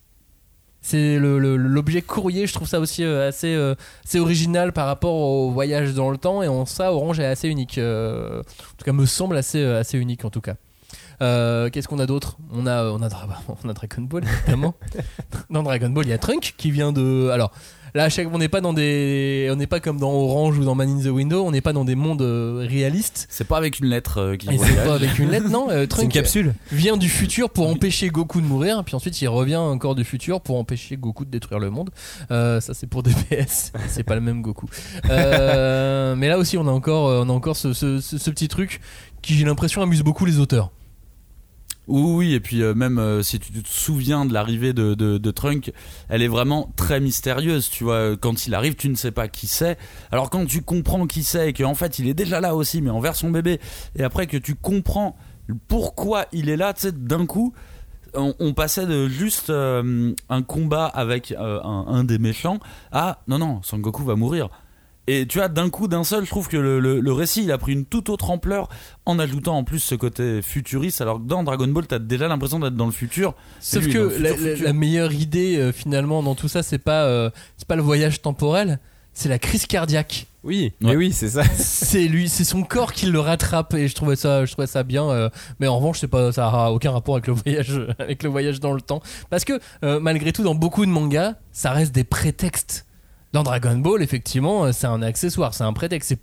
C'est 0.81 1.19
l'objet 1.19 2.01
courrier, 2.01 2.47
je 2.47 2.53
trouve 2.55 2.69
ça 2.69 2.79
aussi 2.79 3.03
euh, 3.03 3.29
assez, 3.29 3.53
euh, 3.55 3.75
assez 4.05 4.21
original 4.21 4.73
par 4.73 4.87
rapport 4.87 5.15
au 5.15 5.51
voyage 5.51 5.95
dans 5.95 6.11
le 6.11 6.17
temps 6.17 6.43
et 6.45 6.49
en 6.49 6.65
ça, 6.65 6.93
Orange 6.93 7.19
est 7.19 7.25
assez 7.27 7.49
unique. 7.49 7.79
euh, 7.79 8.41
en 8.41 8.77
tout 8.79 8.85
cas, 8.85 8.93
me 8.93 9.05
semble 9.05 9.37
assez, 9.37 9.65
assez 9.65 9.99
unique 9.99 10.25
en 10.25 10.31
tout 10.31 10.41
cas. 10.41 10.55
Euh, 11.23 11.71
Qu'est-ce 11.71 11.89
qu'on 11.89 11.99
a 11.99 12.07
d'autre? 12.07 12.37
On 12.53 12.67
a, 12.67 12.85
on, 12.85 13.03
a, 13.03 13.09
on 13.65 13.69
a 13.69 13.73
Dragon 13.73 14.03
Ball, 14.03 14.23
évidemment. 14.25 14.75
dans 15.51 15.63
Dragon 15.65 15.91
Ball, 15.91 16.07
il 16.07 16.11
y 16.11 16.13
a 16.13 16.19
Trunk 16.19 16.55
qui 16.57 16.71
vient 16.71 16.93
de. 16.93 17.31
Alors. 17.33 17.53
Là, 17.97 18.05
à 18.05 18.09
chaque, 18.11 18.29
on 18.31 18.37
n'est 18.37 18.49
pas 18.51 18.61
dans 18.61 18.75
des, 18.75 19.49
on 19.51 19.57
n'est 19.57 19.67
pas 19.67 19.81
comme 19.81 19.99
dans 19.99 20.13
Orange 20.13 20.59
ou 20.59 20.65
dans 20.65 20.75
Man 20.75 20.91
in 20.91 21.03
the 21.03 21.07
Window, 21.07 21.43
on 21.47 21.51
n'est 21.51 21.63
pas 21.63 21.73
dans 21.73 21.87
des 21.87 21.95
mondes 21.95 22.21
euh, 22.21 22.67
réalistes. 22.69 23.27
C'est 23.31 23.47
pas 23.49 23.57
avec 23.57 23.79
une 23.81 23.87
lettre 23.87 24.19
euh, 24.21 24.37
qui 24.37 24.49
c'est 24.59 24.85
pas 24.85 24.95
avec 24.97 25.19
une 25.19 25.31
lettre, 25.31 25.49
non. 25.49 25.69
euh, 25.71 25.73
C'est 25.75 25.81
une 25.83 25.89
Trunk 25.89 26.13
capsule 26.13 26.55
vient 26.71 26.99
du 26.99 27.09
futur 27.09 27.49
pour 27.49 27.67
empêcher 27.69 28.09
Goku 28.11 28.43
de 28.43 28.47
mourir, 28.47 28.85
puis 28.85 28.95
ensuite 28.95 29.21
il 29.23 29.29
revient 29.29 29.57
encore 29.57 29.95
du 29.95 30.05
futur 30.05 30.43
pour 30.43 30.59
empêcher 30.59 30.97
Goku 30.99 31.25
de 31.25 31.31
détruire 31.31 31.59
le 31.59 31.71
monde. 31.71 31.89
Euh, 32.31 32.61
ça 32.61 32.75
c'est 32.75 32.87
pour 32.87 33.03
DPS, 33.05 33.73
c'est 33.89 34.03
pas 34.05 34.15
le 34.15 34.21
même 34.21 34.43
Goku. 34.43 34.67
Euh, 35.09 36.15
mais 36.17 36.29
là 36.29 36.39
aussi 36.39 36.59
on 36.59 36.67
a 36.69 36.71
encore, 36.71 37.25
on 37.25 37.29
a 37.29 37.33
encore 37.33 37.57
ce, 37.57 37.73
ce- 37.73 38.01
ce- 38.01 38.19
ce 38.19 38.31
petit 38.31 38.49
truc 38.49 38.81
qui 39.23 39.35
j'ai 39.35 39.45
l'impression 39.45 39.81
amuse 39.83 40.03
beaucoup 40.03 40.25
les 40.27 40.39
auteurs. 40.39 40.71
Oui, 41.89 42.03
oui, 42.03 42.35
et 42.35 42.41
puis 42.41 42.63
euh, 42.63 42.75
même 42.75 42.99
euh, 42.99 43.23
si 43.23 43.39
tu 43.39 43.53
te 43.53 43.69
souviens 43.69 44.25
de 44.25 44.33
l'arrivée 44.33 44.73
de, 44.73 44.95
de, 44.95 45.19
de 45.19 45.31
Trunk, 45.31 45.73
elle 46.09 46.21
est 46.21 46.29
vraiment 46.29 46.73
très 46.77 46.99
mystérieuse, 46.99 47.71
tu 47.71 47.85
vois. 47.85 48.17
Quand 48.17 48.47
il 48.47 48.55
arrive, 48.55 48.75
tu 48.75 48.89
ne 48.89 48.97
sais 48.97 49.13
pas 49.13 49.29
qui 49.29 49.47
c'est. 49.47 49.79
Alors 50.11 50.29
quand 50.29 50.47
tu 50.47 50.63
comprends 50.63 51.07
qui 51.07 51.23
c'est 51.23 51.51
et 51.51 51.53
qu'en 51.53 51.75
fait 51.75 52.01
il 52.01 52.09
est 52.09 52.15
déjà 52.15 52.41
là 52.41 52.57
aussi, 52.57 52.83
mais 52.83 52.91
en 52.91 53.01
version 53.01 53.31
bébé, 53.31 53.61
et 53.95 54.03
après 54.03 54.27
que 54.27 54.37
tu 54.37 54.57
comprends 54.57 55.17
pourquoi 55.69 56.27
il 56.33 56.49
est 56.49 56.57
là, 56.57 56.75
tu 56.75 56.83
sais, 56.83 56.93
d'un 56.93 57.25
coup, 57.25 57.55
on, 58.15 58.55
passait 58.55 58.87
de 58.87 59.09
juste 59.09 59.51
euh, 59.51 60.15
un 60.29 60.43
combat 60.43 60.87
avec 60.87 61.33
un, 61.33 61.61
un 61.87 62.03
des 62.03 62.19
méchants 62.19 62.59
à 62.91 63.21
non, 63.29 63.39
non, 63.39 63.61
Son 63.63 63.79
Goku 63.79 64.05
va 64.05 64.17
mourir. 64.17 64.49
Et 65.09 65.27
tu 65.27 65.39
vois, 65.39 65.49
d'un 65.49 65.71
coup, 65.71 65.87
d'un 65.89 66.03
seul, 66.03 66.25
je 66.25 66.31
trouve 66.31 66.49
que 66.49 66.57
le, 66.57 66.81
le- 66.81 66.99
le 67.01 67.13
récit, 67.13 67.45
il 67.45 67.53
a 67.53 67.59
pris 67.59 67.73
une 67.73 67.85
toute 67.85 68.09
autre 68.11 68.31
ampleur 68.31 68.69
en 69.05 69.19
ajoutant 69.21 69.57
en 69.57 69.63
plus 69.65 69.79
ce 69.79 69.95
côté 69.95 70.43
futuriste. 70.43 71.01
Alors 71.01 71.19
que 71.23 71.27
dans 71.29 71.45
Dragon 71.45 71.69
Ball, 71.69 71.87
t'as 71.87 71.99
déjà 72.01 72.27
l'impression 72.27 72.59
d'être 72.59 72.75
dans 72.75 72.87
le 72.87 72.93
futur. 72.93 73.35
Sauf 73.61 73.85
lui, 73.85 73.93
que 73.93 73.99
la, 73.99 74.11
futur, 74.11 74.23
la- 74.23 74.35
futur. 74.53 74.65
la 74.67 74.73
meilleure 74.73 75.13
idée 75.13 75.57
euh, 75.59 75.73
finalement 75.73 76.23
dans 76.23 76.35
tout 76.35 76.49
ça 76.49 76.63
c'est 76.65 76.79
pas, 76.79 77.05
euh, 77.05 77.31
c'est 77.57 77.69
pas 77.69 77.77
le 77.77 77.83
voyage 77.83 78.21
temporel, 78.21 78.81
c'est 79.13 79.29
la 79.29 79.39
crise 79.39 79.67
cardiaque. 79.67 80.27
Oui, 80.43 80.73
Ouais. 80.83 80.95
oui, 80.97 81.13
c'est 81.13 81.29
ça. 81.29 81.43
c'est 81.57 82.07
lui, 82.09 82.29
c'est 82.29 82.45
son 82.45 82.63
corps 82.65 82.93
qui 82.93 83.07
le 83.07 83.21
rattrape 83.21 83.75
et 83.75 83.87
je 83.89 83.95
trouvais 83.95 84.17
ça, 84.17 84.45
je 84.45 84.53
trouvais 84.53 84.67
ça 84.67 84.83
bien. 84.83 85.09
euh, 85.09 85.29
mais 85.61 85.69
en 85.69 85.77
revanche, 85.79 86.01
c'est 86.01 86.09
pas, 86.09 86.33
ça 86.33 86.49
a 86.49 86.71
aucun 86.71 86.91
rapport 86.91 87.15
avec 87.15 87.29
le 87.29 87.33
voyage, 87.33 87.81
avec 88.01 88.23
le 88.25 88.29
voyage 88.29 88.59
dans 88.61 88.73
le 88.73 88.81
temps, 88.81 89.01
parce 89.31 89.45
que 89.45 89.61
euh, 89.85 90.01
malgré 90.01 90.33
tout, 90.33 90.43
dans 90.43 90.55
beaucoup 90.57 90.85
de 90.85 90.91
mangas, 90.91 91.35
ça 91.53 91.71
reste 91.71 91.95
des 91.95 92.05
prétextes. 92.05 92.87
Dans 93.33 93.43
Dragon 93.43 93.77
Ball, 93.77 94.03
effectivement, 94.03 94.65
euh, 94.65 94.73
c'est 94.73 94.87
un 94.87 95.03
accessoire, 95.03 95.53
c'est 95.53 95.65
un 95.65 95.73
prétexte. 95.73 96.15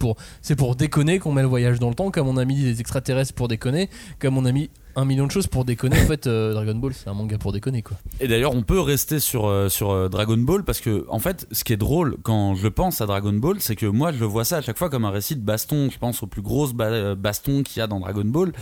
C'est 0.42 0.56
pour, 0.56 0.76
déconner 0.76 1.20
qu'on 1.20 1.32
met 1.32 1.42
le 1.42 1.48
voyage 1.48 1.80
dans 1.80 1.90
le 1.90 1.96
temps, 1.96 2.10
comme 2.12 2.28
on 2.28 2.38
a 2.38 2.46
mis 2.46 2.62
des 2.62 2.80
extraterrestres 2.80 3.34
pour 3.34 3.48
déconner, 3.48 3.90
comme 4.20 4.38
on 4.38 4.46
a 4.46 4.52
mis 4.52 4.70
un 4.96 5.06
million 5.06 5.26
de 5.28 5.32
choses 5.32 5.48
pour 5.48 5.66
déconner. 5.66 6.02
En 6.02 6.06
fait, 6.06 6.28
euh, 6.28 6.54
Dragon 6.54 6.76
Ball, 6.76 6.94
c'est 6.94 7.10
un 7.10 7.14
manga 7.14 7.38
pour 7.38 7.52
déconner, 7.52 7.82
quoi. 7.82 7.98
Et 8.20 8.28
d'ailleurs, 8.28 8.56
on 8.56 8.64
peut 8.64 8.80
rester 8.80 9.20
sur, 9.20 9.46
euh, 9.48 10.10
Dragon 10.10 10.38
Ball 10.38 10.64
parce 10.64 10.80
que, 10.82 11.06
en 11.10 11.20
fait, 11.20 11.46
ce 11.52 11.64
qui 11.64 11.74
est 11.74 11.78
drôle 11.78 12.18
quand 12.24 12.56
je 12.56 12.68
pense 12.68 13.02
à 13.02 13.06
Dragon 13.06 13.34
Ball, 13.34 13.58
c'est 13.60 13.76
que 13.76 13.86
moi, 13.86 14.12
je 14.12 14.24
vois 14.24 14.46
ça 14.46 14.58
à 14.58 14.62
chaque 14.62 14.78
fois 14.78 14.90
comme 14.90 15.06
un 15.06 15.12
récit 15.12 15.36
de 15.36 15.42
baston. 15.42 15.90
Je 15.92 15.98
pense 16.00 16.24
aux 16.24 16.28
plus 16.28 16.42
grosses 16.42 16.74
ba- 16.74 17.16
bastons 17.16 17.64
qu'il 17.64 17.80
y 17.80 17.82
a 17.84 17.88
dans 17.88 18.00
Dragon 18.00 18.26
Ball. 18.26 18.54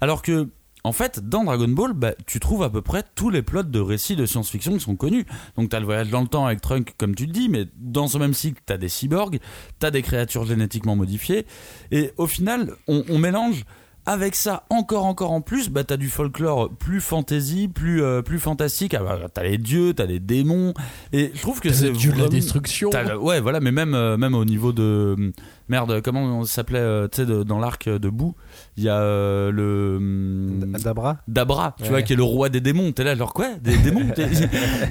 Alors 0.00 0.20
que, 0.22 0.48
en 0.84 0.92
fait, 0.92 1.28
dans 1.28 1.44
Dragon 1.44 1.68
Ball, 1.68 1.92
bah, 1.94 2.12
tu 2.26 2.38
trouves 2.40 2.62
à 2.62 2.68
peu 2.70 2.82
près 2.82 3.02
tous 3.14 3.30
les 3.30 3.40
plots 3.42 3.62
de 3.62 3.80
récits 3.80 4.16
de 4.16 4.26
science-fiction 4.26 4.74
qui 4.74 4.80
sont 4.80 4.96
connus. 4.96 5.24
Donc, 5.56 5.70
t'as 5.70 5.80
le 5.80 5.86
voyage 5.86 6.10
dans 6.10 6.20
le 6.20 6.28
temps 6.28 6.44
avec 6.46 6.60
Trunk, 6.60 6.94
comme 6.98 7.14
tu 7.14 7.24
le 7.26 7.32
dis, 7.32 7.48
mais 7.48 7.64
dans 7.78 8.06
ce 8.06 8.18
même 8.18 8.34
cycle, 8.34 8.60
t'as 8.66 8.76
des 8.76 8.90
cyborgs, 8.90 9.38
t'as 9.78 9.90
des 9.90 10.02
créatures 10.02 10.44
génétiquement 10.44 10.94
modifiées. 10.94 11.46
Et 11.90 12.12
au 12.18 12.26
final, 12.26 12.74
on, 12.86 13.02
on 13.08 13.18
mélange 13.18 13.64
avec 14.06 14.34
ça 14.34 14.64
encore 14.68 15.06
encore 15.06 15.30
en 15.32 15.40
plus 15.40 15.70
bah 15.70 15.82
t'as 15.82 15.96
du 15.96 16.10
folklore 16.10 16.68
plus 16.68 17.00
fantasy 17.00 17.68
plus 17.68 18.02
euh, 18.02 18.20
plus 18.20 18.38
fantastique 18.38 18.92
Ah 18.92 19.02
bah, 19.02 19.18
t'as 19.32 19.44
les 19.44 19.56
dieux 19.56 19.94
t'as 19.94 20.04
les 20.04 20.20
démons 20.20 20.74
et 21.14 21.30
je 21.34 21.40
trouve 21.40 21.58
que 21.60 21.72
c'est 21.72 21.90
dieu 21.90 22.12
de 22.12 22.18
la 22.20 22.28
destruction. 22.28 22.90
le- 22.92 23.18
ouais 23.18 23.40
voilà 23.40 23.60
mais 23.60 23.72
même 23.72 23.94
euh, 23.94 24.18
même 24.18 24.34
au 24.34 24.44
niveau 24.44 24.74
de 24.74 25.32
merde 25.70 26.02
comment 26.02 26.20
on 26.22 26.44
s'appelait 26.44 26.80
euh, 26.80 27.08
tu 27.10 27.24
sais 27.24 27.44
dans 27.46 27.58
l'arc 27.58 27.88
de 27.88 28.08
boue 28.10 28.34
il 28.76 28.84
y 28.84 28.88
a 28.88 28.98
euh, 28.98 29.50
le 29.52 29.96
hum, 29.98 30.76
Dabra 30.82 31.18
Dabra, 31.28 31.74
tu 31.78 31.84
Ouais. 31.84 31.88
vois, 31.90 32.02
qui 32.02 32.12
est 32.12 32.16
le 32.16 32.22
roi 32.24 32.48
des 32.48 32.60
démons. 32.60 32.90
T'es 32.92 33.04
là, 33.04 33.14
genre 33.14 33.32
quoi? 33.32 33.50
Des 33.62 33.76
démons? 33.76 34.06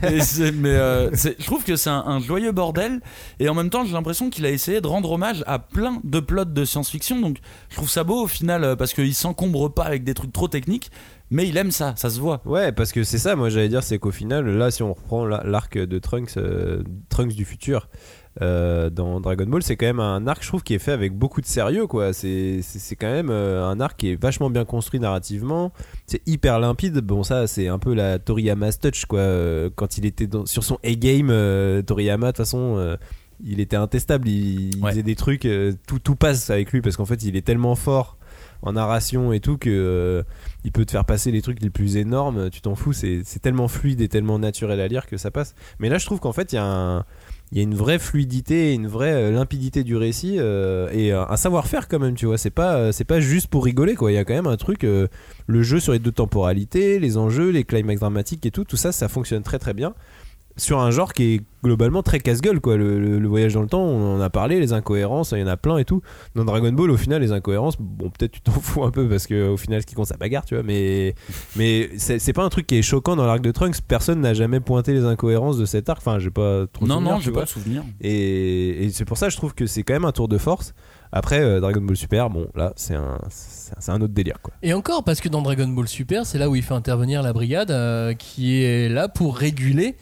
Mais 0.05 0.69
euh, 0.75 1.09
je 1.13 1.45
trouve 1.45 1.63
que 1.63 1.75
c'est 1.75 1.89
un, 1.89 2.03
un 2.05 2.19
joyeux 2.19 2.51
bordel. 2.51 3.01
Et 3.39 3.49
en 3.49 3.53
même 3.53 3.69
temps, 3.69 3.83
j'ai 3.85 3.93
l'impression 3.93 4.29
qu'il 4.29 4.45
a 4.45 4.49
essayé 4.51 4.81
de 4.81 4.87
rendre 4.87 5.11
hommage 5.11 5.43
à 5.47 5.59
plein 5.59 5.99
de 6.03 6.19
plots 6.19 6.45
de 6.45 6.65
science-fiction. 6.65 7.19
Donc 7.19 7.37
je 7.69 7.75
trouve 7.75 7.89
ça 7.89 8.03
beau 8.03 8.23
au 8.23 8.27
final, 8.27 8.63
euh, 8.63 8.75
parce 8.75 8.93
qu'il 8.93 9.13
s'encombre 9.13 9.73
pas 9.73 9.83
avec 9.83 10.03
des 10.03 10.13
trucs 10.13 10.31
trop 10.33 10.47
techniques. 10.47 10.91
Mais 11.31 11.47
il 11.47 11.57
aime 11.57 11.71
ça, 11.71 11.93
ça 11.97 12.11
se 12.11 12.19
voit. 12.19 12.41
Ouais, 12.45 12.71
parce 12.71 12.91
que 12.91 13.03
c'est 13.03 13.17
ça, 13.17 13.35
moi 13.35 13.49
j'allais 13.49 13.69
dire, 13.69 13.81
c'est 13.81 13.97
qu'au 13.97 14.11
final, 14.11 14.45
là, 14.45 14.69
si 14.69 14.83
on 14.83 14.93
reprend 14.93 15.25
la- 15.25 15.41
l'arc 15.43 15.77
de 15.79 15.97
Trunks, 15.97 16.37
euh, 16.37 16.83
Trunks 17.09 17.33
du 17.33 17.43
futur 17.43 17.87
euh, 18.41 18.89
dans 18.89 19.19
Dragon 19.21 19.45
Ball, 19.45 19.61
c'est 19.63 19.75
quand 19.75 19.85
même 19.85 19.99
un 19.99 20.25
arc, 20.27 20.41
je 20.43 20.47
trouve, 20.47 20.63
qui 20.63 20.73
est 20.73 20.79
fait 20.79 20.91
avec 20.91 21.13
beaucoup 21.15 21.39
de 21.41 21.45
sérieux, 21.45 21.85
quoi. 21.87 22.13
C'est 22.13 22.61
c'est- 22.63 22.79
c'est 22.79 22.95
quand 22.95 23.11
même 23.11 23.29
euh, 23.29 23.63
un 23.67 23.79
arc 23.79 23.97
qui 23.99 24.09
est 24.11 24.21
vachement 24.21 24.49
bien 24.49 24.65
construit 24.65 24.99
narrativement. 24.99 25.71
C'est 26.07 26.21
hyper 26.27 26.59
limpide. 26.59 26.97
Bon, 27.01 27.23
ça, 27.23 27.45
c'est 27.47 27.67
un 27.67 27.79
peu 27.79 27.93
la 27.93 28.17
Toriyama's 28.19 28.79
touch, 28.79 29.05
quoi. 29.05 29.19
Euh, 29.19 29.69
Quand 29.75 29.97
il 29.97 30.05
était 30.05 30.27
dans- 30.27 30.45
sur 30.45 30.63
son 30.63 30.77
A-game, 30.83 31.29
euh, 31.29 31.81
Toriyama, 31.83 32.27
de 32.27 32.31
toute 32.31 32.37
façon. 32.37 32.75
euh, 32.77 32.97
il 33.45 33.59
était 33.59 33.75
intestable, 33.75 34.27
il, 34.29 34.71
faisait 34.87 35.03
des 35.03 35.15
trucs, 35.15 35.47
tout, 35.87 35.99
tout 35.99 36.15
passe 36.15 36.49
avec 36.49 36.71
lui 36.71 36.81
parce 36.81 36.95
qu'en 36.95 37.03
fait 37.05 37.23
il 37.23 37.35
est 37.35 37.41
tellement 37.41 37.75
fort 37.75 38.17
en 38.61 38.73
narration 38.73 39.33
et 39.33 39.41
tout 39.41 39.57
que 39.57 39.69
euh, 39.69 40.23
il 40.63 40.71
peut 40.71 40.85
te 40.85 40.91
faire 40.91 41.03
passer 41.03 41.29
les 41.31 41.41
trucs 41.41 41.61
les 41.61 41.71
plus 41.71 41.97
énormes, 41.97 42.49
tu 42.51 42.61
t'en 42.61 42.75
fous, 42.75 42.93
c'est 42.93 43.21
c'est 43.25 43.39
tellement 43.41 43.67
fluide 43.67 43.99
et 43.99 44.07
tellement 44.07 44.39
naturel 44.39 44.79
à 44.79 44.87
lire 44.87 45.07
que 45.07 45.17
ça 45.17 45.29
passe. 45.29 45.55
Mais 45.79 45.89
là, 45.89 45.97
je 45.97 46.05
trouve 46.05 46.21
qu'en 46.21 46.31
fait, 46.31 46.53
il 46.53 46.55
y 46.55 46.59
a 46.59 46.63
un- 46.63 47.03
il 47.53 47.57
y 47.57 47.59
a 47.59 47.63
une 47.63 47.75
vraie 47.75 47.99
fluidité, 47.99 48.73
une 48.73 48.87
vraie 48.87 49.13
euh, 49.13 49.31
limpidité 49.31 49.83
du 49.83 49.95
récit 49.95 50.37
euh, 50.39 50.89
et 50.91 51.11
un, 51.11 51.27
un 51.29 51.37
savoir-faire 51.37 51.87
quand 51.87 51.99
même, 51.99 52.15
tu 52.15 52.25
vois. 52.25 52.39
C'est 52.39 52.49
pas, 52.49 52.77
euh, 52.77 52.91
c'est 52.91 53.03
pas 53.03 53.19
juste 53.19 53.45
pour 53.45 53.63
rigoler, 53.63 53.93
quoi. 53.93 54.11
Il 54.11 54.15
y 54.15 54.17
a 54.17 54.25
quand 54.25 54.33
même 54.33 54.47
un 54.47 54.57
truc, 54.57 54.83
euh, 54.83 55.07
le 55.45 55.61
jeu 55.61 55.79
sur 55.79 55.93
les 55.93 55.99
deux 55.99 56.11
temporalités, 56.11 56.97
les 56.97 57.15
enjeux, 57.15 57.51
les 57.51 57.63
climax 57.63 57.99
dramatiques 57.99 58.43
et 58.47 58.51
tout, 58.51 58.63
tout 58.63 58.75
ça, 58.75 58.91
ça 58.91 59.07
fonctionne 59.07 59.43
très 59.43 59.59
très 59.59 59.75
bien 59.75 59.93
sur 60.55 60.79
un 60.79 60.91
genre 60.91 61.13
qui 61.13 61.35
est 61.35 61.41
globalement 61.63 62.03
très 62.03 62.19
casse-gueule 62.19 62.59
quoi. 62.59 62.75
Le, 62.77 62.99
le- 62.99 63.19
le 63.19 63.27
voyage 63.27 63.53
dans 63.53 63.61
le 63.61 63.67
temps 63.67 63.81
on 63.81 64.15
en 64.17 64.21
a 64.21 64.29
parlé 64.29 64.59
les 64.59 64.73
incohérences 64.73 65.31
il 65.31 65.39
y 65.39 65.43
en 65.43 65.47
a 65.47 65.57
plein 65.57 65.77
et 65.77 65.85
tout. 65.85 66.01
Dans 66.35 66.45
Dragon 66.45 66.71
Ball 66.73 66.91
au 66.91 66.97
final 66.97 67.21
les 67.21 67.31
incohérences 67.31 67.75
bon 67.79 68.09
peut-être 68.09 68.31
tu 68.33 68.41
t'en 68.41 68.51
fous 68.61 68.83
un 68.83 68.91
peu 68.91 69.07
parce 69.09 69.25
que 69.27 69.49
au 69.49 69.57
final 69.57 69.81
ce 69.81 69.85
qui 69.87 69.95
compte 69.95 70.05
c'est 70.07 70.13
la 70.13 70.17
bagarre 70.19 70.45
tu 70.45 70.53
vois 70.55 70.63
mais 70.63 71.15
mais 71.55 71.89
c'est 71.97 72.19
c'est 72.19 72.33
pas 72.33 72.43
un 72.43 72.49
truc 72.49 72.67
qui 72.67 72.75
est 72.77 72.81
choquant 72.81 73.15
dans 73.15 73.25
l'arc 73.25 73.41
de 73.41 73.51
Trunks. 73.51 73.81
Personne 73.87 74.21
n'a 74.21 74.33
jamais 74.33 74.59
pointé 74.59 74.93
les 74.93 75.05
incohérences 75.05 75.57
de 75.57 75.65
cet 75.65 75.89
arc. 75.89 75.99
Enfin 76.05 76.19
j'ai 76.19 76.29
pas 76.31 76.65
trop 76.71 76.85
non, 76.85 76.95
souvenir, 76.95 77.13
non, 77.13 77.19
j'ai 77.19 77.31
vois. 77.31 77.41
pas 77.41 77.45
de 77.45 77.49
souvenir. 77.51 77.83
et, 78.01 78.83
et 78.85 78.89
c'est 78.89 79.05
pour 79.05 79.17
ça 79.17 79.29
je 79.29 79.37
trouve 79.37 79.53
que 79.55 79.65
c'est 79.65 79.83
quand 79.83 79.93
même 79.93 80.05
un 80.05 80.11
tour 80.11 80.27
de 80.27 80.37
force. 80.37 80.73
Après 81.15 81.39
euh, 81.41 81.59
Dragon 81.59 81.81
Ball 81.81 81.95
Super 81.95 82.29
bon 82.29 82.47
là 82.55 82.73
c'est 82.75 82.95
un 82.95 83.19
c'est 83.29 83.73
c'est 83.79 83.91
un 83.91 84.01
autre 84.01 84.13
délire 84.13 84.39
quoi. 84.41 84.53
Et 84.61 84.73
encore, 84.73 85.03
parce 85.03 85.19
que 85.19 85.29
dans 85.29 85.41
Dragon 85.41 85.67
Ball 85.67 85.87
Super, 85.87 86.25
c'est 86.27 86.37
là 86.37 86.47
où 86.49 86.55
il 86.55 86.61
fait 86.61 86.73
intervenir 86.75 87.23
la 87.23 87.33
brigade 87.33 87.71
euh, 87.71 88.13
qui 88.13 88.61
est 88.63 88.87
là 88.89 89.07
pour 89.07 89.35
réguler 89.37 89.95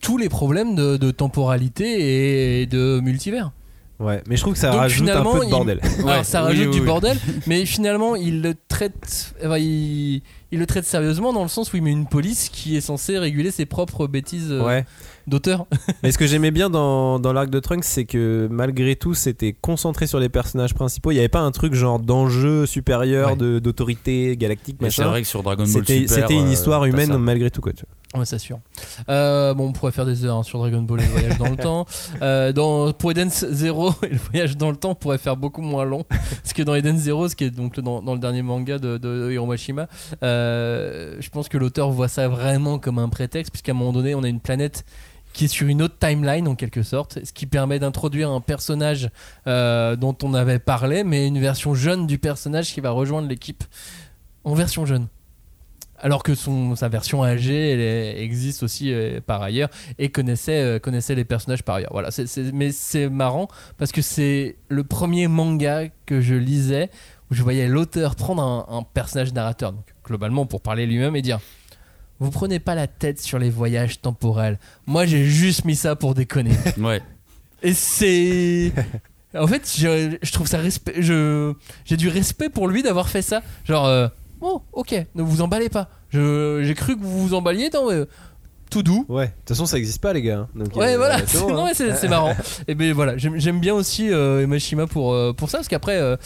tous 0.00 0.16
les 0.18 0.28
problèmes 0.28 0.74
de, 0.74 0.96
de 0.96 1.10
temporalité 1.10 2.60
et 2.62 2.66
de 2.66 3.00
multivers. 3.00 3.52
ouais 3.98 4.22
mais 4.26 4.36
je 4.36 4.40
trouve 4.42 4.54
que 4.54 4.58
ça 4.58 4.70
Donc, 4.70 4.80
rajoute 4.80 5.08
un 5.08 5.12
finalement, 5.12 5.32
peu 5.34 5.40
de 5.40 5.44
il- 5.44 5.50
bordel 5.50 5.80
Alors, 6.06 6.24
ça 6.24 6.40
oui, 6.42 6.48
rajoute 6.48 6.66
oui, 6.66 6.72
du 6.72 6.80
oui. 6.80 6.86
bordel, 6.86 7.18
mais 7.46 7.64
finalement, 7.66 8.16
il 8.16 8.40
le 8.42 8.54
traite, 8.68 9.34
enfin, 9.44 9.58
il, 9.58 10.22
il 10.52 10.58
le 10.58 10.66
traite 10.66 10.84
sérieusement 10.84 11.32
dans 11.32 11.42
le 11.42 11.48
sens 11.48 11.72
où 11.72 11.76
il 11.76 11.82
met 11.82 11.92
une 11.92 12.06
police 12.06 12.48
qui 12.48 12.76
est 12.76 12.80
censée 12.80 13.18
réguler 13.18 13.50
ses 13.50 13.66
propres 13.66 14.06
bêtises 14.06 14.50
euh, 14.50 14.64
ouais 14.64 14.84
d'auteur. 15.26 15.66
Mais 16.02 16.10
ce 16.10 16.18
que 16.18 16.26
j'aimais 16.26 16.50
bien 16.50 16.70
dans, 16.70 17.20
dans 17.20 17.32
l'arc 17.32 17.50
de 17.50 17.60
Trunks, 17.60 17.84
c'est 17.84 18.04
que 18.04 18.48
malgré 18.50 18.96
tout, 18.96 19.14
c'était 19.14 19.52
concentré 19.52 20.08
sur 20.08 20.18
les 20.18 20.28
personnages 20.28 20.74
principaux. 20.74 21.12
Il 21.12 21.14
n'y 21.14 21.20
avait 21.20 21.28
pas 21.28 21.40
un 21.40 21.52
truc 21.52 21.74
genre 21.74 22.00
d'enjeu 22.00 22.66
supérieur 22.66 23.30
Ouais. 23.32 23.36
de- 23.36 23.58
d'autorité 23.60 24.36
galactique, 24.36 24.78
Mais 24.80 24.90
c'est 24.90 25.02
machin. 25.02 25.10
vrai 25.10 25.22
que 25.22 25.28
sur 25.28 25.42
Dragon 25.44 25.62
Ball 25.62 25.72
C'était 25.72 26.00
Super. 26.08 26.14
c'était 26.16 26.34
une 26.34 26.48
euh, 26.48 26.52
histoire 26.52 26.84
humaine 26.84 27.10
ça. 27.10 27.18
malgré 27.18 27.48
tout, 27.50 27.60
quoi. 27.60 27.72
Tu 27.72 27.84
vois. 28.12 28.20
Ouais, 28.20 28.26
c'est 28.26 28.38
sûr. 28.40 28.58
Euh, 29.08 29.54
bon, 29.54 29.68
on 29.68 29.72
pourrait 29.72 29.92
faire 29.92 30.06
des 30.06 30.24
heures 30.24 30.38
hein, 30.38 30.42
sur 30.42 30.58
Dragon 30.58 30.82
Ball 30.82 31.00
et 31.00 31.04
le 31.04 31.10
voyage 31.10 31.38
dans 31.38 31.48
le 31.50 31.56
temps. 31.56 31.86
Euh, 32.22 32.52
dans, 32.52 32.92
pour 32.92 33.12
Eden 33.12 33.30
Zero 33.30 33.92
et 34.02 34.08
le 34.08 34.18
voyage 34.18 34.56
dans 34.56 34.70
le 34.70 34.76
temps, 34.76 34.90
on 34.90 34.94
pourrait 34.96 35.18
faire 35.18 35.36
beaucoup 35.36 35.62
moins 35.62 35.84
long. 35.84 36.04
Parce 36.08 36.52
que 36.52 36.62
dans 36.62 36.74
Eden 36.74 36.98
Zero, 36.98 37.28
ce 37.28 37.36
qui 37.36 37.44
est 37.44 37.50
donc 37.50 37.78
dans, 37.78 38.02
dans 38.02 38.14
le 38.14 38.18
dernier 38.18 38.42
manga 38.42 38.78
de, 38.78 38.98
de 38.98 39.30
Hiromashima, 39.30 39.86
euh, 40.22 40.39
je 41.20 41.28
pense 41.30 41.48
que 41.48 41.58
l'auteur 41.58 41.90
voit 41.90 42.08
ça 42.08 42.28
vraiment 42.28 42.78
comme 42.78 42.98
un 42.98 43.08
prétexte, 43.08 43.52
puisqu'à 43.52 43.72
un 43.72 43.74
moment 43.74 43.92
donné, 43.92 44.14
on 44.14 44.22
a 44.22 44.28
une 44.28 44.40
planète 44.40 44.84
qui 45.32 45.44
est 45.44 45.48
sur 45.48 45.68
une 45.68 45.82
autre 45.82 45.96
timeline 45.98 46.48
en 46.48 46.54
quelque 46.54 46.82
sorte, 46.82 47.18
ce 47.24 47.32
qui 47.32 47.46
permet 47.46 47.78
d'introduire 47.78 48.30
un 48.30 48.40
personnage 48.40 49.10
euh, 49.46 49.96
dont 49.96 50.16
on 50.22 50.34
avait 50.34 50.58
parlé, 50.58 51.04
mais 51.04 51.26
une 51.26 51.38
version 51.38 51.74
jeune 51.74 52.06
du 52.06 52.18
personnage 52.18 52.72
qui 52.72 52.80
va 52.80 52.90
rejoindre 52.90 53.28
l'équipe 53.28 53.64
en 54.44 54.54
version 54.54 54.86
jeune. 54.86 55.06
Alors 56.02 56.22
que 56.22 56.32
sa 56.34 56.88
version 56.88 57.22
âgée 57.22 57.72
elle 57.72 58.22
existe 58.22 58.62
aussi 58.62 58.90
euh, 58.90 59.20
par 59.20 59.42
ailleurs 59.42 59.68
et 59.98 60.08
connaissait, 60.08 60.62
euh, 60.62 61.00
les 61.10 61.24
personnages 61.24 61.62
par 61.62 61.76
ailleurs. 61.76 61.92
Voilà, 61.92 62.08
mais 62.54 62.72
c'est 62.72 63.10
marrant 63.10 63.48
parce 63.76 63.92
que 63.92 64.00
c'est 64.00 64.56
le 64.68 64.82
premier 64.82 65.28
manga 65.28 65.88
que 66.06 66.22
je 66.22 66.34
lisais 66.34 66.88
où 67.30 67.34
je 67.34 67.42
voyais 67.42 67.68
l'auteur 67.68 68.16
prendre 68.16 68.42
un, 68.42 68.82
personnage 68.82 69.34
narrateur, 69.34 69.74
globalement 70.10 70.44
pour 70.44 70.60
parler 70.60 70.86
lui-même 70.86 71.14
et 71.14 71.22
dire 71.22 71.38
vous 72.18 72.30
prenez 72.30 72.58
pas 72.58 72.74
la 72.74 72.88
tête 72.88 73.20
sur 73.20 73.38
les 73.38 73.48
voyages 73.48 74.00
temporels. 74.00 74.58
Moi 74.86 75.06
j'ai 75.06 75.24
juste 75.24 75.64
mis 75.64 75.76
ça 75.76 75.94
pour 75.96 76.14
déconner. 76.14 76.50
Ouais. 76.78 77.00
Et 77.62 77.74
c'est. 77.74 78.72
En 79.34 79.46
fait, 79.46 79.70
je, 79.78 80.16
je 80.20 80.32
trouve 80.32 80.48
ça 80.48 80.58
respect. 80.58 80.94
Je, 80.98 81.52
j'ai 81.84 81.96
du 81.96 82.08
respect 82.08 82.48
pour 82.48 82.66
lui 82.68 82.82
d'avoir 82.82 83.08
fait 83.08 83.22
ça. 83.22 83.42
Genre, 83.64 83.86
euh, 83.86 84.08
oh, 84.40 84.62
ok, 84.72 84.94
ne 85.14 85.22
vous 85.22 85.42
emballez 85.42 85.68
pas. 85.68 85.88
Je, 86.08 86.62
j'ai 86.64 86.74
cru 86.74 86.96
que 86.96 87.02
vous 87.02 87.28
vous 87.28 87.34
emballiez, 87.34 87.70
non, 87.72 87.88
mais 87.90 88.06
tout 88.70 88.82
doux. 88.82 89.04
Ouais, 89.08 89.26
de 89.26 89.30
toute 89.32 89.48
façon, 89.48 89.66
ça 89.66 89.76
existe 89.78 90.00
pas, 90.00 90.12
les 90.12 90.22
gars. 90.22 90.38
hein. 90.38 90.48
Donc, 90.54 90.74
Ouais, 90.76 90.94
euh, 90.94 90.96
voilà. 90.96 91.18
c'est 91.26 91.38
hein. 91.42 91.64
mais 91.66 91.74
c'est, 91.74 91.94
c'est 91.96 92.08
marrant. 92.08 92.34
Et 92.68 92.74
ben 92.74 92.92
voilà, 92.94 93.16
j'aime, 93.18 93.38
j'aime 93.38 93.60
bien 93.60 93.74
aussi 93.74 94.10
euh, 94.10 94.42
Emashima 94.42 94.86
pour, 94.86 95.12
euh, 95.12 95.32
pour 95.32 95.50
ça, 95.50 95.58
parce 95.58 95.68
qu'après, 95.68 95.96
euh, 96.00 96.16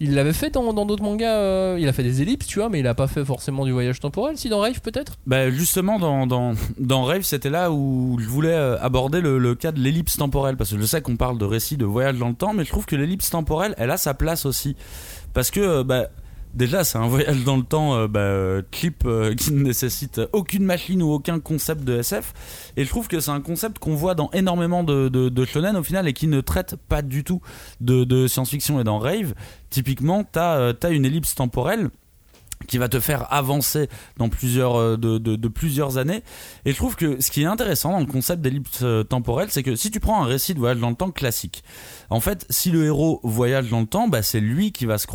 il 0.00 0.14
l'avait 0.14 0.32
fait 0.32 0.50
dans, 0.50 0.72
dans 0.74 0.84
d'autres 0.84 1.02
mangas. 1.04 1.36
euh, 1.36 1.76
il 1.80 1.88
a 1.88 1.92
fait 1.92 2.02
des 2.02 2.20
ellipses, 2.20 2.46
tu 2.46 2.58
vois, 2.58 2.68
mais 2.68 2.80
il 2.80 2.86
a 2.86 2.94
pas 2.94 3.06
fait 3.06 3.24
forcément 3.24 3.64
du 3.64 3.72
voyage 3.72 4.00
temporel. 4.00 4.36
Si 4.36 4.48
dans 4.48 4.60
Rave, 4.60 4.80
peut-être? 4.80 5.14
Bah 5.26 5.50
justement 5.50 5.98
dans, 5.98 6.26
dans, 6.26 6.52
dans 6.78 7.04
Rave 7.04 7.22
c'était 7.22 7.50
là 7.50 7.70
où 7.70 8.18
je 8.20 8.26
voulais 8.28 8.54
aborder 8.54 9.20
le, 9.20 9.38
le 9.38 9.54
cas 9.54 9.70
de 9.72 9.78
l'ellipse 9.80 10.16
temporelle 10.16 10.56
parce 10.56 10.70
que 10.72 10.78
je 10.80 10.84
sais 10.84 11.00
qu'on 11.00 11.16
parle 11.16 11.38
de 11.38 11.44
récit 11.44 11.76
de 11.76 11.84
voyage 11.84 12.18
dans 12.18 12.28
le 12.28 12.34
temps 12.34 12.52
mais 12.52 12.64
je 12.64 12.70
trouve 12.70 12.84
que 12.86 12.96
l'ellipse 12.96 13.30
temporelle 13.30 13.74
elle 13.78 13.90
a 13.90 13.96
sa 13.96 14.14
place 14.14 14.44
aussi 14.46 14.74
parce 15.32 15.50
que 15.50 15.82
bah 15.82 16.06
déjà 16.54 16.84
c'est 16.84 16.98
un 16.98 17.06
voyage 17.06 17.44
dans 17.44 17.56
le 17.56 17.62
temps 17.62 17.94
euh, 17.94 18.08
bah, 18.08 18.20
euh, 18.20 18.62
clip 18.70 19.04
euh, 19.06 19.34
qui 19.36 19.52
ne 19.52 19.62
nécessite 19.62 20.20
aucune 20.32 20.64
machine 20.64 21.02
ou 21.02 21.10
aucun 21.10 21.40
concept 21.40 21.84
de 21.84 21.98
SF 21.98 22.72
et 22.76 22.84
je 22.84 22.88
trouve 22.88 23.08
que 23.08 23.20
c'est 23.20 23.30
un 23.30 23.40
concept 23.40 23.78
qu'on 23.78 23.94
voit 23.94 24.14
dans 24.14 24.30
énormément 24.32 24.84
de, 24.84 25.08
de, 25.08 25.44
shonen 25.44 25.76
au 25.76 25.82
final 25.82 26.08
et 26.08 26.12
qui 26.12 26.26
ne 26.26 26.40
traite 26.40 26.76
pas 26.88 27.02
du 27.02 27.24
tout 27.24 27.40
de, 27.80 28.26
science-fiction 28.26 28.80
et 28.80 28.84
dans 28.84 28.98
Rave. 28.98 29.34
Typiquement 29.70 30.24
t'as 30.24 30.72
t'as 30.74 30.90
une 30.90 31.04
ellipse 31.04 31.34
temporelle 31.34 31.90
qui 32.66 32.78
va 32.78 32.88
te 32.88 33.00
faire 33.00 33.32
avancer 33.32 33.88
dans 34.16 34.28
plusieurs 34.28 34.76
euh, 34.76 34.96
de, 34.96 35.48
plusieurs 35.48 35.98
années. 35.98 36.22
Et 36.64 36.72
je 36.72 36.76
trouve 36.76 36.96
que 36.96 37.20
ce 37.20 37.30
qui 37.30 37.42
est 37.42 37.46
intéressant 37.46 37.92
dans 37.92 38.00
le 38.00 38.06
concept 38.06 38.42
d'ellipse 38.42 38.80
euh, 38.82 39.02
temporelle 39.02 39.48
c'est 39.50 39.62
que 39.62 39.74
si 39.76 39.90
tu 39.90 40.00
prends 40.00 40.22
un 40.22 40.26
récit 40.26 40.54
de 40.54 40.58
voyage 40.58 40.78
dans 40.78 40.90
le 40.90 40.96
temps 40.96 41.10
classique 41.10 41.62
en 42.10 42.20
fait 42.20 42.46
si 42.50 42.70
le 42.70 42.84
héros 42.84 43.20
voyage 43.22 43.68
dans 43.70 43.80
le 43.80 43.86
temps 43.86 44.08
bah, 44.08 44.22
c'est 44.22 44.40
lui 44.40 44.72
qui 44.72 44.86
va 44.86 44.98
se, 44.98 45.06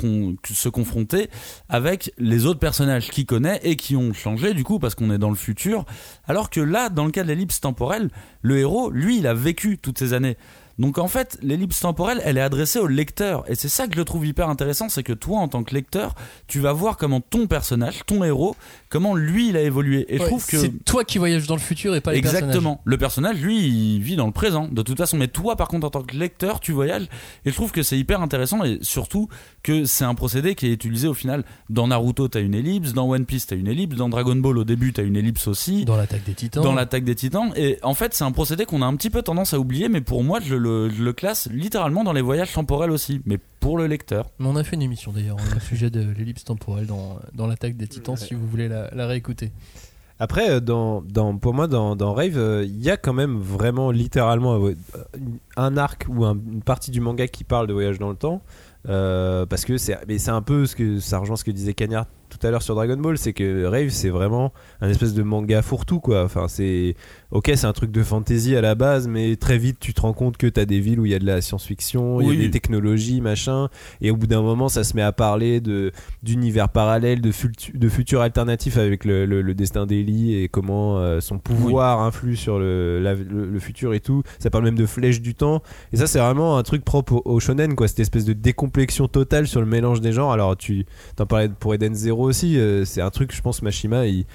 se 0.52 0.70
confronter 0.70 1.30
avec 1.70 2.14
les 2.18 2.45
autres 2.45 2.60
personnages 2.60 3.10
qu'il 3.10 3.26
connaît 3.26 3.60
et 3.64 3.76
qui 3.76 3.95
ont 3.95 4.14
changé 4.14 4.54
du 4.54 4.64
coup 4.64 4.80
parce 4.80 4.95
qu'on 4.95 5.12
est 5.12 5.18
dans 5.18 5.30
le 5.30 5.36
futur. 5.36 5.86
Alors 6.28 6.50
que 6.50 6.60
là 6.60 6.89
dans 6.89 7.06
le 7.06 7.12
cas 7.12 7.24
de 7.24 7.28
l'ellipse 7.28 7.60
temporelle 7.60 8.10
le 8.41 8.58
héros 8.58 8.89
lui 8.89 9.18
il 9.18 9.28
a 9.28 9.34
vécu 9.34 9.78
toutes 9.78 10.00
ces 10.00 10.14
années 10.14 10.38
donc 10.80 10.98
en 10.98 11.08
fait, 11.08 11.38
l'ellipse 11.42 11.80
temporelle, 11.80 12.22
elle 12.24 12.38
est 12.38 12.42
adressée 12.42 12.80
au 12.80 12.88
lecteur. 12.88 13.44
Et 13.48 13.56
c'est 13.56 13.70
ça 13.70 13.88
que 13.88 13.96
je 13.96 14.02
trouve 14.02 14.26
hyper 14.26 14.50
intéressant, 14.50 14.90
c'est 14.90 15.04
que 15.04 15.14
toi, 15.14 15.40
en 15.40 15.48
tant 15.48 15.64
que 15.64 15.74
lecteur, 15.74 16.14
tu 16.48 16.60
vas 16.60 16.74
voir 16.74 16.98
comment 16.98 17.20
ton 17.20 17.48
personnage, 17.48 18.02
ton 18.06 18.24
héros, 18.24 18.56
comment 18.90 19.16
lui, 19.16 19.50
il 19.50 19.58
a 19.58 19.62
évolué. 19.62 20.06
Et 20.10 20.20
je 20.20 20.24
trouve 20.24 20.46
que... 20.46 20.58
c'est 20.58 20.84
toi 20.86 21.04
qui 21.04 21.18
voyages 21.18 21.48
dans 21.48 21.56
le 21.56 21.62
futur 21.62 21.96
et 21.96 22.02
pas 22.02 22.14
les 22.14 22.22
personnages. 22.22 22.44
Exactement. 22.44 22.82
Le 22.86 22.98
personnage, 22.98 23.42
lui, 23.42 23.68
il 23.68 24.02
vit 24.02 24.16
dans 24.16 24.28
le 24.28 24.32
présent, 24.32 24.68
de 24.68 24.82
toute 24.82 24.98
façon. 24.98 25.18
Mais 25.18 25.28
toi, 25.28 25.56
par 25.56 25.68
contre, 25.68 25.88
en 25.88 25.90
tant 25.90 26.04
que 26.04 26.16
lecteur, 26.16 26.60
tu 26.60 26.72
voyages. 26.72 27.08
Et 27.46 27.50
je 27.50 27.56
trouve 27.56 27.72
que 27.72 27.84
c'est 27.84 27.98
hyper 27.98 28.22
intéressant 28.22 28.64
et 28.64 28.78
surtout 28.82 29.30
que 29.64 29.86
c'est 29.86 30.06
un 30.06 30.16
procédé 30.16 30.56
qui 30.56 30.68
est 30.68 30.72
utilisé 30.72 31.08
au 31.08 31.14
final. 31.14 31.44
Dans 31.70 31.88
Naruto, 31.88 32.28
t'as 32.28 32.42
une 32.42 32.54
ellipse. 32.54 32.94
Dans 32.94 33.10
One 33.10 33.26
Piece, 33.26 33.48
t'as 33.48 33.56
une 33.56 33.68
ellipse. 33.68 33.96
Dans 33.96 34.10
Dragon 34.10 34.36
Ball, 34.36 34.60
au 34.60 34.64
début, 34.64 34.94
t'as 34.94 35.04
une 35.04 35.16
ellipse 35.16 35.48
aussi. 35.48 35.86
Dans 35.86 35.98
l'attaque 35.98 36.24
des 36.24 36.34
titans. 36.34 36.64
Dans 36.64 36.74
l'attaque 36.74 37.04
des 37.04 37.16
titans. 37.16 37.52
Et 37.56 37.80
en 37.82 37.94
fait, 37.94 38.14
c'est 38.14 38.24
un 38.24 38.32
procédé 38.32 38.66
qu'on 38.66 38.82
a 38.82 38.86
un 38.86 38.96
petit 38.96 39.10
peu 39.10 39.24
tendance 39.24 39.54
à 39.54 39.60
oublier. 39.60 39.90
Mais 39.90 40.02
pour 40.02 40.24
moi, 40.24 40.40
je 40.44 40.56
le, 40.56 40.66
je 40.93 41.03
le 41.03 41.13
classe 41.13 41.47
littéralement 41.51 42.03
dans 42.03 42.13
les 42.13 42.22
voyages 42.22 42.53
temporels 42.53 42.91
aussi. 42.91 43.22
Mais 43.26 43.38
pour 43.59 43.78
le 43.78 43.88
lecteur. 43.88 44.30
Mais 44.39 44.47
on 44.47 44.55
a 44.55 44.63
fait 44.63 44.76
une 44.76 44.82
émission 44.82 45.11
d'ailleurs 45.11 45.38
au 45.55 45.59
sujet 45.59 45.89
de 45.89 46.01
l'ellipse 46.18 46.43
temporelle 46.43 46.86
dans, 46.86 47.20
dans 47.34 47.47
l'attaque 47.47 47.76
des 47.78 47.88
titans 47.88 48.15
si 48.18 48.34
vous 48.34 48.47
voulez 48.47 48.68
la, 48.68 48.89
la 48.93 49.07
réécouter. 49.07 49.51
Après, 50.20 50.49
euh, 50.49 50.59
dans, 50.59 51.01
dans, 51.01 51.38
pour 51.38 51.53
moi, 51.53 51.68
dans, 51.68 51.95
dans 51.95 52.13
Rave, 52.13 52.38
euh, 52.38 52.63
il 52.65 52.82
y 52.84 52.89
a 52.89 52.97
quand 52.97 53.13
même 53.13 53.38
vraiment 53.38 53.91
littéralement 53.91 54.55
euh, 54.65 54.74
un 55.57 55.78
arc 55.78 56.05
ou 56.09 56.26
un- 56.26 56.34
une 56.51 56.63
partie 56.63 56.89
du 56.89 57.01
manga 57.01 57.28
qui 57.28 57.43
parle 57.43 57.68
de 57.68 57.74
voyage 57.74 57.99
dans 57.99 58.09
le 58.09 58.15
temps. 58.15 58.41
euh, 58.89 59.45
parce 59.45 59.63
que 59.65 59.78
c'est 59.78 59.97
mais 60.07 60.18
c'est 60.18 60.32
un 60.32 60.41
peu 60.41 60.65
ce 60.65 60.76
que 60.76 60.99
ça 60.99 61.20
rejoint 61.20 61.36
ce 61.36 61.43
que 61.43 61.51
disait 61.51 61.74
Cagnard 61.74 62.05
tout 62.30 62.46
à 62.46 62.52
l'heure 62.52 62.62
sur 62.62 62.76
Dragon 62.76 62.98
Ball 62.98 63.18
c'est 63.18 63.34
que 63.34 63.66
Rave 63.66 63.90
c'est 63.90 64.10
vraiment 64.10 64.54
un 64.82 64.90
espèce 64.90 65.14
de 65.14 65.24
manga 65.24 65.62
fourre-tout 65.62 66.00
quoi. 66.00 66.24
Enfin 66.24 66.48
c'est 66.48 66.96
ok 67.32 67.52
c'est 67.56 67.66
un 67.66 67.74
truc 67.74 67.92
de 67.92 68.04
fantasy 68.04 68.56
à 68.56 68.62
la 68.62 68.76
base 68.76 69.08
mais 69.08 69.36
très 69.36 69.58
vite 69.58 69.78
tu 69.80 69.94
te 69.94 70.02
rends 70.02 70.14
compte 70.14 70.38
que 70.38 70.48
t'as 70.48 70.66
des 70.66 70.80
villes 70.80 71.00
où 71.00 71.06
il 71.06 71.12
y 71.12 71.16
a 71.16 71.20
de 71.20 71.26
la 71.26 71.42
science-fiction 71.42 72.22
il 72.22 72.28
y 72.28 72.32
a 72.32 72.42
des 72.42 72.52
technologies 72.52 73.22
machin 73.22 73.70
et 74.02 74.12
au 74.12 74.16
bout 74.18 74.28
d'un 74.28 74.42
moment 74.42 74.70
ça 74.70 74.84
se 74.84 74.96
met 74.96 75.02
à 75.02 75.12
parler 75.12 75.60
de 75.62 75.92
d'univers 76.24 76.70
parallèles 76.70 77.22
de, 77.22 77.32
futu- 77.32 77.78
de 77.78 77.90
futurs 77.90 78.22
alternatifs 78.22 78.78
avec 78.78 79.06
le, 79.06 79.26
le- 79.26 79.42
le 79.42 79.54
destin 79.54 79.86
d'Ellie 79.86 80.36
et 80.36 80.48
comment 80.50 80.98
euh, 81.00 81.20
son 81.20 81.38
pouvoir 81.40 82.00
influe 82.02 82.36
sur 82.36 82.60
le, 82.60 83.00
la- 83.02 83.14
le, 83.14 83.46
le 83.50 83.60
futur 83.60 83.94
et 83.94 84.00
tout. 84.00 84.24
Ça 84.40 84.50
parle 84.50 84.64
même 84.64 84.76
de 84.78 84.86
flèches 84.86 85.22
du 85.22 85.36
temps. 85.36 85.62
Et 85.94 85.98
ça 85.98 86.08
c'est 86.08 86.20
vraiment 86.20 86.58
un 86.58 86.64
truc 86.64 86.84
propre 86.84 87.14
au, 87.14 87.22
au 87.26 87.40
shonen 87.40 87.76
quoi 87.76 87.88
cette 87.88 88.00
espèce 88.00 88.26
de 88.26 88.34
décomplexion 88.34 89.08
totale 89.08 89.48
sur 89.48 89.60
le 89.60 89.68
mélange 89.68 90.02
des 90.02 90.12
genres. 90.14 90.32
Alors 90.32 90.58
tu 90.58 90.86
t'en 91.16 91.26
parlais 91.26 91.50
pour 91.50 91.74
Eden 91.74 91.94
Zero 91.94 92.16
aussi 92.20 92.57
euh, 92.59 92.86
c'est 92.86 93.01
un 93.01 93.09
truc 93.09 93.34
je 93.36 93.41
pense 93.41 93.61
Mashima 93.61 94.05
il 94.07 94.26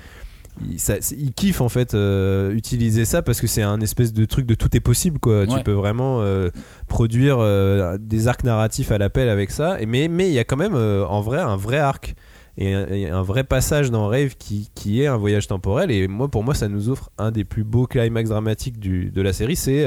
il, 0.69 0.79
ça- 0.79 0.99
c'est- 1.01 1.17
il 1.17 1.33
kiffe 1.33 1.63
en 1.63 1.71
fait 1.71 1.95
euh, 1.95 2.53
utiliser 2.53 3.05
ça 3.07 3.23
parce 3.23 3.41
que 3.41 3.47
c'est 3.47 3.63
un 3.63 3.81
espèce 3.81 4.13
de 4.13 4.25
truc 4.27 4.45
de 4.47 4.55
tout 4.55 4.77
est 4.77 4.81
possible 4.81 5.19
quoi. 5.19 5.47
Tu 5.47 5.63
peux 5.63 5.73
vraiment 5.73 6.21
euh, 6.21 6.51
produire 6.89 7.39
euh, 7.41 7.97
des 7.99 8.29
arcs 8.29 8.45
narratifs 8.45 8.93
à 8.93 8.99
l'appel 8.99 9.31
avec 9.31 9.51
ça. 9.51 9.81
Et 9.81 9.87
mais 9.87 10.09
mais 10.09 10.29
il 10.29 10.35
y 10.35 10.39
a 10.39 10.45
quand 10.45 10.59
même 10.59 10.75
en 10.75 11.21
vrai 11.23 11.39
un 11.41 11.57
vrai 11.57 11.79
arc 11.79 12.15
et 12.59 12.75
un, 12.75 12.87
et 12.89 13.09
un 13.09 13.23
vrai 13.23 13.45
passage 13.45 13.91
dans 13.91 14.09
Rave 14.09 14.35
qui, 14.39 14.69
qui 14.75 15.01
est 15.03 15.07
un 15.07 15.17
voyage 15.17 15.47
temporel. 15.47 15.91
Et 15.91 16.07
moi 16.07 16.29
pour 16.31 16.45
moi 16.45 16.53
ça 16.55 16.69
nous 16.69 16.91
offre 16.91 17.11
un 17.17 17.31
des 17.31 17.45
plus 17.45 17.65
beaux 17.65 17.87
climax 17.87 18.29
dramatiques 18.29 18.79
du, 18.79 19.11
de 19.11 19.23
la 19.23 19.33
série. 19.33 19.57
C'est 19.57 19.87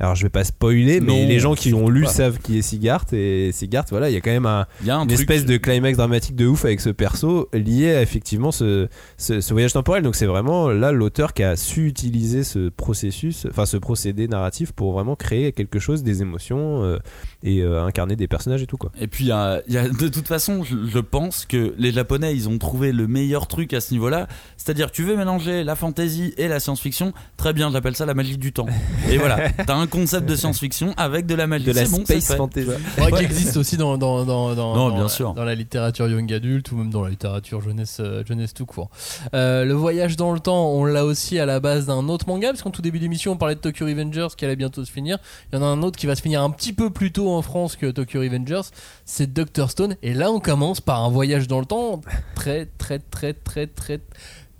alors 0.00 0.14
je 0.14 0.22
vais 0.24 0.28
pas 0.30 0.44
spoiler 0.44 1.00
mais 1.00 1.22
Non, 1.22 1.28
les 1.28 1.38
gens 1.40 1.54
qui 1.54 1.70
l'ont 1.70 1.88
lu 1.88 2.02
pas. 2.04 2.08
savent 2.10 2.38
qui 2.38 2.58
est 2.58 2.62
Sigart 2.62 3.04
et 3.12 3.50
Sigart 3.52 3.84
voilà 3.90 4.10
il 4.10 4.14
y 4.14 4.16
a 4.16 4.20
quand 4.20 4.30
même 4.30 4.46
un, 4.46 4.66
Il 4.82 4.86
y 4.86 4.90
a 4.90 4.96
un 4.96 5.02
une 5.02 5.08
truc- 5.08 5.20
espèce 5.20 5.44
de 5.44 5.56
climax 5.56 5.96
dramatique 5.96 6.36
de 6.36 6.46
ouf 6.46 6.64
avec 6.64 6.80
ce 6.80 6.90
perso 6.90 7.48
lié 7.52 7.94
à 7.94 8.02
effectivement 8.02 8.52
ce, 8.52 8.88
ce, 9.16 9.40
ce 9.40 9.52
voyage 9.52 9.72
temporel. 9.72 10.02
Donc 10.02 10.14
c'est 10.16 10.26
vraiment 10.26 10.68
là 10.68 10.92
l'auteur 10.92 11.32
qui 11.34 11.42
a 11.42 11.56
su 11.56 11.86
utiliser 11.86 12.44
ce 12.44 12.68
processus, 12.68 13.46
enfin 13.50 13.66
ce 13.66 13.76
procédé 13.76 14.28
narratif 14.28 14.72
pour 14.72 14.92
vraiment 14.92 15.16
créer 15.16 15.52
quelque 15.52 15.78
chose, 15.78 16.02
des 16.02 16.22
émotions 16.22 16.82
euh, 16.84 16.98
et 17.42 17.60
euh, 17.62 17.84
incarner 17.84 18.16
des 18.16 18.28
personnages 18.28 18.62
et 18.62 18.66
tout 18.66 18.76
quoi. 18.76 18.90
Et 19.00 19.06
puis, 19.06 19.24
il 19.24 19.28
y 19.28 19.32
a, 19.32 19.62
il 19.66 19.74
y 19.74 19.78
a- 19.78 19.88
de 19.88 20.08
toute 20.08 20.26
façon, 20.28 20.62
je, 20.64 20.76
je 20.86 20.98
pense 20.98 21.44
que 21.46 21.74
les 21.78 21.92
Japonais, 21.92 22.34
ils 22.34 22.48
ont 22.48 22.58
trouvé 22.58 22.92
le 22.92 23.06
meilleur 23.06 23.46
truc 23.46 23.72
à 23.74 23.80
ce 23.80 23.92
niveau-là. 23.92 24.26
C'est-à-dire, 24.56 24.90
tu 24.90 25.02
veux 25.02 25.16
mélanger 25.16 25.64
la 25.64 25.74
fantasy 25.76 26.34
et 26.38 26.48
la 26.48 26.60
science-fiction, 26.60 27.12
très 27.36 27.52
bien, 27.52 27.70
j'appelle 27.70 27.96
ça 27.96 28.06
la 28.06 28.14
magie 28.14 28.38
du 28.38 28.52
temps. 28.52 28.66
Et 29.10 29.18
voilà, 29.18 29.48
t'as 29.66 29.74
un 29.76 29.85
concept 29.86 30.28
de 30.28 30.36
science-fiction 30.36 30.92
avec 30.96 31.26
de 31.26 31.34
la 31.34 31.46
magie. 31.46 31.64
De 31.64 31.72
la 31.72 31.84
C'est 31.84 31.90
bon, 31.90 32.04
space 32.04 32.26
fait. 32.28 32.36
fantasy. 32.36 32.68
Ouais, 32.98 33.12
qui 33.12 33.22
existe 33.24 33.56
aussi 33.56 33.76
dans, 33.76 33.96
dans, 33.98 34.24
dans, 34.24 34.54
dans, 34.54 34.74
Non, 34.76 34.88
dans 34.88 34.94
bien 34.94 35.02
la, 35.04 35.08
sûr. 35.08 35.34
dans 35.34 35.44
la 35.44 35.54
littérature 35.54 36.08
young 36.08 36.32
adulte 36.32 36.70
ou 36.72 36.76
même 36.76 36.90
dans 36.90 37.02
la 37.02 37.10
littérature 37.10 37.60
jeunesse, 37.60 37.98
euh, 38.00 38.24
jeunesse 38.26 38.54
tout 38.54 38.66
court. 38.66 38.90
Euh, 39.34 39.64
le 39.64 39.74
voyage 39.74 40.16
dans 40.16 40.32
le 40.32 40.40
temps, 40.40 40.70
on 40.70 40.84
l'a 40.84 41.04
aussi 41.04 41.38
à 41.38 41.46
la 41.46 41.60
base 41.60 41.86
d'un 41.86 42.08
autre 42.08 42.26
manga, 42.28 42.48
parce 42.48 42.62
qu'en 42.62 42.70
tout 42.70 42.82
début 42.82 42.98
d'émission, 42.98 43.32
on 43.32 43.36
parlait 43.36 43.54
de 43.54 43.60
Tokyo 43.60 43.86
Revengers 43.86 44.28
qui 44.36 44.44
allait 44.44 44.56
bientôt 44.56 44.84
se 44.84 44.90
finir. 44.90 45.18
Il 45.52 45.56
y 45.56 45.58
en 45.58 45.62
a 45.62 45.66
un 45.66 45.82
autre 45.82 45.98
qui 45.98 46.06
va 46.06 46.14
se 46.16 46.22
finir 46.22 46.42
un 46.42 46.50
petit 46.50 46.72
peu 46.72 46.90
plus 46.90 47.12
tôt 47.12 47.30
en 47.30 47.42
France 47.42 47.76
que 47.76 47.86
Tokyo 47.90 48.20
Revengers, 48.20 48.62
c'est 49.04 49.32
Doctor 49.32 49.70
Stone. 49.70 49.96
Et 50.02 50.14
là, 50.14 50.30
on 50.30 50.40
commence 50.40 50.80
par 50.80 51.02
un 51.04 51.10
voyage 51.10 51.48
dans 51.48 51.60
le 51.60 51.66
temps 51.66 52.00
très, 52.34 52.66
très, 52.78 52.98
très, 52.98 53.32
très, 53.34 53.66
très, 53.66 54.00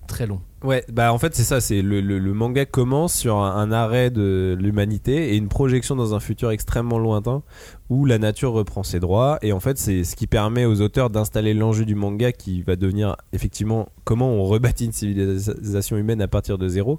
très 0.07 0.27
long. 0.27 0.41
Ouais, 0.67 0.85
bah 0.93 1.13
en 1.13 1.19
fait 1.19 1.35
c'est 1.37 1.45
ça, 1.45 1.61
c'est 1.61 1.81
le, 1.81 2.01
le- 2.01 2.19
le 2.19 2.33
manga 2.35 2.67
commence 2.67 3.15
sur 3.15 3.37
un, 3.37 3.55
un 3.57 3.71
arrêt 3.71 4.11
de 4.11 4.57
l'humanité 4.59 5.33
et 5.33 5.37
une 5.37 5.49
projection 5.49 5.95
dans 5.95 6.15
un 6.15 6.21
futur 6.21 6.51
extrêmement 6.51 6.99
lointain 6.99 7.43
où 7.89 8.05
la 8.05 8.19
nature 8.19 8.51
reprend 8.53 8.83
ses 8.83 8.99
droits. 8.99 9.39
Et 9.43 9.53
en 9.53 9.61
fait 9.61 9.79
c'est 9.79 10.03
ce 10.03 10.17
qui 10.17 10.27
permet 10.27 10.65
aux 10.65 10.81
auteurs 10.81 11.09
d'installer 11.09 11.55
l'enjeu 11.55 11.85
du 11.85 11.95
manga 11.95 12.33
qui 12.33 12.63
va 12.63 12.75
devenir 12.75 13.15
effectivement 13.33 13.89
comment 14.05 14.29
on 14.31 14.43
rebâtit 14.43 14.87
une 14.87 14.93
civilisation 14.93 15.97
humaine 15.97 16.21
à 16.21 16.27
partir 16.29 16.59
de 16.59 16.67
zéro. 16.69 16.99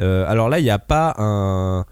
Euh, 0.00 0.24
alors 0.28 0.48
là 0.50 0.58
il 0.60 0.64
n'y 0.64 0.70
a 0.70 0.78
pas 0.78 1.14
un 1.18 1.86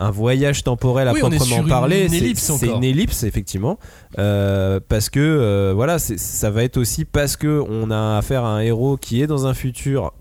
un 0.00 0.10
voyage 0.12 0.62
temporel 0.62 1.08
à 1.08 1.12
Oui, 1.12 1.18
proprement 1.18 1.56
parler, 1.68 2.08
c'est- 2.56 2.66
une 2.76 2.84
ellipse 2.84 3.22
effectivement, 3.24 3.78
Euh, 4.18 4.78
parce 4.86 5.08
que 5.10 5.18
euh, 5.18 5.72
voilà, 5.74 5.98
ça 5.98 6.50
va 6.50 6.62
être 6.62 6.76
aussi 6.76 7.04
parce 7.04 7.36
que 7.36 7.60
on 7.68 7.90
a 7.90 8.16
affaire 8.18 8.44
à 8.44 8.50
un 8.50 8.60
héros 8.60 8.96
qui 8.96 9.20
est 9.22 9.26
dans 9.26 9.46
un 9.48 9.54
futur 9.54 10.12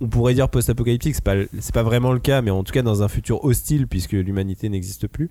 on 0.00 0.08
pourrait 0.08 0.34
dire 0.34 0.48
post-apocalyptique, 0.48 1.14
c'est 1.14 1.24
pas, 1.24 1.36
pas 1.72 1.82
vraiment 1.82 2.12
le 2.12 2.18
cas, 2.18 2.42
mais 2.42 2.50
en 2.50 2.64
tout 2.64 2.72
cas 2.72 2.82
dans 2.82 3.02
un 3.02 3.08
futur 3.08 3.44
hostile 3.44 3.86
puisque 3.86 4.12
l'humanité 4.12 4.68
n'existe 4.68 5.06
plus. 5.06 5.30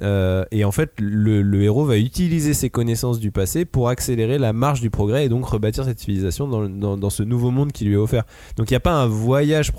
Euh, 0.00 0.44
et 0.50 0.64
en 0.64 0.72
fait, 0.72 0.92
le, 0.98 1.62
héros 1.62 1.84
va 1.84 1.98
utiliser 1.98 2.54
ses 2.54 2.70
connaissances 2.70 3.18
du 3.18 3.32
passé 3.32 3.64
pour 3.64 3.88
accélérer 3.88 4.38
la 4.38 4.52
marche 4.52 4.80
du 4.80 4.90
progrès 4.90 5.26
et 5.26 5.28
donc 5.28 5.44
rebâtir 5.46 5.84
cette 5.84 5.98
civilisation 5.98 6.46
dans, 6.46 6.96
dans, 6.96 7.10
ce 7.10 7.22
nouveau 7.22 7.50
monde 7.50 7.72
qui 7.72 7.84
lui 7.84 7.94
est 7.94 7.98
offert. 7.98 8.24
Donc 8.56 8.70
il 8.70 8.74
n'y 8.74 8.76
a 8.76 8.80
pas 8.80 8.92
un 8.92 9.06
voyage 9.06 9.72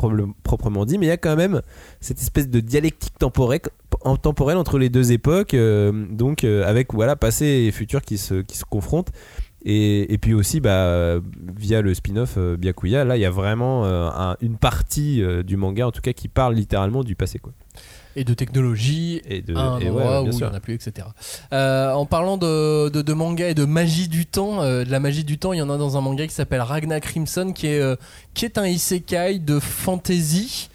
proprement 0.44 0.86
dit, 0.86 0.98
mais 0.98 1.06
il 1.06 1.10
y 1.10 1.14
a 1.14 1.18
quand 1.18 1.36
même 1.36 1.62
cette 2.02 2.20
espèce 2.20 2.50
de 2.50 2.60
dialectique 2.60 3.18
temporelle, 3.18 3.62
en- 4.02 4.18
temporelle 4.18 4.58
entre 4.58 4.78
les 4.78 4.90
deux 4.90 5.12
époques, 5.12 5.54
euh, 5.54 6.06
donc 6.12 6.44
euh, 6.44 6.68
avec 6.68 6.94
voilà 6.94 7.16
passé 7.16 7.46
et 7.46 7.72
futur 7.72 8.02
qui 8.02 8.16
qui 8.16 8.58
se 8.58 8.66
confrontent. 8.70 9.12
Et, 9.66 10.14
et 10.14 10.18
puis 10.18 10.34
aussi, 10.34 10.60
bah, 10.62 11.18
via 11.58 11.82
le 11.82 11.94
spin-off 11.94 12.36
euh, 12.38 12.56
Byakuya, 12.56 13.04
là, 13.04 13.18
il 13.18 13.20
y 13.22 13.26
a 13.26 13.30
vraiment 13.30 13.86
euh, 13.86 14.08
un- 14.10 14.38
une 14.42 14.58
partie 14.58 15.22
euh, 15.22 15.44
du 15.44 15.58
manga, 15.58 15.86
en 15.88 15.92
tout 15.92 16.02
cas, 16.02 16.14
qui 16.14 16.30
parle 16.30 16.56
littéralement 16.56 17.04
du 17.04 17.16
passé. 17.16 17.40
Quoi. 17.40 17.52
Et 18.16 18.24
de 18.24 18.34
technologie, 18.34 19.22
Et 19.26 19.42
de, 19.42 19.56
à 19.56 19.60
un 19.60 19.80
et 19.80 19.84
ouais, 19.84 19.90
endroit 19.90 20.24
où 20.24 20.28
il 20.32 20.36
n'y 20.36 20.44
en 20.44 20.54
a 20.54 20.60
plus, 20.60 20.74
etc. 20.74 21.08
Euh, 21.54 21.92
en 21.92 22.06
parlant 22.06 22.38
de, 22.38 22.90
de, 22.90 23.02
de 23.02 23.14
manga 23.14 23.50
et 23.50 23.54
de 23.54 23.66
magie 23.66 24.08
du 24.08 24.26
temps, 24.26 24.62
euh, 24.62 24.84
de 24.86 24.90
la 24.92 25.00
magie 25.00 25.24
du 25.26 25.38
temps, 25.38 25.52
il 25.54 25.58
y 25.60 25.62
en 25.62 25.70
a 25.70 25.78
dans 25.78 25.98
un 25.98 26.02
manga 26.02 26.26
qui 26.26 26.34
s'appelle 26.34 26.62
Ragnar 26.62 27.02
Crimson, 27.02 27.52
qui 27.54 27.68
est, 27.68 27.80
euh, 27.82 27.96
qui 28.34 28.46
est 28.46 28.58
un 28.58 28.66
isekai 28.66 29.40
de 29.40 29.60
fantasy 29.60 30.70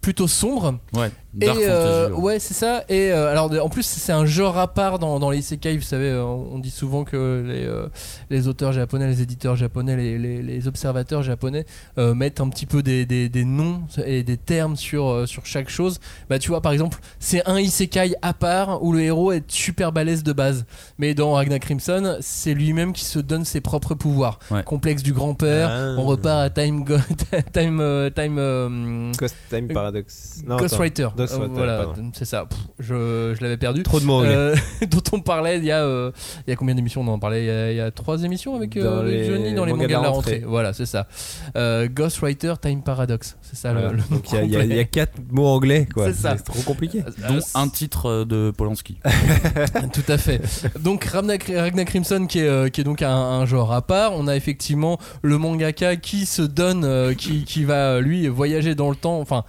plutôt 0.00 0.28
sombre. 0.28 0.78
Ouais, 0.92 1.10
Et 1.40 1.48
euh, 1.48 2.08
Fantasy, 2.08 2.20
ouais. 2.22 2.38
c'est 2.38 2.54
ça. 2.54 2.84
Et 2.88 3.10
euh, 3.12 3.30
alors, 3.30 3.50
en 3.64 3.68
plus, 3.68 3.82
c'est 3.84 4.12
un 4.12 4.24
genre 4.26 4.56
à 4.58 4.68
part 4.72 4.98
dans, 4.98 5.18
dans 5.18 5.30
les 5.30 5.38
isekai. 5.38 5.76
Vous 5.76 5.82
savez, 5.82 6.08
euh, 6.10 6.22
on 6.24 6.58
dit 6.58 6.70
souvent 6.70 7.04
que 7.04 7.44
les, 7.46 7.64
euh, 7.64 7.88
les 8.30 8.46
auteurs 8.48 8.72
japonais, 8.72 9.06
les 9.08 9.20
éditeurs 9.22 9.56
japonais, 9.56 9.96
les, 9.96 10.18
les, 10.18 10.42
les 10.42 10.68
observateurs 10.68 11.22
japonais 11.22 11.66
euh, 11.98 12.14
mettent 12.14 12.40
un 12.40 12.48
petit 12.48 12.66
peu 12.66 12.82
des, 12.82 13.04
des, 13.06 13.28
des 13.28 13.44
noms 13.44 13.82
et 14.06 14.22
des 14.22 14.36
termes 14.36 14.76
sur, 14.76 15.08
euh, 15.08 15.26
sur 15.26 15.44
chaque 15.46 15.68
chose. 15.68 15.98
Bah, 16.30 16.38
tu 16.38 16.48
vois, 16.50 16.60
par 16.60 16.72
exemple, 16.72 16.98
c'est 17.18 17.46
un 17.48 17.58
isekai 17.58 18.14
à 18.22 18.32
part 18.34 18.82
où 18.82 18.92
le 18.92 19.00
héros 19.00 19.32
est 19.32 19.50
super 19.50 19.92
balèze 19.92 20.22
de 20.22 20.32
base. 20.32 20.64
Mais 20.98 21.14
dans 21.14 21.32
Ragnar 21.32 21.58
Crimson, 21.58 22.16
c'est 22.20 22.54
lui-même 22.54 22.92
qui 22.92 23.04
se 23.04 23.18
donne 23.18 23.44
ses 23.44 23.60
propres 23.60 23.94
pouvoirs. 23.94 24.38
Ouais. 24.50 24.62
Complexe 24.62 25.02
du 25.02 25.12
grand-père. 25.12 25.68
Ah. 25.70 25.94
On 25.98 26.04
repart 26.04 26.40
à 26.40 26.50
Time, 26.50 26.84
Go- 26.84 26.96
time, 27.52 27.78
euh, 27.80 28.10
time, 28.10 28.36
euh, 28.38 29.10
Time 29.50 29.68
Paradox. 29.68 30.42
Non, 30.46 30.54
attends. 30.56 30.64
Ghostwriter. 30.64 31.08
Euh, 31.32 31.48
voilà, 31.50 31.86
c'est 32.12 32.24
ça. 32.24 32.46
Pff, 32.46 32.58
je 32.80 33.34
je 33.36 33.42
l'avais 33.42 33.56
perdu. 33.56 33.82
Trop 33.82 34.00
de 34.00 34.04
mots 34.04 34.14
anglais. 34.20 34.34
Euh, 34.34 34.54
dont 34.90 35.02
on 35.12 35.20
parlait 35.20 35.58
il 35.58 35.64
y 35.64 35.70
a, 35.70 35.82
euh, 35.84 36.10
il 36.46 36.50
y 36.50 36.52
a 36.52 36.56
combien 36.56 36.74
d'émissions? 36.74 37.00
On 37.02 37.08
en 37.08 37.18
parlait 37.18 37.42
il 37.44 37.46
y, 37.46 37.50
a, 37.50 37.70
il 37.72 37.76
y 37.76 37.80
a 37.80 37.90
trois 37.90 38.22
émissions 38.22 38.54
avec, 38.56 38.76
euh, 38.76 38.84
Dans 38.98 39.02
les 39.02 39.24
Johnny 39.26 39.54
dans 39.54 39.64
les 39.64 39.72
mangas 39.72 39.84
mangas 39.84 39.98
de 39.98 40.02
la 40.04 40.08
rentrée. 40.10 40.42
Voilà, 40.46 40.72
c'est 40.72 40.86
ça. 40.86 41.06
Euh, 41.56 41.88
Ghostwriter 41.88 42.54
Time 42.60 42.82
Paradox. 42.82 43.36
C'est 43.42 43.56
ça 43.56 43.72
le, 43.72 43.80
le 43.92 43.96
nom 43.98 44.02
Donc 44.10 44.30
il 44.32 44.50
y 44.50 44.56
a- 44.56 44.64
y, 44.64 44.86
quatre 44.88 45.12
mots 45.30 45.46
anglais, 45.46 45.86
quoi. 45.92 46.06
C'est 46.06 46.20
ça. 46.20 46.36
C'est 46.36 46.44
trop 46.44 46.62
compliqué. 46.62 47.00
Dont 47.28 47.34
Euh, 47.36 47.40
un 47.54 47.68
titre 47.68 48.24
de 48.24 48.52
Polanski. 48.56 48.98
Tout 49.92 50.12
à 50.12 50.18
fait. 50.18 50.40
Donc 50.80 51.04
Ragnar, 51.04 51.38
Ragnar 51.54 51.84
Crimson 51.86 52.26
qui 52.28 52.40
est, 52.40 52.48
euh, 52.48 52.68
qui 52.68 52.80
est 52.80 52.84
donc 52.84 53.02
un, 53.02 53.10
un 53.10 53.46
genre 53.46 53.72
à 53.72 53.82
part. 53.82 54.12
On 54.14 54.26
a 54.28 54.36
effectivement 54.36 54.98
le 55.22 55.38
mangaka 55.38 55.96
qui 55.96 56.26
se 56.26 56.42
donne, 56.42 56.84
euh, 56.84 57.14
qui, 57.14 57.44
qui 57.44 57.64
va 57.64 58.00
lui 58.00 58.28
voyager 58.28 58.74
dans 58.74 58.90
le 58.90 58.96
temps, 58.96 59.20
enfin 59.20 59.44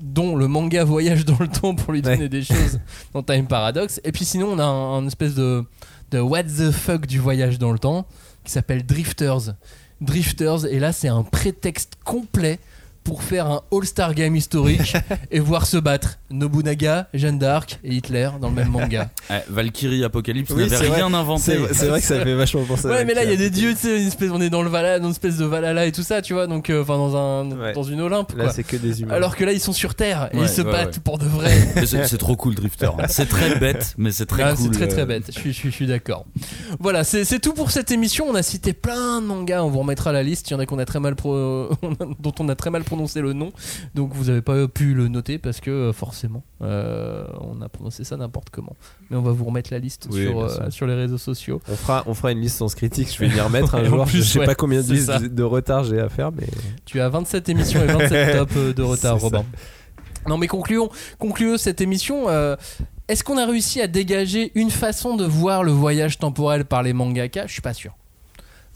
dont 0.00 0.36
le 0.36 0.48
manga 0.48 0.84
voyage 0.84 1.24
dans 1.24 1.36
le 1.40 1.48
temps 1.48 1.74
pour 1.74 1.92
lui 1.92 2.02
donner 2.02 2.16
Ouais. 2.22 2.28
des 2.28 2.42
choses 2.42 2.80
dans 3.14 3.22
Time 3.22 3.46
Paradox. 3.46 4.00
Et 4.04 4.12
puis 4.12 4.24
sinon 4.24 4.48
on 4.52 4.58
a 4.58 4.64
un, 4.64 4.98
un 4.98 5.06
espèce 5.06 5.34
de, 5.34 5.64
de 6.10 6.20
what 6.20 6.44
the 6.44 6.70
fuck 6.70 7.06
du 7.06 7.18
voyage 7.18 7.58
dans 7.58 7.72
le 7.72 7.78
temps 7.78 8.06
qui 8.44 8.52
s'appelle 8.52 8.84
Drifters. 8.86 9.54
Drifters 10.00 10.64
et 10.66 10.78
là 10.78 10.92
c'est 10.92 11.08
un 11.08 11.22
prétexte 11.22 11.94
complet 12.04 12.58
pour 13.04 13.22
faire 13.22 13.46
un 13.46 13.62
All-Star 13.72 14.14
Game 14.14 14.36
historique 14.36 14.94
et 15.30 15.40
voir 15.40 15.66
se 15.66 15.76
battre 15.76 16.18
Nobunaga, 16.30 17.08
Jeanne 17.14 17.38
d'Arc 17.38 17.78
et 17.84 17.94
Hitler 17.94 18.28
dans 18.40 18.48
le 18.48 18.54
même 18.54 18.68
manga. 18.68 19.10
Ouais, 19.30 19.44
Valkyrie 19.48 20.02
Apocalypse 20.02 20.50
Oui, 20.50 20.64
n'avait 20.68 20.86
vrai. 20.88 20.96
rien 21.02 21.14
inventé. 21.14 21.56
C'est 21.72 21.86
vrai 21.86 22.00
que 22.00 22.06
ça 22.06 22.20
fait 22.20 22.34
vachement 22.34 22.64
penser 22.64 22.88
à 22.88 22.90
Ouais, 22.90 23.04
mais 23.04 23.14
là 23.14 23.22
il 23.22 23.30
y 23.30 23.32
a 23.32 23.36
des 23.36 23.50
dieux, 23.50 23.74
tu 23.74 23.78
sais, 23.80 24.00
une 24.00 24.08
espèce, 24.08 24.30
on 24.32 24.40
est 24.40 24.50
dans 24.50 24.62
le 24.62 24.68
Valhalla, 24.68 24.98
dans 24.98 25.04
une 25.04 25.12
espèce 25.12 25.36
de 25.36 25.44
Valhalla 25.44 25.86
et 25.86 25.92
tout 25.92 26.02
ça, 26.02 26.20
tu 26.20 26.32
vois, 26.32 26.48
donc 26.48 26.68
euh, 26.68 26.82
enfin 26.82 26.96
dans 26.96 27.14
un 27.16 27.50
Ouais. 27.56 27.72
dans 27.72 27.84
une 27.84 28.00
Olympe 28.00 28.32
Là, 28.36 28.50
c'est 28.52 28.64
que 28.64 28.76
des 28.76 29.02
humains. 29.02 29.14
Alors 29.14 29.36
que 29.36 29.44
là 29.44 29.52
ils 29.52 29.60
sont 29.60 29.72
sur 29.72 29.94
Terre 29.94 30.30
et 30.32 30.36
Ouais, 30.38 30.42
ils 30.44 30.48
se 30.48 30.62
ouais, 30.62 30.72
battent 30.72 30.96
ouais. 30.96 31.02
pour 31.04 31.18
de 31.18 31.26
vrai. 31.26 31.52
C'est 31.86 32.18
trop 32.18 32.34
cool 32.34 32.54
Drifter. 32.56 32.90
C'est 33.08 33.28
très 33.28 33.56
bête, 33.56 33.94
mais 33.98 34.10
c'est 34.10 34.26
très 34.26 34.42
Ah, 34.42 34.54
cool. 34.54 34.64
c'est 34.64 34.70
très 34.72 34.88
très 34.88 35.02
euh, 35.02 35.06
bête, 35.06 35.30
je 35.32 35.50
suis, 35.50 35.70
je 35.70 35.84
d'accord. 35.84 36.24
Voilà, 36.80 37.04
c'est 37.04 37.38
tout 37.38 37.52
pour 37.52 37.70
cette 37.70 37.90
émission. 37.92 38.26
On 38.28 38.34
a 38.34 38.42
cité 38.42 38.72
plein 38.72 39.20
de 39.20 39.26
mangas, 39.26 39.62
on 39.62 39.68
vous 39.70 39.78
remettra 39.80 40.10
la 40.12 40.22
liste. 40.24 40.50
Il 40.50 40.54
y 40.54 40.56
en 40.56 40.58
a 40.60 40.66
qu'on 40.66 40.78
a 40.80 40.84
très 40.84 40.98
mal 41.00 41.14
pro... 41.14 41.68
dont 42.20 42.32
on 42.40 42.48
a 42.48 42.54
très 42.56 42.70
mal 42.70 42.82
prononcé 42.84 43.20
le 43.20 43.32
nom, 43.32 43.52
donc 43.94 44.12
vous 44.14 44.28
avez 44.30 44.42
pas 44.42 44.66
pu 44.68 44.94
le 44.94 45.06
noter 45.08 45.38
parce 45.38 45.60
que 45.60 45.70
euh, 45.70 45.92
forcément 46.20 46.42
euh, 46.62 47.24
on 47.40 47.62
a 47.62 47.68
prononcé 47.68 48.04
ça 48.04 48.16
n'importe 48.16 48.50
comment. 48.50 48.76
Mais 49.08 49.16
on 49.16 49.22
va 49.22 49.32
vous 49.32 49.44
remettre 49.44 49.72
la 49.72 49.78
liste 49.78 50.08
Oui, 50.10 50.24
sur, 50.26 50.34
bien 50.34 50.48
euh, 50.48 50.70
sur 50.70 50.86
les 50.86 50.94
réseaux 50.94 51.16
sociaux. 51.18 51.60
On 51.68 51.76
fera, 51.76 52.02
on 52.06 52.12
fera 52.14 52.32
une 52.32 52.40
liste 52.40 52.58
sans 52.58 52.74
critique. 52.74 53.08
Je 53.12 53.18
vais 53.24 53.28
m'y 53.32 53.40
remettre 53.40 53.74
un 53.74 53.84
jour. 53.84 54.04
plus, 54.04 54.18
je 54.18 54.22
sais 54.32 54.38
ouais, 54.40 54.46
pas 54.46 54.54
combien 54.54 54.82
de 54.82 54.92
listes 54.92 55.10
de 55.22 55.42
retard 55.42 55.84
j'ai 55.84 55.98
à 56.00 56.08
faire, 56.10 56.30
mais 56.32 56.46
Tu 56.84 57.00
as 57.00 57.08
27 57.08 57.48
émissions 57.48 57.82
et 57.82 57.86
27 57.86 58.36
tops 58.38 58.56
euh, 58.56 58.74
de 58.74 58.82
retard, 58.82 59.18
ça. 59.18 59.24
Robin. 59.24 59.44
Non, 60.28 60.36
mais 60.36 60.46
concluons, 60.46 60.90
concluons 61.18 61.56
cette 61.56 61.80
émission. 61.80 62.28
euh, 62.28 62.54
Est-ce 63.08 63.24
qu'on 63.24 63.38
a 63.38 63.46
réussi 63.46 63.80
à 63.80 63.86
dégager 63.86 64.52
une 64.54 64.70
façon 64.70 65.16
de 65.16 65.24
voir 65.24 65.64
le 65.64 65.72
voyage 65.72 66.18
temporel 66.18 66.66
par 66.66 66.82
les 66.82 66.92
mangaka 66.92 67.46
Je 67.46 67.52
suis 67.52 67.62
pas 67.62 67.72
sûr. 67.74 67.96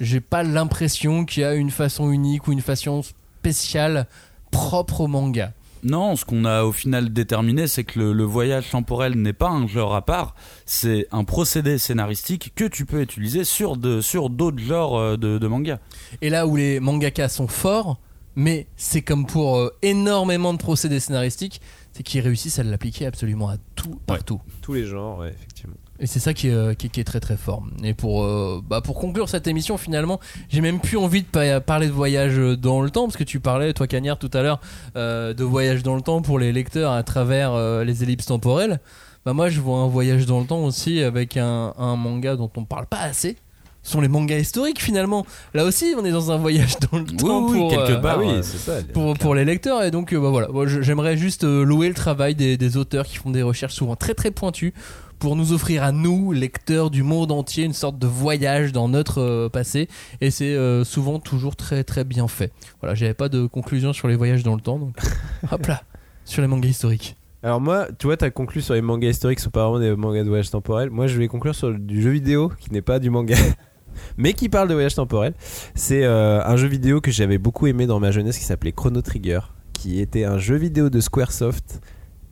J'ai 0.00 0.20
pas 0.20 0.42
l'impression 0.42 1.24
qu'il 1.26 1.42
y 1.42 1.44
a 1.44 1.54
une 1.54 1.70
façon 1.70 2.10
unique 2.10 2.48
ou 2.48 2.52
une 2.52 2.62
façon 2.62 3.02
spéciale 3.02 4.06
propre 4.50 5.02
au 5.02 5.06
manga. 5.06 5.52
Non, 5.84 6.16
ce 6.16 6.24
qu'on 6.24 6.46
a 6.46 6.64
au 6.64 6.72
final 6.72 7.12
déterminé, 7.12 7.68
c'est 7.68 7.84
que 7.84 8.00
le, 8.00 8.24
voyage 8.24 8.70
temporel 8.70 9.14
n'est 9.14 9.34
pas 9.34 9.50
un 9.50 9.66
genre 9.66 9.94
à 9.94 10.02
part, 10.02 10.34
c'est 10.64 11.06
un 11.12 11.24
procédé 11.24 11.76
scénaristique 11.76 12.52
que 12.54 12.64
tu 12.64 12.86
peux 12.86 13.02
utiliser 13.02 13.44
sur 13.44 13.76
d'autres 13.76 14.58
genres 14.58 14.96
euh, 14.98 15.16
de, 15.18 15.36
de 15.36 15.46
manga. 15.46 15.78
Et 16.22 16.30
là 16.30 16.46
où 16.46 16.56
les 16.56 16.80
mangakas 16.80 17.28
sont 17.28 17.48
forts, 17.48 17.98
mais 18.34 18.66
c'est 18.76 19.02
comme 19.02 19.26
pour 19.26 19.58
euh, 19.58 19.76
énormément 19.82 20.54
de 20.54 20.58
procédés 20.58 21.00
scénaristiques, 21.00 21.60
c'est 21.94 22.02
qu'ils 22.02 22.20
réussissent 22.20 22.58
à 22.58 22.62
l'appliquer 22.62 23.06
absolument 23.06 23.48
à 23.48 23.56
tout, 23.76 23.98
partout. 24.06 24.40
tous 24.60 24.74
les 24.74 24.84
genres, 24.84 25.20
ouais, 25.20 25.30
effectivement. 25.30 25.74
Et 26.00 26.06
c'est 26.06 26.18
ça 26.18 26.34
qui 26.34 26.48
est, 26.48 26.52
euh, 26.52 26.74
qui, 26.74 26.86
est- 26.86 26.90
qui 26.90 26.98
est 27.00 27.04
très 27.04 27.20
très 27.20 27.36
fort. 27.36 27.62
Et 27.84 27.94
pour, 27.94 28.24
euh, 28.24 28.60
bah, 28.68 28.80
pour 28.80 28.98
conclure 29.00 29.28
cette 29.28 29.46
émission, 29.46 29.78
finalement, 29.78 30.18
j'ai 30.48 30.60
même 30.60 30.80
plus 30.80 30.96
envie 30.98 31.22
de 31.22 31.26
pa- 31.28 31.60
parler 31.60 31.86
de 31.86 31.92
voyage 31.92 32.36
dans 32.58 32.82
le 32.82 32.90
temps, 32.90 33.04
parce 33.04 33.16
que 33.16 33.22
tu 33.24 33.38
parlais, 33.38 33.72
toi 33.72 33.86
Cagnard, 33.86 34.18
tout 34.18 34.30
à 34.34 34.42
l'heure, 34.42 34.60
euh, 34.96 35.32
de 35.34 35.44
voyage 35.44 35.84
dans 35.84 35.94
le 35.94 36.02
temps 36.02 36.20
pour 36.20 36.40
les 36.40 36.52
lecteurs 36.52 36.90
à 36.92 37.02
travers 37.04 37.52
euh, 37.52 37.84
les 37.84 38.02
ellipses 38.02 38.26
temporelles. 38.26 38.80
Bah, 39.24 39.32
moi, 39.34 39.48
je 39.48 39.60
vois 39.60 39.78
un 39.78 39.86
voyage 39.86 40.26
dans 40.26 40.40
le 40.40 40.46
temps 40.46 40.64
aussi 40.64 41.00
avec 41.00 41.36
un, 41.36 41.72
un 41.78 41.94
manga 41.96 42.34
dont 42.34 42.50
on 42.56 42.64
parle 42.64 42.86
pas 42.86 42.98
assez. 43.00 43.36
Sont 43.84 44.00
les 44.00 44.08
mangas 44.08 44.38
historiques 44.38 44.82
finalement. 44.82 45.26
Là 45.52 45.64
aussi, 45.64 45.94
on 45.96 46.04
est 46.04 46.10
dans 46.10 46.32
un 46.32 46.38
voyage 46.38 46.78
dans 46.90 46.98
le 46.98 47.04
temps 47.04 47.46
oui, 47.46 47.58
pour, 47.58 47.70
quelque 47.70 47.92
euh, 47.92 48.00
part. 48.00 48.18
Ah 48.18 48.24
oui, 48.24 48.42
ça. 48.42 48.72
pour, 48.92 49.14
pour 49.14 49.34
les 49.34 49.44
lecteurs 49.44 49.82
et 49.82 49.90
donc 49.90 50.12
euh, 50.12 50.20
bah 50.20 50.30
voilà 50.30 50.48
Moi, 50.48 50.66
j'aimerais 50.66 51.16
juste 51.16 51.44
euh, 51.44 51.64
louer 51.64 51.88
le 51.88 51.94
travail 51.94 52.34
des, 52.34 52.56
des 52.56 52.76
auteurs 52.76 53.04
qui 53.04 53.18
font 53.18 53.30
des 53.30 53.42
recherches 53.42 53.74
souvent 53.74 53.94
très 53.94 54.14
très 54.14 54.30
pointues 54.30 54.74
pour 55.18 55.36
nous 55.36 55.52
offrir 55.52 55.84
à 55.84 55.92
nous 55.92 56.32
lecteurs 56.32 56.90
du 56.90 57.02
monde 57.02 57.30
entier 57.30 57.64
une 57.64 57.72
sorte 57.72 57.98
de 57.98 58.06
voyage 58.06 58.72
dans 58.72 58.88
notre 58.88 59.48
passé 59.48 59.88
et 60.20 60.30
c'est 60.30 60.56
souvent 60.84 61.20
toujours 61.20 61.54
très 61.54 61.84
très 61.84 62.02
bien 62.04 62.26
fait 62.26 62.52
voilà 62.80 62.94
j'avais 62.94 63.14
pas 63.14 63.28
de 63.28 63.46
conclusion 63.46 63.92
sur 63.92 64.08
les 64.08 64.16
voyages 64.16 64.42
dans 64.42 64.56
le 64.56 64.60
temps 64.60 64.78
donc 64.78 64.96
hop 65.52 65.66
là 65.66 65.82
sur 66.24 66.42
les 66.42 66.48
mangas 66.48 66.68
historiques 66.68 67.16
Alors 67.42 67.60
moi, 67.60 67.86
tu 67.98 68.06
vois, 68.06 68.16
t'as 68.16 68.30
conclu 68.30 68.62
sur 68.62 68.74
les 68.74 68.82
mangas 68.82 69.10
historiques, 69.10 69.40
sont 69.40 69.50
pas 69.50 69.68
vraiment 69.68 69.78
des 69.78 69.94
mangas 69.94 70.24
de 70.24 70.28
voyage 70.28 70.50
temporel. 70.50 70.90
Moi, 70.90 71.06
je 71.06 71.18
vais 71.18 71.28
conclure 71.28 71.54
sur 71.54 71.72
du 71.72 72.00
jeu 72.00 72.10
vidéo 72.10 72.50
qui 72.58 72.72
n'est 72.72 72.82
pas 72.82 72.98
du 72.98 73.10
manga, 73.10 73.36
mais 74.16 74.32
qui 74.32 74.48
parle 74.48 74.68
de 74.68 74.74
voyage 74.74 74.94
temporel. 74.94 75.34
C'est 75.74 76.04
euh, 76.04 76.44
un 76.44 76.56
jeu 76.56 76.68
vidéo 76.68 77.00
que 77.00 77.10
j'avais 77.10 77.38
beaucoup 77.38 77.66
aimé 77.66 77.86
dans 77.86 78.00
ma 78.00 78.10
jeunesse 78.10 78.38
qui 78.38 78.44
s'appelait 78.44 78.72
Chrono 78.72 79.02
Trigger, 79.02 79.40
qui 79.72 80.00
était 80.00 80.24
un 80.24 80.38
jeu 80.38 80.56
vidéo 80.56 80.90
de 80.90 81.00
Squaresoft 81.00 81.80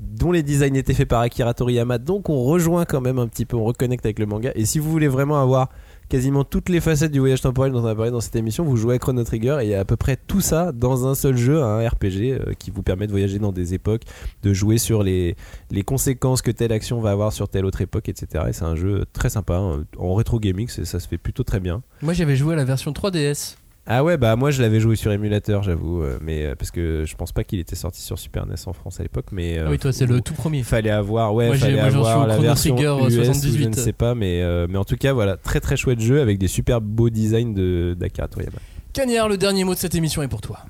dont 0.00 0.32
les 0.32 0.42
designs 0.42 0.74
étaient 0.74 0.94
faits 0.94 1.08
par 1.08 1.20
Akira 1.20 1.54
Toriyama. 1.54 1.98
Donc 1.98 2.28
on 2.28 2.42
rejoint 2.42 2.84
quand 2.84 3.00
même 3.00 3.18
un 3.18 3.28
petit 3.28 3.44
peu, 3.44 3.56
on 3.56 3.64
reconnecte 3.64 4.04
avec 4.04 4.18
le 4.18 4.26
manga. 4.26 4.50
Et 4.54 4.64
si 4.64 4.78
vous 4.78 4.90
voulez 4.90 5.08
vraiment 5.08 5.40
avoir 5.40 5.68
quasiment 6.12 6.44
toutes 6.44 6.68
les 6.68 6.82
facettes 6.82 7.10
du 7.10 7.20
voyage 7.20 7.40
temporel 7.40 7.72
dont 7.72 7.82
on 7.82 7.86
a 7.86 7.94
parlé 7.94 8.10
dans 8.10 8.20
cette 8.20 8.36
émission, 8.36 8.64
vous 8.64 8.76
jouez 8.76 8.96
à 8.96 8.98
Chrono 8.98 9.24
Trigger 9.24 9.60
et 9.62 9.64
il 9.64 9.70
y 9.70 9.74
a 9.74 9.80
à 9.80 9.84
peu 9.86 9.96
près 9.96 10.18
tout 10.18 10.42
ça 10.42 10.70
dans 10.70 11.08
un 11.08 11.14
seul 11.14 11.38
jeu, 11.38 11.62
un 11.62 11.88
RPG 11.88 12.32
euh, 12.32 12.52
qui 12.58 12.70
vous 12.70 12.82
permet 12.82 13.06
de 13.06 13.12
voyager 13.12 13.38
dans 13.38 13.50
des 13.50 13.72
époques, 13.72 14.02
de 14.42 14.52
jouer 14.52 14.76
sur 14.76 15.02
les, 15.02 15.36
les 15.70 15.82
conséquences 15.82 16.42
que 16.42 16.50
telle 16.50 16.70
action 16.70 17.00
va 17.00 17.12
avoir 17.12 17.32
sur 17.32 17.48
telle 17.48 17.64
autre 17.64 17.80
époque, 17.80 18.10
etc. 18.10 18.44
Et 18.50 18.52
c'est 18.52 18.66
un 18.66 18.76
jeu 18.76 19.06
très 19.14 19.30
sympa, 19.30 19.56
hein. 19.56 19.84
en 19.96 20.12
rétro 20.12 20.38
gaming, 20.38 20.68
ça 20.68 21.00
se 21.00 21.08
fait 21.08 21.16
plutôt 21.16 21.44
très 21.44 21.60
bien. 21.60 21.80
moi 22.02 22.12
j'avais 22.12 22.36
joué 22.36 22.52
à 22.52 22.56
la 22.56 22.66
version 22.66 22.92
3DS 22.92 23.56
Ah 23.84 24.04
ouais, 24.04 24.16
bah 24.16 24.36
moi 24.36 24.52
je 24.52 24.62
l'avais 24.62 24.78
joué 24.78 24.94
sur 24.94 25.10
émulateur, 25.10 25.64
j'avoue, 25.64 26.02
euh, 26.02 26.16
mais 26.22 26.46
euh, 26.46 26.54
parce 26.54 26.70
que 26.70 27.04
je 27.04 27.16
pense 27.16 27.32
pas 27.32 27.42
qu'il 27.42 27.58
était 27.58 27.74
sorti 27.74 28.00
sur 28.00 28.16
Super 28.16 28.46
NES 28.46 28.54
en 28.66 28.72
France 28.72 29.00
à 29.00 29.02
l'époque, 29.02 29.26
mais 29.32 29.58
euh, 29.58 29.64
ah 29.66 29.70
oui 29.70 29.78
toi 29.78 29.92
c'est 29.92 30.06
le 30.06 30.20
tout 30.20 30.34
premier 30.34 30.58
il 30.58 30.64
fallait 30.64 30.90
avoir, 30.90 31.34
ouais, 31.34 31.48
Moi, 31.48 31.56
fallait 31.56 31.74
moi, 31.74 31.84
avoir 31.86 32.26
la 32.28 32.38
version 32.38 32.76
Trigger, 32.76 32.96
US 33.00 33.06
ou 33.06 33.10
je 33.10 33.24
78. 33.24 33.68
ne 33.70 33.74
sais 33.74 33.92
pas, 33.92 34.14
mais, 34.14 34.40
euh, 34.42 34.68
mais 34.70 34.78
en 34.78 34.84
tout 34.84 34.96
cas, 34.96 35.12
voilà, 35.12 35.36
très 35.36 35.58
très 35.58 35.76
chouette 35.76 35.98
jeu 35.98 36.20
avec 36.20 36.38
des 36.38 36.46
super 36.46 36.80
beaux 36.80 37.10
designs 37.10 37.52
de 37.54 37.96
d'Akira 37.98 38.28
Toriyama. 38.28 38.58
Cagnard 38.92 39.30
le 39.30 39.38
dernier 39.38 39.64
mot 39.64 39.72
de 39.72 39.78
cette 39.78 39.94
émission 39.94 40.22
est 40.22 40.28
pour 40.28 40.42
toi 40.42 40.60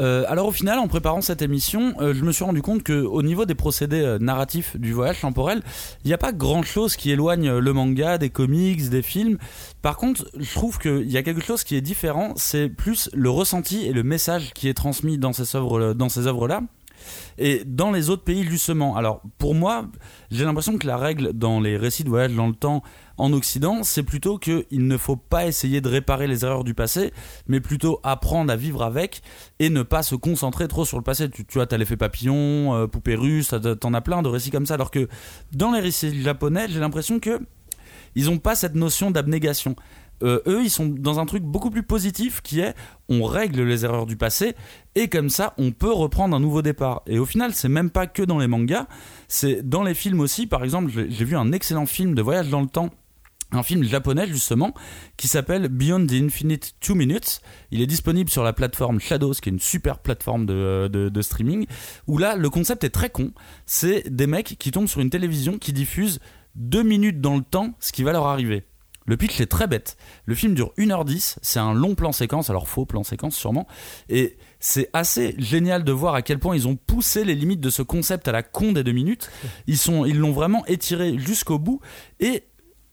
Euh, 0.00 0.24
alors 0.28 0.46
au 0.46 0.52
final, 0.52 0.78
en 0.78 0.86
préparant 0.86 1.20
cette 1.20 1.42
émission, 1.42 1.94
euh, 2.00 2.14
je 2.14 2.24
me 2.24 2.30
suis 2.30 2.44
rendu 2.44 2.62
compte 2.62 2.84
que 2.84 2.92
au 2.92 3.22
niveau 3.22 3.46
des 3.46 3.56
procédés 3.56 4.00
euh, 4.00 4.18
narratifs 4.18 4.76
du 4.76 4.92
voyage 4.92 5.20
temporel, 5.20 5.60
il 6.04 6.08
n'y 6.08 6.14
a 6.14 6.18
pas 6.18 6.32
grand-chose 6.32 6.94
qui 6.96 7.10
éloigne 7.10 7.50
le 7.50 7.72
manga 7.72 8.16
des 8.16 8.30
comics, 8.30 8.88
des 8.88 9.02
films. 9.02 9.38
Par 9.82 9.96
contre, 9.96 10.24
je 10.38 10.54
trouve 10.54 10.78
qu'il 10.78 11.10
y 11.10 11.16
a 11.16 11.22
quelque 11.22 11.42
chose 11.42 11.64
qui 11.64 11.74
est 11.74 11.80
différent, 11.80 12.32
c'est 12.36 12.68
plus 12.68 13.10
le 13.12 13.28
ressenti 13.28 13.86
et 13.86 13.92
le 13.92 14.04
message 14.04 14.52
qui 14.54 14.68
est 14.68 14.74
transmis 14.74 15.18
dans 15.18 15.32
ces 15.32 15.56
œuvres, 15.56 15.94
dans 15.94 16.08
ces 16.08 16.26
œuvres-là. 16.26 16.62
Et 17.38 17.62
dans 17.64 17.90
les 17.90 18.10
autres 18.10 18.24
pays, 18.24 18.44
justement. 18.44 18.96
Alors, 18.96 19.22
pour 19.38 19.54
moi, 19.54 19.86
j'ai 20.30 20.44
l'impression 20.44 20.78
que 20.78 20.86
la 20.86 20.96
règle 20.96 21.32
dans 21.32 21.60
les 21.60 21.76
récits 21.76 22.04
de 22.04 22.08
voyage 22.08 22.34
dans 22.34 22.48
le 22.48 22.54
temps 22.54 22.82
en 23.18 23.32
Occident, 23.32 23.82
c'est 23.82 24.02
plutôt 24.02 24.38
qu'il 24.38 24.64
ne 24.70 24.96
faut 24.96 25.16
pas 25.16 25.46
essayer 25.46 25.80
de 25.80 25.88
réparer 25.88 26.26
les 26.26 26.44
erreurs 26.44 26.64
du 26.64 26.74
passé, 26.74 27.12
mais 27.46 27.60
plutôt 27.60 28.00
apprendre 28.02 28.52
à 28.52 28.56
vivre 28.56 28.82
avec 28.82 29.22
et 29.58 29.70
ne 29.70 29.82
pas 29.82 30.02
se 30.02 30.14
concentrer 30.14 30.68
trop 30.68 30.84
sur 30.84 30.96
le 30.96 31.04
passé. 31.04 31.28
Tu, 31.28 31.44
tu 31.44 31.54
vois, 31.54 31.66
t'as 31.66 31.76
l'effet 31.76 31.96
papillon, 31.96 32.74
euh, 32.74 32.86
poupée 32.86 33.16
russe, 33.16 33.54
t'en 33.80 33.94
as 33.94 34.00
plein 34.00 34.22
de 34.22 34.28
récits 34.28 34.50
comme 34.50 34.66
ça. 34.66 34.74
Alors 34.74 34.90
que 34.90 35.08
dans 35.52 35.72
les 35.72 35.80
récits 35.80 36.22
japonais, 36.22 36.66
j'ai 36.68 36.80
l'impression 36.80 37.20
que 37.20 37.40
ils 38.14 38.30
ont 38.30 38.38
pas 38.38 38.54
cette 38.54 38.74
notion 38.74 39.10
d'abnégation. 39.10 39.76
Euh, 40.22 40.40
eux, 40.46 40.62
ils 40.64 40.70
sont 40.70 40.86
dans 40.86 41.20
un 41.20 41.26
truc 41.26 41.44
beaucoup 41.44 41.70
plus 41.70 41.84
positif 41.84 42.40
qui 42.42 42.60
est 42.60 42.74
on 43.08 43.24
règle 43.24 43.62
les 43.62 43.84
erreurs 43.84 44.06
du 44.06 44.16
passé 44.16 44.54
et 44.94 45.08
comme 45.08 45.30
ça, 45.30 45.54
on 45.58 45.70
peut 45.70 45.92
reprendre 45.92 46.34
un 46.34 46.40
nouveau 46.40 46.62
départ. 46.62 47.02
Et 47.06 47.18
au 47.18 47.26
final, 47.26 47.54
c'est 47.54 47.68
même 47.68 47.90
pas 47.90 48.06
que 48.06 48.22
dans 48.22 48.38
les 48.38 48.48
mangas, 48.48 48.86
c'est 49.28 49.68
dans 49.68 49.82
les 49.82 49.94
films 49.94 50.20
aussi. 50.20 50.46
Par 50.46 50.64
exemple, 50.64 50.90
j'ai 50.90 51.24
vu 51.24 51.36
un 51.36 51.52
excellent 51.52 51.86
film 51.86 52.14
de 52.14 52.22
voyage 52.22 52.48
dans 52.48 52.60
le 52.60 52.66
temps. 52.66 52.90
Un 53.50 53.62
film 53.62 53.82
japonais 53.82 54.26
justement 54.26 54.74
qui 55.16 55.26
s'appelle 55.26 55.68
Beyond 55.68 56.06
the 56.06 56.12
Infinite 56.12 56.74
Two 56.80 56.94
Minutes. 56.94 57.40
Il 57.70 57.80
est 57.80 57.86
disponible 57.86 58.28
sur 58.28 58.44
la 58.44 58.52
plateforme 58.52 59.00
Shadows, 59.00 59.32
qui 59.32 59.48
est 59.48 59.52
une 59.52 59.58
super 59.58 60.00
plateforme 60.00 60.44
de, 60.44 60.88
de- 60.88 61.22
streaming. 61.22 61.66
Où 62.06 62.18
là, 62.18 62.36
le 62.36 62.50
concept 62.50 62.84
est 62.84 62.90
très 62.90 63.08
con. 63.08 63.32
C'est 63.64 64.14
des 64.14 64.26
mecs 64.26 64.56
qui 64.58 64.70
tombent 64.70 64.86
sur 64.88 65.00
une 65.00 65.08
télévision 65.10 65.58
qui 65.58 65.72
diffuse 65.72 66.18
deux 66.56 66.82
minutes 66.82 67.20
dans 67.22 67.36
le 67.36 67.42
temps 67.42 67.74
ce 67.80 67.92
qui 67.92 68.02
va 68.02 68.12
leur 68.12 68.26
arriver. 68.26 68.64
Le 69.06 69.16
pitch 69.16 69.40
est 69.40 69.46
très 69.46 69.66
bête. 69.66 69.96
Le 70.26 70.34
film 70.34 70.54
dure 70.54 70.74
1h10, 70.76 71.38
c'est 71.40 71.58
un 71.58 71.72
long 71.72 71.94
plan 71.94 72.12
séquence, 72.12 72.50
alors 72.50 72.68
faux 72.68 72.84
plan 72.84 73.02
séquence 73.02 73.34
sûrement, 73.34 73.66
et 74.10 74.36
c'est 74.60 74.90
assez 74.92 75.34
génial 75.38 75.82
de 75.82 75.92
voir 75.92 76.14
à 76.14 76.20
quel 76.20 76.38
point 76.38 76.54
ils 76.54 76.68
ont 76.68 76.76
poussé 76.76 77.24
les 77.24 77.34
limites 77.34 77.60
de 77.60 77.70
ce 77.70 77.80
concept 77.80 78.28
à 78.28 78.32
la 78.32 78.42
con 78.42 78.72
des 78.72 78.84
deux 78.84 78.92
minutes. 78.92 79.30
Ils 79.66 79.78
ils 80.06 80.18
l'ont 80.18 80.32
vraiment 80.32 80.66
étiré 80.66 81.16
jusqu'au 81.18 81.58
bout, 81.58 81.80
et 82.20 82.44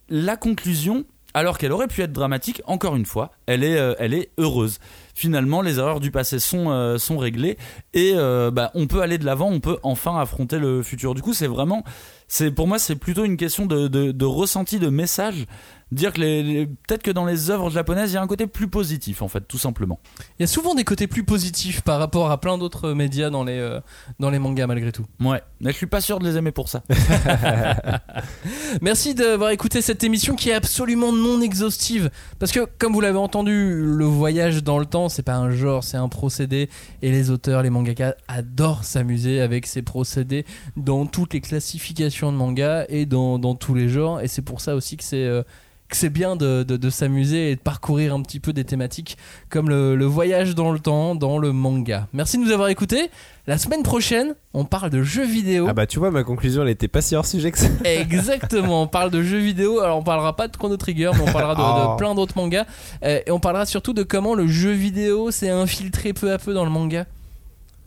la 0.10 0.38
conclusion, 0.38 1.06
alors 1.34 1.58
qu'elle 1.58 1.74
aurait 1.74 1.88
pu 1.88 2.02
être 2.02 2.14
dramatique, 2.14 2.62
encore 2.66 2.96
une 2.96 3.06
fois, 3.06 3.32
elle 3.46 3.64
est, 3.64 3.78
euh, 3.78 3.94
elle 4.00 4.14
est 4.14 4.30
heureuse. 4.38 4.80
Finalement, 5.14 5.62
les 5.62 5.80
erreurs 5.80 6.00
du 6.00 6.10
passé 6.10 6.40
sont, 6.40 6.70
euh, 6.70 6.98
sont 6.98 7.18
réglées 7.18 7.58
et 7.94 8.14
euh, 8.16 8.52
bah, 8.52 8.72
on 8.74 8.88
peut 8.88 9.02
aller 9.02 9.18
de 9.18 9.26
l'avant, 9.26 9.50
on 9.50 9.60
peut 9.60 9.78
enfin 9.84 10.18
affronter 10.18 10.60
le 10.60 10.82
futur. 10.82 11.14
Du 11.14 11.22
coup, 11.22 11.34
c'est 11.34 11.48
vraiment, 11.48 11.84
c'est 12.30 12.52
pour 12.52 12.68
moi, 12.68 12.80
c'est 12.80 12.96
plutôt 12.96 13.26
une 13.26 13.36
question 13.36 13.66
de, 13.66 13.90
de, 13.90 14.12
de 14.12 14.26
ressenti, 14.26 14.80
de 14.80 14.88
message. 14.88 15.46
Dire 15.92 16.12
que 16.14 16.20
les, 16.20 16.42
les- 16.44 16.66
peut-être 16.66 17.04
que 17.04 17.12
dans 17.12 17.26
les 17.26 17.52
œuvres 17.52 17.70
japonaises, 17.70 18.12
il 18.12 18.16
y 18.16 18.18
a 18.18 18.22
un 18.22 18.28
côté 18.28 18.48
plus 18.48 18.68
positif, 18.68 19.22
en 19.22 19.28
fait, 19.28 19.42
tout 19.48 19.60
simplement. 19.60 20.00
Il 20.40 20.42
y 20.42 20.44
a 20.44 20.48
souvent 20.48 20.74
des 20.76 20.84
côtés 20.84 21.06
plus 21.08 21.24
positifs 21.24 21.82
par 21.82 22.00
rapport 22.00 22.32
à 22.32 22.42
plein 22.42 22.58
d'autres 22.58 22.92
médias 22.94 23.30
dans 23.30 23.44
les, 23.44 23.60
euh, 23.60 23.80
dans 24.20 24.30
les 24.32 24.40
mangas 24.40 24.66
malgré 24.68 24.92
tout. 24.92 25.06
Ouais, 25.20 25.42
mais 25.62 25.72
je 25.72 25.78
suis 25.78 25.86
pas 25.86 26.02
sûr 26.02 26.18
de 26.20 26.28
les 26.28 26.38
aimer 26.38 26.52
pour 26.52 26.70
ça. 26.70 26.82
Merci 28.82 29.14
d'avoir 29.16 29.52
écouté 29.52 29.82
cette 29.82 30.04
émission 30.04 30.36
qui 30.36 30.50
est 30.50 30.54
absolument 30.54 31.12
non 31.12 31.42
exhaustive. 31.42 32.10
Parce 32.40 32.52
que, 32.52 32.68
comme 32.78 32.94
vous 32.94 33.02
l'avez 33.02 33.18
entendu, 33.18 33.76
le 33.86 34.06
voyage 34.06 34.64
dans 34.64 34.80
le 34.80 34.86
temps, 34.86 35.10
c'est 35.10 35.24
pas 35.24 35.36
un 35.36 35.52
genre, 35.52 35.84
c'est 35.84 35.98
un 35.98 36.10
procédé. 36.10 36.70
Et 37.02 37.12
les 37.12 37.30
auteurs, 37.30 37.62
les 37.64 37.70
mangaka 37.70 38.16
adorent 38.28 38.84
s'amuser 38.84 39.42
avec 39.42 39.66
ces 39.68 39.82
procédés 39.82 40.46
dans 40.78 41.06
toutes 41.06 41.34
les 41.34 41.42
classifications 41.42 42.32
de 42.32 42.38
manga 42.38 42.86
et 42.90 43.06
dans, 43.06 43.40
dans 43.40 43.56
tous 43.56 43.76
les 43.76 43.90
genres. 43.90 44.22
Et 44.22 44.28
c'est 44.28 44.42
pour 44.42 44.62
ça 44.62 44.76
aussi 44.76 44.98
que 44.98 45.04
c'est. 45.04 45.24
euh, 45.26 45.44
que 45.88 45.96
c'est 45.96 46.10
bien 46.10 46.36
de, 46.36 46.64
de- 46.64 46.78
de 46.78 46.90
s'amuser 46.90 47.52
et 47.52 47.56
de 47.56 47.62
parcourir 47.62 48.14
un 48.16 48.22
petit 48.24 48.40
peu 48.40 48.54
des 48.54 48.64
thématiques 48.64 49.18
comme 49.50 49.70
le, 49.70 49.96
le 49.96 50.06
voyage 50.06 50.56
dans 50.56 50.72
le 50.72 50.80
temps 50.80 51.14
dans 51.16 51.38
le 51.38 51.52
manga. 51.52 52.08
Merci 52.14 52.38
de 52.40 52.44
nous 52.44 52.52
avoir 52.52 52.70
écoutés. 52.70 53.10
La 53.48 53.60
semaine 53.60 53.84
prochaine, 53.84 54.34
on 54.56 54.66
parle 54.66 54.90
de 54.90 55.04
jeux 55.04 55.26
vidéo. 55.26 55.68
Ah 55.70 55.74
bah 55.74 55.86
tu 55.86 56.00
vois, 56.00 56.10
ma 56.10 56.24
conclusion 56.24 56.64
elle 56.64 56.70
était 56.70 56.88
pas 56.88 57.02
si 57.02 57.16
hors 57.16 57.26
sujet 57.28 57.52
que 57.52 57.60
ça. 57.60 57.68
Exactement, 57.86 58.82
on 58.84 58.88
parle 58.88 59.12
de 59.12 59.22
jeux 59.22 59.38
vidéo. 59.40 59.80
Alors 59.82 60.00
on 60.00 60.04
parlera 60.04 60.36
pas 60.36 60.48
de 60.48 60.58
Chrono 60.58 60.78
Trigger, 60.78 61.12
mais 61.14 61.22
on 61.30 61.32
parlera 61.32 61.54
de, 61.54 61.60
de 61.60 61.86
Oh. 61.94 61.96
plein 61.98 62.16
d'autres 62.16 62.36
mangas. 62.38 62.66
Euh, 63.04 63.20
et 63.28 63.32
on 63.32 63.40
parlera 63.40 63.66
surtout 63.68 63.94
de 63.94 64.02
comment 64.02 64.34
le 64.34 64.48
jeu 64.48 64.72
vidéo 64.72 65.30
s'est 65.30 65.50
infiltré 65.52 66.14
peu 66.14 66.32
à 66.32 66.40
peu 66.40 66.54
dans 66.56 66.64
le 66.66 66.72
manga. 66.72 67.06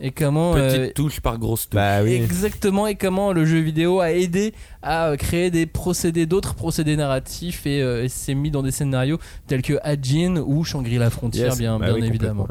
Et 0.01 0.11
comment. 0.11 0.53
Petite 0.53 0.79
euh, 0.79 0.91
touche 0.93 1.19
par 1.19 1.37
grosse 1.37 1.63
touche. 1.69 1.75
Bah 1.75 2.01
oui. 2.03 2.13
Exactement, 2.13 2.87
et 2.87 2.95
comment 2.95 3.33
le 3.33 3.45
jeu 3.45 3.59
vidéo 3.59 3.99
a 3.99 4.11
aidé 4.11 4.53
à 4.81 5.09
euh, 5.09 5.15
créer 5.17 5.51
des 5.51 5.65
procédés, 5.65 6.25
d'autres 6.25 6.55
procédés 6.55 6.95
narratifs 6.95 7.65
et, 7.65 7.81
euh, 7.81 8.03
et 8.05 8.09
s'est 8.09 8.33
mis 8.33 8.49
dans 8.51 8.63
des 8.63 8.71
scénarios 8.71 9.19
tels 9.47 9.61
que 9.61 9.77
Ajin 9.83 10.37
ou 10.37 10.63
Shangri-La 10.63 11.09
Frontière, 11.09 11.47
Yes. 11.49 11.57
bien, 11.57 11.79
Bah 11.79 11.87
bien 11.87 11.95
oui, 11.95 12.05
évidemment. 12.07 12.47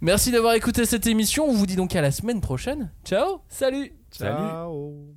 Merci 0.00 0.30
d'avoir 0.30 0.54
écouté 0.54 0.84
cette 0.84 1.06
émission. 1.06 1.46
On 1.48 1.52
vous 1.54 1.66
dit 1.66 1.76
donc 1.76 1.96
à 1.96 2.00
la 2.00 2.10
semaine 2.12 2.40
prochaine. 2.40 2.90
Ciao, 3.04 3.40
salut! 3.48 3.92
Salut. 4.10 4.30
Ciao. 4.36 5.15